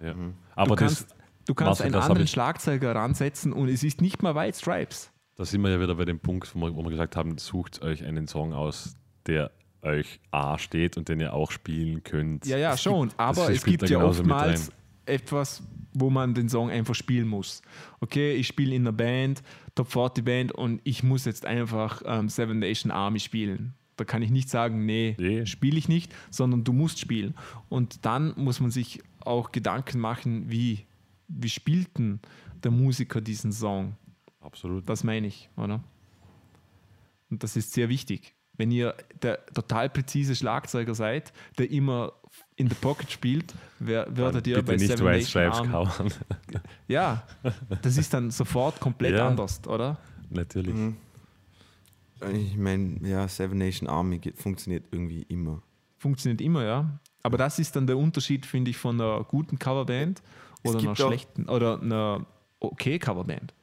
Ja. 0.02 0.14
Du 0.14 0.34
Aber 0.56 0.76
kannst, 0.76 1.04
das, 1.12 1.15
du 1.46 1.54
kannst 1.54 1.82
einen 1.82 1.96
anderen 1.96 2.28
Schlagzeuger 2.28 2.96
ransetzen 2.96 3.54
und 3.54 3.70
es 3.70 3.84
ist 3.84 4.02
nicht 4.02 4.22
mal 4.24 4.36
White 4.36 4.58
Stripes. 4.58 5.12
da 5.36 5.46
sind 5.46 5.62
wir 5.62 5.70
ja 5.72 5.80
wieder 5.82 5.96
bei 5.96 6.06
dem 6.06 6.20
Punkt, 6.20 6.54
wo 6.56 6.60
wir, 6.62 6.76
wo 6.76 6.84
wir 6.84 6.92
gesagt 6.92 7.16
haben, 7.16 7.38
sucht 7.38 7.82
euch 7.82 8.04
einen 8.04 8.28
Song 8.28 8.54
aus, 8.54 8.96
der 9.28 9.52
euch 9.82 10.20
A 10.32 10.58
steht 10.58 10.98
und 10.98 11.10
den 11.10 11.20
ihr 11.20 11.34
auch 11.34 11.52
spielen 11.52 12.04
könnt. 12.04 12.46
Ja, 12.48 12.58
ja, 12.58 12.76
schon. 12.78 13.12
Aber 13.18 13.50
es 13.52 13.64
gibt 13.64 13.88
ja 13.90 14.04
oftmals 14.04 14.72
etwas, 15.06 15.62
wo 15.94 16.10
man 16.10 16.34
den 16.34 16.50
Song 16.50 16.70
einfach 16.72 16.96
spielen 16.96 17.28
muss. 17.28 17.62
Okay, 18.00 18.34
ich 18.34 18.48
spiele 18.48 18.74
in 18.74 18.82
einer 18.84 18.92
Band, 18.94 19.44
Top 19.76 19.92
40 19.92 20.26
Band 20.26 20.52
und 20.54 20.82
ich 20.84 21.04
muss 21.04 21.26
jetzt 21.26 21.46
einfach 21.46 22.02
ähm, 22.06 22.30
Seven 22.30 22.58
Nation 22.60 22.92
Army 22.92 23.20
spielen. 23.20 23.76
Da 23.98 24.04
kann 24.06 24.22
ich 24.24 24.32
nicht 24.32 24.50
sagen, 24.50 24.86
nee, 24.86 25.16
Nee. 25.20 25.46
spiele 25.46 25.78
ich 25.78 25.88
nicht, 25.88 26.14
sondern 26.32 26.64
du 26.64 26.74
musst 26.74 27.00
spielen. 27.00 27.36
Und 27.70 28.06
dann 28.06 28.34
muss 28.36 28.60
man 28.60 28.72
sich 28.72 29.02
auch 29.24 29.52
Gedanken 29.52 30.00
machen, 30.00 30.50
wie, 30.50 30.86
wie 31.28 31.50
spielt 31.50 31.98
denn 31.98 32.20
der 32.64 32.72
Musiker 32.72 33.22
diesen 33.22 33.52
Song? 33.52 33.96
Absolut. 34.42 34.88
Das 34.88 35.04
meine 35.04 35.28
ich, 35.28 35.50
oder? 35.58 35.84
Und 37.30 37.44
das 37.44 37.56
ist 37.56 37.74
sehr 37.74 37.90
wichtig. 37.90 38.36
Wenn 38.58 38.72
ihr 38.72 38.96
der 39.22 39.46
total 39.48 39.90
präzise 39.90 40.36
Schlagzeuger 40.36 40.96
seid, 40.96 41.34
der 41.58 41.70
immer 41.72 42.14
in 42.56 42.70
der 42.70 42.76
Pocket 42.76 43.12
spielt, 43.12 43.54
wer, 43.80 44.16
werdet 44.16 44.48
ihr 44.48 44.62
bei 44.62 44.76
nicht 44.76 44.88
Seven 44.88 45.06
Nation 45.06 45.26
Stripes 45.26 45.72
kauen. 45.72 46.14
Ja, 46.88 47.24
das 47.82 47.98
ist 47.98 48.14
dann 48.14 48.32
sofort 48.32 48.80
komplett 48.80 49.16
Ja. 49.16 49.28
anders, 49.28 49.66
oder? 49.68 49.98
Natürlich. 50.30 50.74
Mhm. 50.74 50.96
Ich 52.34 52.56
meine, 52.56 53.00
ja, 53.08 53.28
Seven 53.28 53.58
Nation 53.58 53.90
Army 53.90 54.20
geht, 54.20 54.38
funktioniert 54.38 54.86
irgendwie 54.92 55.24
immer. 55.24 55.62
Funktioniert 55.98 56.40
immer, 56.40 56.64
ja. 56.64 57.00
Aber 57.24 57.38
das 57.38 57.60
ist 57.60 57.76
dann 57.76 57.88
der 57.88 57.98
Unterschied, 57.98 58.46
finde 58.46 58.72
ich, 58.72 58.78
von 58.78 59.00
einer 59.02 59.24
guten 59.24 59.60
Coverband 59.60 60.22
oder 60.66 60.80
einer 60.80 60.96
schlechten 60.96 61.50
oder 61.50 61.82
einer 61.82 62.26
okay 62.60 63.00
Coverband. 63.00 63.54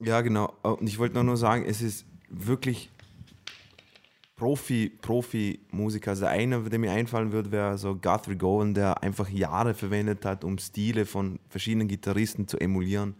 Ja, 0.00 0.20
genau. 0.20 0.52
Und 0.62 0.88
ich 0.88 0.98
wollte 0.98 1.14
nur 1.14 1.24
nur 1.24 1.36
sagen, 1.36 1.64
es 1.66 1.80
ist 1.80 2.04
wirklich 2.28 2.90
Profi, 4.36 4.90
Profi-Musiker. 5.00 6.10
Also 6.10 6.26
einer, 6.26 6.60
der 6.62 6.78
mir 6.80 6.90
einfallen 6.90 7.30
würde, 7.30 7.52
wäre 7.52 7.78
so 7.78 7.94
Guthrie 7.94 8.34
Gowan, 8.34 8.74
der 8.74 9.00
einfach 9.02 9.28
Jahre 9.28 9.74
verwendet 9.74 10.24
hat, 10.24 10.42
um 10.42 10.58
Stile 10.58 11.06
von 11.06 11.38
verschiedenen 11.48 11.86
Gitarristen 11.86 12.48
zu 12.48 12.58
emulieren. 12.58 13.14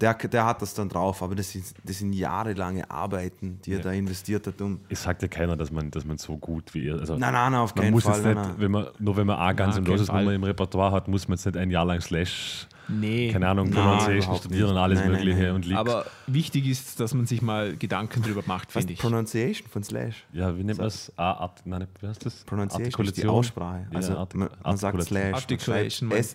Der, 0.00 0.12
der 0.14 0.44
hat 0.44 0.60
das 0.60 0.74
dann 0.74 0.88
drauf, 0.90 1.22
aber 1.22 1.34
das, 1.34 1.54
ist, 1.54 1.74
das 1.82 1.98
sind 2.00 2.12
jahrelange 2.12 2.90
Arbeiten, 2.90 3.60
die 3.64 3.72
er 3.72 3.78
Ja. 3.78 3.84
da 3.84 3.92
investiert 3.92 4.46
hat, 4.46 4.60
um. 4.60 4.80
Es 4.90 5.02
sagt 5.02 5.22
ja 5.22 5.28
keiner, 5.28 5.56
dass 5.56 5.70
man, 5.72 5.90
dass 5.90 6.04
man 6.04 6.18
so 6.18 6.36
gut 6.36 6.74
wie 6.74 6.84
ihr. 6.84 6.98
Also 6.98 7.16
Nein, 7.16 7.32
nein, 7.32 7.52
nein, 7.52 7.60
auf 7.62 7.74
man 7.74 7.84
keinen 7.84 7.92
muss 7.94 8.04
Fall. 8.04 8.16
jetzt 8.16 8.24
nein, 8.24 8.34
nicht, 8.36 8.46
nein. 8.48 8.54
wenn 8.58 8.70
man, 8.72 8.86
nur 8.98 9.16
wenn 9.16 9.26
man 9.26 9.38
A 9.38 9.52
ganz 9.52 9.78
und 9.78 9.88
loses. 9.88 10.08
Nummer 10.08 10.32
im 10.34 10.44
Repertoire 10.44 10.92
hat, 10.92 11.08
muss 11.08 11.26
man 11.28 11.36
jetzt 11.38 11.46
nicht 11.46 11.56
ein 11.56 11.70
Jahr 11.70 11.84
lang 11.86 12.00
Slash, 12.02 12.66
Nee. 12.88 13.32
keine 13.32 13.48
Ahnung, 13.48 13.70
Pronunciation 13.70 14.36
studieren 14.36 14.70
und 14.70 14.76
alles 14.76 15.00
Nein, 15.00 15.10
Mögliche 15.12 15.42
nein. 15.44 15.52
und 15.56 15.64
Leaks. 15.66 15.80
Aber 15.80 16.06
wichtig 16.28 16.68
ist, 16.68 17.00
dass 17.00 17.14
man 17.14 17.26
sich 17.26 17.42
mal 17.42 17.74
Gedanken 17.76 18.22
drüber 18.22 18.42
macht, 18.46 18.68
Was 18.76 18.82
finde 18.82 18.92
ich. 18.92 19.00
Pronunciation 19.00 19.68
von 19.68 19.82
Slash? 19.82 20.24
ja, 20.32 20.56
wie 20.56 20.62
nennt 20.62 20.78
man 20.78 20.86
es? 20.88 21.10
A, 21.16 21.32
Art, 21.32 21.62
nein, 21.64 21.86
wie 22.00 22.06
heißt 22.06 22.24
das? 22.24 22.44
Pronunciation 22.44 23.06
ist 23.06 23.16
die 23.16 23.26
Aussprache. 23.26 23.86
Ja, 23.90 23.96
Also 23.96 24.12
Artik- 24.18 24.36
man, 24.38 24.50
man 24.62 24.76
sagt 24.76 24.96
Artikulation. 24.98 25.32
Slash. 25.32 25.34
Articulation? 25.42 26.10
S- 26.12 26.34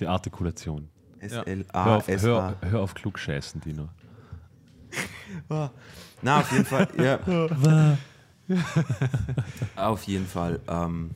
Die 0.00 0.06
Artikulation. 0.06 0.88
S- 1.20 1.32
Ja. 1.32 1.42
L 1.42 1.64
Hör 1.72 1.74
A 1.76 1.96
auf, 1.96 2.08
S 2.08 2.22
hör, 2.22 2.56
hör 2.60 2.80
auf 2.80 2.94
klug 2.94 3.18
scheißen, 3.18 3.60
Dino. 3.60 3.88
Na, 6.22 6.40
auf 6.40 6.50
jeden 6.52 6.64
Fall, 6.64 6.88
ja. 6.98 7.18
auf 9.76 10.02
jeden 10.04 10.26
Fall. 10.26 10.60
Ähm, 10.68 11.10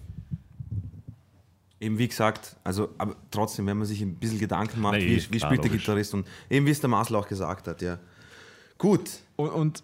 eben 1.81 1.99
wie 1.99 2.09
gesagt, 2.09 2.57
also, 2.65 2.91
aber 2.99 3.17
trotzdem, 3.31 3.67
wenn 3.67 3.79
man 3.79 3.87
sich 3.87 4.01
ein 4.03 4.15
bisschen 4.17 4.39
Gedanken 4.39 4.81
macht, 4.81 4.95
Nee, 4.99 5.07
wie, 5.07 5.33
wie 5.33 5.39
klar, 5.39 5.51
spielt 5.51 5.65
der 5.65 5.71
logisch. 5.71 5.83
Gitarrist 5.85 6.15
und 6.15 6.27
eben 6.51 6.67
wie 6.67 6.71
es 6.71 6.81
der 6.81 6.91
Masel 6.91 7.17
auch 7.17 7.27
gesagt 7.27 7.67
hat, 7.69 7.83
ja. 7.83 7.99
Gut. 8.79 9.11
Und, 9.37 9.51
und, 9.51 9.83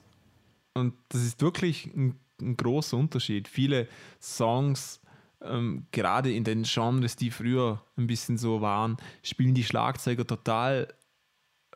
und 0.75 0.95
das 1.09 1.23
ist 1.23 1.41
wirklich 1.41 1.87
ein, 1.95 2.15
ein 2.41 2.57
großer 2.57 2.97
Unterschied. 2.97 3.49
Viele 3.49 3.89
Songs, 4.21 5.01
ähm, 5.43 5.87
gerade 5.93 6.33
in 6.33 6.45
den 6.45 6.63
Genres, 6.65 7.17
die 7.17 7.31
früher 7.31 7.83
ein 7.97 8.07
bisschen 8.07 8.39
so 8.39 8.61
waren, 8.61 8.97
spielen 9.23 9.55
die 9.55 9.65
Schlagzeuger 9.65 10.27
total 10.27 10.89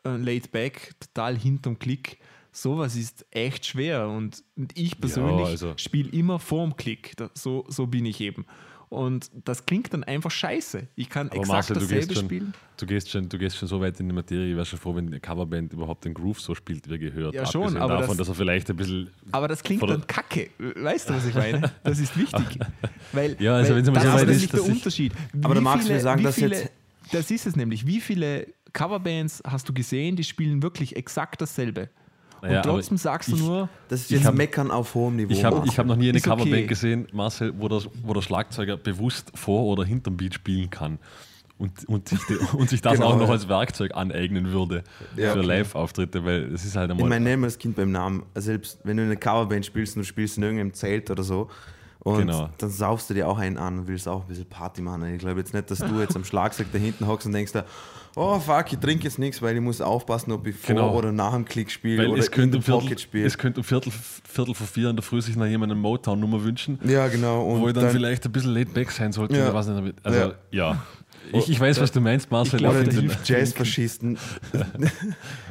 äh, 0.05 0.17
laid 0.17 0.51
back, 0.51 0.95
total 0.99 1.37
hinterm 1.37 1.79
Klick. 1.79 2.19
sowas 2.51 2.95
ist 2.95 3.25
echt 3.31 3.65
schwer 3.65 4.07
und 4.09 4.43
und 4.55 4.77
ich 4.77 4.99
persönlich 4.99 5.47
also- 5.47 5.73
spiele 5.77 6.09
immer 6.11 6.39
vorm 6.39 6.75
Klick. 6.75 7.15
Da- 7.17 7.31
So, 7.33 7.65
so 7.67 7.87
bin 7.87 8.05
ich 8.05 8.19
eben. 8.21 8.45
Und 8.93 9.31
das 9.43 9.65
klingt 9.65 9.91
dann 9.91 10.03
einfach 10.03 10.29
scheiße. 10.29 10.87
Ich 10.95 11.09
kann 11.09 11.27
Aber 11.29 11.37
exakt 11.37 11.51
Marcel, 11.51 11.73
du 11.75 11.79
dasselbe 11.81 12.05
gehst, 12.07 12.19
schon, 12.19 12.25
spielen. 12.29 12.53
du, 12.77 12.85
gehst 12.85 13.09
schon, 13.09 13.27
du 13.27 13.37
gehst 13.39 13.57
schon 13.57 13.67
so 13.67 13.81
weit 13.81 13.99
in 13.99 14.07
die 14.07 14.13
Materie, 14.13 14.49
ich 14.51 14.55
wäre 14.55 14.65
schon 14.67 14.77
froh, 14.77 14.95
wenn 14.95 15.07
eine 15.07 15.19
Coverband 15.19 15.73
überhaupt 15.73 16.05
den 16.05 16.13
Groove 16.13 16.39
so 16.39 16.53
spielt, 16.53 16.87
wie 16.87 16.93
er 16.93 16.97
gehört. 16.99 17.33
Ja, 17.33 17.45
schon, 17.45 17.75
aber 17.77 17.97
davon, 17.97 18.09
das- 18.09 18.27
dass 18.27 18.27
er 18.29 18.35
vielleicht 18.35 18.69
ein 18.69 18.75
bisschen. 18.75 19.09
Aber 19.31 19.47
das 19.47 19.63
klingt 19.63 19.81
der- 19.81 19.89
dann 19.89 20.05
kacke. 20.05 20.51
Weißt 20.59 21.09
du, 21.09 21.15
was 21.15 21.25
ich 21.25 21.33
meine? 21.33 21.71
Das 21.83 21.97
ist 21.99 22.15
wichtig. 22.17 22.59
Weil, 23.11 23.35
Ja, 23.39 23.55
also 23.55 23.69
weil 23.73 23.77
wenn 23.77 23.83
es 23.83 23.89
mal 23.89 23.93
das 23.95 24.03
so 24.03 24.09
ist 24.09 24.15
weit 24.15 24.29
ist, 24.29 24.53
der 24.53 24.59
dass 24.59 24.67
ich- 24.69 24.73
Unterschied. 24.75 25.13
Aber 25.41 25.55
da 25.55 25.61
magst 25.61 25.89
du 25.89 25.99
sagen, 25.99 26.19
wie 26.19 26.23
dass 26.25 26.35
viele, 26.35 26.55
jetzt- 26.55 26.71
Das 27.11 27.31
ist 27.31 27.47
es 27.47 27.55
nämlich. 27.55 27.85
Wie 27.87 27.99
viele 27.99 28.47
Coverbands 28.73 29.41
hast 29.45 29.67
du 29.69 29.73
gesehen, 29.73 30.15
die 30.15 30.23
spielen 30.23 30.61
wirklich 30.63 30.95
exakt 30.95 31.41
dasselbe? 31.41 31.89
Naja, 32.43 32.57
Und 32.57 32.63
trotzdem 32.65 32.97
sagst 32.97 33.31
du 33.31 33.35
ich- 33.35 33.41
nur, 33.41 33.69
Das 33.87 34.01
ist 34.01 34.11
Ich 34.11 34.17
jetzt 34.17 34.27
hab- 34.27 34.35
Meckern 34.35 34.69
auf 34.69 34.93
hohem 34.95 35.15
Niveau. 35.15 35.31
Ich 35.31 35.43
habe 35.45 35.63
ich 35.65 35.79
hab 35.79 35.85
noch 35.87 35.95
nie 35.95 36.09
eine 36.09 36.17
Ist 36.17 36.27
okay. 36.27 36.37
Coverband 36.41 36.67
gesehen, 36.67 37.07
Marcel, 37.13 37.53
wo, 37.57 37.67
das, 37.69 37.87
wo 38.03 38.13
der 38.13 38.21
Schlagzeuger 38.21 38.75
bewusst 38.77 39.31
vor 39.33 39.63
oder 39.65 39.85
hinterm 39.85 40.17
Beat 40.17 40.33
spielen 40.33 40.69
kann 40.69 40.99
und, 41.57 41.87
und, 41.87 42.09
sich, 42.09 42.19
und 42.53 42.69
sich 42.69 42.81
das 42.81 42.95
Genau, 42.95 43.07
auch 43.13 43.17
noch 43.17 43.29
als 43.29 43.47
Werkzeug 43.47 43.95
aneignen 43.95 44.51
würde 44.51 44.83
Ja, 45.15 45.31
für 45.31 45.39
okay. 45.39 45.47
Live-Auftritte, 45.47 46.25
weil 46.25 46.53
es 46.53 46.65
ist 46.65 46.75
halt 46.75 46.89
Ich 46.89 46.95
einmal. 46.95 47.07
meine, 47.09 47.23
nennen 47.23 47.41
wir 47.43 47.47
das 47.47 47.57
Kind 47.57 47.75
beim 47.77 47.91
Namen. 47.91 48.23
Selbst 48.35 48.79
wenn 48.83 48.97
du 48.97 49.03
eine 49.03 49.15
Coverband 49.15 49.65
spielst 49.65 49.95
und 49.95 50.01
du 50.01 50.05
spielst 50.05 50.35
in 50.37 50.43
irgendeinem 50.43 50.73
Zelt 50.73 51.09
oder 51.11 51.23
so, 51.23 51.49
und 52.03 52.17
Genau. 52.19 52.49
dann 52.57 52.69
saufst 52.69 53.09
du 53.09 53.13
dir 53.13 53.27
auch 53.27 53.37
einen 53.37 53.57
an 53.57 53.79
und 53.79 53.87
willst 53.87 54.07
auch 54.07 54.21
ein 54.21 54.27
bisschen 54.27 54.45
Party 54.45 54.81
machen. 54.81 55.05
Ich 55.13 55.19
glaube 55.19 55.39
jetzt 55.39 55.53
nicht, 55.53 55.69
dass 55.71 55.79
du 55.79 55.99
jetzt 55.99 56.15
am 56.15 56.23
Schlagzeug 56.25 56.67
da 56.71 56.77
hinten 56.77 57.07
hockst 57.07 57.25
und 57.27 57.33
denkst, 57.33 57.53
da, 57.53 57.65
oh 58.15 58.39
fuck, 58.39 58.71
ich 58.73 58.79
trinke 58.79 59.05
jetzt 59.05 59.17
nichts, 59.19 59.41
weil 59.41 59.55
ich 59.55 59.61
muss 59.61 59.81
aufpassen, 59.81 60.31
ob 60.31 60.45
ich 60.45 60.55
vor 60.55 60.75
Genau. 60.75 60.93
oder 60.95 61.11
nach 61.11 61.33
dem 61.33 61.45
Klick 61.45 61.71
spiele 61.71 62.09
oder 62.09 62.19
es 62.19 62.27
in 62.27 62.31
könnte, 62.33 62.57
um 62.57 62.63
Viertel, 62.63 62.81
Pocket 62.81 62.99
spiele. 63.01 63.25
es 63.25 63.37
könnte 63.37 63.59
um 63.61 63.63
Viertel, 63.63 63.91
Viertel 64.27 64.53
vor 64.53 64.67
vier 64.67 64.89
in 64.89 64.95
der 64.97 65.03
Früh 65.03 65.21
sich 65.21 65.35
nach 65.35 65.45
jemandem 65.47 65.77
eine 65.77 65.81
Motown-Nummer 65.81 66.43
wünschen, 66.43 66.77
Ja, 66.83 67.07
genau. 67.07 67.43
Und 67.45 67.61
wo 67.61 67.67
ich 67.69 67.73
dann, 67.73 67.85
dann, 67.85 67.93
vielleicht 67.93 68.25
ein 68.25 68.31
bisschen 68.31 68.53
laid 68.53 68.73
back 68.73 68.91
sein 68.91 69.11
sollte. 69.13 69.37
Ja. 69.37 69.51
nicht. 69.81 69.95
Also, 70.03 70.19
ja. 70.19 70.33
Ja. 70.51 70.85
Ich, 71.33 71.49
ich 71.49 71.59
weiß, 71.59 71.79
was 71.81 71.91
du 71.91 71.99
meinst, 72.01 72.29
Marcel. 72.31 72.55
Ich 72.55 72.59
glaube, 72.63 72.77
finde 72.85 73.01
den, 73.07 73.17
Jazzfaschisten. 73.23 74.17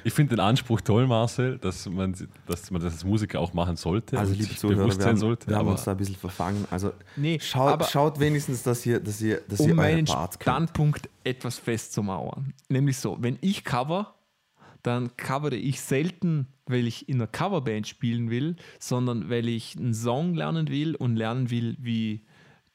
ich 0.05 0.13
find 0.13 0.31
den 0.33 0.41
Anspruch 0.41 0.81
toll, 0.81 1.07
Marcel, 1.07 1.59
dass 1.59 1.89
man, 1.89 2.15
dass 2.47 2.71
man 2.71 2.81
das 2.81 2.95
als 2.95 3.05
Musiker 3.05 3.41
auch 3.41 3.53
machen 3.53 3.77
sollte. 3.77 4.19
Also, 4.19 4.33
liebe 4.35 4.55
Zuhörer, 4.55 4.79
bewusst 4.79 4.99
wir 4.99 5.03
sein 5.03 5.11
haben, 5.11 5.19
sollte. 5.19 5.49
wir 5.49 5.57
haben 5.57 5.69
uns 5.69 5.85
da 5.85 5.91
ein 5.93 5.97
bisschen 5.97 6.17
verfangen. 6.17 6.65
Also, 6.71 6.93
Nee, 7.17 7.39
schaut, 7.41 7.73
aber- 7.73 7.85
schaut 7.87 8.19
wenigstens, 8.21 8.63
dass 8.63 8.85
ihr, 8.87 9.01
dass 9.01 9.21
ihr, 9.21 9.41
dass 9.49 9.61
ihr 9.61 9.73
um 9.73 9.79
eure 9.79 9.93
meinen. 9.93 10.07
Standpunkt 10.07 11.09
etwas 11.25 11.59
festzumauern. 11.59 12.53
Nämlich 12.69 12.97
so, 12.99 13.17
wenn 13.21 13.39
ich 13.41 13.65
cover, 13.65 14.15
dann 14.83 15.17
covere 15.17 15.55
ich 15.57 15.81
selten, 15.81 16.47
weil 16.67 16.87
ich 16.87 17.09
in 17.09 17.17
einer 17.17 17.27
Coverband 17.27 17.87
spielen 17.87 18.31
will, 18.31 18.57
sondern 18.79 19.31
weil 19.31 19.49
ich 19.49 19.77
einen 19.77 19.95
Song 19.95 20.35
lernen 20.35 20.69
will 20.69 20.95
und 20.97 21.17
lernen 21.17 21.51
will, 21.51 21.77
wie 21.81 22.23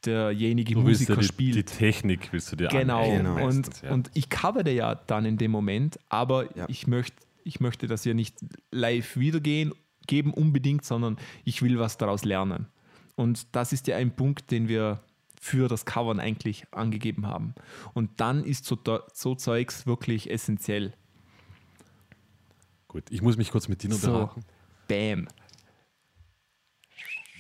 derjenige 0.06 0.74
du 0.76 0.86
willst 0.86 1.02
ja 1.10 1.16
Musiker 1.16 1.22
die, 1.22 1.28
spielt. 1.28 1.56
die 1.56 1.64
Technik 1.64 2.32
willst 2.32 2.52
du 2.52 2.56
dir 2.56 2.68
Genau. 2.68 3.10
Genau. 3.10 3.46
Und, 3.46 3.82
ja. 3.82 3.92
und 3.92 4.10
ich 4.14 4.30
covere 4.30 4.72
ja 4.72 4.96
dann 4.96 5.26
in 5.26 5.38
dem 5.38 5.52
Moment, 5.52 6.00
aber 6.10 6.56
Ja. 6.58 6.66
ich, 6.70 6.88
möcht, 6.88 7.14
ich 7.44 7.60
möchte 7.60 7.88
das 7.88 8.06
ja 8.06 8.14
nicht 8.14 8.38
live 8.72 9.18
wiedergehen 9.18 9.74
geben 10.06 10.34
unbedingt, 10.34 10.86
sondern 10.86 11.18
ich 11.44 11.62
will 11.62 11.80
was 11.80 11.98
daraus 11.98 12.24
lernen. 12.24 12.68
Und 13.16 13.48
das 13.56 13.74
ist 13.74 13.88
ja 13.88 13.98
ein 13.98 14.16
Punkt, 14.16 14.52
den 14.52 14.68
wir 14.70 15.02
für 15.42 15.68
das 15.68 15.86
Covern 15.86 16.20
eigentlich 16.20 16.66
angegeben 16.72 17.28
haben. 17.28 17.54
Und 17.94 18.10
dann 18.22 18.44
ist 18.44 18.66
so, 18.66 18.78
so 19.14 19.36
Zeugs 19.36 19.86
wirklich 19.86 20.30
essentiell. 20.32 20.94
Gut, 22.88 23.04
ich 23.10 23.22
muss 23.22 23.38
mich 23.38 23.52
kurz 23.52 23.68
mit 23.68 23.84
Dino 23.84 23.96
So, 23.96 24.12
beraten. 24.12 24.44
bam. 24.88 25.28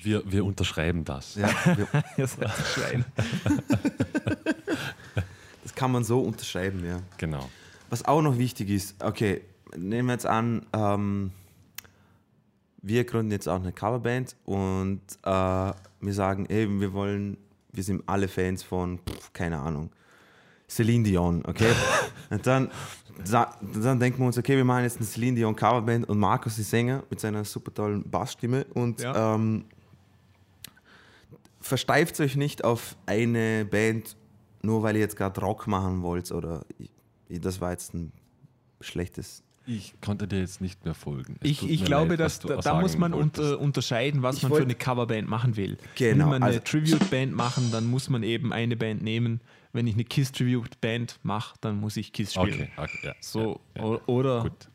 Wir, 0.07 0.23
wir 0.25 0.45
unterschreiben 0.45 1.03
das. 1.03 1.35
Ja, 1.35 1.49
wir, 1.75 2.27
Schwein. 2.27 3.03
das 5.63 5.75
kann 5.75 5.91
man 5.91 6.05
so 6.05 6.21
unterschreiben, 6.21 6.85
ja. 6.85 7.01
Genau. 7.17 7.49
Was 7.89 8.05
auch 8.05 8.21
noch 8.21 8.37
wichtig 8.37 8.69
ist, 8.69 9.03
okay, 9.03 9.41
nehmen 9.75 10.07
wir 10.07 10.13
jetzt 10.13 10.25
an, 10.25 10.65
ähm, 10.71 11.31
wir 12.81 13.03
gründen 13.03 13.33
jetzt 13.33 13.49
auch 13.49 13.59
eine 13.59 13.73
Coverband 13.73 14.37
und 14.45 15.01
äh, 15.23 15.29
wir 15.29 16.13
sagen, 16.13 16.45
ey, 16.45 16.69
wir 16.79 16.93
wollen, 16.93 17.35
wir 17.73 17.83
sind 17.83 18.01
alle 18.05 18.29
Fans 18.29 18.63
von, 18.63 18.99
pff, 18.99 19.33
keine 19.33 19.59
Ahnung, 19.59 19.89
Celine 20.69 21.03
Dion, 21.03 21.43
okay? 21.45 21.71
und 22.29 22.47
dann, 22.47 22.71
dann 23.25 23.99
denken 23.99 24.19
wir 24.19 24.27
uns, 24.27 24.37
okay, 24.37 24.55
wir 24.55 24.63
machen 24.63 24.83
jetzt 24.83 24.97
eine 24.97 25.05
Celine 25.05 25.35
Dion 25.35 25.53
Coverband 25.55 26.07
und 26.07 26.17
Markus 26.17 26.57
ist 26.59 26.69
Sänger 26.69 27.03
mit 27.09 27.19
seiner 27.19 27.43
super 27.43 27.73
tollen 27.73 28.09
Bassstimme 28.09 28.65
und 28.73 29.01
Ja. 29.01 29.35
ähm, 29.35 29.65
versteift 31.67 32.19
euch 32.19 32.35
nicht 32.35 32.63
auf 32.63 32.97
eine 33.05 33.65
Band, 33.65 34.15
nur 34.61 34.83
weil 34.83 34.95
ihr 34.95 35.01
jetzt 35.01 35.15
gerade 35.15 35.39
Rock 35.41 35.67
machen 35.67 36.01
wollt 36.01 36.31
oder 36.31 36.65
ich, 36.79 36.89
das 37.41 37.61
war 37.61 37.71
jetzt 37.71 37.93
ein 37.93 38.11
schlechtes. 38.81 39.43
Ich 39.69 39.99
konnte 39.99 40.29
dir 40.29 40.39
jetzt 40.39 40.61
nicht 40.61 40.85
mehr 40.85 40.93
folgen. 40.93 41.35
Es 41.41 41.49
Ich, 41.49 41.69
ich 41.69 41.83
glaube, 41.83 42.11
leid, 42.11 42.21
dass 42.21 42.39
da, 42.39 42.55
da 42.55 42.79
muss 42.79 42.97
man 42.97 43.13
unter, 43.13 43.59
unterscheiden, 43.59 44.23
was 44.23 44.37
Ich 44.37 44.43
man 44.43 44.51
wollt- 44.51 44.61
für 44.61 44.65
eine 44.65 44.75
Coverband 44.75 45.27
machen 45.27 45.57
will. 45.57 45.77
Genau, 45.95 46.23
Will 46.25 46.25
man 46.31 46.43
eine 46.43 46.45
also- 46.45 46.59
Tribute-Band 46.61 47.33
machen, 47.33 47.69
dann 47.71 47.85
muss 47.87 48.09
man 48.09 48.23
eben 48.23 48.53
eine 48.53 48.77
Band 48.77 49.01
nehmen. 49.03 49.41
Wenn 49.73 49.85
ich 49.85 49.95
eine 49.95 50.05
Kiss-Tribute-Band 50.05 51.19
mache, 51.23 51.57
dann 51.59 51.81
muss 51.81 51.97
ich 51.97 52.13
Kiss 52.13 52.33
spielen. 52.33 52.47
Okay, 52.53 52.69
okay 52.77 52.97
ja, 53.07 53.13
So, 53.19 53.59
ja, 53.75 53.83
ja. 53.85 53.99
oder 54.05 54.43
Gut. 54.43 54.69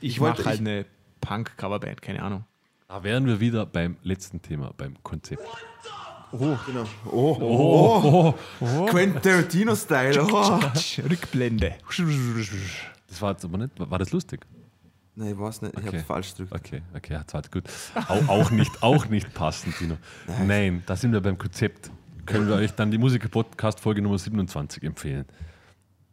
ich, 0.00 0.12
Ich 0.12 0.20
mache 0.20 0.42
halt 0.46 0.60
eine 0.60 0.86
Punk-Coverband, 1.20 2.00
keine 2.00 2.22
Ahnung. 2.22 2.44
Da 2.88 3.02
wären 3.04 3.26
wir 3.26 3.40
wieder 3.40 3.66
beim 3.66 3.98
letzten 4.02 4.40
Thema, 4.40 4.72
beim 4.74 4.94
Konzept. 5.02 5.42
Oh, 6.36 6.58
genau. 6.66 6.84
Oh, 7.06 7.36
oh, 7.40 8.34
oh. 8.60 8.86
Quentin 8.86 9.22
Tarantino-Style. 9.22 10.20
Oh. 10.20 10.60
Rückblende. 11.08 11.76
Das 13.06 13.22
war 13.22 13.32
jetzt 13.32 13.44
aber 13.44 13.58
nicht, 13.58 13.72
war 13.78 13.98
das 13.98 14.10
lustig? 14.10 14.40
Nein, 15.14 15.32
ich 15.32 15.38
weiß 15.38 15.62
nicht, 15.62 15.74
ich 15.74 15.78
Okay. 15.78 15.98
habe 15.98 16.04
falsch 16.06 16.30
gedrückt. 16.34 16.52
Okay, 16.54 16.82
okay, 16.92 17.12
ja, 17.12 17.24
zwar 17.24 17.42
gut. 17.42 17.64
Auch, 18.08 18.28
auch, 18.28 18.50
nicht, 18.50 18.82
auch 18.82 19.06
nicht 19.08 19.32
passend, 19.32 19.76
Tino. 19.76 19.96
Nein, 20.44 20.82
da 20.86 20.96
sind 20.96 21.12
wir 21.12 21.20
beim 21.20 21.38
Konzept. 21.38 21.90
Können 22.26 22.48
wir 22.48 22.56
euch 22.56 22.72
dann 22.72 22.90
die 22.90 22.98
Musiker-Podcast-Folge 22.98 24.02
Nummer 24.02 24.18
27 24.18 24.82
empfehlen. 24.82 25.26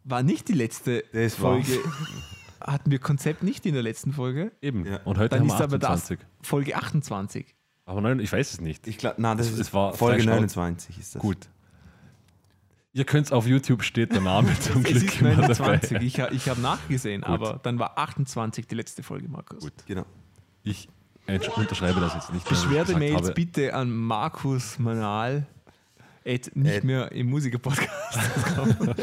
War 0.04 0.22
nicht 0.22 0.46
die 0.48 0.52
letzte 0.52 1.02
Das 1.12 1.34
Folge. 1.34 1.78
Hatten 2.60 2.92
wir 2.92 3.00
Konzept 3.00 3.42
nicht 3.42 3.66
in 3.66 3.74
der 3.74 3.82
letzten 3.82 4.12
Folge? 4.12 4.52
Eben. 4.60 4.86
Ja. 4.86 5.00
Und 5.04 5.18
heute 5.18 5.30
Dann 5.30 5.40
haben 5.40 5.46
ist 5.48 5.58
wir 5.58 5.64
aber 5.64 5.78
das 5.80 5.90
28. 5.90 6.18
Folge 6.42 6.76
28. 6.76 7.46
Aber 7.84 8.00
nein, 8.00 8.20
ich 8.20 8.32
weiß 8.32 8.52
es 8.54 8.60
nicht. 8.60 8.86
Ich 8.86 8.98
glaube, 8.98 9.20
nein, 9.20 9.36
das 9.38 9.50
Es- 9.50 9.58
ist 9.58 9.74
war 9.74 9.92
Folge 9.94 10.18
fresh 10.22 10.28
out. 10.28 10.34
29 10.36 10.98
ist 10.98 11.14
das. 11.14 11.22
Gut. 11.22 11.48
Ihr 12.94 13.04
könnt 13.04 13.26
es 13.26 13.32
auf 13.32 13.46
YouTube 13.46 13.82
steht 13.82 14.12
der 14.12 14.20
Name 14.20 14.48
zum 14.60 14.82
Glück 14.82 15.02
ist 15.04 15.20
immer 15.20 15.34
29. 15.36 15.90
dabei. 15.90 16.04
Ich, 16.04 16.18
ich 16.18 16.48
habe 16.48 16.60
nachgesehen, 16.60 17.24
aber 17.24 17.58
dann 17.62 17.78
war 17.78 17.96
28 17.98 18.66
die 18.66 18.74
letzte 18.74 19.02
Folge, 19.02 19.28
Markus. 19.28 19.60
Gut. 19.64 19.72
Genau. 19.86 20.04
Ich 20.62 20.88
unterschreibe 21.56 22.00
das 22.00 22.14
jetzt 22.14 22.32
nicht. 22.32 22.48
Beschwerdemails 22.48 23.32
bitte 23.34 23.74
an 23.74 23.90
Markus 23.90 24.78
Manal. 24.78 25.46
At 26.24 26.54
nicht 26.54 26.76
At- 26.76 26.84
mehr 26.84 27.10
im 27.12 27.28
Musiker-Podcast. 27.30 27.90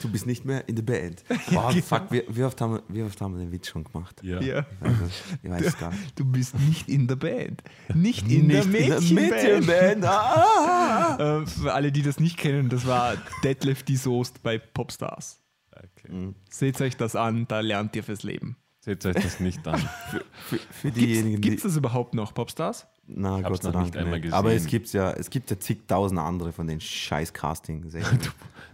Du 0.00 0.10
bist 0.10 0.26
nicht 0.26 0.44
mehr 0.44 0.68
in 0.68 0.76
der 0.76 0.82
Band. 0.82 1.24
Wow, 1.50 1.74
fuck, 1.84 2.10
wie, 2.10 2.22
wie, 2.28 2.42
oft 2.44 2.60
haben 2.60 2.74
wir, 2.74 2.82
wie 2.88 3.02
oft 3.02 3.20
haben 3.20 3.34
wir 3.36 3.44
den 3.44 3.52
Witz 3.52 3.68
schon 3.68 3.84
gemacht? 3.84 4.20
Ja. 4.22 4.40
ja. 4.40 4.66
Also, 4.80 5.04
ich 5.42 5.50
weiß 5.50 5.66
es 5.66 5.78
gar 5.78 5.90
nicht. 5.90 6.18
Du 6.18 6.24
bist 6.24 6.58
nicht 6.58 6.88
in 6.88 7.06
der 7.06 7.16
Band. 7.16 7.62
Nicht 7.94 8.30
in 8.30 8.48
der 8.48 8.64
Mädchenband. 8.64 9.12
Mädchenband. 9.12 10.04
Ah! 10.04 11.16
Äh, 11.42 11.46
für 11.46 11.72
alle, 11.72 11.92
die 11.92 12.02
das 12.02 12.20
nicht 12.20 12.36
kennen, 12.36 12.68
das 12.68 12.86
war 12.86 13.16
Detlef 13.42 13.82
die 13.82 13.96
Soest 13.96 14.42
bei 14.42 14.58
Popstars. 14.58 15.40
Okay. 15.72 16.34
Seht 16.50 16.80
euch 16.80 16.96
das 16.96 17.16
an, 17.16 17.46
da 17.48 17.60
lernt 17.60 17.96
ihr 17.96 18.02
fürs 18.02 18.22
Leben. 18.22 18.56
Seht 18.80 19.04
euch 19.06 19.14
das 19.14 19.40
nicht 19.40 19.66
an. 19.66 19.80
Für, 20.10 20.58
für 20.70 20.90
diejenigen, 20.90 21.40
Gibt 21.40 21.56
es 21.56 21.62
die. 21.62 21.68
das 21.68 21.76
überhaupt 21.76 22.14
noch, 22.14 22.34
Popstars? 22.34 22.86
Na, 23.08 23.40
Gott 23.40 23.62
sei 23.62 23.70
Dank. 23.70 23.94
einmal 23.96 24.14
nicht. 24.14 24.22
gesehen. 24.22 24.36
Aber 24.38 24.52
es 24.52 24.66
gibt 24.66 24.92
ja, 24.92 25.12
es 25.12 25.30
gibt 25.30 25.48
ja 25.50 25.58
zigtausend 25.60 26.18
andere 26.20 26.50
von 26.52 26.66
den 26.66 26.80
scheiß 26.80 27.32
casting 27.32 27.84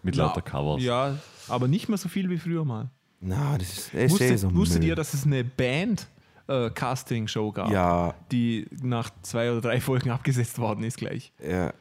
Mit 0.03 0.17
lauter 0.17 0.41
Covers. 0.43 0.83
Ja, 0.83 1.19
aber 1.49 1.69
nicht 1.69 1.89
mehr 1.89 1.99
so 1.99 2.09
viel 2.09 2.29
wie 2.31 2.39
früher 2.39 2.65
mal. 2.65 2.89
Na, 3.21 3.57
das 3.59 3.79
ist, 3.79 3.95
eh 3.95 4.11
Wusstet, 4.11 4.39
so 4.41 4.53
wusstet 4.55 4.81
Müll. 4.81 4.89
ihr, 4.89 4.97
dass 4.97 5.15
es 5.15 5.25
eine 5.27 5.45
Band-Casting-Show 5.45 7.53
gab, 7.53 7.71
Ja, 7.71 8.15
die 8.33 8.67
nach 8.83 9.11
zwei 9.23 9.53
oder 9.53 9.61
drei 9.61 9.81
Folgen 9.81 10.11
abgesetzt 10.11 10.59
worden 10.59 10.83
ist 10.85 10.97
gleich? 10.99 11.33
ja 11.47 11.73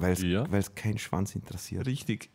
weil 0.00 0.12
es 0.12 0.22
Ja. 0.22 0.46
keinen 0.76 0.98
Schwanz 0.98 1.34
interessiert. 1.34 1.84
Richtig. 1.86 2.30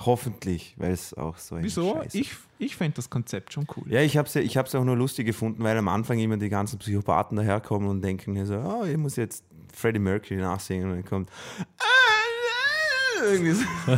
Hoffentlich, 0.00 0.74
weil 0.76 0.92
es 0.92 1.14
auch 1.14 1.38
so 1.38 1.54
ein 1.54 1.64
Wieso? 1.64 1.94
Scheiß 1.94 2.14
Ich, 2.14 2.32
ich 2.58 2.76
fände 2.76 2.96
das 2.96 3.10
Konzept 3.10 3.52
schon 3.52 3.66
cool. 3.76 3.84
Ja, 3.88 4.00
ich 4.00 4.16
habe 4.16 4.26
es 4.26 4.34
ja, 4.34 4.40
ich 4.40 4.56
hab's 4.56 4.74
auch 4.74 4.84
nur 4.84 4.96
lustig 4.96 5.26
gefunden, 5.26 5.62
weil 5.62 5.76
am 5.78 5.88
Anfang 5.88 6.18
immer 6.18 6.36
die 6.36 6.48
ganzen 6.48 6.78
Psychopathen 6.78 7.36
daherkommen 7.36 7.88
und 7.88 8.02
denken 8.02 8.44
so, 8.44 8.56
oh, 8.56 8.84
ich 8.84 8.96
muss 8.96 9.16
jetzt 9.16 9.44
Freddie 9.72 10.00
Mercury 10.00 10.40
nachsingen 10.40 10.90
und 10.90 10.96
dann 10.96 11.04
kommt 11.04 11.30
irgendwie 13.24 13.52
so. 13.52 13.64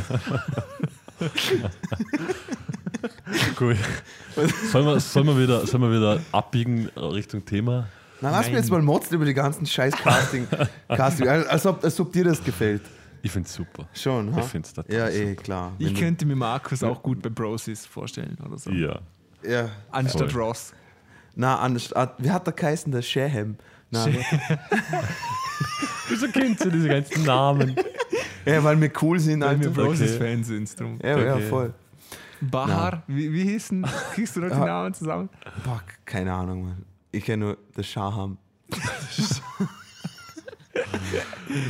Cool. 3.59 3.77
Sollen 4.71 4.87
wir, 4.87 5.01
sollen, 5.01 5.27
wir 5.27 5.39
wieder, 5.39 5.67
sollen 5.67 5.83
wir 5.83 5.91
wieder 5.91 6.21
abbiegen 6.33 6.89
Richtung 6.97 7.45
Thema? 7.45 7.89
Na, 8.21 8.31
lass 8.31 8.49
mir 8.51 8.57
jetzt 8.57 8.71
mal 8.71 8.83
motzen 8.83 9.15
über 9.15 9.25
die 9.25 9.35
ganzen 9.35 9.67
scheiß 9.67 9.95
Casting. 9.95 10.47
Casting 10.89 11.29
als, 11.29 11.65
ob, 11.67 11.83
als 11.83 11.99
ob 12.01 12.13
dir 12.13 12.25
das 12.25 12.43
gefällt. 12.43 12.83
Ich 13.27 13.33
finde 13.33 13.49
es 13.49 13.55
super. 13.55 13.89
Schon, 13.93 14.33
ha? 14.37 14.39
Ich 14.39 14.45
find's 14.47 14.73
total 14.73 14.97
Ja, 14.97 15.09
eh, 15.09 15.35
klar. 15.35 15.73
Ich 15.79 15.87
Wenn 15.89 15.95
du- 15.95 16.01
könnte 16.01 16.27
mir 16.27 16.37
Markus 16.37 16.81
auch 16.85 17.03
gut 17.03 17.21
bei 17.23 17.29
Brosis 17.29 17.85
vorstellen 17.85 18.39
oder 18.47 18.57
so. 18.57 18.71
Ja. 18.71 19.01
ja. 19.43 19.69
Anstatt 19.91 20.31
Voll. 20.31 20.43
Ross. 20.43 20.73
Na, 21.35 21.59
anstatt, 21.59 22.15
wie 22.19 22.31
hat 22.31 22.47
der 22.47 22.55
geheißen, 22.55 22.93
der 22.93 23.03
Shaham? 23.03 23.57
Na, 23.91 24.07
Wieso 26.09 26.29
kennt 26.29 26.65
ihr 26.65 26.71
diese 26.71 26.89
ganzen 26.89 27.25
Namen? 27.25 27.75
ja, 28.45 28.63
weil 28.63 28.81
wir 28.81 28.93
cool 29.03 29.19
sind, 29.19 29.41
Weil 29.41 29.61
wir. 29.61 29.71
Brosis-Fans 29.71 30.47
sind. 30.47 30.79
Drum. 30.81 30.99
Ja, 31.03 31.19
ja, 31.19 31.35
Okay. 31.35 31.49
voll. 31.49 31.75
Bahar, 32.41 33.03
wie, 33.09 33.33
wie 33.33 33.43
hießen? 33.43 33.85
Kriegst 34.15 34.37
du 34.37 34.41
noch 34.41 34.51
die 34.51 34.55
Ja. 34.59 34.67
Namen 34.67 34.95
zusammen? 34.95 35.29
Boah, 35.65 35.83
keine 36.05 36.33
Ahnung, 36.33 36.65
Mann. 36.65 36.85
Ich 37.11 37.25
kenne 37.25 37.45
nur 37.45 37.59
der 37.77 37.83
Shaham. 37.83 38.39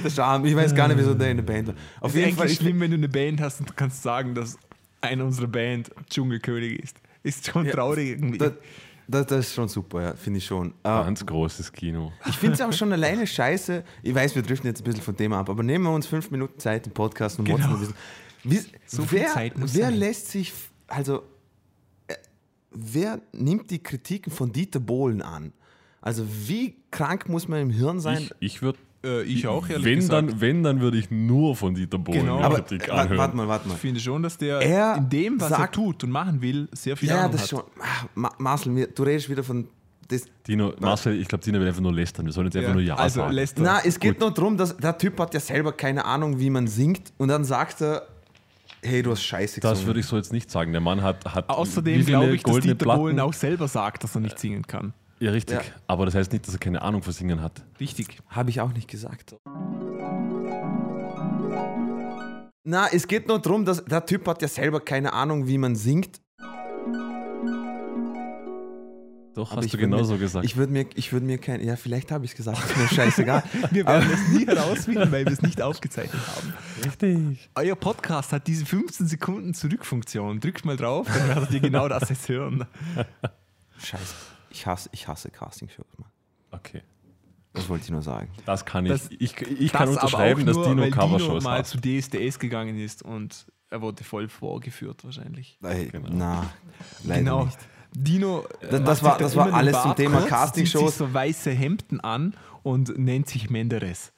der 0.05 0.11
Shaham, 0.11 0.45
ich 0.45 0.55
weiß 0.57 0.75
gar 0.75 0.89
nicht, 0.89 0.99
wieso 0.99 1.15
der 1.15 1.31
in 1.31 1.37
der 1.39 1.45
Band 1.45 1.69
war. 1.69 1.75
Auf 2.01 2.15
Ist 2.15 2.21
jeden 2.25 2.37
Fall, 2.37 2.49
ich, 2.51 2.57
schlimm, 2.57 2.81
wenn 2.81 2.91
du 2.91 2.97
eine 2.97 3.09
Band 3.09 3.41
hast 3.41 3.61
und 3.61 3.69
du 3.71 3.75
kannst 3.75 4.03
sagen, 4.03 4.35
dass 4.35 4.59
einer 5.01 5.25
unserer 5.25 5.49
Band 5.49 5.91
Dschungelkönig 6.11 6.81
ist. 6.83 6.97
Ist 7.23 7.47
schon 7.47 7.67
Ja, 7.67 7.73
traurig 7.73 8.11
irgendwie. 8.11 8.39
das, 8.39 8.53
das, 9.09 9.27
das 9.27 9.39
ist 9.49 9.55
schon 9.55 9.69
super, 9.69 10.03
ja, 10.03 10.15
finde 10.17 10.39
ich 10.39 10.47
schon. 10.47 10.69
Äh, 10.69 10.73
Ganz 10.85 11.25
großes 11.25 11.71
Kino. 11.73 12.13
Ich 12.29 12.37
finde 12.37 12.55
es 12.55 12.61
auch 12.61 12.73
schon 12.73 12.93
alleine 12.93 13.27
scheiße. 13.27 13.85
Ich 14.03 14.15
weiß, 14.15 14.35
wir 14.35 14.43
driften 14.43 14.69
jetzt 14.69 14.81
ein 14.81 14.85
bisschen 14.85 15.03
vom 15.03 15.17
Thema 15.17 15.39
ab, 15.41 15.51
aber 15.51 15.63
nehmen 15.63 15.85
wir 15.85 15.93
uns 15.93 16.07
fünf 16.07 16.31
Minuten 16.31 16.59
Zeit 16.59 16.87
im 16.87 16.93
Podcast 16.93 17.39
und 17.39 17.45
Genau. 17.45 17.67
ein 17.69 17.79
bisschen. 17.79 17.95
Wie, 18.45 18.61
So 18.87 19.03
viel 19.05 19.21
wer 19.21 19.29
Zeit 19.29 19.59
muss 19.59 19.75
wer 19.75 19.87
sein. 19.87 19.95
lässt 19.97 20.29
sich, 20.31 20.53
also, 20.89 21.23
äh, 22.09 22.15
wer 22.71 23.21
nimmt 23.33 23.71
die 23.71 23.81
Kritiken 23.83 24.33
von 24.33 24.53
Dieter 24.53 24.81
Bohlen 24.81 25.21
an? 25.23 25.53
Also, 26.01 26.25
wie 26.47 26.77
krank 26.93 27.29
muss 27.29 27.49
man 27.49 27.61
im 27.61 27.71
Hirn 27.71 27.99
sein? 28.01 28.29
Ich, 28.39 28.55
ich 28.57 28.63
würde, 28.63 28.79
äh, 29.07 29.23
ich 29.23 29.47
auch, 29.47 29.69
ehrlich 29.69 29.85
wenn 29.85 29.97
gesagt. 30.01 30.31
dann, 30.31 30.41
wenn 30.41 30.63
dann 30.63 30.81
würde 30.81 30.99
ich 30.99 31.11
nur 31.11 31.55
von 31.57 31.75
Dieter 31.75 31.99
Bohlen 31.99 32.21
Genau. 32.21 32.39
die 32.39 32.45
aber 32.45 32.61
Kritik 32.63 32.91
anhören. 32.93 33.19
warte 33.19 33.37
mal, 33.37 33.49
warte 33.49 33.69
mal. 33.69 33.75
Ich 33.75 33.81
finde 33.81 34.01
schon, 34.01 34.23
dass 34.23 34.37
der 34.37 34.61
Er 34.61 34.97
in 34.97 35.09
dem, 35.09 35.41
was 35.41 35.51
er 35.51 35.59
sagt- 35.59 35.75
tut 35.75 36.05
und 36.05 36.11
machen 36.11 36.43
will, 36.43 36.69
sehr 36.73 36.97
viel 36.97 37.09
Ja, 37.09 37.21
Ahnung 37.21 37.33
das 37.33 37.43
hat. 37.43 37.49
schon. 37.51 37.63
Ah, 37.81 38.07
Ma 38.15 38.31
Marcel, 38.39 38.89
du 38.95 39.03
redest 39.03 39.29
wieder 39.31 39.43
von. 39.45 39.69
Das, 40.09 40.23
Dino, 40.47 40.73
Marcel, 40.79 41.21
ich 41.21 41.27
glaube, 41.27 41.43
Dino 41.43 41.59
will 41.59 41.67
einfach 41.67 41.81
nur 41.81 41.93
lästern. 41.93 42.27
Wir 42.27 42.33
sollen 42.33 42.47
jetzt 42.47 42.57
einfach 42.57 42.69
Ja, 42.69 42.75
nur 42.75 42.83
Ja 42.83 42.95
also 42.97 43.21
sagen. 43.23 43.33
lässt 43.33 43.59
er. 43.59 43.65
Na, 43.65 43.81
es 43.85 43.99
geht 43.99 44.13
Gut. 44.15 44.21
nur 44.21 44.31
darum, 44.33 44.57
dass 44.57 44.77
der 44.77 44.97
Typ 44.97 45.19
hat 45.19 45.35
ja 45.35 45.41
selber 45.41 45.73
keine 45.73 46.05
Ahnung, 46.05 46.39
wie 46.39 46.49
man 46.51 46.69
singt 46.69 47.13
und 47.19 47.27
dann 47.29 47.43
sagt 47.45 47.81
er, 47.83 48.07
hey, 48.85 49.03
du 49.03 49.11
hast 49.11 49.23
scheiße 49.25 49.59
Das 49.61 49.71
gesungen. 49.73 49.87
würde 49.89 50.01
ich 50.01 50.07
so 50.07 50.17
jetzt 50.17 50.33
nicht 50.33 50.49
sagen. 50.49 50.71
Der 50.71 50.81
Mann 50.81 51.03
hat, 51.03 51.25
hat 51.25 51.49
wie 51.49 51.53
Außerdem 51.55 51.95
viele 52.05 52.05
glaube 52.19 52.37
ich, 52.37 52.43
dass 52.45 52.61
Dieter 52.61 52.75
Platten. 52.77 53.01
Bohlen 53.01 53.19
auch 53.19 53.33
selber 53.33 53.67
sagt, 53.67 54.05
dass 54.05 54.15
er 54.15 54.21
nicht 54.21 54.39
singen 54.39 54.65
kann. 54.65 54.93
Ja, 55.19 55.31
richtig. 55.31 55.57
Ja. 55.57 55.63
Aber 55.87 56.05
das 56.05 56.15
heißt 56.15 56.33
nicht, 56.33 56.47
dass 56.47 56.55
er 56.55 56.61
keine 56.61 56.83
Ahnung 56.83 57.03
von 57.03 57.13
Singen 57.13 57.41
hat. 57.41 57.63
Richtig. 57.81 58.19
Habe 58.29 58.51
ich 58.51 58.61
auch 58.61 58.73
nicht 58.73 58.89
gesagt. 58.89 59.37
Na, 62.65 62.89
es 62.93 63.07
geht 63.07 63.29
nur 63.29 63.39
darum, 63.41 63.65
dass 63.65 63.85
der 63.85 64.05
Typ 64.05 64.27
hat 64.27 64.43
ja 64.43 64.49
selber 64.49 64.81
keine 64.81 65.13
Ahnung, 65.13 65.47
wie 65.47 65.57
man 65.57 65.77
singt. 65.77 66.21
Doch, 69.35 69.53
Aber 69.53 69.61
hast 69.61 69.69
du 69.69 69.79
würd 69.79 69.91
genauso 69.91 70.15
mir, 70.15 70.19
gesagt. 70.19 70.47
Ich 70.47 70.57
würde 70.57 70.73
mir, 70.73 70.87
ich 70.95 71.13
würde 71.13 71.27
mir 71.27 71.37
kein, 71.37 71.63
ja, 71.63 71.77
vielleicht 71.77 72.11
habe 72.11 72.25
ich 72.25 72.31
es 72.31 72.37
gesagt, 72.39 72.59
ist 72.59 72.77
mir 72.77 72.89
scheißegal. 72.89 73.43
Wir 73.71 73.87
werden 73.87 74.11
es 74.11 74.29
nie 74.31 74.47
herausfinden, 74.47 75.13
weil 75.13 75.27
wir 75.27 75.33
es 75.33 75.43
nicht 75.43 75.61
aufgezeichnet 75.63 76.23
haben. 76.27 76.55
richtig. 76.87 77.51
Euer 77.55 77.77
Podcast 77.77 78.33
hat 78.33 78.47
diese 78.47 78.65
15 78.65 79.07
Sekunden 79.07 79.53
Zurückfunktion. 79.53 80.41
Drückt 80.41 80.65
mal 80.65 80.79
drauf, 80.79 81.07
dann 81.07 81.29
werdet 81.29 81.51
ihr 81.51 81.61
genau 81.61 81.87
das 81.87 82.09
jetzt 82.09 82.31
hören. 82.31 82.65
Scheiße. 83.79 84.15
Ich 84.57 84.67
hasse, 84.67 84.89
ich 84.93 85.07
hasse 85.07 85.31
Castingshows, 85.31 85.87
Mann. 85.99 86.11
Okay. 86.51 86.83
Das 87.53 87.69
wollte 87.69 87.85
ich 87.85 87.91
nur 87.91 88.01
sagen. 88.01 88.31
Das 88.47 88.65
kann 88.65 88.87
Das- 88.87 89.11
ich. 89.11 89.21
Ich, 89.21 89.41
ich 89.43 89.73
kann 89.73 89.87
Das 89.89 89.99
aber 89.99 90.07
unterschreiben, 90.07 90.47
dass 90.47 90.57
Dino 90.63 90.91
Covershows 90.91 91.45
mal 91.45 91.59
hat. 91.59 91.67
zu 91.67 91.79
DSDS 91.79 92.39
gegangen 92.39 92.79
ist 92.79 93.03
und 93.03 93.47
er 93.69 93.83
wurde 93.83 94.03
voll 94.03 94.29
vorgeführt 94.31 95.05
wahrscheinlich. 95.05 95.59
Ey, 95.63 95.89
Genau. 95.91 96.09
Na, 96.11 96.51
leider 97.05 97.19
genau. 97.21 97.45
nicht. 97.45 97.59
Dino, 97.95 98.47
äh, 98.61 98.69
Das- 98.71 98.83
das 98.85 99.03
war- 99.03 99.19
das 99.19 99.37
war 99.37 99.53
alles 99.53 99.81
zum 99.83 99.95
Thema 99.95 100.19
kurz, 100.21 100.29
Castingshows. 100.31 100.97
so 100.99 101.13
weiße 101.13 101.51
Hemden 101.51 102.01
an 102.01 102.35
und 102.63 102.97
nennt 102.99 103.29
sich 103.29 103.51
Menderes. 103.51 104.13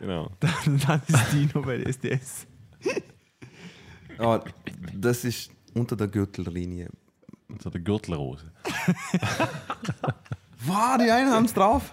Genau. 0.00 0.30
Dann, 0.40 0.78
dann 0.86 1.02
ist 1.06 1.32
Dino 1.32 1.62
bei 1.62 1.78
DSDS. 1.78 2.46
Oh, 4.18 4.38
das 4.94 5.24
ist 5.24 5.50
unter 5.74 5.94
der 5.96 6.08
Gürtellinie. 6.08 6.88
So 7.62 7.70
der 7.70 7.80
Gürtelrose. 7.80 8.50
Wow, 10.64 10.98
die 10.98 11.10
einen 11.10 11.30
haben 11.30 11.44
es 11.44 11.54
drauf. 11.54 11.92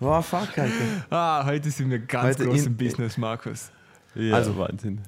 Wow, 0.00 0.24
fuck, 0.24 0.56
Alter. 0.58 0.72
Ah, 1.10 1.44
heute 1.44 1.70
sind 1.70 1.90
wir 1.90 1.98
ganz 1.98 2.36
Heute 2.38 2.46
groß 2.46 2.60
in- 2.60 2.66
im 2.68 2.76
Business, 2.76 3.16
Markus. 3.18 3.70
Ja, 4.14 4.34
Also- 4.36 4.56
Wahnsinn. 4.56 5.00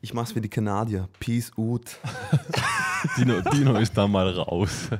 Ich 0.00 0.14
mach's 0.14 0.32
wie 0.34 0.40
die 0.40 0.48
Kanadier. 0.48 1.08
Peace 1.18 1.50
out. 1.58 1.96
Dino, 3.16 3.40
Dino 3.40 3.74
ist 3.78 3.96
da 3.96 4.06
mal 4.06 4.28
raus. 4.30 4.88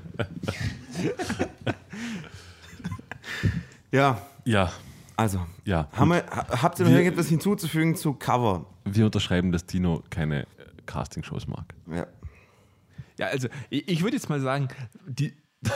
Ja, 3.90 4.20
Ja, 4.44 4.70
also. 5.16 5.40
ja. 5.64 5.88
Haben 5.92 6.10
wir, 6.10 6.24
ha- 6.26 6.62
habt 6.62 6.78
ihr 6.78 6.84
noch 6.84 6.90
Wir- 6.90 6.98
irgendetwas 6.98 7.28
hinzuzufügen 7.28 7.96
zu 7.96 8.12
Cover? 8.14 8.66
Wir 8.84 9.06
unterschreiben, 9.06 9.50
dass 9.52 9.64
Dino 9.64 10.02
keine 10.10 10.46
Castingshows 10.86 11.46
mag. 11.46 11.74
Ja. 11.90 12.06
Ja, 13.18 13.26
also 13.26 13.48
ich, 13.70 13.88
ich 13.88 14.02
würde 14.02 14.16
jetzt 14.16 14.28
mal 14.28 14.40
sagen, 14.40 14.68
die, 15.06 15.34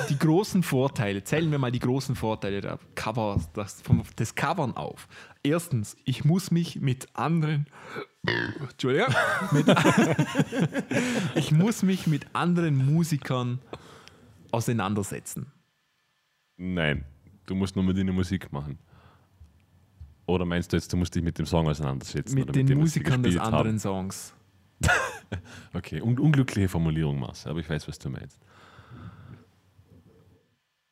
die 0.09 0.19
großen 0.19 0.63
Vorteile, 0.63 1.25
zählen 1.25 1.51
wir 1.51 1.59
mal 1.59 1.73
die 1.73 1.81
großen 1.81 2.15
Vorteile 2.15 2.61
der 2.61 2.79
Cover, 2.95 3.41
das, 3.55 3.83
vom, 3.83 4.03
des 4.19 4.35
Covern 4.35 4.77
auf. 4.77 5.09
Erstens, 5.43 5.97
ich 6.05 6.25
muss 6.25 6.51
mich 6.53 6.81
mit 6.81 7.09
anderen, 7.15 7.67
Entschuldigung, 8.61 9.13
mit, 9.51 9.67
ich 11.35 11.51
muss 11.51 11.83
mich 11.83 12.07
mit 12.07 12.27
anderen 12.33 12.77
Musikern 12.77 13.59
auseinandersetzen. 14.53 15.47
Nein, 16.57 17.05
du 17.47 17.57
musst 17.57 17.75
nur 17.75 17.85
mit 17.85 17.97
ihnen 17.99 18.15
Musik 18.15 18.53
machen. 18.53 18.79
Oder 20.27 20.45
meinst 20.45 20.73
du 20.73 20.77
jetzt, 20.77 20.93
du 20.93 20.97
musst 20.97 21.13
dich 21.15 21.23
mit 21.25 21.37
dem 21.39 21.47
Song 21.47 21.67
auseinandersetzen? 21.67 22.37
Mit 22.37 22.55
den 22.55 22.67
dem, 22.67 22.83
was 22.83 22.93
sie 22.93 23.01
Musikern 23.01 23.23
des 23.25 23.35
gespielt 23.35 23.45
haben? 23.45 23.55
anderen 23.55 23.79
Songs. 23.81 24.35
Okay, 25.75 26.01
un 26.03 26.19
unglückliche 26.19 26.69
Formulierung, 26.69 27.19
Marcel, 27.19 27.51
aber 27.51 27.61
ich 27.61 27.69
weiß, 27.71 27.89
was 27.89 27.99
du 27.99 28.11
meinst. 28.11 28.39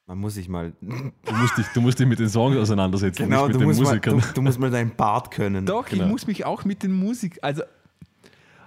Man 0.07 0.19
muss 0.19 0.35
sich 0.35 0.49
mal. 0.49 0.73
Du 0.81 1.33
musst 1.35 1.59
dich, 1.59 1.67
du 1.75 1.81
musst 1.81 1.99
dich 2.01 2.07
mit 2.07 2.19
den 2.19 2.29
Songs 2.29 2.57
auseinandersetzen, 2.57 3.25
Genau, 3.25 3.47
nicht 3.47 3.55
du 3.55 3.59
mit 3.59 3.61
den 3.61 3.69
musst, 3.69 3.81
mal, 3.83 3.89
Musikern. 3.91 4.19
du, 4.21 4.35
du 4.35 4.43
musst 4.43 4.59
mal 4.59 4.71
deinen 4.71 4.97
Bart 4.97 5.31
können. 5.31 5.67
Doch, 5.67 5.87
Genau. 5.87 6.05
ich 6.05 6.11
muss 6.11 6.27
mich 6.27 6.45
auch 6.47 6.65
mit 6.65 6.83
den 6.83 6.93
Musik, 6.93 7.39
also 7.43 7.63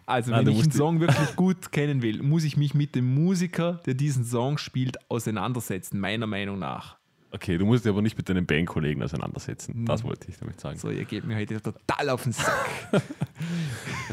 also 0.05 0.33
Ah, 0.33 0.39
wenn 0.39 0.49
ich 0.49 0.61
einen 0.61 0.71
Song 0.71 0.99
wirklich 1.01 1.35
gut 1.35 1.71
kennen 1.71 2.01
will, 2.01 2.21
muss 2.21 2.43
ich 2.43 2.57
mich 2.57 2.73
mit 2.73 2.93
dem 2.93 3.13
Musiker, 3.15 3.79
der 3.85 3.93
diesen 3.93 4.25
Song 4.25 4.57
spielt, 4.57 4.97
auseinandersetzen, 5.09 5.97
meiner 5.99 6.27
Meinung 6.27 6.59
nach. 6.59 6.97
Okay, 7.33 7.57
du 7.57 7.65
musst 7.65 7.83
dich 7.83 7.89
aber 7.89 8.03
nicht 8.03 8.15
mit 8.15 8.29
deinen 8.29 8.45
Bandkollegen 8.45 9.01
auseinandersetzen. 9.01 9.85
Das 9.85 10.03
wollte 10.03 10.29
ich 10.29 10.37
damit 10.37 10.61
sagen. 10.61 10.77
So, 10.77 10.91
ihr 10.91 11.03
geht 11.03 11.23
mir 11.25 11.35
heute 11.35 11.59
total 11.59 12.09
auf 12.09 12.21
den 12.23 12.31
Sack. 12.31 12.69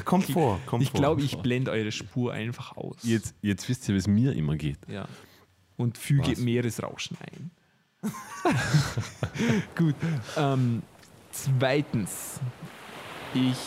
Kommt 0.07 0.25
vor, 0.31 0.59
kommt 0.65 0.83
Ich 0.83 0.91
vor. 0.91 1.01
glaube, 1.01 1.21
ich 1.21 1.37
blende 1.37 1.71
eure 1.71 1.93
Spur 1.93 2.33
einfach 2.33 2.77
aus. 2.79 2.97
Jetzt, 3.03 3.35
jetzt 3.43 3.69
wisst 3.69 3.87
ihr, 3.89 3.95
wie 3.95 3.99
es 3.99 4.07
mir 4.09 4.33
immer 4.35 4.57
geht. 4.57 4.79
Ja. 4.89 5.07
Und 5.77 5.99
füge 5.99 6.33
Was? 6.33 6.39
Meeresrauschen 6.39 7.19
ein. 7.21 7.51
Gut. 9.77 9.95
Ähm, 10.39 10.83
zweitens, 11.31 12.41
ich, 13.35 13.59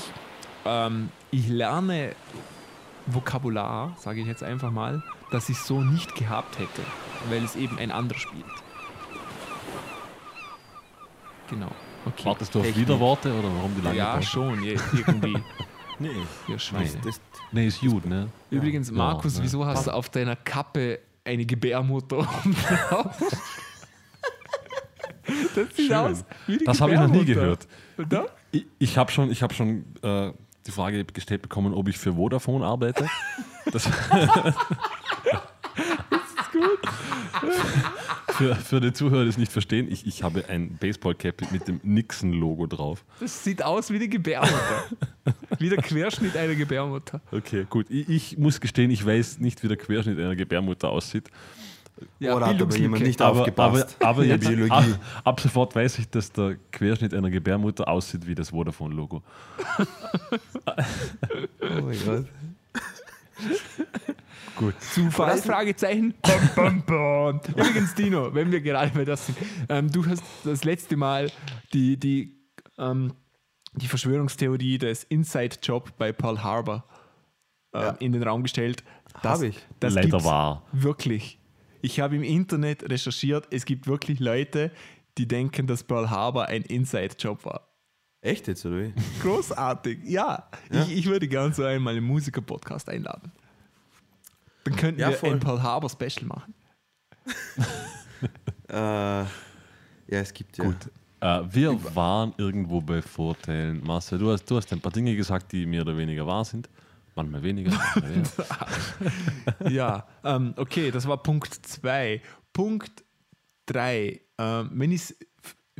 ähm, 0.65 1.09
ich 1.29 1.47
lerne 1.47 2.15
Vokabular, 3.05 3.95
sage 3.99 4.21
ich 4.21 4.27
jetzt 4.27 4.41
einfach 4.41 4.71
mal, 4.71 5.03
das 5.31 5.49
ich 5.49 5.59
so 5.59 5.83
nicht 5.83 6.15
gehabt 6.15 6.57
hätte, 6.57 6.81
weil 7.29 7.43
es 7.43 7.55
eben 7.55 7.77
ein 7.77 7.91
anderer 7.91 8.17
spielt. 8.19 8.45
Genau. 11.53 11.71
Okay. 12.05 12.25
Wartest 12.25 12.53
du 12.53 12.59
auf 12.59 12.65
Technik. 12.65 12.85
Widerworte 12.87 13.31
oder 13.33 13.47
warum 13.55 13.73
die 13.75 13.81
lange 13.81 13.97
ja, 13.97 14.15
Pause? 14.15 14.27
schon, 14.27 14.63
je- 14.63 14.77
irgendwie. 14.93 15.37
Nee. 15.99 16.09
Ihr 16.47 16.57
Schweine. 16.57 16.89
Das, 17.05 17.21
Nee, 17.51 17.67
ist 17.67 17.79
gut, 17.79 18.05
ne? 18.05 18.27
Übrigens, 18.49 18.89
Ja, 18.89 18.95
Markus, 18.95 19.37
ne. 19.37 19.43
wieso 19.43 19.63
hast 19.63 19.85
du 19.85 19.91
auf 19.91 20.09
deiner 20.09 20.35
Kappe 20.35 20.99
eine 21.23 21.45
Gebärmutter 21.45 22.17
oben 22.17 22.55
drauf? 22.89 23.15
Das 25.55 25.67
sieht 25.75 25.87
Schön. 25.87 25.93
aus 25.95 26.25
wie 26.47 26.57
die 26.57 26.65
Das 26.65 26.81
habe 26.81 26.93
ich 26.93 26.99
noch 26.99 27.07
nie 27.07 27.23
gehört. 27.25 27.67
Oder? 27.97 28.25
Ich, 28.51 28.65
ich 28.79 28.97
habe 28.97 29.09
schon, 29.11 29.31
ich 29.31 29.41
hab 29.41 29.53
schon 29.53 29.85
äh, 30.01 30.33
die 30.65 30.71
Frage 30.71 31.05
gestellt 31.05 31.41
bekommen, 31.43 31.73
ob 31.73 31.87
ich 31.87 31.97
für 31.97 32.13
Vodafone 32.15 32.65
arbeite. 32.65 33.07
Das, 33.71 33.85
ist 33.85 33.93
gut. 36.51 36.79
Für, 38.33 38.55
für 38.55 38.81
die 38.81 38.93
Zuhörer, 38.93 39.23
die 39.23 39.29
es 39.29 39.37
nicht 39.37 39.51
verstehen, 39.51 39.91
ich, 39.91 40.05
ich 40.07 40.23
habe 40.23 40.45
ein 40.49 40.77
Baseball-Cap 40.77 41.51
mit 41.51 41.67
dem 41.67 41.79
Nixon-Logo 41.83 42.67
drauf. 42.67 43.03
Das 43.19 43.43
sieht 43.43 43.63
aus 43.63 43.91
wie 43.91 43.99
die 43.99 44.09
Gebärmutter. 44.09 44.83
Wie 45.59 45.69
der 45.69 45.81
Querschnitt 45.81 46.35
einer 46.35 46.55
Gebärmutter. 46.55 47.21
Okay, 47.31 47.65
gut. 47.69 47.87
Ich, 47.89 48.09
ich 48.09 48.37
muss 48.37 48.59
gestehen, 48.59 48.91
ich 48.91 49.05
weiß 49.05 49.39
nicht, 49.39 49.63
wie 49.63 49.67
der 49.67 49.77
Querschnitt 49.77 50.19
einer 50.19 50.35
Gebärmutter 50.35 50.89
aussieht. 50.89 51.29
Ja, 52.19 52.35
Oder 52.35 52.47
hat 52.47 52.61
aber 52.61 52.75
jemand 52.75 53.03
nicht 53.03 53.21
Aber, 53.21 53.31
aber, 53.31 53.39
aufgepasst? 53.41 53.97
aber 53.99 54.23
der 54.23 54.35
jetzt, 54.35 54.47
Biologie. 54.47 54.71
ab, 54.71 54.85
ab 55.23 55.39
sofort 55.39 55.75
weiß 55.75 55.99
ich, 55.99 56.09
dass 56.09 56.31
der 56.31 56.57
Querschnitt 56.71 57.13
einer 57.13 57.29
Gebärmutter 57.29 57.87
aussieht 57.87 58.25
wie 58.25 58.35
das 58.35 58.49
Vodafone-Logo. 58.49 59.21
Oh 59.77 61.81
mein 61.81 62.05
Gott. 62.05 62.25
Gut. 64.55 64.75
Zufall? 64.81 65.37
Fragezeichen. 65.39 66.13
Bam, 66.21 66.49
bam, 66.55 66.83
bam. 66.85 67.41
Übrigens, 67.55 67.95
Dino, 67.95 68.33
wenn 68.33 68.51
wir 68.51 68.61
gerade 68.61 68.91
bei 68.91 69.03
das 69.05 69.25
sind, 69.25 69.37
ähm, 69.69 69.91
du 69.91 70.05
hast 70.05 70.23
das 70.43 70.63
letzte 70.63 70.95
Mal 70.95 71.31
die, 71.73 71.97
die, 71.97 72.37
ähm, 72.77 73.13
die 73.73 73.87
Verschwörungstheorie 73.87 74.77
des 74.77 75.03
Inside-Job 75.05 75.97
bei 75.97 76.11
Pearl 76.11 76.43
Harbor 76.43 76.83
äh, 77.73 77.79
Ja. 77.81 77.89
in 77.99 78.11
den 78.11 78.21
Raum 78.23 78.43
gestellt. 78.43 78.83
Das, 79.21 79.39
Hab 79.39 79.47
ich. 79.47 79.57
Das 79.79 79.93
Leider 79.95 80.23
wahr. 80.23 80.63
Wirklich. 80.71 81.39
Ich 81.81 81.99
habe 81.99 82.15
im 82.15 82.23
Internet 82.23 82.89
recherchiert, 82.89 83.47
es 83.51 83.65
gibt 83.65 83.87
wirklich 83.87 84.19
Leute, 84.19 84.71
die 85.17 85.27
denken, 85.27 85.67
dass 85.67 85.83
Pearl 85.83 86.09
Harbor 86.09 86.45
ein 86.45 86.61
Inside-Job 86.63 87.43
war. 87.45 87.67
Echt 88.21 88.47
jetzt, 88.47 88.65
oder 88.65 88.79
wie? 88.83 88.93
Großartig, 89.21 89.99
ja. 90.05 90.47
Ja. 90.71 90.81
Ich, 90.83 90.97
ich 90.99 91.05
würde 91.07 91.27
gerne 91.27 91.53
so 91.53 91.63
einmal 91.63 91.95
einen 91.97 92.05
Musiker-Podcast 92.05 92.87
einladen. 92.89 93.31
Dann 94.63 94.75
könnten 94.75 95.01
Ja, 95.01 95.09
wir 95.09 95.17
voll. 95.17 95.33
ein 95.33 95.39
Pearl 95.39 95.61
Harbor 95.61 95.89
Special 95.89 96.25
machen. 96.25 96.53
äh, 98.69 98.73
ja, 98.73 99.27
es 100.07 100.33
gibt 100.33 100.57
ja. 100.57 100.65
Gut. 100.65 100.89
Äh, 101.19 101.41
wir 101.49 101.95
waren 101.95 102.33
irgendwo 102.37 102.81
bei 102.81 103.01
Vorteilen. 103.01 103.81
Marcel, 103.83 104.19
du 104.19 104.31
hast, 104.31 104.45
du 104.45 104.57
hast 104.57 104.71
ein 104.73 104.81
paar 104.81 104.91
Dinge 104.91 105.15
gesagt, 105.15 105.51
die 105.51 105.65
mehr 105.65 105.81
oder 105.81 105.95
weniger 105.97 106.27
wahr 106.27 106.43
sind. 106.45 106.69
Manchmal 107.15 107.43
weniger. 107.43 107.71
Manchmal. 107.71 108.21
Ja, 109.71 110.07
ähm, 110.23 110.53
okay, 110.57 110.91
das 110.91 111.07
war 111.07 111.21
Punkt 111.21 111.53
2. 111.53 112.21
Punkt 112.53 113.03
3. 113.67 114.19
Ähm, 114.37 114.69
wenn 114.73 114.91
ich 114.91 115.01
es 115.01 115.17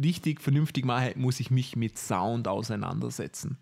richtig 0.01 0.41
vernünftig 0.41 0.85
mache, 0.85 1.13
muss 1.17 1.39
ich 1.39 1.51
mich 1.51 1.75
mit 1.75 1.97
Sound 1.97 2.47
auseinandersetzen. 2.47 3.57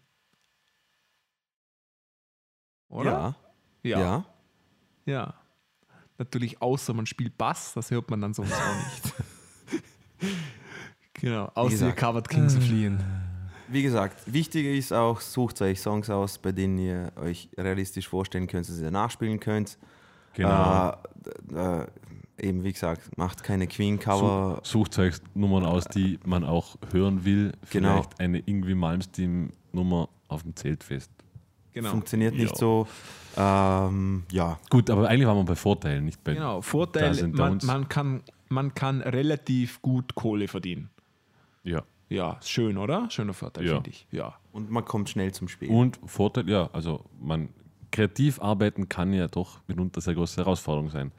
Oder? 2.90 3.36
Ja. 3.84 3.90
Ja. 3.90 4.00
Ja. 4.00 4.26
Natürlich, 6.18 6.62
außer 6.62 6.94
man 6.94 7.06
spielt 7.06 7.38
Bass, 7.38 7.74
das 7.74 7.90
hört 7.90 8.10
man 8.10 8.22
dann 8.22 8.34
sonst 8.34 8.54
auch 8.54 8.76
nicht. 8.76 9.14
genau, 11.14 11.46
außer 11.56 11.72
ihr 11.72 11.80
gesagt. 11.80 11.98
covert 11.98 12.30
Kings 12.30 12.56
of 12.56 12.68
Leon. 12.68 13.04
Wie 13.70 13.84
gesagt, 13.84 14.32
wichtiger 14.32 14.70
ist 14.70 14.92
auch, 14.92 15.22
sucht 15.22 15.62
euch 15.62 15.80
Songs 15.80 16.10
aus, 16.10 16.38
bei 16.38 16.52
denen 16.52 16.78
ihr 16.78 17.12
euch 17.16 17.50
realistisch 17.58 18.08
vorstellen 18.08 18.48
könnt, 18.48 18.68
dass 18.68 18.80
ihr 18.80 18.92
nachspielen 18.92 19.40
könnt. 19.40 19.78
Genau. 20.34 20.94
Äh, 21.54 21.82
äh, 21.82 21.88
eben 22.38 22.64
wie 22.64 22.74
gesagt, 22.74 23.18
macht 23.18 23.44
keine 23.44 23.68
Queen-Cover. 23.68 24.60
Sucht 24.64 25.00
euch 25.00 25.16
Nummern 25.34 25.66
aus, 25.66 25.86
die 25.86 26.20
man 26.26 26.44
auch 26.44 26.76
hören 26.92 27.24
will. 27.24 27.54
Genau. 27.70 27.94
Vielleicht 27.94 28.20
eine 28.20 28.40
Ingwie 28.40 28.76
Malmsteen-Nummer 28.76 30.10
auf 30.28 30.44
dem 30.44 30.56
Zeltfest. 30.56 31.12
Genau. 31.74 31.90
Funktioniert 31.90 32.34
nicht 32.36 32.52
Ja. 32.52 32.56
so. 32.58 32.88
Ähm, 33.38 34.24
ja, 34.32 34.60
Gut, 34.70 34.90
aber 34.90 35.08
eigentlich 35.08 35.26
waren 35.28 35.38
wir 35.38 35.46
bei 35.46 35.56
Vorteilen, 35.56 36.04
nicht 36.06 36.22
bei. 36.24 36.34
Genau, 36.34 36.62
Vorteil, 36.62 37.28
man, 37.30 37.60
man, 37.64 37.88
kann, 37.88 38.24
man 38.50 38.74
kann 38.74 39.02
relativ 39.02 39.82
gut 39.82 40.16
Kohle 40.16 40.48
verdienen. 40.50 40.90
Ja. 41.64 41.84
Ja, 42.10 42.38
schön, 42.44 42.78
oder? 42.78 43.10
Schöner 43.10 43.34
Vorteil, 43.34 43.66
Ja. 43.66 43.76
finde 43.76 43.90
ich. 43.92 44.06
Ja. 44.12 44.36
und 44.52 44.70
man 44.70 44.84
kommt 44.84 45.10
schnell 45.10 45.32
zum 45.32 45.48
Spiel. 45.48 45.70
Und 45.70 45.98
Vorteil, 46.06 46.50
ja, 46.50 46.70
also 46.74 47.06
man 47.22 47.48
kreativ 47.90 48.42
arbeiten 48.42 48.90
kann 48.90 49.14
ja 49.14 49.30
doch 49.30 49.60
mitunter 49.68 50.02
sehr 50.02 50.14
große 50.14 50.42
Herausforderung 50.42 50.90
sein. 50.90 51.14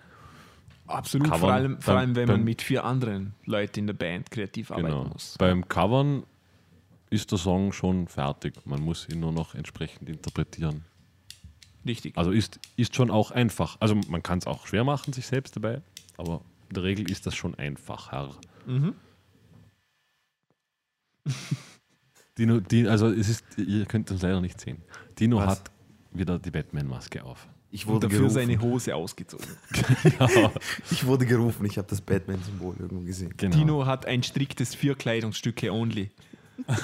Absolut, 0.86 1.28
Covern 1.28 1.40
vor 1.40 1.52
allem, 1.52 1.80
vor 1.80 1.94
allem 1.94 2.14
wenn 2.14 2.26
man 2.28 2.36
beim- 2.38 2.44
mit 2.44 2.60
vier 2.60 2.84
anderen 2.84 3.34
Leuten 3.46 3.78
in 3.80 3.86
der 3.86 3.94
Band 3.94 4.30
kreativ 4.30 4.70
arbeiten 4.70 4.88
Genau. 4.88 5.04
muss. 5.04 5.36
Beim 5.38 5.66
Covern 5.66 6.24
ist 7.12 7.30
der 7.30 7.38
Song 7.38 7.72
schon 7.72 8.08
fertig. 8.08 8.54
Man 8.64 8.80
muss 8.80 9.08
ihn 9.08 9.20
nur 9.20 9.32
noch 9.32 9.54
entsprechend 9.54 10.08
interpretieren. 10.08 10.84
Richtig. 11.86 12.16
Also 12.16 12.30
ist, 12.30 12.58
ist 12.76 12.96
schon 12.96 13.10
auch 13.10 13.30
einfach. 13.30 13.76
Also 13.80 13.94
man 14.08 14.22
kann 14.22 14.38
es 14.38 14.46
auch 14.46 14.66
schwer 14.66 14.84
machen, 14.84 15.12
sich 15.12 15.26
selbst 15.26 15.54
dabei, 15.56 15.82
aber 16.16 16.40
in 16.68 16.74
der 16.74 16.84
Regel 16.84 17.10
ist 17.10 17.26
das 17.26 17.34
schon 17.34 17.54
einfacher. 17.54 18.34
Mhm. 18.66 18.94
Dino, 22.38 22.60
die, 22.60 22.88
also 22.88 23.08
es 23.08 23.28
ist, 23.28 23.44
ihr 23.58 23.84
könnt 23.84 24.10
uns 24.10 24.22
leider 24.22 24.40
nicht 24.40 24.58
sehen. 24.58 24.78
Dino 25.18 25.36
Was? 25.36 25.46
hat 25.46 25.70
wieder 26.12 26.38
die 26.38 26.50
Batman-Maske 26.50 27.22
auf. 27.24 27.46
ich, 27.70 27.86
Und 27.86 27.94
wurde 27.94 28.06
dafür 28.06 28.20
gerufen. 28.20 28.34
seine 28.34 28.60
Hose 28.60 28.94
ausgezogen. 28.94 29.46
ich 30.90 31.04
wurde 31.04 31.26
gerufen, 31.26 31.66
ich 31.66 31.76
habe 31.76 31.88
das 31.88 32.00
Batman-Symbol 32.00 32.76
irgendwo 32.78 33.04
gesehen. 33.04 33.34
Genau. 33.36 33.54
Tino 33.56 33.86
hat 33.86 34.06
ein 34.06 34.22
striktes 34.22 34.74
vier 34.74 34.94
Kleidungsstücke 34.94 35.70
only. 35.70 36.10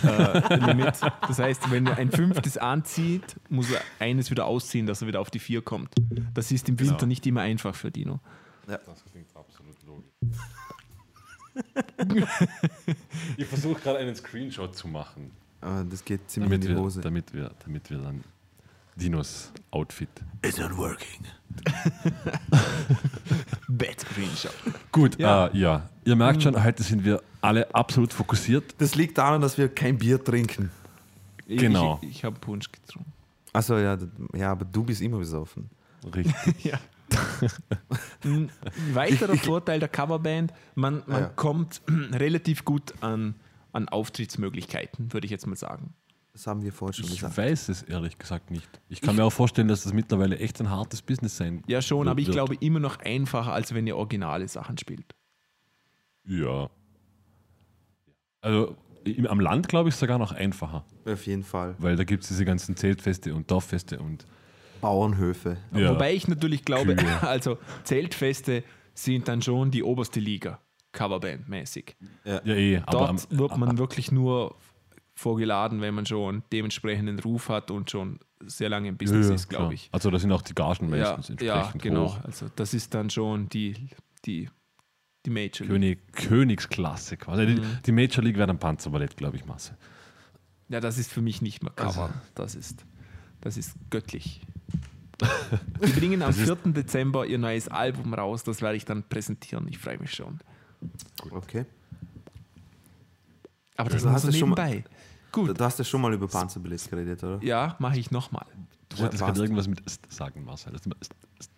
Äh, 0.03 0.57
Limit. 0.57 0.95
Das 1.27 1.39
heißt, 1.39 1.71
wenn 1.71 1.87
er 1.87 1.97
ein 1.99 2.11
fünftes 2.11 2.57
anzieht, 2.59 3.37
muss 3.49 3.71
er 3.71 3.81
eines 3.99 4.31
wieder 4.31 4.47
ausziehen, 4.47 4.87
dass 4.87 5.03
er 5.03 5.09
wieder 5.09 5.21
auf 5.21 5.31
die 5.31 5.39
vier 5.39 5.63
kommt. 5.63 5.95
Das 6.35 6.51
ist 6.53 6.69
im 6.69 6.79
Winter 6.81 6.95
Genau. 6.97 7.07
nicht 7.07 7.27
immer 7.27 7.43
einfach 7.43 7.75
für 7.75 7.91
Dino. 7.91 8.21
Das 8.67 8.81
klingt 9.11 9.35
absolut 9.37 9.77
logisch. 9.87 10.11
ich 13.37 13.47
versuche 13.47 13.81
gerade 13.81 13.99
einen 13.99 14.15
Screenshot 14.15 14.75
zu 14.77 14.89
machen, 14.89 15.31
Aber 15.61 15.85
das 15.85 16.05
geht 16.05 16.31
ziemlich 16.31 16.51
damit 16.51 16.65
in 16.65 16.71
die 16.71 16.77
wir, 16.77 16.83
Hose. 16.83 17.01
damit, 17.01 17.33
wir, 17.35 17.51
damit 17.65 17.91
wir 17.91 17.99
dann 17.99 18.23
Dinos 18.99 19.53
Outfit. 19.71 20.09
It's 20.45 20.59
not 20.59 20.77
working. 20.77 21.25
Bad 23.69 24.01
Screenshot. 24.01 24.53
Gut, 24.93 25.19
Ja. 25.19 25.47
äh, 25.49 25.57
ja. 25.59 25.89
ihr 26.05 26.17
merkt 26.17 26.43
schon, 26.43 26.63
heute 26.63 26.83
sind 26.83 27.05
wir 27.05 27.23
alle 27.41 27.73
absolut 27.75 28.13
fokussiert. 28.13 28.75
Das 28.79 28.95
liegt 28.95 29.19
daran, 29.19 29.41
dass 29.41 29.59
wir 29.59 29.69
kein 29.69 29.99
Bier 29.99 30.23
trinken. 30.23 30.71
Ich- 31.47 31.61
Genau. 31.61 31.99
Ich, 32.03 32.09
ich 32.11 32.25
habe 32.25 32.39
Punsch 32.39 32.71
getrunken. 32.71 33.13
Achso, 33.53 33.79
ja, 33.79 33.97
ja, 34.35 34.51
aber 34.53 34.65
du 34.65 34.83
bist 34.85 35.01
immer 35.01 35.19
besoffen. 35.19 35.71
Richtig. 36.15 36.35
Ja. 36.65 36.79
Ein 38.23 38.51
weiterer 38.93 39.35
Vorteil 39.37 39.81
der 39.81 39.89
Coverband, 39.89 40.53
man, 40.75 41.03
man 41.07 41.23
Ja. 41.23 41.29
kommt 41.29 41.81
relativ 42.13 42.67
gut 42.67 42.93
an, 43.01 43.35
an 43.73 43.89
Auftrittsmöglichkeiten, 43.89 45.11
würde 45.15 45.25
ich 45.25 45.31
jetzt 45.31 45.47
mal 45.47 45.57
sagen. 45.57 45.95
Das 46.39 46.47
haben 46.47 46.63
wir 46.63 46.73
vorhin 46.73 46.95
schon 46.95 47.07
Ich 47.07 47.17
gesagt. 47.17 47.37
weiß 47.37 47.69
es 47.69 47.83
ehrlich 47.83 48.17
gesagt 48.17 48.53
nicht. 48.53 48.69
Ich 48.89 49.01
kann 49.01 49.17
mir 49.17 49.25
auch 49.25 49.33
vorstellen, 49.33 49.67
dass 49.67 49.83
das 49.83 49.93
mittlerweile 49.93 50.39
echt 50.39 50.61
ein 50.61 50.71
hartes 50.71 51.03
Business 51.03 51.37
sein 51.37 51.65
Ja, 51.67 51.83
schon, 51.83 51.99
wird- 52.07 52.09
aber 52.11 52.21
ich 52.21 52.29
wird. 52.29 52.37
glaube 52.37 52.55
immer 52.61 52.79
noch 52.79 53.01
einfacher, 53.01 53.53
als 53.53 53.75
wenn 53.75 53.89
ihr 53.89 53.97
originale 53.97 54.47
Sachen 54.47 54.79
spielt. 54.79 55.17
Ja. 56.25 56.71
Also 58.41 58.77
im, 59.03 59.27
am 59.27 59.41
Land 59.41 59.67
glaube 59.69 59.89
ich 59.89 59.97
sogar 59.97 60.17
noch 60.19 60.31
einfacher, 60.31 60.85
Auf 61.07 61.27
jeden 61.27 61.43
Fall. 61.43 61.75
weil 61.81 61.97
da 61.97 62.05
gibt 62.05 62.23
es 62.23 62.29
diese 62.29 62.45
ganzen 62.45 62.77
Zeltfeste 62.77 63.35
und 63.35 63.51
Dorffeste 63.51 63.99
und 63.99 64.25
Bauernhöfe. 64.81 65.57
Ja. 65.75 65.91
Wobei 65.93 66.15
ich 66.15 66.29
natürlich 66.29 66.65
glaube, 66.65 66.95
Kühe. 66.95 67.23
also 67.29 67.59
Zeltfeste 67.83 68.63
sind 68.95 69.27
dann 69.27 69.43
schon 69.43 69.73
die 69.73 69.83
oberste 69.83 70.21
Liga, 70.21 70.61
Coverband-mäßig. 70.93 71.97
ja 72.25 72.41
eh, 72.45 72.77
aber 72.87 72.93
Dort 72.93 73.09
am, 73.11 73.19
wird 73.39 73.57
man 73.57 73.77
wirklich 73.79 74.13
nur 74.13 74.55
vorgeladen, 75.19 75.81
wenn 75.81 75.95
man 75.95 76.07
schon 76.07 76.43
dementsprechenden 76.53 77.19
Ruf 77.19 77.49
hat 77.49 77.71
und 77.71 77.91
schon 77.91 78.21
sehr 78.47 78.69
lange 78.69 78.89
im 78.89 78.97
Business 78.97 79.29
ja, 79.29 79.35
ist, 79.35 79.49
glaube 79.49 79.75
ich. 79.75 79.89
Also 79.91 80.11
da 80.11 80.19
sind 80.19 80.31
auch 80.31 80.43
die 80.43 80.55
Gagen 80.55 80.95
Ja, 80.95 81.17
meistens 81.17 81.41
ja, 81.41 81.57
entsprechend 81.57 81.83
genau. 81.83 82.07
hoch. 82.07 82.19
Also 82.23 82.47
das 82.55 82.73
ist 82.73 82.95
dann 82.95 83.11
schon 83.11 83.49
die, 83.49 83.89
die, 84.25 84.49
die 85.27 85.31
Major 85.31 85.67
League. 85.67 85.69
König, 85.69 86.13
Königsklasse 86.13 87.17
quasi. 87.17 87.47
Mhm. 87.47 87.57
Die, 87.57 87.63
die 87.87 87.93
Major 87.93 88.23
League 88.23 88.37
wäre 88.37 88.47
dann 88.47 88.59
Panzerballett, 88.61 89.17
glaube 89.17 89.37
ich, 89.37 89.45
Masse. 89.45 89.77
Ja, 90.69 90.79
das 90.81 90.99
ist 90.99 91.11
für 91.13 91.21
mich 91.23 91.43
nicht 91.43 91.63
mehr 91.65 91.73
Cover. 91.73 92.03
Also 92.05 92.15
Das, 92.37 92.55
ist, 92.55 92.85
das 93.41 93.57
ist 93.57 93.75
göttlich. 93.91 94.43
Die 95.85 95.93
bringen 95.99 96.23
am 96.23 96.33
4. 96.33 96.55
Dezember 96.67 97.27
ihr 97.27 97.39
neues 97.39 97.67
Album 97.67 98.15
raus. 98.15 98.45
Das 98.45 98.63
werde 98.63 98.77
ich 98.77 98.85
dann 98.85 99.03
präsentieren. 99.03 99.67
Ich 99.67 99.79
freue 99.79 99.99
mich 99.99 100.13
schon. 100.13 100.39
Okay. 101.33 101.65
Aber 103.77 103.91
das 103.91 104.03
Du 104.03 104.09
muss 104.09 104.15
hast 104.17 104.23
so 104.23 104.29
es 104.29 104.39
schon 104.39 104.51
mal- 104.51 104.65
nebenbei. 104.69 104.89
Du, 104.89 104.95
Gut, 105.33 105.59
du 105.59 105.65
hast 105.65 105.79
ja 105.79 105.85
schon 105.85 106.01
mal 106.01 106.13
über 106.13 106.27
Panzerbillets 106.29 106.89
geredet, 106.89 107.23
oder? 107.23 107.43
ja, 107.43 107.77
mache 107.79 107.99
ich 107.99 108.11
nochmal. 108.11 108.47
Du 108.89 108.97
Ja, 108.97 109.03
wolltest 109.03 109.21
passt. 109.23 109.35
gerade 109.35 109.41
irgendwas 109.45 109.69
mit 109.69 109.81
Ist 109.81 110.11
sagen, 110.13 110.45
Marcel. 110.45 110.73
Das- 110.73 110.83
Ist- 111.01 111.15
Ist- 111.39 111.51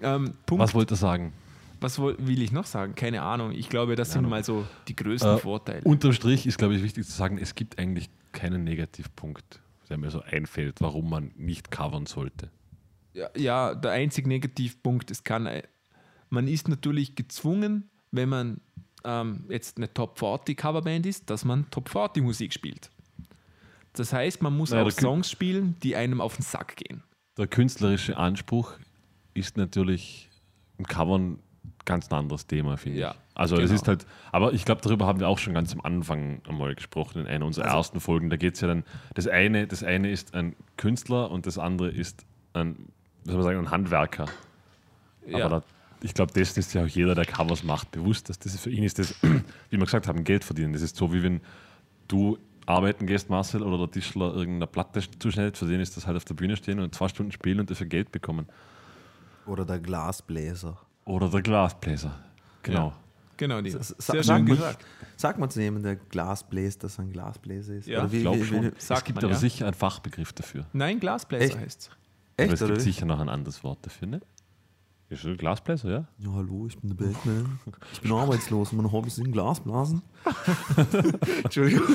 Ähm, 0.00 0.34
Punkt, 0.46 0.62
Was 0.62 0.74
wollte 0.74 0.94
er 0.94 0.98
sagen? 0.98 1.32
was 1.80 1.98
will 1.98 2.42
ich 2.42 2.50
noch 2.52 2.66
sagen? 2.66 2.94
Keine 2.96 3.22
Ahnung. 3.22 3.52
Ich 3.52 3.68
glaube, 3.68 3.94
das 3.96 4.08
sind 4.10 4.18
Ahnung. 4.18 4.30
mal 4.30 4.44
so 4.44 4.64
die 4.88 4.94
größten 4.96 5.36
Äh, 5.36 5.38
Vorteile. 5.38 5.82
Unterm 5.84 6.12
Strich 6.12 6.44
ist, 6.46 6.58
glaube 6.58 6.74
ich, 6.74 6.82
wichtig 6.82 7.06
zu 7.06 7.12
sagen, 7.12 7.38
es 7.38 7.54
gibt 7.54 7.78
eigentlich 7.78 8.10
keinen 8.32 8.64
Negativpunkt, 8.64 9.60
der 9.88 9.96
mir 9.98 10.10
so 10.10 10.20
einfällt, 10.20 10.80
warum 10.80 11.08
man 11.10 11.30
nicht 11.36 11.70
covern 11.70 12.06
sollte. 12.06 12.50
Ja, 13.14 13.28
ja, 13.36 13.74
der 13.74 13.92
einzige 13.92 14.28
Negativpunkt, 14.28 15.10
es 15.10 15.24
kann, 15.24 15.46
äh, 15.46 15.62
man 16.30 16.46
ist 16.48 16.68
natürlich 16.68 17.14
gezwungen, 17.14 17.88
wenn 18.12 18.28
man 18.28 18.60
ähm, 19.04 19.44
jetzt 19.48 19.76
eine 19.78 19.92
Top 19.94 20.18
40 20.18 20.56
Coverband 20.58 21.06
ist, 21.06 21.30
dass 21.30 21.44
man 21.44 21.68
Top 21.70 21.88
40 21.88 22.22
Musik 22.22 22.52
spielt. 22.52 22.90
Das 23.98 24.12
heißt, 24.12 24.42
man 24.42 24.56
muss 24.56 24.70
Naja, 24.70 24.84
auch 24.84 24.90
Songs 24.90 25.30
spielen, 25.30 25.76
die 25.82 25.96
einem 25.96 26.20
auf 26.20 26.36
den 26.36 26.42
Sack 26.42 26.76
gehen. 26.76 27.02
Der 27.36 27.46
künstlerische 27.46 28.16
Anspruch 28.16 28.72
ist 29.34 29.56
natürlich 29.56 30.28
im 30.78 30.86
Covern 30.86 31.38
ganz 31.84 32.10
ein 32.10 32.14
anderes 32.18 32.46
Thema, 32.46 32.76
finde 32.76 32.98
Ja, 33.00 33.10
ich. 33.12 33.16
Also 33.34 33.56
das 33.56 33.70
genau. 33.70 33.80
ist 33.80 33.88
halt, 33.88 34.06
aber 34.32 34.52
ich 34.52 34.64
glaube, 34.64 34.80
darüber 34.82 35.06
haben 35.06 35.20
wir 35.20 35.28
auch 35.28 35.38
schon 35.38 35.54
ganz 35.54 35.72
am 35.72 35.80
Anfang 35.80 36.42
einmal 36.48 36.74
gesprochen 36.74 37.20
in 37.22 37.26
einer 37.26 37.46
unserer 37.46 37.66
Also 37.66 37.78
ersten 37.78 38.00
Folgen. 38.00 38.30
Da 38.30 38.36
geht 38.36 38.54
es 38.54 38.60
ja 38.60 38.68
dann, 38.68 38.84
das 39.14 39.26
eine, 39.28 39.66
das 39.66 39.82
eine 39.82 40.10
ist 40.10 40.34
ein 40.34 40.54
Künstler 40.76 41.30
und 41.30 41.46
das 41.46 41.56
andere 41.56 41.88
ist 41.88 42.24
ein, 42.52 42.88
was 43.24 43.32
soll 43.32 43.36
man 43.36 43.44
sagen, 43.44 43.58
ein 43.60 43.70
Handwerker. 43.70 44.26
Ja. 45.26 45.46
Aber 45.46 45.60
da, 45.60 45.64
ich 46.02 46.14
glaube, 46.14 46.32
dessen 46.32 46.58
ist 46.58 46.74
ja 46.74 46.82
auch 46.84 46.88
jeder, 46.88 47.14
der 47.14 47.24
Covers 47.24 47.62
macht, 47.62 47.92
bewusst, 47.92 48.28
dass 48.28 48.38
das 48.38 48.58
für 48.58 48.70
ihn 48.70 48.82
ist 48.84 48.98
das, 48.98 49.14
wie 49.70 49.76
wir 49.76 49.84
gesagt 49.84 50.08
haben, 50.08 50.24
Geld 50.24 50.44
verdienen. 50.44 50.72
Das 50.72 50.82
ist 50.82 50.96
so, 50.96 51.12
wie 51.12 51.22
wenn 51.22 51.40
du 52.08 52.38
arbeiten 52.68 53.06
gehst, 53.06 53.30
Marcel, 53.30 53.62
oder 53.62 53.78
der 53.78 53.90
Tischler 53.90 54.34
irgendeine 54.34 54.66
Platte 54.66 55.00
zuschneidet, 55.18 55.56
für 55.56 55.66
den 55.66 55.80
ist 55.80 55.96
das 55.96 56.06
halt 56.06 56.16
auf 56.16 56.24
der 56.24 56.34
Bühne 56.34 56.56
stehen 56.56 56.80
und 56.80 56.94
zwei 56.94 57.08
Stunden 57.08 57.32
spielen 57.32 57.60
und 57.60 57.70
dafür 57.70 57.86
Geld 57.86 58.12
bekommen. 58.12 58.46
Oder 59.46 59.64
der 59.64 59.78
Glasbläser. 59.78 60.76
Oder 61.04 61.28
der 61.28 61.42
Glasbläser. 61.42 62.14
Genau. 62.62 62.92
Genau, 63.38 63.60
die. 63.62 63.70
S- 63.70 63.94
Sehr 63.98 64.22
Sag 64.22 64.36
schön 64.36 64.44
man, 64.44 64.46
gesagt. 64.56 64.84
sagt 65.16 65.38
man 65.38 65.48
zu 65.48 65.62
jemandem, 65.62 65.96
der 65.96 66.06
Glas 66.10 66.42
bläst, 66.48 66.82
dass 66.84 66.98
er 66.98 67.04
ein 67.04 67.12
Glasbläser 67.12 67.74
ist? 67.74 67.86
Ja, 67.86 68.00
Oder 68.00 68.12
wie, 68.12 68.16
Ich 68.16 68.22
glaube 68.22 68.40
wie, 68.40 68.44
schon. 68.44 68.62
wie, 68.64 68.72
es 68.76 68.86
sagt 68.86 69.04
gibt 69.04 69.16
man, 69.16 69.24
aber 69.24 69.34
ja. 69.34 69.38
sicher 69.38 69.64
einen 69.66 69.74
Fachbegriff 69.74 70.32
dafür. 70.32 70.66
Nein, 70.72 70.98
Glasbläser 71.00 71.58
heißt 71.58 71.90
aber 72.36 72.44
echt, 72.44 72.52
es 72.52 72.62
oder? 72.62 72.72
gibt 72.72 72.80
wie? 72.80 72.84
sicher 72.84 73.06
noch 73.06 73.20
ein 73.20 73.28
anderes 73.28 73.62
Wort 73.64 73.78
dafür, 73.86 74.08
ne? 74.08 74.20
Ist 75.10 75.24
ein 75.24 75.36
Glasbläser, 75.38 75.90
ja? 75.90 76.04
Ja, 76.18 76.32
hallo, 76.34 76.66
ich 76.66 76.78
bin 76.78 76.90
der 76.94 77.06
Batman. 77.06 77.58
Ich 77.92 78.00
bin 78.02 78.12
arbeitslos 78.12 78.72
und 78.72 78.76
meine 78.76 78.92
Hobbys 78.92 79.16
sind 79.16 79.32
Glasblasen. 79.32 80.02
Entschuldigung. 81.44 81.86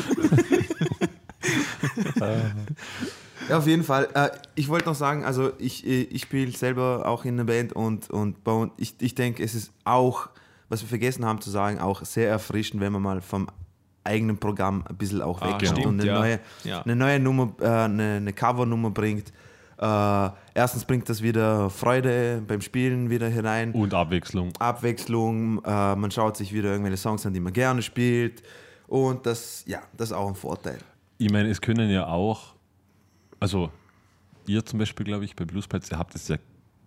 ja, 3.49 3.57
auf 3.57 3.67
jeden 3.67 3.83
Fall. 3.83 4.07
Äh, 4.13 4.29
ich 4.55 4.67
wollte 4.69 4.85
noch 4.87 4.95
sagen, 4.95 5.23
also 5.25 5.51
ich, 5.59 5.85
äh, 5.85 6.01
ich 6.03 6.23
spiele 6.23 6.51
selber 6.51 7.05
auch 7.05 7.25
in 7.25 7.35
einer 7.35 7.43
Band 7.45 7.73
und, 7.73 8.09
und 8.09 8.37
ich, 8.77 8.95
ich 8.99 9.13
denke, 9.15 9.43
es 9.43 9.53
ist 9.53 9.71
auch, 9.83 10.29
was 10.69 10.81
wir 10.81 10.89
vergessen 10.89 11.25
haben 11.25 11.39
zu 11.41 11.49
sagen, 11.51 11.79
auch 11.79 12.03
sehr 12.05 12.29
erfrischend, 12.29 12.81
wenn 12.81 12.93
man 12.93 13.01
mal 13.01 13.21
vom 13.21 13.47
eigenen 14.03 14.37
Programm 14.37 14.83
ein 14.89 14.97
bisschen 14.97 15.21
auch 15.21 15.41
Ah, 15.41 15.45
wegkommt 15.59 15.67
stimmt, 15.67 15.85
und 15.85 15.99
eine, 16.01 16.07
ja. 16.07 16.19
neue, 16.19 16.39
Ja. 16.63 16.81
eine 16.81 16.95
neue 16.95 17.19
Nummer, 17.19 17.53
äh, 17.61 17.65
eine, 17.67 18.15
eine 18.17 18.33
Cover-Nummer 18.33 18.89
bringt. 18.91 19.31
Äh, 19.83 20.29
erstens 20.53 20.85
bringt 20.85 21.09
das 21.09 21.21
wieder 21.21 21.69
Freude 21.69 22.41
beim 22.47 22.61
Spielen 22.61 23.09
wieder 23.09 23.27
hinein. 23.27 23.73
Und 23.73 23.93
Abwechslung. 23.93 24.53
Abwechslung, 24.57 25.61
äh, 25.65 25.95
man 25.95 26.09
schaut 26.09 26.37
sich 26.37 26.53
wieder 26.53 26.69
irgendwelche 26.71 26.97
Songs 26.97 27.25
an, 27.25 27.33
die 27.33 27.41
man 27.41 27.51
gerne 27.51 27.81
spielt. 27.81 28.43
Und 28.87 29.25
das, 29.25 29.63
ja, 29.67 29.81
das 29.97 30.11
ist 30.11 30.15
auch 30.15 30.29
ein 30.29 30.35
Vorteil. 30.35 30.77
Ich 31.17 31.29
meine, 31.29 31.49
es 31.49 31.59
können 31.59 31.89
ja 31.89 32.07
auch, 32.07 32.55
also 33.41 33.71
ihr 34.47 34.65
zum 34.65 34.79
Beispiel, 34.79 35.05
glaube 35.05 35.25
ich, 35.25 35.35
bei 35.35 35.43
Bluespets, 35.43 35.91
ihr 35.91 35.99
habt 35.99 36.13
jetzt 36.13 36.29
ja 36.29 36.37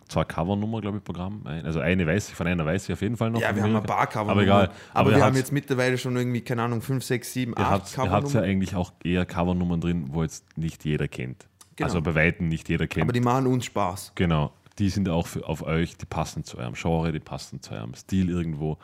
zwar 0.07 0.25
Covernummer, 0.25 0.81
glaube 0.81 0.97
ich, 0.97 1.03
Programm. 1.03 1.43
Also 1.45 1.79
eine 1.81 2.07
weiß 2.07 2.29
ich, 2.29 2.35
von 2.35 2.47
einer 2.47 2.65
weiß 2.65 2.85
ich 2.89 2.93
auf 2.93 3.01
jeden 3.01 3.17
Fall 3.17 3.29
noch. 3.29 3.41
Ja, 3.41 3.55
wir 3.55 3.61
haben 3.61 3.75
ein 3.75 3.83
paar 3.83 4.07
Cover. 4.07 4.31
Aber 4.31 4.41
egal. 4.41 4.71
Aber, 4.93 5.11
ihr 5.11 5.17
wir 5.17 5.23
haben 5.23 5.35
jetzt 5.35 5.51
mittlerweile 5.51 5.99
schon 5.99 6.15
irgendwie, 6.15 6.41
keine 6.41 6.63
Ahnung, 6.63 6.81
5, 6.81 7.03
6, 7.03 7.33
7, 7.33 7.51
Ihr 7.51 7.59
8 7.59 7.69
habt, 7.69 7.69
ihr 7.69 7.75
habt 7.75 7.93
ja 7.93 8.03
Covernummern. 8.05 8.43
eigentlich 8.49 8.75
auch 8.75 8.93
eher 9.03 9.25
Covernummern 9.27 9.81
drin, 9.81 10.05
wo 10.09 10.23
jetzt 10.23 10.57
nicht 10.57 10.83
jeder 10.83 11.07
kennt. 11.07 11.45
Genau. 11.77 11.87
Also 11.87 12.01
bei 12.01 12.13
Weitem 12.15 12.47
nicht 12.49 12.67
jeder 12.69 12.87
kennt. 12.87 13.03
Aber 13.03 13.13
die 13.13 13.21
machen 13.21 13.47
uns 13.47 13.65
Spaß. 13.65 14.11
Genau. 14.15 14.51
Die 14.79 14.89
sind 14.89 15.07
auch 15.09 15.25
für, 15.27 15.47
auf 15.47 15.63
euch, 15.63 15.95
die 15.97 16.05
passen 16.05 16.43
zu 16.43 16.57
eurem 16.57 16.73
Genre, 16.73 17.11
die 17.11 17.19
passen 17.19 17.61
zu 17.61 17.73
eurem 17.73 17.93
Stil 17.95 18.29
irgendwo. 18.29 18.77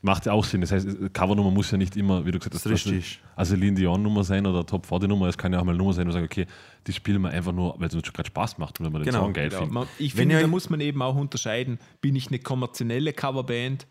Macht 0.00 0.26
ja 0.26 0.32
auch 0.32 0.44
Sinn. 0.44 0.60
Das 0.60 0.70
heißt, 0.70 0.86
Covernummer 1.12 1.50
muss 1.50 1.70
ja 1.72 1.76
nicht 1.76 1.96
immer, 1.96 2.24
wie 2.24 2.30
du 2.30 2.38
gesagt 2.38 2.54
hast, 2.54 2.64
Das 2.64 2.72
richtig. 2.72 3.20
also 3.34 3.54
Celine 3.56 3.74
Dion 3.76 4.00
Nummer 4.00 4.22
sein 4.22 4.46
oder 4.46 4.64
Top 4.64 4.86
40 4.86 5.08
Nummer. 5.08 5.26
Es 5.26 5.36
kann 5.36 5.52
ja 5.52 5.58
auch 5.58 5.64
mal 5.64 5.72
eine 5.72 5.78
Nummer 5.78 5.92
sein, 5.92 6.04
wo 6.06 6.12
man 6.12 6.22
sagt, 6.22 6.24
okay, 6.32 6.46
die 6.86 6.92
spielen 6.92 7.20
wir 7.22 7.30
einfach 7.30 7.50
nur, 7.52 7.74
weil 7.80 7.88
es 7.88 7.94
uns 7.96 8.06
schon 8.06 8.12
gerade 8.14 8.28
Spaß 8.28 8.58
macht 8.58 8.78
und 8.78 8.86
wenn 8.86 8.92
man 8.92 9.02
den 9.02 9.06
Genau, 9.10 9.24
Song 9.24 9.32
geil 9.32 9.50
Ja, 9.52 9.58
findet. 9.58 9.88
ich 9.98 10.14
Wenn 10.16 10.28
finde, 10.28 10.40
da 10.40 10.46
muss 10.46 10.70
man 10.70 10.80
eben 10.80 11.02
auch 11.02 11.16
unterscheiden, 11.16 11.78
bin 12.00 12.14
ich 12.14 12.28
eine 12.28 12.38
kommerzielle 12.38 13.12
Coverband, 13.12 13.86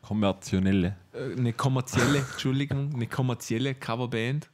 Kommerzielle. 0.00 0.96
äh, 1.12 1.38
eine 1.38 1.52
kommerzielle, 1.52 2.18
Entschuldigung, 2.32 2.94
eine 2.94 3.06
kommerzielle 3.06 3.74
Coverband, 3.74 4.48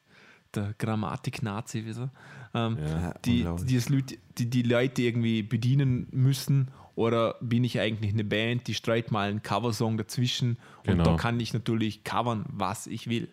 der 0.54 0.74
Grammatik-Nazi 0.78 1.86
wieder, 1.86 2.10
ähm, 2.54 2.78
Ja, 2.80 3.14
die, 3.24 3.46
die, 3.66 3.74
das 3.76 3.88
Leute, 3.88 4.16
die 4.38 4.50
die 4.50 4.62
Leute 4.62 5.02
irgendwie 5.02 5.42
bedienen 5.42 6.06
müssen 6.10 6.70
oder 6.94 7.36
bin 7.40 7.62
ich 7.64 7.78
eigentlich 7.80 8.12
eine 8.12 8.24
Band, 8.24 8.66
die 8.66 8.74
streut 8.74 9.10
mal 9.10 9.28
einen 9.30 9.42
Coversong 9.42 9.96
dazwischen 9.98 10.58
und 10.86 10.86
Genau. 10.92 11.04
da 11.04 11.16
kann 11.16 11.38
ich 11.40 11.52
natürlich 11.52 12.02
covern, 12.04 12.44
was 12.48 12.86
ich 12.86 13.08
will. 13.08 13.28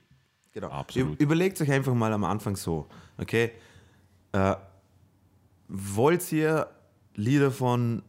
Genau. 0.54 0.70
Absolut. 0.70 1.20
Überlegt 1.20 1.60
euch 1.62 1.72
einfach 1.72 1.94
mal 1.94 2.14
am 2.14 2.24
Anfang 2.24 2.56
so, 2.56 2.88
okay? 3.18 3.52
Äh, 4.32 4.56
wollt 5.68 6.32
ihr 6.32 6.68
Lieder 7.16 7.52
von 7.52 8.02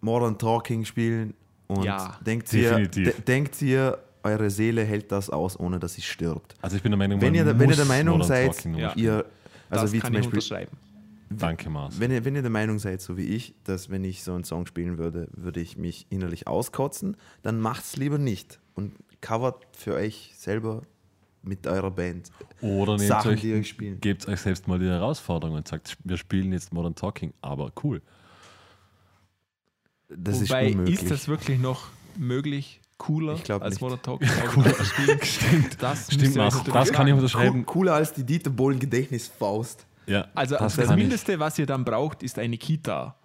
Modern 0.00 0.38
Talking 0.38 0.84
spielen 0.84 1.34
und 1.66 1.84
Ja, 1.84 2.18
denkt, 2.24 2.52
ihr, 2.52 2.70
definitiv. 2.70 3.14
de 3.16 3.20
denkt 3.24 3.62
ihr, 3.62 3.98
eure 4.22 4.50
Seele 4.50 4.84
hält 4.84 5.10
das 5.12 5.28
aus, 5.30 5.58
ohne 5.58 5.78
dass 5.78 5.94
sie 5.94 6.02
stirbt? 6.02 6.54
Also 6.62 6.76
ich 6.76 6.82
bin 6.82 6.92
der 6.92 6.98
Meinung, 6.98 7.20
Wenn 7.20 7.32
man 7.34 7.46
ihr, 7.46 7.58
wenn 7.58 7.70
ihr 7.70 7.76
der 7.76 7.84
Meinung 7.86 8.18
Modern 8.18 8.28
seid, 8.28 8.64
Ja. 8.76 8.92
ihr, 8.96 9.24
also 9.70 9.84
das 9.84 9.92
wie 9.92 9.98
kann 9.98 10.12
zum 10.12 10.20
ich 10.20 10.26
Beispiel, 10.26 10.38
unterschreiben. 10.38 10.76
Danke, 11.30 11.70
Mars. 11.70 11.98
wenn 11.98 12.10
ihr, 12.10 12.24
wenn 12.24 12.36
ihr 12.36 12.42
der 12.42 12.50
Meinung 12.50 12.78
seid, 12.78 13.00
so 13.00 13.16
wie 13.16 13.24
ich, 13.24 13.54
dass 13.64 13.90
wenn 13.90 14.04
ich 14.04 14.22
so 14.22 14.34
einen 14.34 14.44
Song 14.44 14.66
spielen 14.66 14.98
würde, 14.98 15.28
würde 15.32 15.60
ich 15.60 15.76
mich 15.76 16.06
innerlich 16.10 16.46
auskotzen, 16.46 17.16
dann 17.42 17.60
macht's 17.60 17.96
lieber 17.96 18.18
nicht 18.18 18.60
und 18.74 18.94
covert 19.20 19.66
für 19.76 19.94
euch 19.94 20.32
selber 20.36 20.82
mit 21.42 21.66
eurer 21.66 21.90
Band 21.90 22.30
Oder 22.60 22.96
nehmt 22.96 23.08
Sachen, 23.08 23.32
euch, 23.32 23.40
die 23.40 23.50
ihr 23.50 23.64
spielen. 23.64 24.00
gebt 24.00 24.26
euch 24.28 24.40
selbst 24.40 24.68
mal 24.68 24.78
die 24.78 24.86
Herausforderung 24.86 25.56
und 25.56 25.68
sagt, 25.68 25.96
wir 26.04 26.16
spielen 26.16 26.52
jetzt 26.52 26.72
Modern 26.72 26.94
Talking, 26.94 27.32
aber 27.40 27.72
cool. 27.82 28.00
Das 30.08 30.40
Wobei, 30.42 30.68
ist 30.68 31.02
ist 31.02 31.10
das 31.10 31.28
wirklich 31.28 31.58
noch 31.58 31.88
möglich, 32.16 32.80
cooler 32.98 33.34
Ich 33.34 33.50
als 33.50 33.78
zu 33.78 34.84
spielen? 34.84 35.18
Stimmt, 35.22 35.82
das 35.82 36.06
Stimmt, 36.12 36.34
natürlich 36.36 36.72
das 36.72 36.92
kann 36.92 37.06
ich 37.06 37.14
unterschreiben. 37.14 37.58
Cool, 37.60 37.64
cooler 37.64 37.94
als 37.94 38.12
die 38.12 38.24
Dieter 38.24 38.50
Bohlen 38.50 38.78
Gedächtnisfaust. 38.78 39.86
Ja, 40.06 40.26
Also 40.34 40.56
das, 40.56 40.76
ich. 40.78 40.88
Mindeste, 40.90 41.38
was 41.38 41.58
ihr 41.58 41.66
dann 41.66 41.84
braucht, 41.84 42.22
ist 42.22 42.38
eine 42.38 42.58
Kita. 42.58 43.16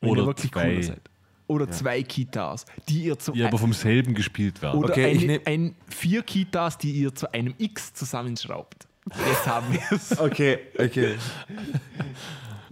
Wenn 0.00 0.10
Oder 0.10 0.22
ihr 0.22 0.26
wirklich 0.26 0.52
zwei. 0.52 0.68
cooler 0.70 0.82
seid. 0.82 1.00
Oder 1.48 1.70
zwei 1.70 2.02
Kitas, 2.02 2.64
die 2.88 3.04
ihr 3.04 3.18
zu 3.18 3.32
Die 3.32 3.44
aber 3.44 3.58
vom 3.58 3.72
selben 3.72 4.14
gespielt 4.14 4.62
werden. 4.62 4.78
oder 4.78 4.90
Okay, 4.90 5.12
ich 5.12 5.22
eine, 5.24 5.34
nehm- 5.38 5.46
ein, 5.46 5.76
vier 5.88 6.22
Kitas, 6.22 6.78
die 6.78 6.92
ihr 6.92 7.14
zu 7.14 7.32
einem 7.32 7.54
X 7.58 7.92
zusammenschraubt. 7.92 8.86
Das 9.06 9.46
haben 9.46 9.66
wir. 9.72 9.80
Okay, 10.24 10.58
okay. 10.78 11.14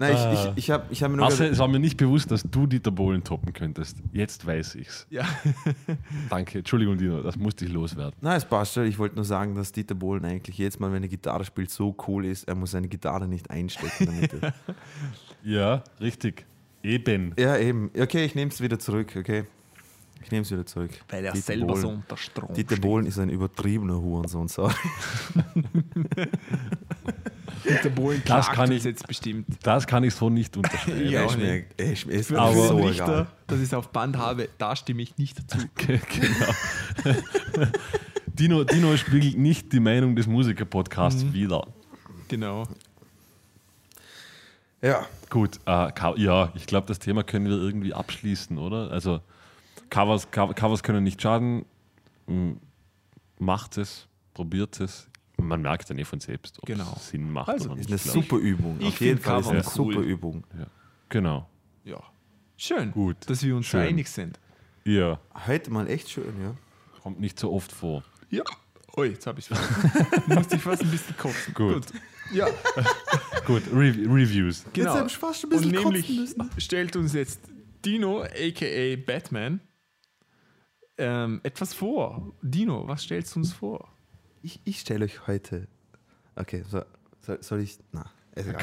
Nein, 0.00 0.16
ich, 0.32 0.40
ich, 0.44 0.50
ich 0.56 0.70
habe 0.70 0.84
ich 0.90 1.02
hab 1.02 1.10
mir 1.10 1.18
nur 1.18 1.28
gedacht- 1.28 1.40
es 1.52 1.58
war 1.58 1.68
mir 1.68 1.78
nicht 1.78 1.96
bewusst, 1.96 2.30
dass 2.30 2.42
du 2.42 2.66
Dieter 2.66 2.90
Bohlen 2.90 3.22
toppen 3.22 3.52
könntest. 3.52 3.98
Jetzt 4.12 4.46
weiß 4.46 4.74
ich's. 4.76 5.06
ja. 5.10 5.24
Danke. 6.30 6.58
Entschuldigung, 6.58 6.96
Dino, 6.98 7.22
das 7.22 7.36
musste 7.36 7.66
ich 7.66 7.70
loswerden. 7.72 8.14
Nein, 8.20 8.36
es 8.38 8.44
passt 8.44 8.74
schon. 8.74 8.86
Ich 8.86 8.98
wollte 8.98 9.16
nur 9.16 9.24
sagen, 9.24 9.54
dass 9.54 9.72
Dieter 9.72 9.94
Bohlen 9.94 10.24
eigentlich 10.24 10.56
jedes 10.58 10.78
Mal, 10.80 10.90
wenn 10.92 11.02
er 11.02 11.08
Gitarre 11.08 11.44
spielt, 11.44 11.70
so 11.70 11.94
cool 12.08 12.24
ist, 12.24 12.48
er 12.48 12.54
muss 12.54 12.70
seine 12.72 12.88
Gitarre 12.88 13.28
nicht 13.28 13.50
einstecken. 13.50 14.06
Damit 14.06 14.30
Ja, 15.44 15.84
richtig. 16.00 16.46
Eben. 16.82 17.34
ja, 17.38 17.56
eben. 17.58 17.90
Okay, 17.98 18.24
ich 18.24 18.34
nehme 18.34 18.50
es 18.50 18.60
wieder 18.62 18.78
zurück, 18.78 19.14
okay? 19.18 19.44
Ich 20.22 20.30
nehme 20.30 20.42
es 20.42 20.50
wieder 20.50 20.66
zurück. 20.66 20.90
Weil 21.08 21.24
er 21.24 21.32
Dieter 21.32 21.44
selber 21.44 21.66
Bohlen. 21.68 21.80
so 21.82 21.88
unter 21.88 22.16
Strom 22.16 22.54
Dieter 22.54 22.74
steht. 22.74 22.82
Bohlen 22.82 23.06
ist 23.06 23.18
ein 23.18 23.30
übertriebener 23.30 24.00
Hurensohn, 24.00 24.48
sorry. 24.48 24.74
Dieter 27.68 27.90
Bohlen 27.90 28.22
Das 28.24 28.48
kann 28.48 28.72
ich- 28.72 28.84
jetzt 28.84 29.06
bestimmt. 29.06 29.46
Das 29.62 29.86
kann 29.86 30.02
ich 30.04 30.14
so 30.14 30.30
nicht 30.30 30.56
unterschreiben. 30.56 31.08
Ja, 31.10 31.24
ist 31.26 31.36
mir, 31.38 31.64
ist 31.76 32.04
ist 32.06 32.30
mir 32.30 32.38
Aber- 32.38 32.54
so 32.68 32.76
Richter, 32.78 33.04
egal. 33.04 33.26
dass 33.46 33.58
ich 33.58 33.64
es 33.64 33.74
auf 33.74 33.88
Band 33.88 34.16
habe, 34.16 34.48
da 34.58 34.74
stimme 34.76 35.02
ich 35.02 35.16
nicht 35.18 35.38
dazu. 35.38 35.66
genau. 35.76 37.16
Dino, 38.26 38.64
Dino 38.64 38.96
spiegelt 38.96 39.36
nicht 39.36 39.72
die 39.72 39.80
Meinung 39.80 40.16
des 40.16 40.26
Musiker-Podcasts 40.26 41.24
Mhm. 41.24 41.32
wider. 41.34 41.66
Genau. 42.28 42.64
Ja, 44.82 45.06
Gut, 45.28 45.60
äh, 45.66 45.90
ja, 46.16 46.50
ich 46.54 46.66
glaube, 46.66 46.86
das 46.88 46.98
Thema 46.98 47.22
können 47.22 47.46
wir 47.46 47.56
irgendwie 47.56 47.92
abschließen, 47.94 48.56
oder? 48.58 48.90
Also, 48.90 49.20
Covers, 49.90 50.30
Co- 50.30 50.52
Covers 50.54 50.82
können 50.82 51.04
nicht 51.04 51.20
schaden. 51.20 51.64
Macht 53.38 53.78
es, 53.78 54.06
probiert 54.34 54.80
es. 54.80 55.08
Man 55.38 55.62
merkt 55.62 55.88
dann 55.88 55.98
eh 55.98 56.04
von 56.04 56.20
selbst, 56.20 56.58
ob 56.58 56.66
Genau. 56.66 56.92
es 56.96 57.08
Sinn 57.08 57.30
macht 57.30 57.48
Also, 57.48 57.70
oder 57.70 57.80
ist 57.80 57.88
nicht. 57.88 58.02
eine 58.04 58.12
glaub 58.12 58.22
ich. 58.24 58.28
super 58.30 58.36
Übung. 58.42 58.76
ich 58.80 58.86
Auf 58.88 59.00
jeden 59.00 59.18
Fall 59.20 59.40
ist 59.40 59.48
eine 59.48 59.58
cool. 59.60 59.64
super 59.94 60.00
Übung. 60.00 60.44
Ja. 60.58 60.66
Genau. 61.08 61.48
Ja. 61.84 62.02
Schön, 62.58 62.90
Gut. 62.92 63.16
dass 63.28 63.42
wir 63.42 63.56
uns 63.56 63.66
Schön. 63.66 63.80
einig 63.80 64.08
sind. 64.08 64.38
Ja, 64.84 65.18
Heute 65.46 65.70
mal 65.70 65.88
echt 65.88 66.10
schön, 66.10 66.34
ja. 66.42 66.54
kommt 67.02 67.18
nicht 67.20 67.38
so 67.38 67.52
oft 67.52 67.72
vor. 67.72 68.04
Ja. 68.28 68.42
Ui, 68.96 69.08
jetzt 69.08 69.26
habe 69.26 69.40
ich 69.40 69.50
es 69.50 69.58
Musste 70.26 70.56
ich 70.56 70.62
fast 70.62 70.82
ein 70.82 70.90
bisschen 70.90 71.16
kotzen. 71.16 71.54
Gut. 71.54 71.86
Ja, 72.32 72.46
Gut, 73.46 73.62
Re 73.72 73.94
Reviews. 73.96 74.64
genau. 74.74 74.94
hab 74.94 75.06
ich 75.06 75.16
fast 75.16 75.44
ein 75.44 75.50
Und 75.52 75.56
bisschen 75.62 75.72
kotzen 75.76 75.92
nämlich 75.92 76.10
müssen. 76.18 76.50
stellt 76.58 76.96
uns 76.96 77.14
jetzt 77.14 77.40
Dino, 77.84 78.22
a.k.a. 78.22 78.96
Batman, 79.06 79.60
ähm, 81.00 81.40
etwas 81.42 81.74
vor. 81.74 82.32
Dino, 82.42 82.86
was 82.86 83.02
stellst 83.02 83.34
du 83.34 83.40
uns 83.40 83.52
vor? 83.52 83.88
Ich, 84.42 84.60
ich 84.64 84.80
stelle 84.80 85.04
euch 85.04 85.26
heute. 85.26 85.66
Okay, 86.36 86.64
so. 86.68 86.82
Soll, 87.20 87.42
soll 87.42 87.60
ich. 87.60 87.78
Na. 87.92 88.06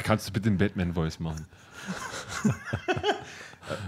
Kannst 0.02 0.28
du 0.28 0.32
bitte 0.32 0.50
den 0.50 0.58
Batman-Voice 0.58 1.20
machen? 1.20 1.46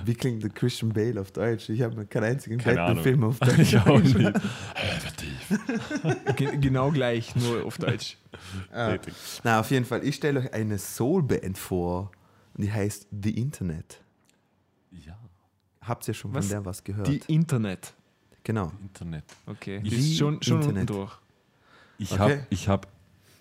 Wie 0.05 0.15
klingt 0.15 0.43
der 0.43 0.51
Christian 0.51 0.93
Bale 0.93 1.19
auf 1.21 1.33
Deutsch? 1.33 1.71
Ich 1.71 1.81
habe 1.81 2.05
keinen 2.07 2.25
einzigen. 2.25 2.59
Batman-Film 2.59 3.25
auf 3.25 3.39
Deutsch. 3.41 3.59
ich 3.59 3.79
auch 3.79 3.99
nicht. 3.99 4.17
Genau 6.37 6.93
gleich, 6.93 7.35
nur 7.35 7.65
auf 7.65 7.77
Deutsch. 7.79 8.17
Ah. 8.73 8.97
Na, 9.43 9.59
auf 9.61 9.71
jeden 9.73 9.85
Fall. 9.85 10.05
Ich 10.05 10.15
stelle 10.17 10.39
euch 10.41 10.53
eine 10.55 10.79
Soul-Band 10.79 11.59
vor. 11.59 12.13
Die 12.57 12.71
heißt 12.71 13.09
The 13.11 13.31
Internet. 13.31 14.01
Ja, 14.93 15.19
Habt 15.83 16.07
ihr 16.07 16.15
schon 16.15 16.33
Was? 16.35 16.45
von 16.47 16.51
der 16.51 16.65
was 16.65 16.85
gehört? 16.85 17.09
Die 17.09 17.21
Internet. 17.27 17.95
Genau. 18.45 18.73
Internet. 18.83 19.25
Okay. 19.47 19.81
Die 19.83 19.91
Die 19.91 19.97
ist 19.97 20.19
schon, 20.19 20.43
schon 20.43 20.57
unten 20.59 20.69
Internet. 20.71 20.91
durch. 20.91 21.13
Ich 21.99 22.13
Okay. 22.13 22.21
habe 22.21 22.47
ich 22.51 22.69
hab 22.69 22.89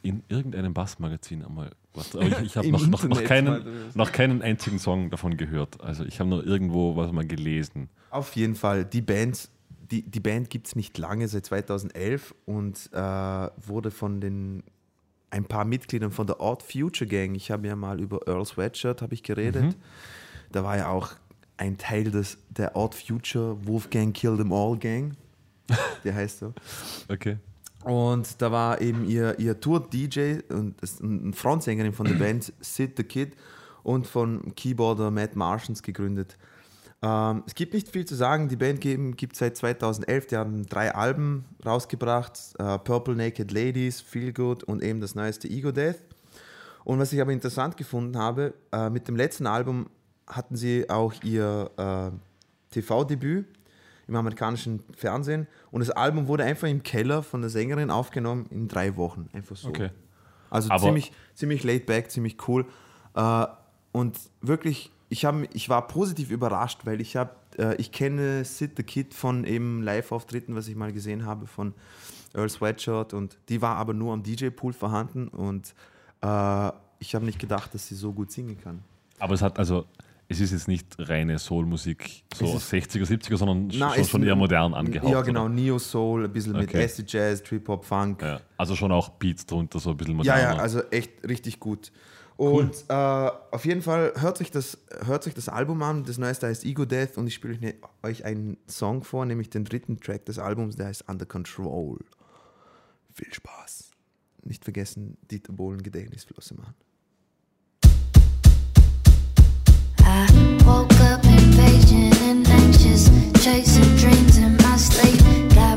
in 0.01 0.23
irgendeinem 0.29 0.73
Bassmagazin 0.73 1.43
einmal 1.43 1.71
was. 1.93 2.15
Aber 2.15 2.25
ich, 2.27 2.39
ich 2.41 2.57
habe 2.57 2.69
noch, 2.69 2.85
noch, 2.87 3.03
noch, 3.05 3.23
keinen, 3.23 3.91
noch 3.95 4.11
keinen 4.11 4.41
einzigen 4.41 4.79
Song 4.79 5.09
davon 5.09 5.37
gehört. 5.37 5.81
Also 5.81 6.03
ich 6.05 6.19
habe 6.19 6.29
nur 6.29 6.45
irgendwo 6.45 6.95
was 6.95 7.11
mal 7.11 7.25
gelesen. 7.25 7.89
Auf 8.09 8.35
jeden 8.35 8.55
Fall. 8.55 8.85
Die 8.85 9.01
Band, 9.01 9.49
die, 9.91 10.01
die 10.03 10.19
Band 10.19 10.49
gibt 10.49 10.67
es 10.67 10.75
nicht 10.75 10.97
lange, 10.97 11.27
seit 11.27 11.45
2011 11.45 12.33
und 12.45 12.89
äh, 12.93 12.97
wurde 12.99 13.91
von 13.91 14.21
den 14.21 14.63
ein 15.31 15.45
paar 15.45 15.63
Mitgliedern 15.63 16.11
von 16.11 16.25
der 16.25 16.41
Odd 16.41 16.63
Future 16.63 17.07
Gang, 17.07 17.35
ich 17.35 17.51
habe 17.51 17.67
ja 17.67 17.75
mal 17.75 17.99
über 18.01 18.27
Earl 18.27 18.45
Sweatshirt 18.45 19.03
habe 19.03 19.13
ich 19.13 19.21
geredet, 19.21 19.77
da 20.51 20.63
war 20.63 20.75
ja 20.75 20.87
auch 20.89 21.09
ein 21.59 21.77
Teil 21.77 22.09
des, 22.09 22.37
der 22.49 22.75
Odd 22.75 22.95
Future 22.95 23.57
Wolfgang 23.67 24.13
Kill 24.15 24.37
Them 24.37 24.53
All 24.53 24.77
Gang, 24.77 25.15
der 26.03 26.15
heißt 26.15 26.39
so. 26.39 26.53
Okay. 27.09 27.37
Und 27.83 28.41
da 28.41 28.51
war 28.51 28.81
eben 28.81 29.05
ihr, 29.05 29.37
ihr 29.39 29.59
Tour-DJ 29.59 30.39
und 30.49 30.75
eine 31.01 31.33
Frontsängerin 31.33 31.93
von 31.93 32.07
der 32.07 32.15
Band, 32.19 32.53
Sid 32.59 32.93
the 32.97 33.03
Kid, 33.03 33.35
und 33.83 34.07
von 34.07 34.53
Keyboarder 34.55 35.11
Matt 35.11 35.35
Martians 35.35 35.83
gegründet. 35.83 36.37
Ähm, 37.01 37.43
es 37.45 37.55
gibt 37.55 37.73
nicht 37.73 37.89
viel 37.89 38.05
zu 38.05 38.15
sagen. 38.15 38.49
Die 38.49 38.57
Band 38.57 38.81
gibt 38.81 39.35
seit 39.35 39.55
2011. 39.55 40.27
Die 40.27 40.37
haben 40.37 40.65
drei 40.65 40.93
Alben 40.93 41.45
rausgebracht: 41.65 42.37
äh, 42.57 42.77
Purple 42.79 43.15
Naked 43.15 43.51
Ladies, 43.51 44.01
Feel 44.01 44.33
Good 44.33 44.63
und 44.63 44.83
eben 44.83 44.99
das 44.99 45.15
neueste 45.15 45.49
Ego 45.49 45.71
Death. 45.71 45.99
Und 46.83 46.99
was 46.99 47.13
ich 47.13 47.21
aber 47.21 47.31
interessant 47.31 47.77
gefunden 47.77 48.17
habe, 48.17 48.53
äh, 48.71 48.89
mit 48.89 49.07
dem 49.07 49.15
letzten 49.15 49.47
Album 49.47 49.87
hatten 50.29 50.55
sie 50.55 50.89
auch 50.89 51.13
ihr 51.23 51.71
äh, 51.77 52.11
TV-Debüt 52.73 53.47
im 54.07 54.15
amerikanischen 54.15 54.81
Fernsehen 54.95 55.47
und 55.71 55.81
das 55.81 55.89
Album 55.91 56.27
wurde 56.27 56.43
einfach 56.43 56.67
im 56.67 56.83
Keller 56.83 57.21
von 57.23 57.41
der 57.41 57.49
Sängerin 57.49 57.91
aufgenommen 57.91 58.45
in 58.49 58.67
drei 58.67 58.95
Wochen. 58.95 59.29
Einfach 59.33 59.55
so. 59.55 59.69
Okay. 59.69 59.89
Also 60.49 60.69
Aber- 60.71 60.83
ziemlich, 60.83 61.11
ziemlich 61.35 61.63
laid 61.63 61.85
back, 61.85 62.09
ziemlich 62.11 62.47
cool. 62.47 62.65
Äh, 63.15 63.45
und 63.91 64.17
wirklich, 64.41 64.91
ich, 65.09 65.25
hab, 65.25 65.35
ich 65.53 65.69
war 65.69 65.87
positiv 65.87 66.31
überrascht, 66.31 66.81
weil 66.85 67.01
ich 67.01 67.15
habe, 67.15 67.31
äh, 67.57 67.75
ich 67.75 67.91
kenne 67.91 68.43
Sid 68.45 68.73
the 68.77 68.83
Kid 68.83 69.13
von 69.13 69.43
eben 69.45 69.81
Live-Auftritten, 69.83 70.55
was 70.55 70.67
ich 70.67 70.75
mal 70.75 70.91
gesehen 70.91 71.25
habe 71.25 71.47
von 71.47 71.73
Earl 72.33 72.49
Sweatshirt 72.49 73.13
und 73.13 73.37
die 73.49 73.61
war 73.61 73.75
aber 73.77 73.93
nur 73.93 74.13
am 74.13 74.21
DJ-Pool 74.23 74.73
vorhanden 74.73 75.27
und 75.27 75.73
äh, 76.21 76.71
ich 76.99 77.15
habe 77.15 77.25
nicht 77.25 77.39
gedacht, 77.39 77.73
dass 77.73 77.87
sie 77.87 77.95
so 77.95 78.11
gut 78.11 78.31
singen 78.31 78.59
kann. 78.59 78.83
Aber 79.19 79.33
es 79.33 79.41
hat 79.41 79.57
also, 79.57 79.85
es 80.31 80.39
ist 80.39 80.51
jetzt 80.51 80.67
nicht 80.67 80.95
reine 80.99 81.39
Soul-Musik, 81.39 82.23
so 82.35 82.45
aus 82.45 82.71
60er, 82.71 83.03
70er, 83.03 83.35
sondern 83.35 83.71
Na, 83.73 83.95
schon, 83.95 84.05
schon 84.05 84.23
eher 84.23 84.35
modern 84.35 84.75
angehaucht. 84.75 85.11
Ja, 85.11 85.21
genau? 85.23 85.49
Neo-Soul, 85.49 86.25
ein 86.25 86.31
bisschen 86.31 86.53
mit 86.53 86.69
Okay. 86.69 86.83
Acid 86.85 87.11
Jazz, 87.11 87.41
Trip-Hop, 87.41 87.83
Funk. 87.83 88.21
Ja, 88.21 88.39
also 88.55 88.75
schon 88.75 88.91
auch 88.91 89.09
Beats 89.09 89.47
drunter, 89.47 89.79
so 89.79 89.89
ein 89.89 89.97
bisschen 89.97 90.13
Ja, 90.21 90.33
moderner. 90.35 90.55
ja, 90.55 90.61
also 90.61 90.81
echt 90.91 91.27
richtig 91.27 91.59
gut. 91.59 91.91
Und 92.37 92.85
äh, 92.87 92.93
auf 92.93 93.65
jeden 93.65 93.81
Fall 93.81 94.13
hört 94.17 94.37
sich, 94.37 94.51
das, 94.51 94.77
hört 95.03 95.23
sich 95.23 95.33
das 95.33 95.49
Album 95.49 95.81
an. 95.81 96.05
Das 96.05 96.17
neueste 96.19 96.47
heißt 96.47 96.63
Ego 96.63 96.85
Death 96.85 97.17
und 97.17 97.27
ich 97.27 97.33
spiele 97.33 97.55
euch, 97.55 97.59
ne, 97.59 97.73
euch 98.03 98.23
einen 98.23 98.55
Song 98.67 99.03
vor, 99.03 99.25
nämlich 99.25 99.49
den 99.49 99.65
dritten 99.65 99.99
Track 99.99 100.25
des 100.25 100.37
Albums, 100.39 100.75
der 100.77 100.85
heißt 100.85 101.09
Under 101.09 101.25
Control. 101.25 101.97
Viel 103.13 103.33
Spaß. 103.33 103.91
Nicht 104.43 104.63
vergessen, 104.63 105.17
Dieter 105.29 105.51
Bohlen 105.51 105.81
Gedächtnisflosse 105.83 106.53
machen. 106.53 106.75
I 110.11 110.25
woke 110.65 110.99
up 111.01 111.23
impatient 111.23 112.19
and 112.21 112.47
anxious, 112.47 113.11
chasing 113.43 113.95
dreams 113.95 114.37
in 114.37 114.57
my 114.57 114.75
sleep. 114.75 115.21
Got 115.53 115.68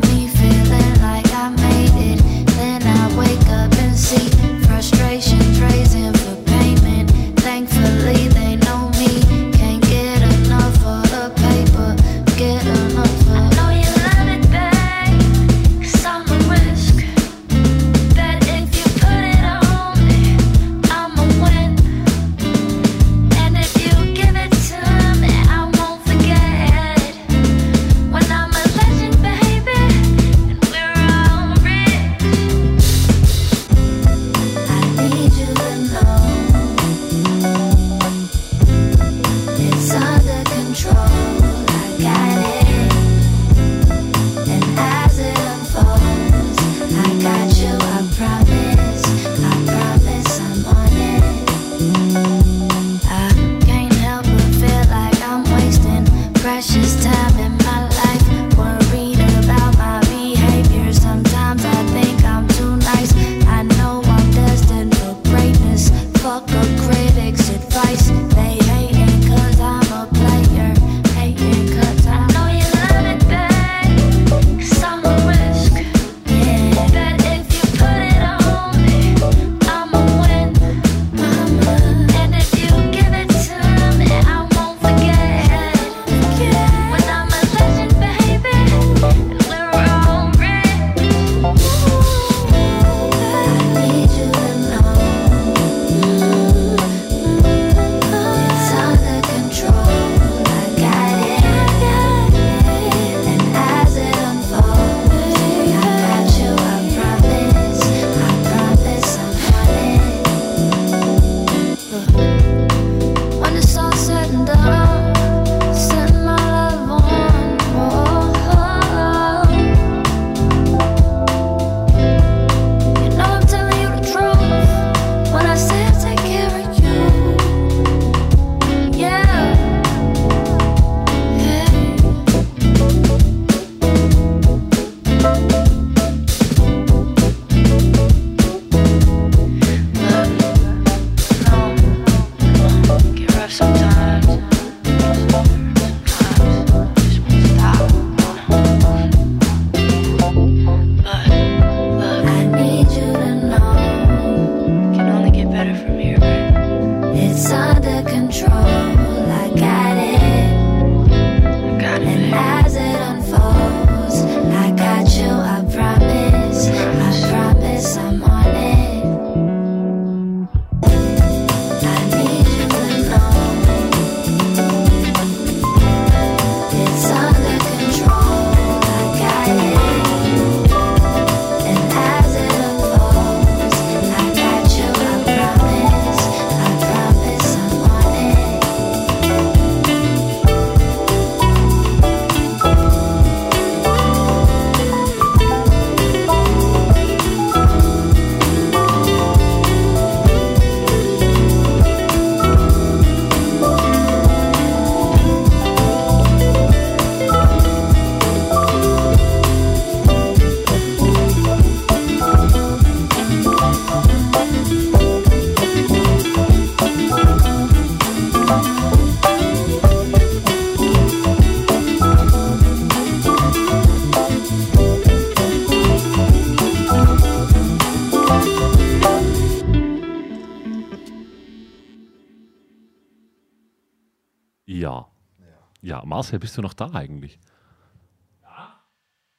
Marcel, 236.22 236.38
bist 236.38 236.56
du 236.56 236.62
noch 236.62 236.72
da 236.74 236.88
eigentlich? 236.92 237.40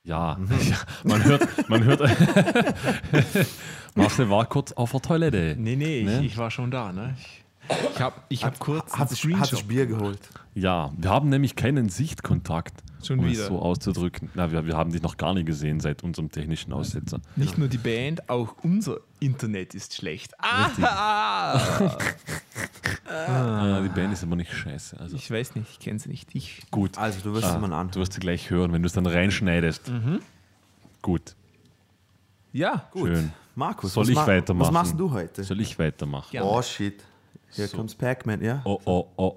Ja. 0.03 0.35
Ja, 0.35 0.37
man 1.05 1.23
hört, 1.23 1.69
man 1.69 1.81
hört. 1.85 2.01
Marcel 3.95 4.29
war 4.29 4.45
kurz 4.47 4.73
auf 4.73 4.91
der 4.91 5.01
Toilette. 5.01 5.55
Nee, 5.57 5.77
nee, 5.77 6.03
Ne? 6.03 6.19
ich, 6.19 6.25
ich 6.33 6.37
war 6.37 6.51
schon 6.51 6.71
da. 6.71 6.91
Ne? 6.91 7.15
Ich, 7.17 7.43
ich 7.93 8.01
habe 8.01 8.15
ich 8.27 8.43
hab 8.43 8.59
kurz 8.59 8.97
Hat 8.97 9.09
sich, 9.09 9.23
hat 9.35 9.47
sich 9.47 9.65
Bier 9.65 9.85
geholt. 9.85 10.19
Ja, 10.55 10.91
wir 10.97 11.09
haben 11.09 11.29
nämlich 11.29 11.55
keinen 11.55 11.87
Sichtkontakt, 11.87 12.73
Schon 13.03 13.19
um 13.19 13.25
wieder. 13.27 13.41
es 13.43 13.47
so 13.47 13.59
auszudrücken. 13.59 14.29
Na, 14.33 14.51
wir, 14.51 14.65
wir 14.65 14.75
haben 14.77 14.91
dich 14.91 15.01
noch 15.01 15.17
gar 15.17 15.33
nie 15.33 15.43
gesehen 15.43 15.79
seit 15.79 16.03
unserem 16.03 16.29
technischen 16.31 16.71
Aussetzer. 16.73 17.19
Nicht 17.35 17.57
nur 17.57 17.67
die 17.67 17.77
Band, 17.77 18.29
auch 18.29 18.55
unser 18.63 18.97
Internet 19.19 19.73
ist 19.75 19.93
schlecht. 19.95 20.33
Ah, 20.39 20.69
Ah, 23.07 23.81
die 23.81 23.89
Band 23.89 24.13
ist 24.13 24.23
aber 24.23 24.35
nicht 24.35 24.51
scheiße. 24.53 24.99
Also 24.99 25.15
ich 25.15 25.29
weiß 25.29 25.55
nicht, 25.55 25.69
ich 25.71 25.79
kenne 25.79 25.99
sie 25.99 26.09
nicht. 26.09 26.33
Ich, 26.33 26.63
gut. 26.71 26.97
Also, 26.97 27.19
du 27.21 27.33
wirst 27.33 27.47
es 27.47 27.57
mal 27.59 27.71
an. 27.73 27.91
Du 27.91 27.99
wirst 27.99 28.13
sie 28.13 28.19
gleich 28.19 28.49
hören, 28.49 28.71
wenn 28.73 28.81
du 28.81 28.87
es 28.87 28.93
dann 28.93 29.05
reinschneidest. 29.05 29.89
Mhm. 29.89 30.19
Gut, 31.01 31.35
ja, 32.53 32.87
Gut. 32.91 33.07
schön. 33.09 33.33
Markus, 33.55 33.93
Soll 33.93 34.03
was 34.03 34.09
ich 34.09 34.15
ma- 34.15 34.25
weitermachen? 34.27 34.67
Was 34.67 34.73
machst 34.73 34.99
du 34.99 35.11
heute? 35.11 35.43
Soll 35.43 35.59
ich 35.59 35.77
weitermachen? 35.77 36.29
Ja. 36.31 36.43
Oh 36.43 36.61
shit. 36.61 37.03
Hier 37.51 37.67
So. 37.67 37.77
kommt's 37.77 37.93
Pac-Man, 37.95 38.41
ja? 38.41 38.61
Oh, 38.63 38.79
oh, 38.85 39.07
oh, 39.17 39.35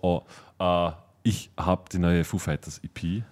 oh. 0.58 0.88
Äh, 0.88 0.92
ich 1.22 1.50
habe 1.58 1.84
die 1.92 1.98
neue 1.98 2.24
Foo 2.24 2.38
Fighters 2.38 2.80
EP 2.84 3.22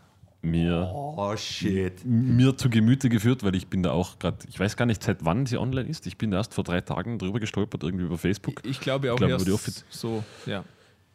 mir, 0.44 0.90
Oh 0.94 1.34
shit. 1.36 2.04
mir 2.04 2.56
zu 2.56 2.68
Gemüte 2.70 3.08
geführt, 3.08 3.42
weil 3.42 3.54
ich 3.54 3.66
bin 3.68 3.82
da 3.82 3.90
auch 3.92 4.18
gerade, 4.18 4.38
ich 4.48 4.58
weiß 4.60 4.76
gar 4.76 4.86
nicht, 4.86 5.02
seit 5.02 5.24
wann 5.24 5.46
sie 5.46 5.56
online 5.58 5.88
ist. 5.88 6.06
Ich 6.06 6.18
bin 6.18 6.30
da 6.30 6.38
erst 6.38 6.54
vor 6.54 6.64
drei 6.64 6.80
Tagen 6.80 7.18
drüber 7.18 7.40
gestolpert, 7.40 7.82
irgendwie 7.82 8.04
über 8.04 8.18
Facebook. 8.18 8.60
ich 8.64 8.80
glaube 8.80 9.12
auch 9.12 9.16
glaube, 9.16 9.32
erst 9.32 9.46
die 9.46 9.82
so, 9.90 10.22
ja. 10.46 10.64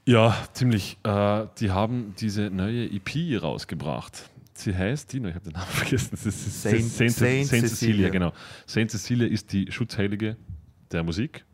Ja, 0.06 0.36
ziemlich. 0.54 0.98
Äh, 1.04 1.46
die 1.60 1.70
haben 1.72 2.16
diese 2.20 2.50
neue 2.50 2.86
EP 2.86 3.42
rausgebracht. 3.42 4.30
Sie 4.54 4.76
heißt, 4.76 5.14
Dino, 5.14 5.30
ich 5.30 5.36
habe 5.36 5.46
den 5.46 5.54
Namen 5.54 5.68
vergessen. 5.70 6.10
Das 6.12 6.26
ist 6.26 6.62
Saint- 6.64 6.84
Saint, 6.84 7.12
Saint 7.12 7.12
Saint, 7.12 7.48
Cecilia, 7.48 7.68
Cecilia. 7.70 8.10
genau. 8.10 8.34
Saint 8.66 8.90
Cecilia 8.92 9.28
ist 9.28 9.54
die 9.54 9.72
Schutzheilige 9.72 10.36
der 10.92 11.04
Musik. 11.04 11.46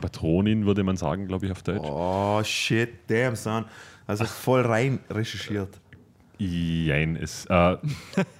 Patronin 0.00 0.66
würde 0.66 0.84
man 0.84 0.96
sagen, 0.96 1.26
glaube 1.26 1.46
ich, 1.46 1.52
auf 1.52 1.62
Deutsch. 1.62 1.80
Oh 1.82 2.42
shit, 2.44 2.90
damn 3.08 3.34
son. 3.36 3.64
Also 4.06 4.24
voll 4.24 4.60
rein 4.66 4.98
recherchiert. 5.08 5.80
Jein, 6.46 7.16
es, 7.16 7.46
äh, 7.46 7.76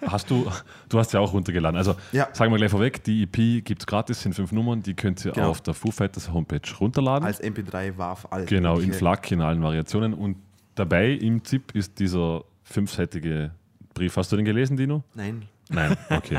hast 0.07 0.31
du, 0.31 0.51
du 0.89 0.99
hast 0.99 1.12
ja 1.12 1.20
auch 1.20 1.33
runtergeladen. 1.33 1.77
Also 1.77 1.95
Ja. 2.12 2.29
sagen 2.33 2.51
wir 2.53 2.59
gleich 2.59 2.70
vorweg, 2.70 3.05
die 3.05 3.23
EP 3.23 3.61
gibt 3.65 3.83
es 3.83 3.87
gratis, 3.87 4.20
sind 4.23 4.35
fünf 4.35 4.51
Nummern, 4.53 4.83
die 4.83 4.95
könnt 4.95 5.24
ihr 5.24 5.33
Genau. 5.33 5.51
auf 5.51 5.61
der 5.61 5.74
Foo 5.74 5.91
Fighters 5.91 6.33
Homepage 6.33 6.61
runterladen. 6.81 7.27
Als 7.27 7.41
MP3 7.43 7.97
warf 7.97 8.27
alles. 8.31 8.47
genau, 8.49 8.79
in. 8.79 8.93
FLAC, 8.93 9.31
in 9.33 9.41
allen 9.41 9.62
Variationen. 9.62 10.15
Und 10.15 10.37
dabei 10.74 11.11
im 11.12 11.45
ZIP 11.45 11.74
ist 11.74 11.99
dieser 11.99 12.45
fünfseitige 12.65 13.53
Brief. 13.95 14.16
Hast 14.16 14.33
du 14.33 14.37
den 14.37 14.45
gelesen, 14.45 14.77
Dino? 14.77 15.05
Nein. 15.15 15.43
Nein, 15.69 15.97
okay. 16.11 16.39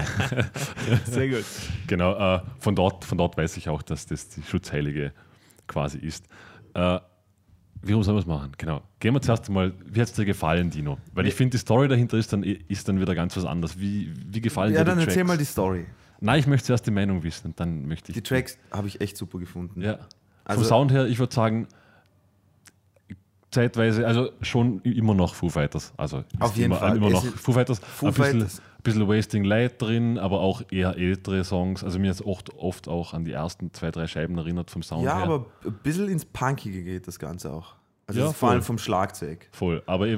Sehr 1.06 1.30
gut. 1.30 1.46
genau, 1.88 2.36
äh, 2.36 2.42
von, 2.60 2.76
dort, 2.76 3.04
von 3.06 3.18
dort 3.18 3.38
weiß 3.38 3.58
ich 3.58 3.70
auch, 3.70 3.82
dass 3.82 4.06
das 4.06 4.30
die 4.30 4.44
Schutzheilige 4.44 5.12
quasi 5.68 5.98
ist. 5.98 6.26
Äh, 6.76 7.00
wie 7.84 7.92
sollen 7.92 8.16
wir 8.16 8.20
es 8.22 8.26
machen? 8.26 8.52
Genau. 8.58 8.82
Gehen 9.00 9.14
wir 9.14 9.22
zuerst 9.22 9.50
mal, 9.50 9.74
wie 9.86 10.00
hat 10.02 10.08
es 10.08 10.14
dir 10.14 10.26
gefallen, 10.26 10.70
Dino? 10.70 10.98
Weil 11.14 11.28
ich 11.28 11.36
finde, 11.36 11.52
die 11.52 11.58
Story 11.58 11.88
dahinter 11.88 12.18
ist 12.18 12.32
dann, 12.32 12.42
ist 12.44 12.88
dann 12.88 13.00
wieder 13.00 13.14
ganz 13.14 13.36
was 13.38 13.46
anderes. 13.46 13.80
Wie, 13.80 14.12
wie 14.28 14.42
gefallen 14.42 14.74
Ja, 14.74 14.80
dir 14.80 14.86
dann 14.86 14.98
die 14.98 15.04
erzähl 15.04 15.18
Tracks? 15.24 15.28
mal 15.28 15.38
die 15.38 15.46
Story. 15.46 15.86
Nein, 16.22 16.40
ich 16.40 16.48
möchte 16.48 16.68
zuerst 16.68 16.88
die 16.88 16.92
Meinung 16.92 17.22
wissen 17.24 17.48
und 17.48 17.60
dann 17.60 17.86
möchte 17.88 18.12
ich. 18.12 18.16
Die 18.16 18.22
Tracks 18.24 18.58
habe 18.72 18.88
ich 18.88 19.02
echt 19.02 19.18
super 19.18 19.38
gefunden. 19.40 19.82
Ja. 19.82 20.00
Also- 20.46 20.62
Vom 20.62 20.68
Sound 20.70 20.92
her, 20.92 21.06
ich 21.08 21.20
würde 21.20 21.34
sagen, 21.36 21.68
zeitweise, 23.52 24.08
also 24.08 24.32
schon 24.42 24.80
immer 24.82 25.14
noch 25.14 25.36
Foo 25.36 25.50
Fighters. 25.50 25.94
Also 25.98 26.24
Auf 26.40 26.56
jeden 26.56 26.68
immer, 26.72 26.78
Fall. 26.78 26.98
Immer 26.98 27.10
noch 27.12 27.24
Foo 27.24 27.52
Fighters. 27.52 27.80
Foo 27.80 28.12
Fighters. 28.12 28.62
Bisschen 28.84 29.08
Wasting 29.08 29.44
Light 29.44 29.82
drin, 29.82 30.18
aber 30.18 30.42
auch 30.42 30.62
eher 30.72 30.98
ältere 30.98 31.44
Songs. 31.44 31.84
Also 31.84 32.00
mir 32.00 32.12
ist 32.12 32.22
oft, 32.22 32.54
oft 32.56 32.88
auch 32.88 33.14
an 33.14 33.24
die 33.26 33.32
ersten 33.32 33.74
zwei, 33.74 33.92
drei 33.92 34.08
Scheiben 34.08 34.38
erinnert 34.38 34.70
vom 34.72 34.84
Sound 34.84 35.04
Ja, 35.06 35.16
her. 35.18 35.24
aber 35.24 35.46
ein 35.66 35.74
bisschen 35.84 36.10
ins 36.10 36.26
Punkige 36.26 36.84
geht 36.84 37.08
das 37.08 37.18
Ganze 37.20 37.52
auch. 37.54 37.74
Also 38.08 38.20
Ja, 38.20 38.32
vor 38.34 38.50
allem 38.50 38.62
vom 38.62 38.78
Schlagzeug. 38.78 39.48
Voll. 39.54 39.82
Aber 39.86 40.08
äh, 40.08 40.18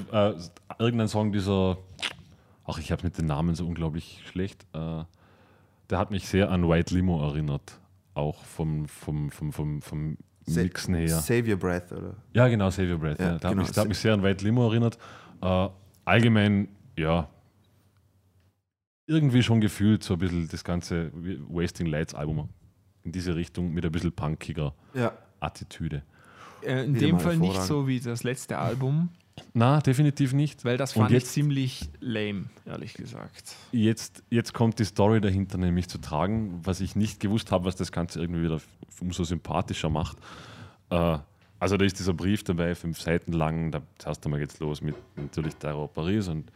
irgendein 0.79 1.07
Song 1.07 1.31
dieser, 1.31 1.77
ach, 2.65 2.79
ich 2.79 2.91
habe 2.91 3.03
mit 3.03 3.17
den 3.17 3.27
Namen 3.27 3.53
so 3.55 3.65
unglaublich 3.67 4.21
schlecht. 4.31 4.65
Äh, 4.73 5.03
der 5.89 5.99
hat 5.99 6.09
mich 6.09 6.27
sehr 6.27 6.49
an 6.49 6.67
White 6.67 6.93
Limo 6.95 7.21
erinnert. 7.23 7.79
Auch 8.15 8.43
vom, 8.43 8.87
vom, 8.87 9.29
vom, 9.29 9.53
vom, 9.53 9.81
vom 9.83 10.17
Mixen 10.47 10.95
her. 10.95 11.09
Save 11.09 11.51
Your 11.51 11.57
Breath, 11.57 11.91
oder? 11.91 12.15
Ja, 12.33 12.47
genau, 12.47 12.69
Save 12.71 12.91
Your 12.93 12.97
Breath. 12.99 13.19
Ja, 13.19 13.25
Ja, 13.33 13.37
der, 13.37 13.49
genau. 13.49 13.49
hat 13.49 13.57
mich, 13.67 13.71
der 13.71 13.81
hat 13.81 13.87
mich 13.89 13.97
sehr 13.99 14.13
an 14.13 14.23
White 14.23 14.43
Limo 14.43 14.67
erinnert. 14.67 14.97
Äh, 15.41 15.67
allgemein, 16.05 16.67
ja, 16.97 17.27
irgendwie 19.07 19.43
schon 19.43 19.61
gefühlt 19.61 20.03
so 20.03 20.13
ein 20.13 20.19
bisschen 20.19 20.47
das 20.47 20.63
ganze 20.63 21.11
Wasting 21.13 21.87
Lights 21.87 22.13
Album 22.15 22.49
in 23.03 23.11
diese 23.11 23.35
Richtung 23.35 23.71
mit 23.73 23.85
ein 23.85 23.91
bisschen 23.91 24.11
punkiger 24.11 24.73
Ja. 24.93 25.13
Attitüde. 25.39 26.03
Äh, 26.63 26.85
in 26.85 26.95
Wieder 26.95 27.07
dem 27.07 27.19
Fall 27.19 27.37
nicht 27.37 27.61
so 27.61 27.87
wie 27.87 27.99
das 27.99 28.23
letzte 28.23 28.57
Album, 28.57 29.09
Na, 29.53 29.79
definitiv 29.81 30.33
nicht. 30.33 30.65
weil 30.65 30.77
das 30.77 30.93
fand 30.93 31.11
ich 31.11 31.15
jetzt- 31.15 31.33
ziemlich 31.33 31.89
lame, 31.99 32.45
ehrlich 32.65 32.95
gesagt. 32.95 33.55
Jetzt, 33.71 34.23
jetzt 34.31 34.53
kommt 34.53 34.79
die 34.79 34.85
Story 34.85 35.21
dahinter 35.21 35.57
nämlich 35.59 35.87
zu 35.87 35.99
tragen, 35.99 36.61
was 36.63 36.81
ich 36.81 36.95
nicht 36.95 37.19
gewusst 37.19 37.51
habe, 37.51 37.65
was 37.65 37.75
das 37.75 37.91
Ganze 37.91 38.19
irgendwie 38.21 38.43
wieder 38.43 38.59
umso 38.99 39.23
sympathischer 39.23 39.89
macht. 39.89 40.17
Äh, 40.89 41.19
also 41.59 41.77
da 41.77 41.85
ist 41.85 41.99
dieser 41.99 42.13
Brief 42.13 42.43
dabei, 42.43 42.73
fünf 42.73 42.99
Seiten 42.99 43.33
lang, 43.33 43.71
da 43.71 43.81
zuerst 43.99 44.25
einmal 44.25 44.39
geht's 44.39 44.59
los 44.59 44.81
mit 44.81 44.95
natürlich 45.15 45.55
Terror 45.55 45.87
Paris 45.93 46.27
und 46.27 46.51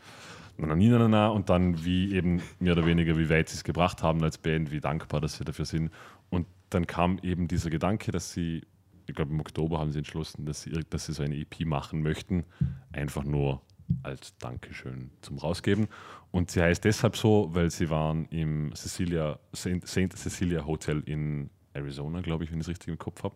na, 0.67 1.27
und 1.29 1.49
dann 1.49 1.83
wie 1.85 2.13
eben 2.13 2.41
mehr 2.59 2.73
oder 2.73 2.85
weniger, 2.85 3.17
wie 3.17 3.29
weit 3.29 3.49
sie 3.49 3.55
es 3.55 3.63
gebracht 3.63 4.03
haben 4.03 4.23
als 4.23 4.37
Band, 4.37 4.71
wie 4.71 4.79
dankbar, 4.79 5.21
dass 5.21 5.37
sie 5.37 5.45
dafür 5.45 5.65
sind. 5.65 5.91
Und 6.29 6.47
dann 6.69 6.85
kam 6.85 7.19
eben 7.23 7.47
dieser 7.47 7.69
Gedanke, 7.69 8.11
dass 8.11 8.33
sie, 8.33 8.63
ich 9.07 9.15
glaube 9.15 9.31
im 9.31 9.39
Oktober 9.39 9.79
haben 9.79 9.91
sie 9.91 9.99
entschlossen, 9.99 10.45
dass 10.45 10.61
sie, 10.63 10.71
dass 10.89 11.05
sie 11.05 11.13
so 11.13 11.23
eine 11.23 11.35
EP 11.35 11.65
machen 11.65 12.01
möchten, 12.01 12.43
einfach 12.91 13.23
nur 13.23 13.61
als 14.03 14.37
Dankeschön 14.37 15.11
zum 15.21 15.37
Rausgeben. 15.39 15.87
Und 16.31 16.51
sie 16.51 16.61
heißt 16.61 16.83
deshalb 16.83 17.17
so, 17.17 17.49
weil 17.53 17.71
sie 17.71 17.89
waren 17.89 18.25
im 18.25 18.73
Cecilia, 18.75 19.39
Saint 19.53 19.87
Cecilia 19.87 20.65
Hotel 20.65 21.01
in 21.05 21.49
Arizona, 21.73 22.21
glaube 22.21 22.43
ich, 22.43 22.51
wenn 22.51 22.59
ich 22.59 22.65
es 22.65 22.69
richtig 22.69 22.89
im 22.89 22.99
Kopf 22.99 23.23
habe. 23.23 23.35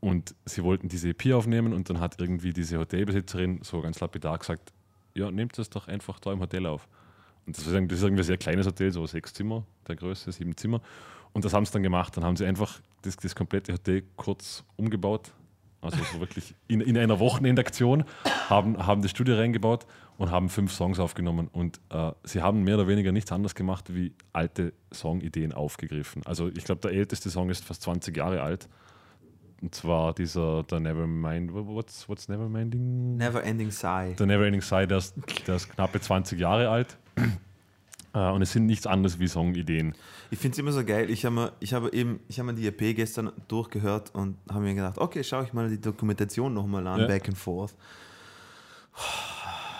Und 0.00 0.34
sie 0.44 0.64
wollten 0.64 0.88
diese 0.88 1.10
EP 1.10 1.32
aufnehmen 1.32 1.72
und 1.72 1.88
dann 1.88 2.00
hat 2.00 2.20
irgendwie 2.20 2.52
diese 2.52 2.78
Hotelbesitzerin 2.78 3.60
so 3.62 3.80
ganz 3.80 4.00
lapidar 4.00 4.36
gesagt, 4.36 4.72
ja, 5.14 5.30
nehmt 5.30 5.58
das 5.58 5.70
doch 5.70 5.88
einfach 5.88 6.20
da 6.20 6.32
im 6.32 6.40
Hotel 6.40 6.66
auf. 6.66 6.88
Und 7.46 7.56
das 7.56 7.66
ist 7.66 7.72
irgendwie 7.72 8.20
ein 8.20 8.22
sehr 8.22 8.36
kleines 8.36 8.66
Hotel, 8.66 8.92
so 8.92 9.06
sechs 9.06 9.32
Zimmer, 9.34 9.64
der 9.88 9.96
Größe, 9.96 10.30
sieben 10.30 10.56
Zimmer. 10.56 10.80
Und 11.32 11.44
das 11.44 11.52
haben 11.54 11.64
sie 11.64 11.72
dann 11.72 11.82
gemacht. 11.82 12.16
Dann 12.16 12.24
haben 12.24 12.36
sie 12.36 12.46
einfach 12.46 12.80
das, 13.02 13.16
das 13.16 13.34
komplette 13.34 13.72
Hotel 13.72 14.04
kurz 14.16 14.64
umgebaut 14.76 15.32
Also 15.80 15.98
so 16.12 16.20
wirklich 16.20 16.54
in, 16.68 16.80
in 16.80 16.96
einer 16.96 17.18
Wochenendaktion 17.18 18.04
haben, 18.48 18.86
haben 18.86 19.02
das 19.02 19.10
Studio 19.10 19.36
reingebaut 19.36 19.86
und 20.16 20.30
haben 20.30 20.48
fünf 20.48 20.72
Songs 20.72 21.00
aufgenommen. 21.00 21.48
Und 21.48 21.80
äh, 21.90 22.12
sie 22.22 22.42
haben 22.42 22.62
mehr 22.62 22.76
oder 22.76 22.86
weniger 22.86 23.10
nichts 23.10 23.32
anderes 23.32 23.56
gemacht, 23.56 23.92
wie 23.92 24.12
alte 24.32 24.72
Songideen 24.92 25.52
aufgegriffen. 25.52 26.22
Also 26.24 26.48
ich 26.48 26.64
glaube, 26.64 26.80
der 26.82 26.92
älteste 26.92 27.30
Song 27.30 27.50
ist 27.50 27.64
fast 27.64 27.82
20 27.82 28.16
Jahre 28.16 28.42
alt. 28.42 28.68
Und 29.62 29.74
zwar 29.74 30.12
dieser, 30.12 30.64
der 30.64 30.80
Nevermind, 30.80 31.54
what's, 31.54 32.08
what's 32.08 32.28
Neverminding? 32.28 33.16
Never 33.16 33.42
Ending 33.44 33.70
Sigh. 33.70 34.14
Der 34.18 34.26
Neverending 34.26 34.60
Sigh, 34.60 34.86
der 34.86 34.98
ist, 34.98 35.14
der 35.46 35.54
ist 35.56 35.70
knappe 35.70 36.00
20 36.00 36.38
Jahre 36.38 36.68
alt. 36.68 36.98
Äh, 38.12 38.30
und 38.30 38.42
es 38.42 38.52
sind 38.52 38.66
nichts 38.66 38.86
anderes 38.86 39.18
wie 39.20 39.28
Songideen. 39.28 39.94
Ich 40.30 40.38
finde 40.38 40.54
es 40.54 40.58
immer 40.58 40.72
so 40.72 40.84
geil. 40.84 41.08
Ich 41.10 41.24
habe 41.24 41.52
ich 41.60 41.72
habe 41.72 41.92
eben, 41.92 42.20
ich 42.28 42.38
habe 42.40 42.52
mir 42.52 42.58
die 42.58 42.66
EP 42.66 42.96
gestern 42.96 43.30
durchgehört 43.48 44.12
und 44.14 44.36
habe 44.50 44.60
mir 44.64 44.74
gedacht, 44.74 44.98
okay, 44.98 45.22
schaue 45.22 45.44
ich 45.44 45.52
mal 45.52 45.68
die 45.70 45.80
Dokumentation 45.80 46.52
nochmal 46.52 46.86
an, 46.88 47.00
Ja. 47.00 47.06
back 47.06 47.28
and 47.28 47.38
forth. 47.38 47.74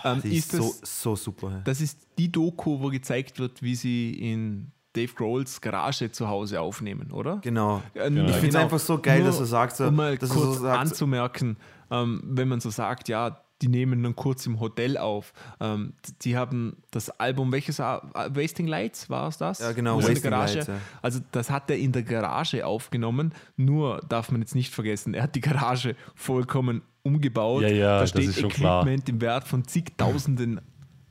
Ähm, 0.05 0.19
ist 0.19 0.25
ist 0.25 0.53
so, 0.53 0.75
das, 0.81 1.03
so 1.03 1.17
super. 1.17 1.61
das 1.65 1.81
ist 1.81 2.07
die 2.19 2.31
Doku, 2.33 2.81
wo 2.81 2.89
gezeigt 2.89 3.39
wird, 3.39 3.63
wie 3.63 3.75
sie 3.75 4.15
in 4.33 4.73
Dave 4.95 5.13
Grohls 5.15 5.61
Garage 5.61 6.11
zu 6.13 6.29
Hause 6.29 6.61
aufnehmen, 6.61 7.11
oder? 7.13 7.39
Genau. 7.43 7.83
Äh, 7.95 8.09
Genau. 8.11 8.25
Ich 8.25 8.33
finde 8.33 8.47
es 8.49 8.53
genau. 8.53 8.59
einfach 8.65 8.79
so 8.79 8.99
geil, 8.99 9.19
Nur 9.21 9.29
dass 9.29 9.41
er 9.41 9.47
sagt, 9.47 9.77
so, 9.77 9.87
um 9.87 9.97
mal 9.97 10.17
dass 10.19 10.31
er 10.31 10.37
kurz 10.37 10.57
so 10.57 10.63
sagt, 10.63 10.79
anzumerken, 10.79 11.57
ähm, 11.91 12.23
wenn 12.25 12.49
man 12.49 12.61
so 12.61 12.71
sagt, 12.71 13.09
ja, 13.09 13.39
die 13.63 13.69
nehmen 13.69 14.03
dann 14.03 14.17
kurz 14.17 14.45
im 14.47 14.59
Hotel 14.59 14.99
auf. 14.99 15.33
Ähm, 15.61 15.93
die 16.23 16.37
haben 16.37 16.77
das 16.91 17.11
Album, 17.21 17.53
welches 17.53 17.79
Wasting 17.79 18.67
Lights 18.67 19.09
war 19.09 19.29
es 19.29 19.39
das? 19.39 19.61
Ja, 19.61 19.71
genau, 19.73 19.99
Wasting 19.99 20.21
der 20.21 20.31
Garage. 20.31 20.55
Lights, 20.57 20.67
ja. 20.67 20.75
Also 21.01 21.21
das 21.31 21.49
hat 21.49 21.71
er 21.71 21.79
in 21.79 21.93
der 21.93 22.03
Garage 22.03 22.67
aufgenommen. 22.67 23.33
Nur 23.57 24.01
darf 24.09 24.33
man 24.33 24.41
jetzt 24.41 24.57
nicht 24.57 24.75
vergessen, 24.75 25.15
er 25.15 25.23
hat 25.23 25.37
die 25.37 25.41
Garage 25.41 25.95
vollkommen 26.17 26.83
umgebaut. 27.05 27.63
Ja, 27.63 27.69
ja, 27.69 27.95
da 27.95 28.01
das 28.01 28.11
steht 28.11 28.29
ist 28.31 28.41
schon 28.41 28.51
klar. 28.51 28.83
Equipment 28.83 29.09
im 29.09 29.21
Wert 29.21 29.47
von 29.47 29.65
zigtausenden 29.65 30.61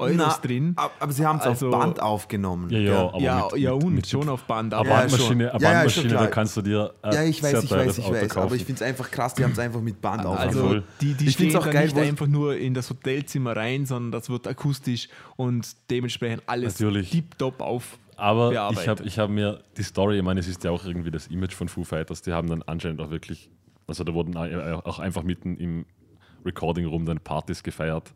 Euros 0.01 0.15
Na, 0.17 0.37
drin. 0.41 0.73
ab- 0.75 0.91
Aber 0.99 1.11
sie 1.13 1.25
haben 1.25 1.39
es 1.39 1.45
Also- 1.45 1.69
auf 1.69 1.79
Band 1.79 2.01
aufgenommen. 2.01 2.69
Ja, 2.69 2.79
ja, 2.79 2.99
aber 3.07 3.19
ja, 3.19 3.47
mit, 3.51 3.61
ja 3.61 3.71
und 3.71 3.93
mit, 3.93 4.07
schon 4.07 4.27
auf 4.29 4.43
Band. 4.43 4.73
Aber- 4.73 4.89
Ja, 4.89 4.99
Bandmaschine, 5.01 5.43
Ja, 5.43 5.49
ja, 5.49 5.53
ist 5.83 5.93
schon 5.93 6.03
Bandmaschine 6.03 6.13
da 6.13 6.27
kannst 6.27 6.57
du 6.57 6.61
dir 6.61 6.93
ein 7.01 7.13
Ja, 7.13 7.23
ich 7.23 7.41
weiß, 7.43 7.51
sehr 7.51 7.63
ich 7.63 7.71
weiß, 7.71 7.97
ich 7.97 8.03
Auto 8.05 8.13
weiß. 8.13 8.29
kaufen. 8.29 8.45
Aber 8.47 8.55
ich 8.55 8.65
finde 8.65 8.83
es 8.83 8.87
einfach 8.89 9.09
krass, 9.11 9.33
die 9.35 9.43
haben 9.43 9.51
es 9.53 9.59
einfach 9.59 9.81
mit 9.81 10.01
Band 10.01 10.25
Also 10.25 10.29
aufgenommen. 10.45 10.69
voll. 10.69 10.83
die, 11.01 11.13
die 11.13 11.25
Ich 11.27 11.33
stehen 11.33 11.55
auch 11.55 11.65
da 11.65 11.71
geil, 11.71 11.85
nicht 11.85 11.97
einfach 11.97 12.27
nur 12.27 12.57
in 12.57 12.73
das 12.73 12.89
Hotelzimmer 12.89 13.55
rein, 13.55 13.85
sondern 13.85 14.11
das 14.11 14.29
wird 14.29 14.47
akustisch 14.47 15.07
und 15.37 15.67
dementsprechend 15.89 16.43
alles 16.47 16.75
tiptop 16.75 17.61
auf. 17.61 17.97
Aber 18.17 18.51
ich 18.71 18.87
habe 18.87 19.03
ich 19.03 19.17
hab 19.17 19.29
mir 19.31 19.61
die 19.77 19.83
Story, 19.83 20.17
ich 20.17 20.23
meine, 20.23 20.39
es 20.41 20.47
ist 20.47 20.63
ja 20.63 20.69
auch 20.71 20.85
irgendwie 20.85 21.09
das 21.09 21.27
Image 21.27 21.53
von 21.53 21.67
Foo 21.67 21.83
Fighters, 21.83 22.21
die 22.21 22.31
haben 22.33 22.47
dann 22.49 22.61
anscheinend 22.67 23.01
auch 23.01 23.09
wirklich, 23.09 23.49
also 23.87 24.03
da 24.03 24.13
wurden 24.13 24.37
auch 24.37 24.99
einfach 24.99 25.23
mitten 25.23 25.57
im 25.57 25.85
Recording 26.45 26.85
Room 26.85 27.05
dann 27.05 27.19
Partys 27.19 27.63
gefeiert, 27.63 28.13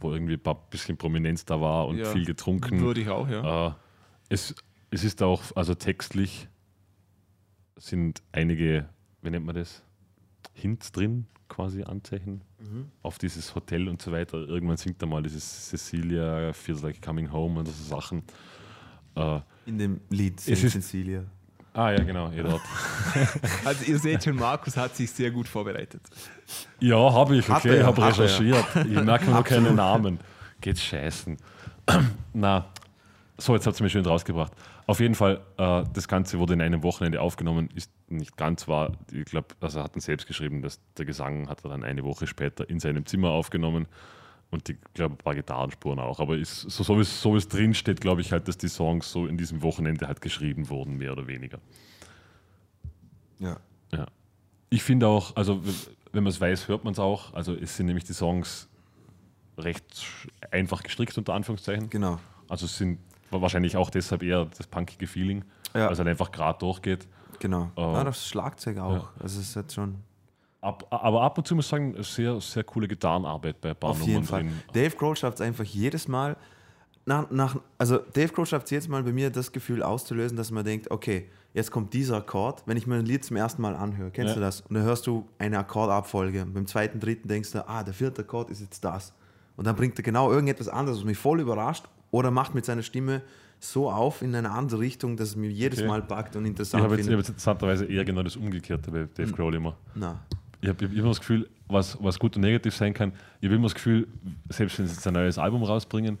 wo 0.00 0.12
irgendwie 0.12 0.38
ein 0.42 0.56
bisschen 0.70 0.96
Prominenz 0.96 1.44
da 1.44 1.60
war 1.60 1.86
und 1.88 1.98
Ja, 1.98 2.06
viel 2.06 2.24
getrunken. 2.24 2.80
Würde 2.80 3.00
ich 3.00 3.08
auch, 3.08 3.28
ja. 3.28 3.68
Äh, 3.68 3.72
es, 4.28 4.54
es 4.90 5.04
ist 5.04 5.22
auch, 5.22 5.42
also 5.56 5.74
textlich 5.74 6.48
sind 7.76 8.22
einige, 8.32 8.88
wie 9.22 9.30
nennt 9.30 9.46
man 9.46 9.54
das? 9.54 9.82
Hints 10.52 10.92
drin, 10.92 11.26
quasi 11.48 11.82
Anzeichen 11.82 12.42
auf 13.02 13.18
dieses 13.18 13.54
Hotel 13.54 13.88
und 13.88 14.02
so 14.02 14.10
weiter. 14.12 14.38
Irgendwann 14.38 14.76
singt 14.76 15.00
er 15.02 15.06
mal 15.06 15.22
dieses 15.22 15.68
Cecilia 15.70 16.52
feels 16.52 16.82
like 16.82 17.00
coming 17.00 17.30
home 17.32 17.58
und 17.60 17.66
so 17.66 17.72
Sachen. 17.84 18.22
Äh, 19.14 19.40
In 19.66 19.78
dem 19.78 20.00
Lied 20.10 20.46
ist- 20.46 20.70
Cecilia. 20.72 21.24
Ah 21.78 21.92
ja, 21.92 22.02
genau, 22.02 22.30
eh 22.32 22.42
dort. 22.42 22.60
Also 23.64 23.84
ihr 23.84 23.98
seht 23.98 24.24
schon, 24.24 24.36
Markus 24.36 24.76
hat 24.76 24.96
sich 24.96 25.10
sehr 25.10 25.30
gut 25.30 25.48
vorbereitet. 25.48 26.02
ja, 26.80 26.96
habe 26.96 27.36
ich, 27.36 27.48
okay, 27.48 27.68
er, 27.68 27.80
ich 27.80 27.86
habe 27.86 28.02
hat 28.02 28.18
er. 28.18 28.24
recherchiert. 28.24 28.66
Ich 28.90 29.02
merke 29.02 29.30
nur 29.30 29.44
keine 29.44 29.72
Namen. 29.72 30.18
Geht 30.60 30.78
scheißen. 30.78 31.36
Na, 32.32 32.66
so, 33.36 33.54
jetzt 33.54 33.66
hat 33.66 33.74
es 33.74 33.80
mir 33.80 33.88
schön 33.88 34.04
rausgebracht. 34.04 34.52
Auf 34.86 35.00
jeden 35.00 35.14
Fall, 35.14 35.40
äh, 35.58 35.84
das 35.92 36.08
Ganze 36.08 36.38
wurde 36.38 36.54
in 36.54 36.60
einem 36.60 36.82
Wochenende 36.82 37.20
aufgenommen, 37.20 37.68
ist 37.74 37.90
nicht 38.08 38.36
ganz 38.36 38.66
wahr. 38.66 38.92
Ich 39.12 39.26
glaube, 39.26 39.48
also 39.60 39.78
er 39.78 39.84
hat 39.84 39.94
dann 39.94 40.00
selbst 40.00 40.26
geschrieben, 40.26 40.62
dass 40.62 40.80
der 40.96 41.04
Gesang 41.04 41.48
hat 41.48 41.64
er 41.64 41.70
dann 41.70 41.84
eine 41.84 42.04
Woche 42.04 42.26
später 42.26 42.68
in 42.68 42.80
seinem 42.80 43.06
Zimmer 43.06 43.30
aufgenommen 43.30 43.86
und 44.50 44.68
die, 44.68 44.78
glaube 44.94 45.14
ein 45.14 45.18
paar 45.18 45.34
Gitarrenspuren 45.34 45.98
auch. 45.98 46.20
Aber 46.20 46.36
ist, 46.36 46.62
so, 46.62 46.82
so, 46.82 46.96
wie 46.96 47.02
es, 47.02 47.20
so 47.20 47.36
es 47.36 47.48
drin 47.48 47.74
steht, 47.74 48.00
glaube 48.00 48.20
ich 48.20 48.32
halt, 48.32 48.48
dass 48.48 48.56
die 48.58 48.68
Songs 48.68 49.10
so 49.10 49.26
in 49.26 49.36
diesem 49.36 49.62
Wochenende 49.62 50.06
halt 50.08 50.20
geschrieben 50.20 50.68
wurden, 50.70 50.96
mehr 50.96 51.12
oder 51.12 51.26
weniger. 51.26 51.58
Ja. 53.38 53.58
Ja. 53.92 54.06
Ich 54.70 54.82
finde 54.82 55.06
auch, 55.06 55.36
also 55.36 55.62
wenn 56.12 56.22
man 56.24 56.30
es 56.30 56.40
weiß, 56.40 56.68
hört 56.68 56.84
man 56.84 56.92
es 56.92 56.98
auch. 56.98 57.34
Also 57.34 57.54
es 57.54 57.76
sind 57.76 57.86
nämlich 57.86 58.04
die 58.04 58.12
Songs 58.14 58.68
recht 59.58 59.84
einfach 60.50 60.82
gestrickt, 60.82 61.16
unter 61.18 61.34
Anführungszeichen. 61.34 61.90
Genau. 61.90 62.18
Also 62.48 62.66
es 62.66 62.76
sind 62.78 62.98
wahrscheinlich 63.30 63.76
auch 63.76 63.90
deshalb 63.90 64.22
eher 64.22 64.46
das 64.46 64.66
punkige 64.66 65.06
Feeling, 65.06 65.44
Ja. 65.74 65.86
weil 65.86 65.92
es 65.92 65.98
halt 65.98 66.08
einfach 66.08 66.32
gerade 66.32 66.58
durchgeht. 66.58 67.06
Genau. 67.40 67.70
Oh. 67.76 67.92
Ja, 67.94 68.04
das 68.04 68.26
Schlagzeug 68.26 68.78
auch. 68.78 68.92
Ja. 68.92 69.12
Also 69.20 69.40
es 69.40 69.48
ist 69.50 69.54
jetzt 69.56 69.74
schon. 69.74 69.96
Ab, 70.60 70.84
aber 70.90 71.22
ab 71.22 71.38
und 71.38 71.46
zu 71.46 71.54
muss 71.54 71.66
ich 71.66 71.70
sagen, 71.70 71.94
sehr, 72.02 72.40
sehr 72.40 72.64
coole 72.64 72.88
Gitarrenarbeit 72.88 73.60
bei 73.60 73.74
paar 73.74 73.90
Auf 73.90 74.02
jeden 74.02 74.24
Fall. 74.24 74.46
Dave 74.72 74.90
Grohl 74.96 75.14
schafft 75.16 75.36
es 75.36 75.40
einfach 75.40 75.64
jedes 75.64 76.08
Mal, 76.08 76.36
nach, 77.06 77.30
nach, 77.30 77.56
also 77.78 77.98
Dave 78.12 78.32
Grohl 78.32 78.44
schafft 78.44 78.64
es 78.66 78.70
jedes 78.72 78.88
Mal 78.88 79.02
bei 79.02 79.12
mir 79.12 79.30
das 79.30 79.50
Gefühl 79.52 79.82
auszulösen, 79.82 80.36
dass 80.36 80.50
man 80.50 80.64
denkt, 80.64 80.90
okay, 80.90 81.28
jetzt 81.54 81.70
kommt 81.70 81.94
dieser 81.94 82.18
Akkord. 82.18 82.62
Wenn 82.66 82.76
ich 82.76 82.86
mir 82.86 82.96
ein 82.96 83.06
Lied 83.06 83.24
zum 83.24 83.36
ersten 83.36 83.62
Mal 83.62 83.74
anhöre, 83.76 84.10
kennst 84.10 84.30
Ja. 84.30 84.34
du 84.34 84.40
das? 84.40 84.60
Und 84.62 84.74
dann 84.74 84.82
hörst 84.82 85.06
du 85.06 85.26
eine 85.38 85.58
Akkordabfolge. 85.58 86.44
Beim 86.44 86.66
zweiten, 86.66 87.00
dritten 87.00 87.26
denkst 87.28 87.52
du, 87.52 87.66
ah, 87.66 87.82
der 87.82 87.94
vierte 87.94 88.22
Akkord 88.22 88.50
ist 88.50 88.60
jetzt 88.60 88.84
das. 88.84 89.14
Und 89.56 89.66
dann 89.66 89.74
bringt 89.76 89.98
er 89.98 90.02
genau 90.02 90.30
irgendetwas 90.30 90.68
anderes, 90.68 90.98
was 90.98 91.04
mich 91.04 91.16
voll 91.18 91.40
überrascht 91.40 91.84
oder 92.10 92.30
macht 92.30 92.54
mit 92.54 92.64
seiner 92.66 92.82
Stimme 92.82 93.22
so 93.60 93.90
auf 93.90 94.20
in 94.22 94.34
eine 94.34 94.50
andere 94.50 94.80
Richtung, 94.80 95.16
dass 95.16 95.30
es 95.30 95.36
mir 95.36 95.50
jedes 95.50 95.78
Okay. 95.78 95.88
Mal 95.88 96.02
packt 96.02 96.36
und 96.36 96.44
Ich 96.44 96.50
interessant 96.50 96.82
habe 96.84 96.94
jetzt, 96.94 97.00
ich 97.00 97.06
finde. 97.06 97.16
hab 97.16 97.20
jetzt 97.20 97.28
interessanterweise 97.30 97.86
eher 97.86 98.04
genau 98.04 98.22
das 98.22 98.36
Umgekehrte 98.36 98.90
bei 98.90 99.08
Dave 99.14 99.32
Grohl 99.32 99.54
immer. 99.54 99.76
Na, 99.94 100.20
Ich 100.60 100.68
habe 100.68 100.84
hab 100.86 100.92
immer 100.92 101.08
das 101.08 101.20
Gefühl, 101.20 101.48
was, 101.68 101.96
was 102.02 102.18
gut 102.18 102.34
und 102.36 102.42
negativ 102.42 102.74
sein 102.74 102.94
kann, 102.94 103.12
ich 103.40 103.46
habe 103.46 103.54
immer 103.56 103.66
das 103.66 103.74
Gefühl, 103.74 104.08
selbst 104.48 104.78
wenn 104.78 104.86
sie 104.86 104.94
jetzt 104.94 105.06
ein 105.06 105.14
neues 105.14 105.38
Album 105.38 105.62
rausbringen, 105.62 106.18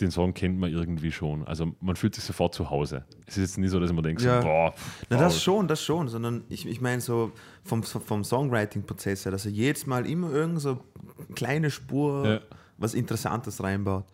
den 0.00 0.10
Song 0.10 0.34
kennt 0.34 0.58
man 0.58 0.72
irgendwie 0.72 1.12
schon. 1.12 1.46
Also 1.46 1.72
man 1.80 1.94
fühlt 1.94 2.14
sich 2.14 2.24
sofort 2.24 2.54
zu 2.54 2.68
Hause. 2.70 3.04
Es 3.26 3.36
ist 3.36 3.42
jetzt 3.42 3.58
nicht 3.58 3.70
so, 3.70 3.78
dass 3.78 3.92
man 3.92 4.02
denkt, 4.02 4.22
Ja. 4.22 4.40
so, 4.40 4.48
boah, 4.48 4.72
pff, 4.72 5.06
Na, 5.10 5.18
das 5.18 5.40
schon, 5.40 5.68
das 5.68 5.82
schon, 5.84 6.08
sondern 6.08 6.42
ich, 6.48 6.66
ich 6.66 6.80
meine 6.80 7.00
so 7.00 7.30
vom, 7.62 7.82
vom 7.84 8.24
Songwriting-Prozess 8.24 9.24
her, 9.24 9.32
dass 9.32 9.44
er 9.46 9.52
jedes 9.52 9.86
Mal 9.86 10.06
immer 10.06 10.32
irgend 10.32 10.60
so 10.60 10.80
eine 11.18 11.34
kleine 11.36 11.70
Spur 11.70 12.26
Ja. 12.26 12.40
was 12.78 12.94
Interessantes 12.94 13.62
reinbaut. 13.62 14.04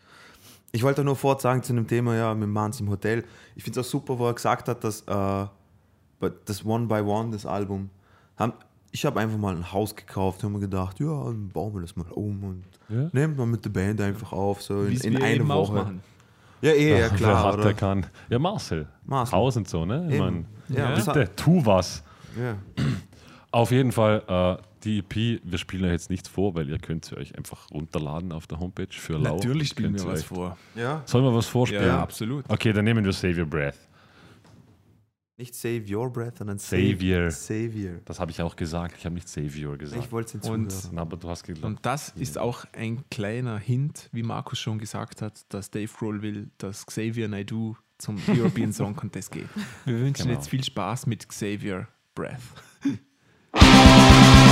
Ich 0.73 0.83
wollte 0.83 1.03
nur 1.03 1.17
vorher 1.17 1.41
sagen 1.41 1.63
zu 1.63 1.73
dem 1.73 1.87
Thema, 1.87 2.15
ja, 2.15 2.35
mit 2.35 2.51
Mans 2.51 2.81
im 2.81 2.91
Hotel. 2.91 3.25
Ich 3.57 3.65
finde 3.65 3.81
es 3.81 3.87
auch 3.87 3.91
super, 3.91 4.19
wo 4.19 4.27
er 4.27 4.35
gesagt 4.35 4.69
hat, 4.69 4.85
dass 4.85 5.01
äh, 5.03 5.47
das 6.45 6.65
One 6.67 6.87
by 6.87 7.01
One, 7.01 7.31
das 7.31 7.47
Album, 7.47 7.89
haben, 8.37 8.53
ich 8.90 9.05
habe 9.05 9.20
einfach 9.20 9.39
mal 9.39 9.55
ein 9.55 9.73
Haus 9.73 9.94
gekauft, 9.94 10.43
haben 10.43 10.52
mir 10.52 10.60
gedacht, 10.60 10.98
ja, 11.01 11.24
dann 11.24 11.48
bauen 11.48 11.74
wir 11.74 11.81
das 11.82 11.94
mal 11.97 12.10
um 12.10 12.43
und 12.44 12.65
Ja. 12.89 13.09
nehmt 13.12 13.36
mal 13.36 13.47
mit 13.47 13.65
der 13.65 13.70
Band 13.70 14.01
einfach 14.01 14.32
auf, 14.32 14.62
so 14.62 14.82
in, 14.85 14.97
in 15.16 15.51
auch 15.51 15.56
Woche. 15.69 15.73
machen. 15.74 16.01
Ja, 16.60 16.73
eh, 16.73 16.90
ja, 16.90 16.97
Wer 16.98 17.09
klar. 17.10 17.44
hat, 17.44 17.55
oder? 17.55 17.62
der 17.65 17.74
kann. 17.74 18.06
Ja, 18.28 18.39
Marcel. 18.39 18.86
Marcel. 19.05 19.39
Haus 19.39 19.56
und 19.56 19.69
so, 19.69 19.85
ne? 19.85 20.09
Ich 20.10 20.19
mein, 20.19 20.47
Ja, 20.69 20.94
das 20.94 21.06
bitte, 21.06 21.31
tu 21.36 21.65
was. 21.65 22.02
Ja. 22.40 22.56
Auf 23.51 23.70
jeden 23.70 23.93
Fall, 23.93 24.23
äh, 24.28 24.62
die 24.85 24.98
EP, 24.98 25.40
wir 25.43 25.59
spielen 25.59 25.85
euch 25.86 25.93
jetzt 25.93 26.10
nichts 26.10 26.28
vor, 26.28 26.55
weil 26.55 26.69
ihr 26.69 26.78
könnt 26.78 27.05
sie 27.05 27.16
euch 27.16 27.36
einfach 27.36 27.70
runterladen 27.70 28.32
auf 28.32 28.47
der 28.47 28.59
Homepage 28.60 28.86
für 28.90 29.15
lau. 29.15 29.36
Natürlich 29.36 29.69
spielen 29.69 29.94
wir 29.94 30.06
was 30.06 30.23
vor. 30.23 30.56
ja. 30.74 31.02
Sollen 31.06 31.24
wir 31.24 31.35
was 31.35 31.47
vorspielen? 31.47 31.86
Ja, 31.86 32.01
absolut. 32.02 32.44
Okay, 32.48 32.73
dann 32.73 32.85
nehmen 32.85 33.05
wir 33.05 33.12
Save 33.12 33.40
Your 33.40 33.47
Breath. 33.47 33.77
Nicht 35.39 35.55
Save 35.55 35.85
Your 35.89 36.12
Breath, 36.12 36.39
sondern 36.39 36.59
Savior. 36.59 37.31
Savior. 37.31 38.01
Das 38.05 38.19
habe 38.19 38.32
ich 38.32 38.43
auch 38.43 38.56
gesagt. 38.56 38.97
Ich 38.98 39.05
habe 39.05 39.15
nicht 39.15 39.28
Savior 39.28 39.77
gesagt. 39.78 40.05
Ich 40.05 40.10
wollte 40.10 40.36
es 40.39 40.48
Und-. 40.48 40.74
Na, 40.90 41.02
aber 41.02 41.16
du 41.16 41.28
hast 41.28 41.44
geglaubt. 41.44 41.65
Und 41.65 41.86
das 41.86 42.09
ist 42.16 42.36
auch 42.39 42.65
ein 42.73 43.05
kleiner 43.09 43.56
Hint, 43.56 44.09
wie 44.10 44.24
Markus 44.24 44.59
schon 44.59 44.81
gesagt 44.81 45.23
hat, 45.23 45.44
dass 45.55 45.70
Dave 45.70 45.93
Grohl 45.97 46.23
will, 46.23 46.51
dass 46.59 46.85
Xavier 46.85 47.28
Naidoo 47.28 47.77
zum 47.98 48.20
European 48.27 48.73
Song 48.73 48.97
Contest 48.97 49.31
geht. 49.31 49.48
Wir 49.85 50.01
wünschen 50.01 50.24
Genau. 50.27 50.36
jetzt 50.39 50.48
viel 50.48 50.65
Spaß 50.65 51.06
mit 51.06 51.28
Xavier 51.28 51.86
Breath. 52.16 52.40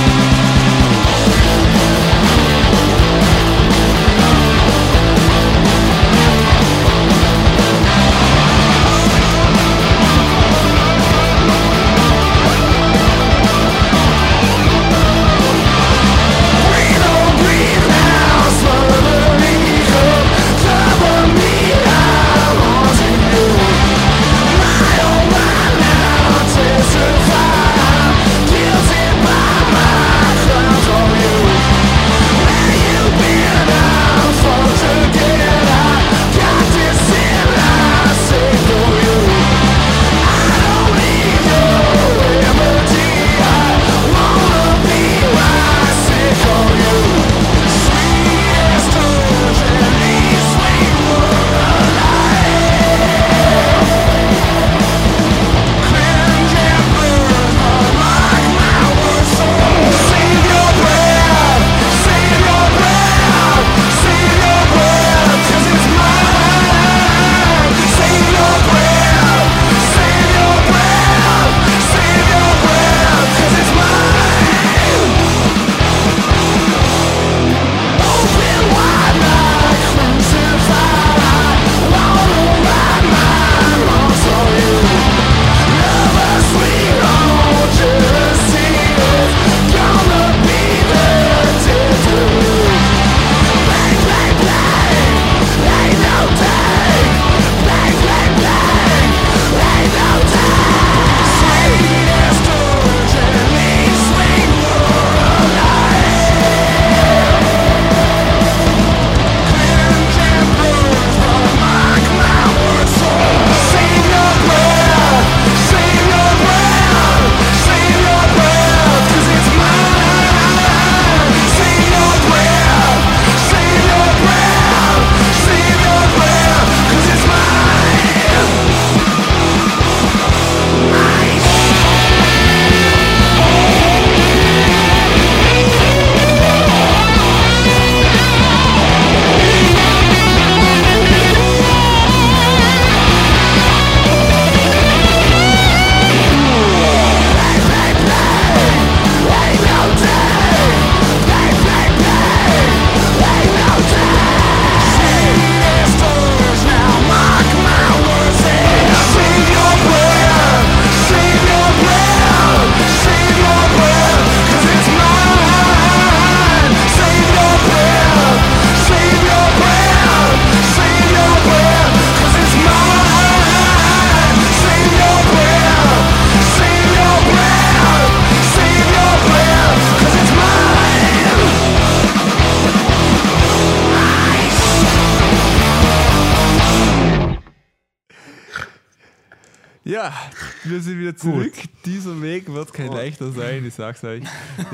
zurück. 191.17 191.53
Dieser 191.85 192.21
Weg 192.21 192.51
wird 192.53 192.73
kein 192.73 192.91
leichter 192.91 193.31
sein, 193.31 193.65
ich 193.65 193.73
sag's 193.73 194.03
euch. 194.03 194.23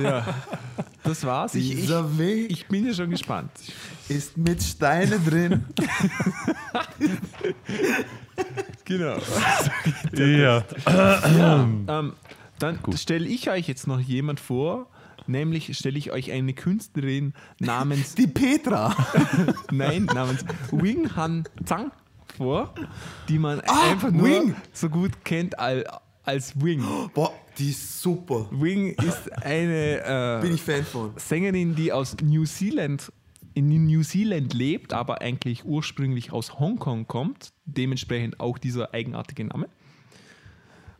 Ja, 0.01 0.25
das 1.03 1.23
war's. 1.25 1.55
Ich, 1.55 1.71
ich, 1.73 1.81
Dieser 1.81 2.17
Weg 2.17 2.51
ich 2.51 2.67
bin 2.67 2.85
ja 2.85 2.93
schon 2.93 3.09
gespannt. 3.09 3.51
ist 4.09 4.37
mit 4.37 4.61
Steine 4.61 5.19
drin. 5.19 5.65
Genau. 8.85 9.17
Ja. 10.13 10.63
Ähm, 11.87 12.13
dann 12.59 12.79
stelle 12.95 13.25
ich 13.27 13.49
euch 13.49 13.67
jetzt 13.67 13.87
noch 13.87 13.99
jemand 13.99 14.39
vor, 14.39 14.87
nämlich 15.27 15.77
stelle 15.77 15.97
ich 15.97 16.11
euch 16.11 16.31
eine 16.31 16.53
Künstlerin 16.53 17.33
namens, 17.59 18.15
Die 18.15 18.27
Petra. 18.27 18.95
nein, 19.71 20.05
namens 20.05 20.43
Wing 20.71 21.15
Han 21.15 21.45
Zhang 21.65 21.91
vor, 22.37 22.73
die 23.29 23.39
man 23.39 23.61
Ah, 23.67 23.91
einfach 23.91 24.11
nur 24.11 24.27
Wing. 24.27 24.55
so 24.73 24.89
gut 24.89 25.11
kennt 25.23 25.57
als, 25.59 25.85
als 26.23 26.59
Wing. 26.61 26.83
Boah, 27.13 27.33
die 27.57 27.69
ist 27.69 28.01
super. 28.01 28.47
Wing 28.51 28.93
ist 28.93 29.31
eine 29.43 30.39
Bin 30.41 30.51
äh, 30.51 30.55
ich 30.55 30.61
Fan 30.61 30.83
von. 30.83 31.11
Sängerin, 31.17 31.75
die 31.75 31.91
aus 31.91 32.15
New 32.21 32.45
Zealand 32.45 33.11
in 33.55 33.85
New 33.85 34.01
Zealand 34.01 34.53
lebt, 34.53 34.93
aber 34.93 35.21
eigentlich 35.21 35.63
ursprünglich 35.63 36.31
aus 36.31 36.59
Hongkong 36.59 37.07
kommt. 37.07 37.53
Dementsprechend 37.65 38.39
auch 38.39 38.57
dieser 38.57 38.93
eigenartige 38.93 39.45
Name. 39.45 39.69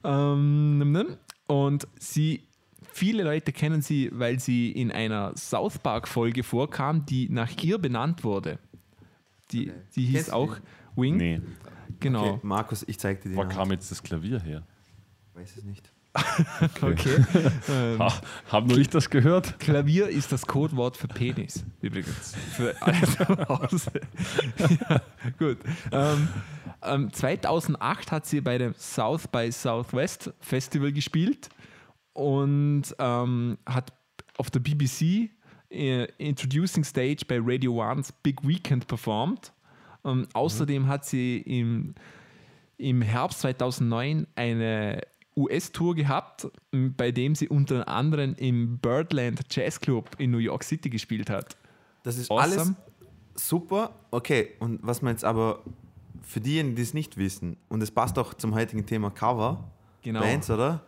Ähm, 0.04 1.18
und 1.48 1.88
sie, 1.98 2.44
viele 2.92 3.24
Leute 3.24 3.52
kennen 3.52 3.82
sie, 3.82 4.10
weil 4.14 4.40
sie 4.40 4.72
in 4.72 4.92
einer 4.92 5.36
South 5.36 5.80
Park 5.80 6.08
Folge 6.08 6.44
vorkam, 6.44 7.06
die 7.06 7.28
nach 7.30 7.52
ihr 7.64 7.80
benannt 7.80 8.24
wurde. 8.24 8.60
Die, 9.52 9.72
die 9.96 10.06
hieß 10.06 10.14
Kennst 10.14 10.30
du 10.30 10.34
auch 10.34 10.58
Wing. 10.96 11.18
Nee, 11.18 11.42
Genau. 12.00 12.34
Okay, 12.34 12.40
Markus, 12.44 12.84
ich 12.88 13.00
zeig 13.00 13.22
dir 13.22 13.30
die 13.30 13.36
wo 13.36 13.46
kam 13.46 13.72
jetzt 13.72 13.90
das 13.92 14.04
Klavier 14.04 14.40
her? 14.42 14.64
Weiß 15.34 15.58
es 15.58 15.64
nicht. 15.64 15.92
Okay. 16.82 17.26
ähm, 17.70 18.00
Ha, 18.00 18.22
hab 18.52 18.68
nur 18.68 18.78
ich 18.78 18.90
das 18.90 19.10
gehört? 19.10 19.60
Klavier 19.60 20.10
ist 20.10 20.32
das 20.32 20.46
Codewort 20.46 20.96
für 20.98 21.08
Penis, 21.08 21.64
übrigens. 21.82 22.36
Für 22.52 22.76
alle 22.82 23.02
zu 23.02 23.26
Hause. 23.50 23.92
ja, 24.90 25.02
gut. 25.40 25.58
Ähm, 25.92 26.28
ähm, 26.84 27.14
2008 27.14 28.12
hat 28.12 28.26
sie 28.26 28.42
bei 28.42 28.58
dem 28.58 28.76
South 28.78 29.28
by 29.28 29.52
Southwest 29.52 30.32
Festival 30.40 30.92
gespielt 30.92 31.50
und 32.14 32.84
ähm, 33.00 33.58
hat 33.66 33.94
auf 34.38 34.52
der 34.52 34.60
BBC 34.60 35.30
äh, 35.72 36.06
Introducing 36.18 36.84
Stage 36.84 37.26
bei 37.28 37.40
Radio 37.42 37.82
One's 37.82 38.12
Big 38.12 38.46
Weekend 38.48 38.88
performt. 38.88 39.52
Ähm, 40.06 40.28
außerdem 40.34 40.88
hat 40.88 41.06
sie 41.06 41.38
im, 41.38 41.96
im 42.78 43.02
Herbst 43.02 43.40
2009 43.42 44.28
eine 44.36 45.02
US-Tour 45.36 45.96
gehabt, 45.96 46.48
bei 46.72 47.12
dem 47.12 47.36
sie 47.36 47.48
unter 47.50 47.88
anderem 47.88 48.36
im 48.36 48.78
Birdland 48.78 49.42
Jazz 49.50 49.80
Club 49.80 50.12
in 50.18 50.32
New 50.32 50.38
York 50.40 50.64
City 50.64 50.90
gespielt 50.90 51.30
hat. 51.30 51.58
Das 52.04 52.18
ist 52.18 52.30
Awesome. 52.32 52.54
alles 52.54 52.72
super. 53.36 53.92
Okay, 54.12 54.52
und 54.60 54.80
was 54.84 55.02
man 55.02 55.14
jetzt 55.14 55.24
aber 55.24 55.60
für 56.22 56.40
diejenigen, 56.40 56.76
die 56.76 56.82
es 56.82 56.94
nicht 56.94 57.18
wissen, 57.18 57.58
und 57.70 57.82
es 57.82 57.92
passt 57.92 58.18
auch 58.20 58.34
zum 58.34 58.54
heutigen 58.56 58.86
Thema 58.86 59.10
Cover, 59.10 59.64
Genau. 60.02 60.20
Bands, 60.20 60.50
oder? 60.50 60.82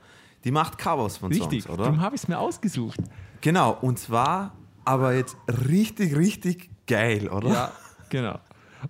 Die 0.43 0.51
macht 0.51 0.77
Covers 0.77 1.17
von 1.17 1.31
Richtig, 1.31 1.63
Songs, 1.63 1.73
oder? 1.73 1.83
darum 1.85 2.01
habe 2.01 2.15
ich 2.15 2.21
es 2.23 2.27
mir 2.27 2.37
ausgesucht. 2.37 2.99
Genau, 3.41 3.77
und 3.81 3.97
zwar 3.97 4.53
aber 4.83 5.13
jetzt 5.15 5.35
richtig, 5.67 6.15
richtig 6.15 6.69
geil, 6.85 7.29
oder? 7.29 7.49
Ja, 7.49 7.71
genau. 8.09 8.39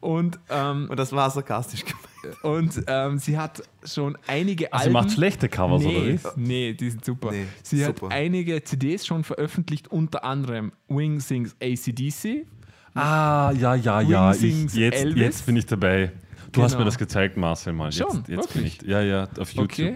Und, 0.02 0.38
ähm, 0.50 0.88
Und 0.90 0.98
das 1.00 1.14
war 1.14 1.30
sarkastisch 1.30 1.86
gemeint. 1.86 2.06
Und 2.44 2.84
ähm, 2.88 3.18
sie 3.18 3.38
hat 3.38 3.62
schon 3.84 4.18
einige 4.28 4.72
Also 4.74 4.84
Alben... 4.86 4.94
macht 4.94 5.12
schlechte 5.12 5.50
Covers, 5.50 5.82
nee, 5.84 5.98
oder 6.20 6.36
wie? 6.36 6.42
Nee, 6.42 6.74
die 6.74 6.90
sind 6.90 7.04
super. 7.06 7.32
Nee, 7.32 7.46
sie 7.64 7.84
super. 7.84 8.08
hat 8.08 8.14
einige 8.14 8.64
CDs 8.64 9.06
schon 9.06 9.24
veröffentlicht, 9.24 9.88
unter 9.90 10.24
anderem 10.24 10.72
Wing 10.88 11.20
Sings 11.20 11.56
ACDC. 11.62 12.46
Ah, 12.94 13.52
ja, 13.52 13.76
ja, 13.76 14.02
ja. 14.02 14.32
Wing 14.34 14.50
Ich, 14.50 14.56
sings 14.56 14.76
jetzt, 14.76 15.04
Elvis. 15.04 15.22
jetzt 15.22 15.46
bin 15.46 15.58
ich 15.58 15.66
dabei. 15.66 16.12
Du 16.52 16.64
hast 16.64 16.72
Genau. 16.72 16.80
mir 16.82 16.86
das 16.86 16.98
gezeigt, 16.98 17.36
Marcel, 17.36 17.74
mal. 17.74 17.86
Jetzt, 17.92 17.98
Schon, 17.98 18.18
jetzt 18.20 18.26
bin 18.28 18.38
wirklich? 18.38 18.82
ich. 18.82 18.88
Ja, 18.88 19.02
ja, 19.02 19.28
auf 19.38 19.52
YouTube. 19.52 19.68
Okay. 19.70 19.96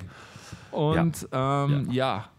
Und 0.72 1.28
ähm, 1.32 1.88
ja. 1.92 2.30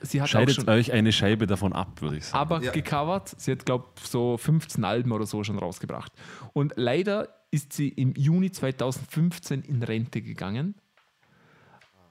sie 0.00 0.20
hat 0.20 0.28
auch 0.28 0.30
Scheidet 0.30 0.54
schon 0.54 0.68
euch 0.68 0.92
eine 0.92 1.10
Scheibe 1.10 1.46
davon 1.48 1.72
ab, 1.72 2.00
würde 2.00 2.18
ich 2.18 2.26
sagen. 2.26 2.38
aber 2.38 2.62
Ja. 2.62 2.70
gecovert. 2.70 3.34
Sie 3.36 3.50
hat, 3.50 3.66
glaube 3.66 3.86
ich, 4.00 4.08
so 4.08 4.36
15 4.38 4.84
Alben 4.84 5.10
oder 5.10 5.26
so 5.26 5.42
schon 5.42 5.58
rausgebracht. 5.58 6.12
Und 6.52 6.72
leider 6.76 7.28
ist 7.50 7.72
sie 7.72 7.88
im 7.88 8.14
Juni 8.14 8.50
2015 8.50 9.62
in 9.62 9.82
Rente 9.82 10.22
gegangen. 10.22 10.74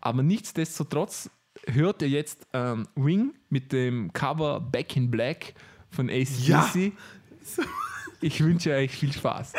Aber 0.01 0.23
nichtsdestotrotz 0.23 1.29
hört 1.67 2.01
ihr 2.01 2.09
jetzt 2.09 2.47
ähm, 2.53 2.87
Wing 2.95 3.33
mit 3.49 3.71
dem 3.71 4.13
Cover 4.13 4.59
Back 4.59 4.95
in 4.95 5.11
Black 5.11 5.53
von 5.89 6.09
ACDC. 6.09 6.47
Ja. 6.47 6.91
Ich 8.21 8.43
wünsche 8.43 8.73
euch 8.73 8.91
viel 8.91 9.13
Spaß. 9.13 9.53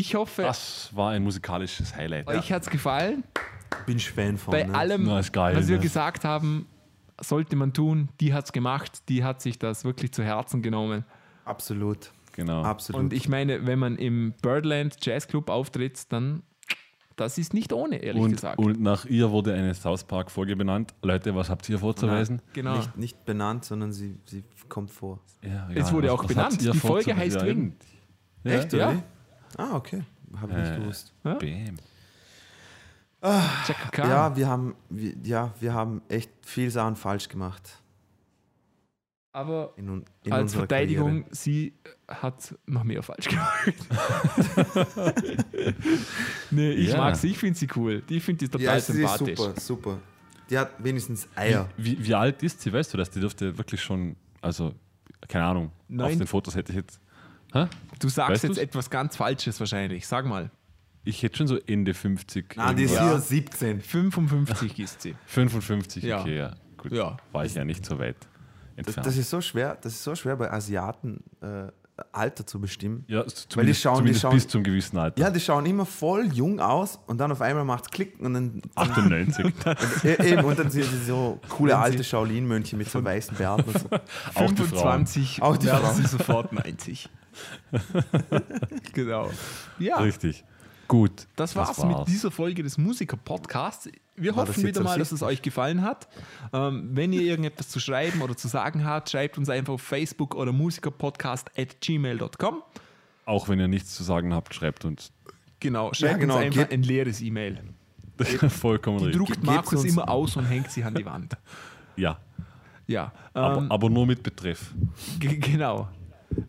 Ich 0.00 0.14
hoffe, 0.14 0.42
Das 0.42 0.90
war 0.94 1.10
ein 1.10 1.22
musikalisches 1.22 1.94
Highlight. 1.94 2.26
euch 2.28 2.50
hat 2.52 2.62
es 2.62 2.70
gefallen. 2.70 3.22
Bin 3.86 3.96
ich 3.98 4.10
Fan 4.10 4.36
von. 4.36 4.52
Bei 4.52 4.64
ne? 4.64 4.74
allem, 4.74 5.04
Na, 5.04 5.20
geil, 5.20 5.56
was 5.56 5.68
wir 5.68 5.76
ne? 5.76 5.82
gesagt 5.82 6.24
haben, 6.24 6.66
sollte 7.20 7.54
man 7.56 7.72
tun. 7.72 8.08
Die 8.20 8.32
hat 8.34 8.46
es 8.46 8.52
gemacht. 8.52 9.02
Die 9.08 9.22
hat 9.24 9.40
sich 9.42 9.58
das 9.58 9.84
wirklich 9.84 10.12
zu 10.12 10.22
Herzen 10.24 10.62
genommen. 10.62 11.04
Absolut. 11.44 12.10
Genau. 12.34 12.62
Absolut. 12.62 13.00
Und 13.00 13.12
ich 13.12 13.28
meine, 13.28 13.66
wenn 13.66 13.78
man 13.78 13.96
im 13.96 14.32
Birdland 14.42 14.96
Jazz 15.04 15.26
Club 15.28 15.50
auftritt, 15.50 16.10
dann 16.12 16.42
das 17.16 17.36
ist 17.36 17.52
nicht 17.52 17.72
ohne, 17.74 17.96
ehrlich 17.96 18.22
Und, 18.22 18.30
gesagt. 18.32 18.58
und 18.58 18.80
nach 18.80 19.04
ihr 19.04 19.30
wurde 19.30 19.52
eine 19.52 19.74
South 19.74 20.04
Park-Folge 20.04 20.56
benannt. 20.56 20.94
Leute, 21.02 21.34
was 21.34 21.50
habt 21.50 21.68
ihr 21.68 21.78
vorzuweisen? 21.78 22.40
genau. 22.54 22.76
nicht, 22.78 22.96
nicht 22.96 23.24
benannt, 23.26 23.66
sondern 23.66 23.92
sie, 23.92 24.16
sie 24.24 24.42
kommt 24.70 24.90
vor. 24.90 25.20
Ja, 25.42 25.68
Es 25.74 25.92
wurde 25.92 26.10
auch 26.12 26.20
habt 26.20 26.28
benannt. 26.28 26.62
ihr 26.62 26.72
Die 26.72 26.78
Folge 26.78 27.14
heißt 27.14 27.36
Ja, 27.36 27.42
Ring. 27.42 27.76
Ja, 28.44 28.50
Echt, 28.52 28.72
ja. 28.72 28.88
oder? 28.90 29.02
Wie? 29.56 29.62
Ah, 29.62 29.76
okay. 29.76 30.02
Habe 30.40 30.52
ich 30.52 30.58
nicht 30.58 30.72
Äh. 30.72 30.76
gewusst. 30.80 31.12
Ja? 31.24 31.34
Bam. 31.34 31.76
Khan. 33.92 34.08
Ja, 34.08 34.34
wir 34.36 34.48
haben, 34.48 34.74
wir, 34.88 35.12
ja, 35.24 35.52
wir 35.60 35.74
haben 35.74 36.00
echt 36.08 36.30
viel 36.42 36.70
Sachen 36.70 36.96
falsch 36.96 37.28
gemacht. 37.28 37.78
aber 39.32 39.74
In, 39.76 40.04
in 40.24 40.32
als 40.32 40.54
Verteidigung, 40.54 41.22
Karriere. 41.24 41.34
sie 41.34 41.74
hat 42.08 42.54
noch 42.66 42.82
mehr 42.84 43.02
falsch 43.02 43.28
gemacht. 43.28 43.74
nee, 46.50 46.72
ich 46.72 46.88
Ja. 46.90 46.96
mag 46.98 47.16
sie, 47.16 47.28
ich 47.28 47.38
finde 47.38 47.58
sie 47.58 47.68
cool. 47.76 48.02
Ich 48.08 48.22
finde 48.24 48.38
die 48.46 48.48
total 48.50 48.64
Ja, 48.64 48.80
sie 48.80 48.92
ist 49.02 49.16
sympathisch. 49.18 49.38
super, 49.38 49.60
super. 49.60 49.98
Die 50.48 50.58
hat 50.58 50.82
wenigstens 50.82 51.28
Eier. 51.36 51.68
Wie, 51.76 52.02
wie 52.04 52.14
alt 52.14 52.42
ist 52.42 52.60
sie? 52.60 52.72
Weißt 52.72 52.92
du 52.92 52.98
das? 52.98 53.10
Die 53.10 53.20
dürfte 53.20 53.56
wirklich 53.56 53.80
schon, 53.82 54.16
also, 54.40 54.74
keine 55.28 55.44
Ahnung, 55.44 55.66
auf 55.66 55.72
Neun- 55.88 56.18
den 56.18 56.26
Fotos 56.26 56.54
hätte 56.56 56.72
ich 56.72 56.76
jetzt. 56.76 57.00
Hä? 57.52 57.66
Du 57.98 58.08
sagst 58.08 58.30
Weißt 58.32 58.42
jetzt 58.44 58.56
du's? 58.56 58.62
etwas 58.62 58.90
ganz 58.90 59.16
Falsches 59.16 59.58
wahrscheinlich. 59.60 60.06
Sag 60.06 60.26
mal. 60.26 60.50
Ich 61.04 61.22
hätte 61.22 61.38
schon 61.38 61.46
so 61.46 61.58
Ende 61.66 61.94
50. 61.94 62.54
Ah, 62.58 62.72
die 62.74 62.84
ist 62.84 62.98
hier 62.98 63.18
17. 63.18 63.80
55 63.80 64.78
ist 64.78 65.02
sie. 65.02 65.14
55, 65.26 66.02
Ja. 66.04 66.20
okay, 66.20 66.36
ja. 66.38 66.54
Gut. 66.76 66.92
Ja. 66.92 67.16
War 67.32 67.44
ich 67.44 67.54
ja 67.54 67.64
nicht 67.64 67.84
so 67.84 67.98
weit 67.98 68.16
Das, 68.76 68.86
entfernt. 68.86 69.06
das 69.06 69.16
ist 69.16 69.30
so 69.30 69.40
schwer, 69.40 69.76
das 69.80 69.92
ist 69.94 70.04
so 70.04 70.14
schwer 70.14 70.36
bei 70.36 70.50
Asiaten 70.50 71.22
äh, 71.42 71.68
Alter 72.12 72.46
zu 72.46 72.58
bestimmen. 72.60 73.04
ja, 73.08 73.22
Weil 73.54 73.66
die 73.66 73.74
schauen- 73.74 74.06
die 74.06 74.14
schauen- 74.14 74.32
bis 74.34 74.48
zum 74.48 74.62
gewissen 74.62 74.96
Alter. 74.96 75.20
Ja, 75.20 75.28
die 75.30 75.40
schauen 75.40 75.66
immer 75.66 75.84
voll 75.84 76.26
jung 76.32 76.58
aus 76.60 76.98
und 77.06 77.18
dann 77.18 77.30
auf 77.32 77.42
einmal 77.42 77.66
macht 77.66 77.84
es 77.84 77.90
Klick 77.90 78.18
und 78.20 78.32
dann, 78.32 78.62
98. 78.74 79.44
äh, 80.04 80.32
eben, 80.32 80.44
und 80.44 80.58
dann 80.58 80.70
sind 80.70 80.84
sie 80.84 81.04
so 81.04 81.38
coole 81.50 81.76
alte 81.76 82.02
Shaolin-Mönche 82.02 82.76
mit 82.76 82.88
so 82.88 83.04
weißen 83.04 83.36
Bärten 83.36 83.64
und 83.70 83.78
so. 83.78 83.88
Auch 84.34 84.50
die 84.50 84.62
Frauen. 84.62 85.06
25 85.06 85.42
Auch 85.42 85.56
die 85.58 85.66
Frauen. 85.66 86.06
sofort 86.06 86.52
90. 86.54 87.10
genau. 88.92 89.30
Ja, 89.78 89.98
Richtig. 89.98 90.44
Gut. 90.88 91.28
das 91.36 91.54
war's, 91.54 91.78
mit 91.84 92.08
dieser 92.08 92.32
Folge 92.32 92.64
des 92.64 92.76
Musiker-Podcasts. 92.76 93.88
Wir 94.16 94.34
War 94.34 94.44
das 94.44 94.56
hoffen 94.56 94.66
wieder 94.66 94.82
mal, 94.82 94.98
dass 94.98 95.12
es 95.12 95.22
euch 95.22 95.40
gefallen 95.40 95.82
hat. 95.82 96.08
Ähm, 96.52 96.90
wenn 96.92 97.12
ihr 97.12 97.22
irgendetwas 97.22 97.68
zu 97.68 97.78
schreiben 97.78 98.20
oder 98.22 98.36
zu 98.36 98.48
sagen 98.48 98.84
habt, 98.84 99.08
schreibt 99.10 99.38
uns 99.38 99.48
einfach 99.48 99.74
auf 99.74 99.82
Facebook 99.82 100.34
oder 100.34 100.50
musikerpodcast.gmail.com. 100.52 102.62
Auch 103.24 103.48
wenn 103.48 103.60
ihr 103.60 103.68
nichts 103.68 103.94
zu 103.94 104.02
sagen 104.02 104.34
habt, 104.34 104.52
schreibt 104.54 104.84
uns. 104.84 105.12
Genau, 105.60 105.92
schreibt 105.94 106.20
genau, 106.20 106.36
uns 106.36 106.44
einfach 106.46 106.60
gebt- 106.62 106.72
ein 106.72 106.82
leeres 106.82 107.20
E-Mail. 107.20 107.60
Vollkommen 108.48 108.98
Die 108.98 109.04
richtig. 109.04 109.18
druckt 109.18 109.32
Gebt's 109.40 109.46
Markus 109.46 109.84
immer 109.84 110.08
aus 110.08 110.36
und 110.36 110.44
hängt 110.46 110.70
sie 110.70 110.82
an 110.84 110.94
die 110.94 111.04
Wand. 111.06 111.36
Ja, 111.96 112.18
Ja, 112.86 113.12
aber, 113.32 113.58
ähm, 113.62 113.70
aber 113.70 113.88
nur 113.90 114.06
mit 114.06 114.22
Betreff. 114.22 114.74
genau. 115.20 115.88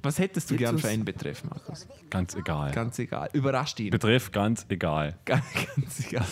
Was 0.04 0.20
hättest 0.20 0.52
du 0.52 0.56
gern 0.56 0.78
für 0.78 0.88
einen 0.88 1.06
Betreff, 1.06 1.44
Markus? 1.44 1.88
Ganz 2.10 2.36
egal. 2.36 2.72
Ganz 2.72 3.00
egal. 3.00 3.30
Überrascht 3.34 3.80
ihn. 3.80 3.92
Betreff 3.92 4.32
ganz 4.32 4.66
egal. 4.70 5.18
Ganz, 5.26 5.44
ganz 5.76 6.08
egal. 6.08 6.26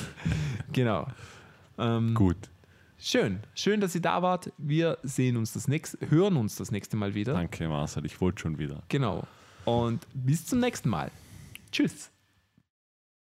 Genau. 0.71 1.07
Ähm, 1.77 2.13
Gut. 2.13 2.49
schön. 2.97 3.39
Schön, 3.55 3.79
dass 3.81 3.95
ihr 3.95 4.01
da 4.01 4.21
wart. 4.21 4.51
Wir 4.57 4.97
sehen 5.03 5.37
uns 5.37 5.53
das 5.53 5.67
nächste, 5.67 5.97
hören 6.09 6.37
uns 6.37 6.55
das 6.55 6.71
nächste 6.71 6.97
Mal 6.97 7.15
wieder. 7.15 7.33
Danke, 7.33 7.67
Marcel. 7.67 8.05
Ich 8.05 8.19
wollte 8.21 8.41
schon 8.41 8.57
wieder. 8.59 8.83
Genau. 8.89 9.23
Und 9.65 10.05
bis 10.13 10.45
zum 10.45 10.59
nächsten 10.59 10.89
Mal. 10.89 11.11
Tschüss. 11.71 12.11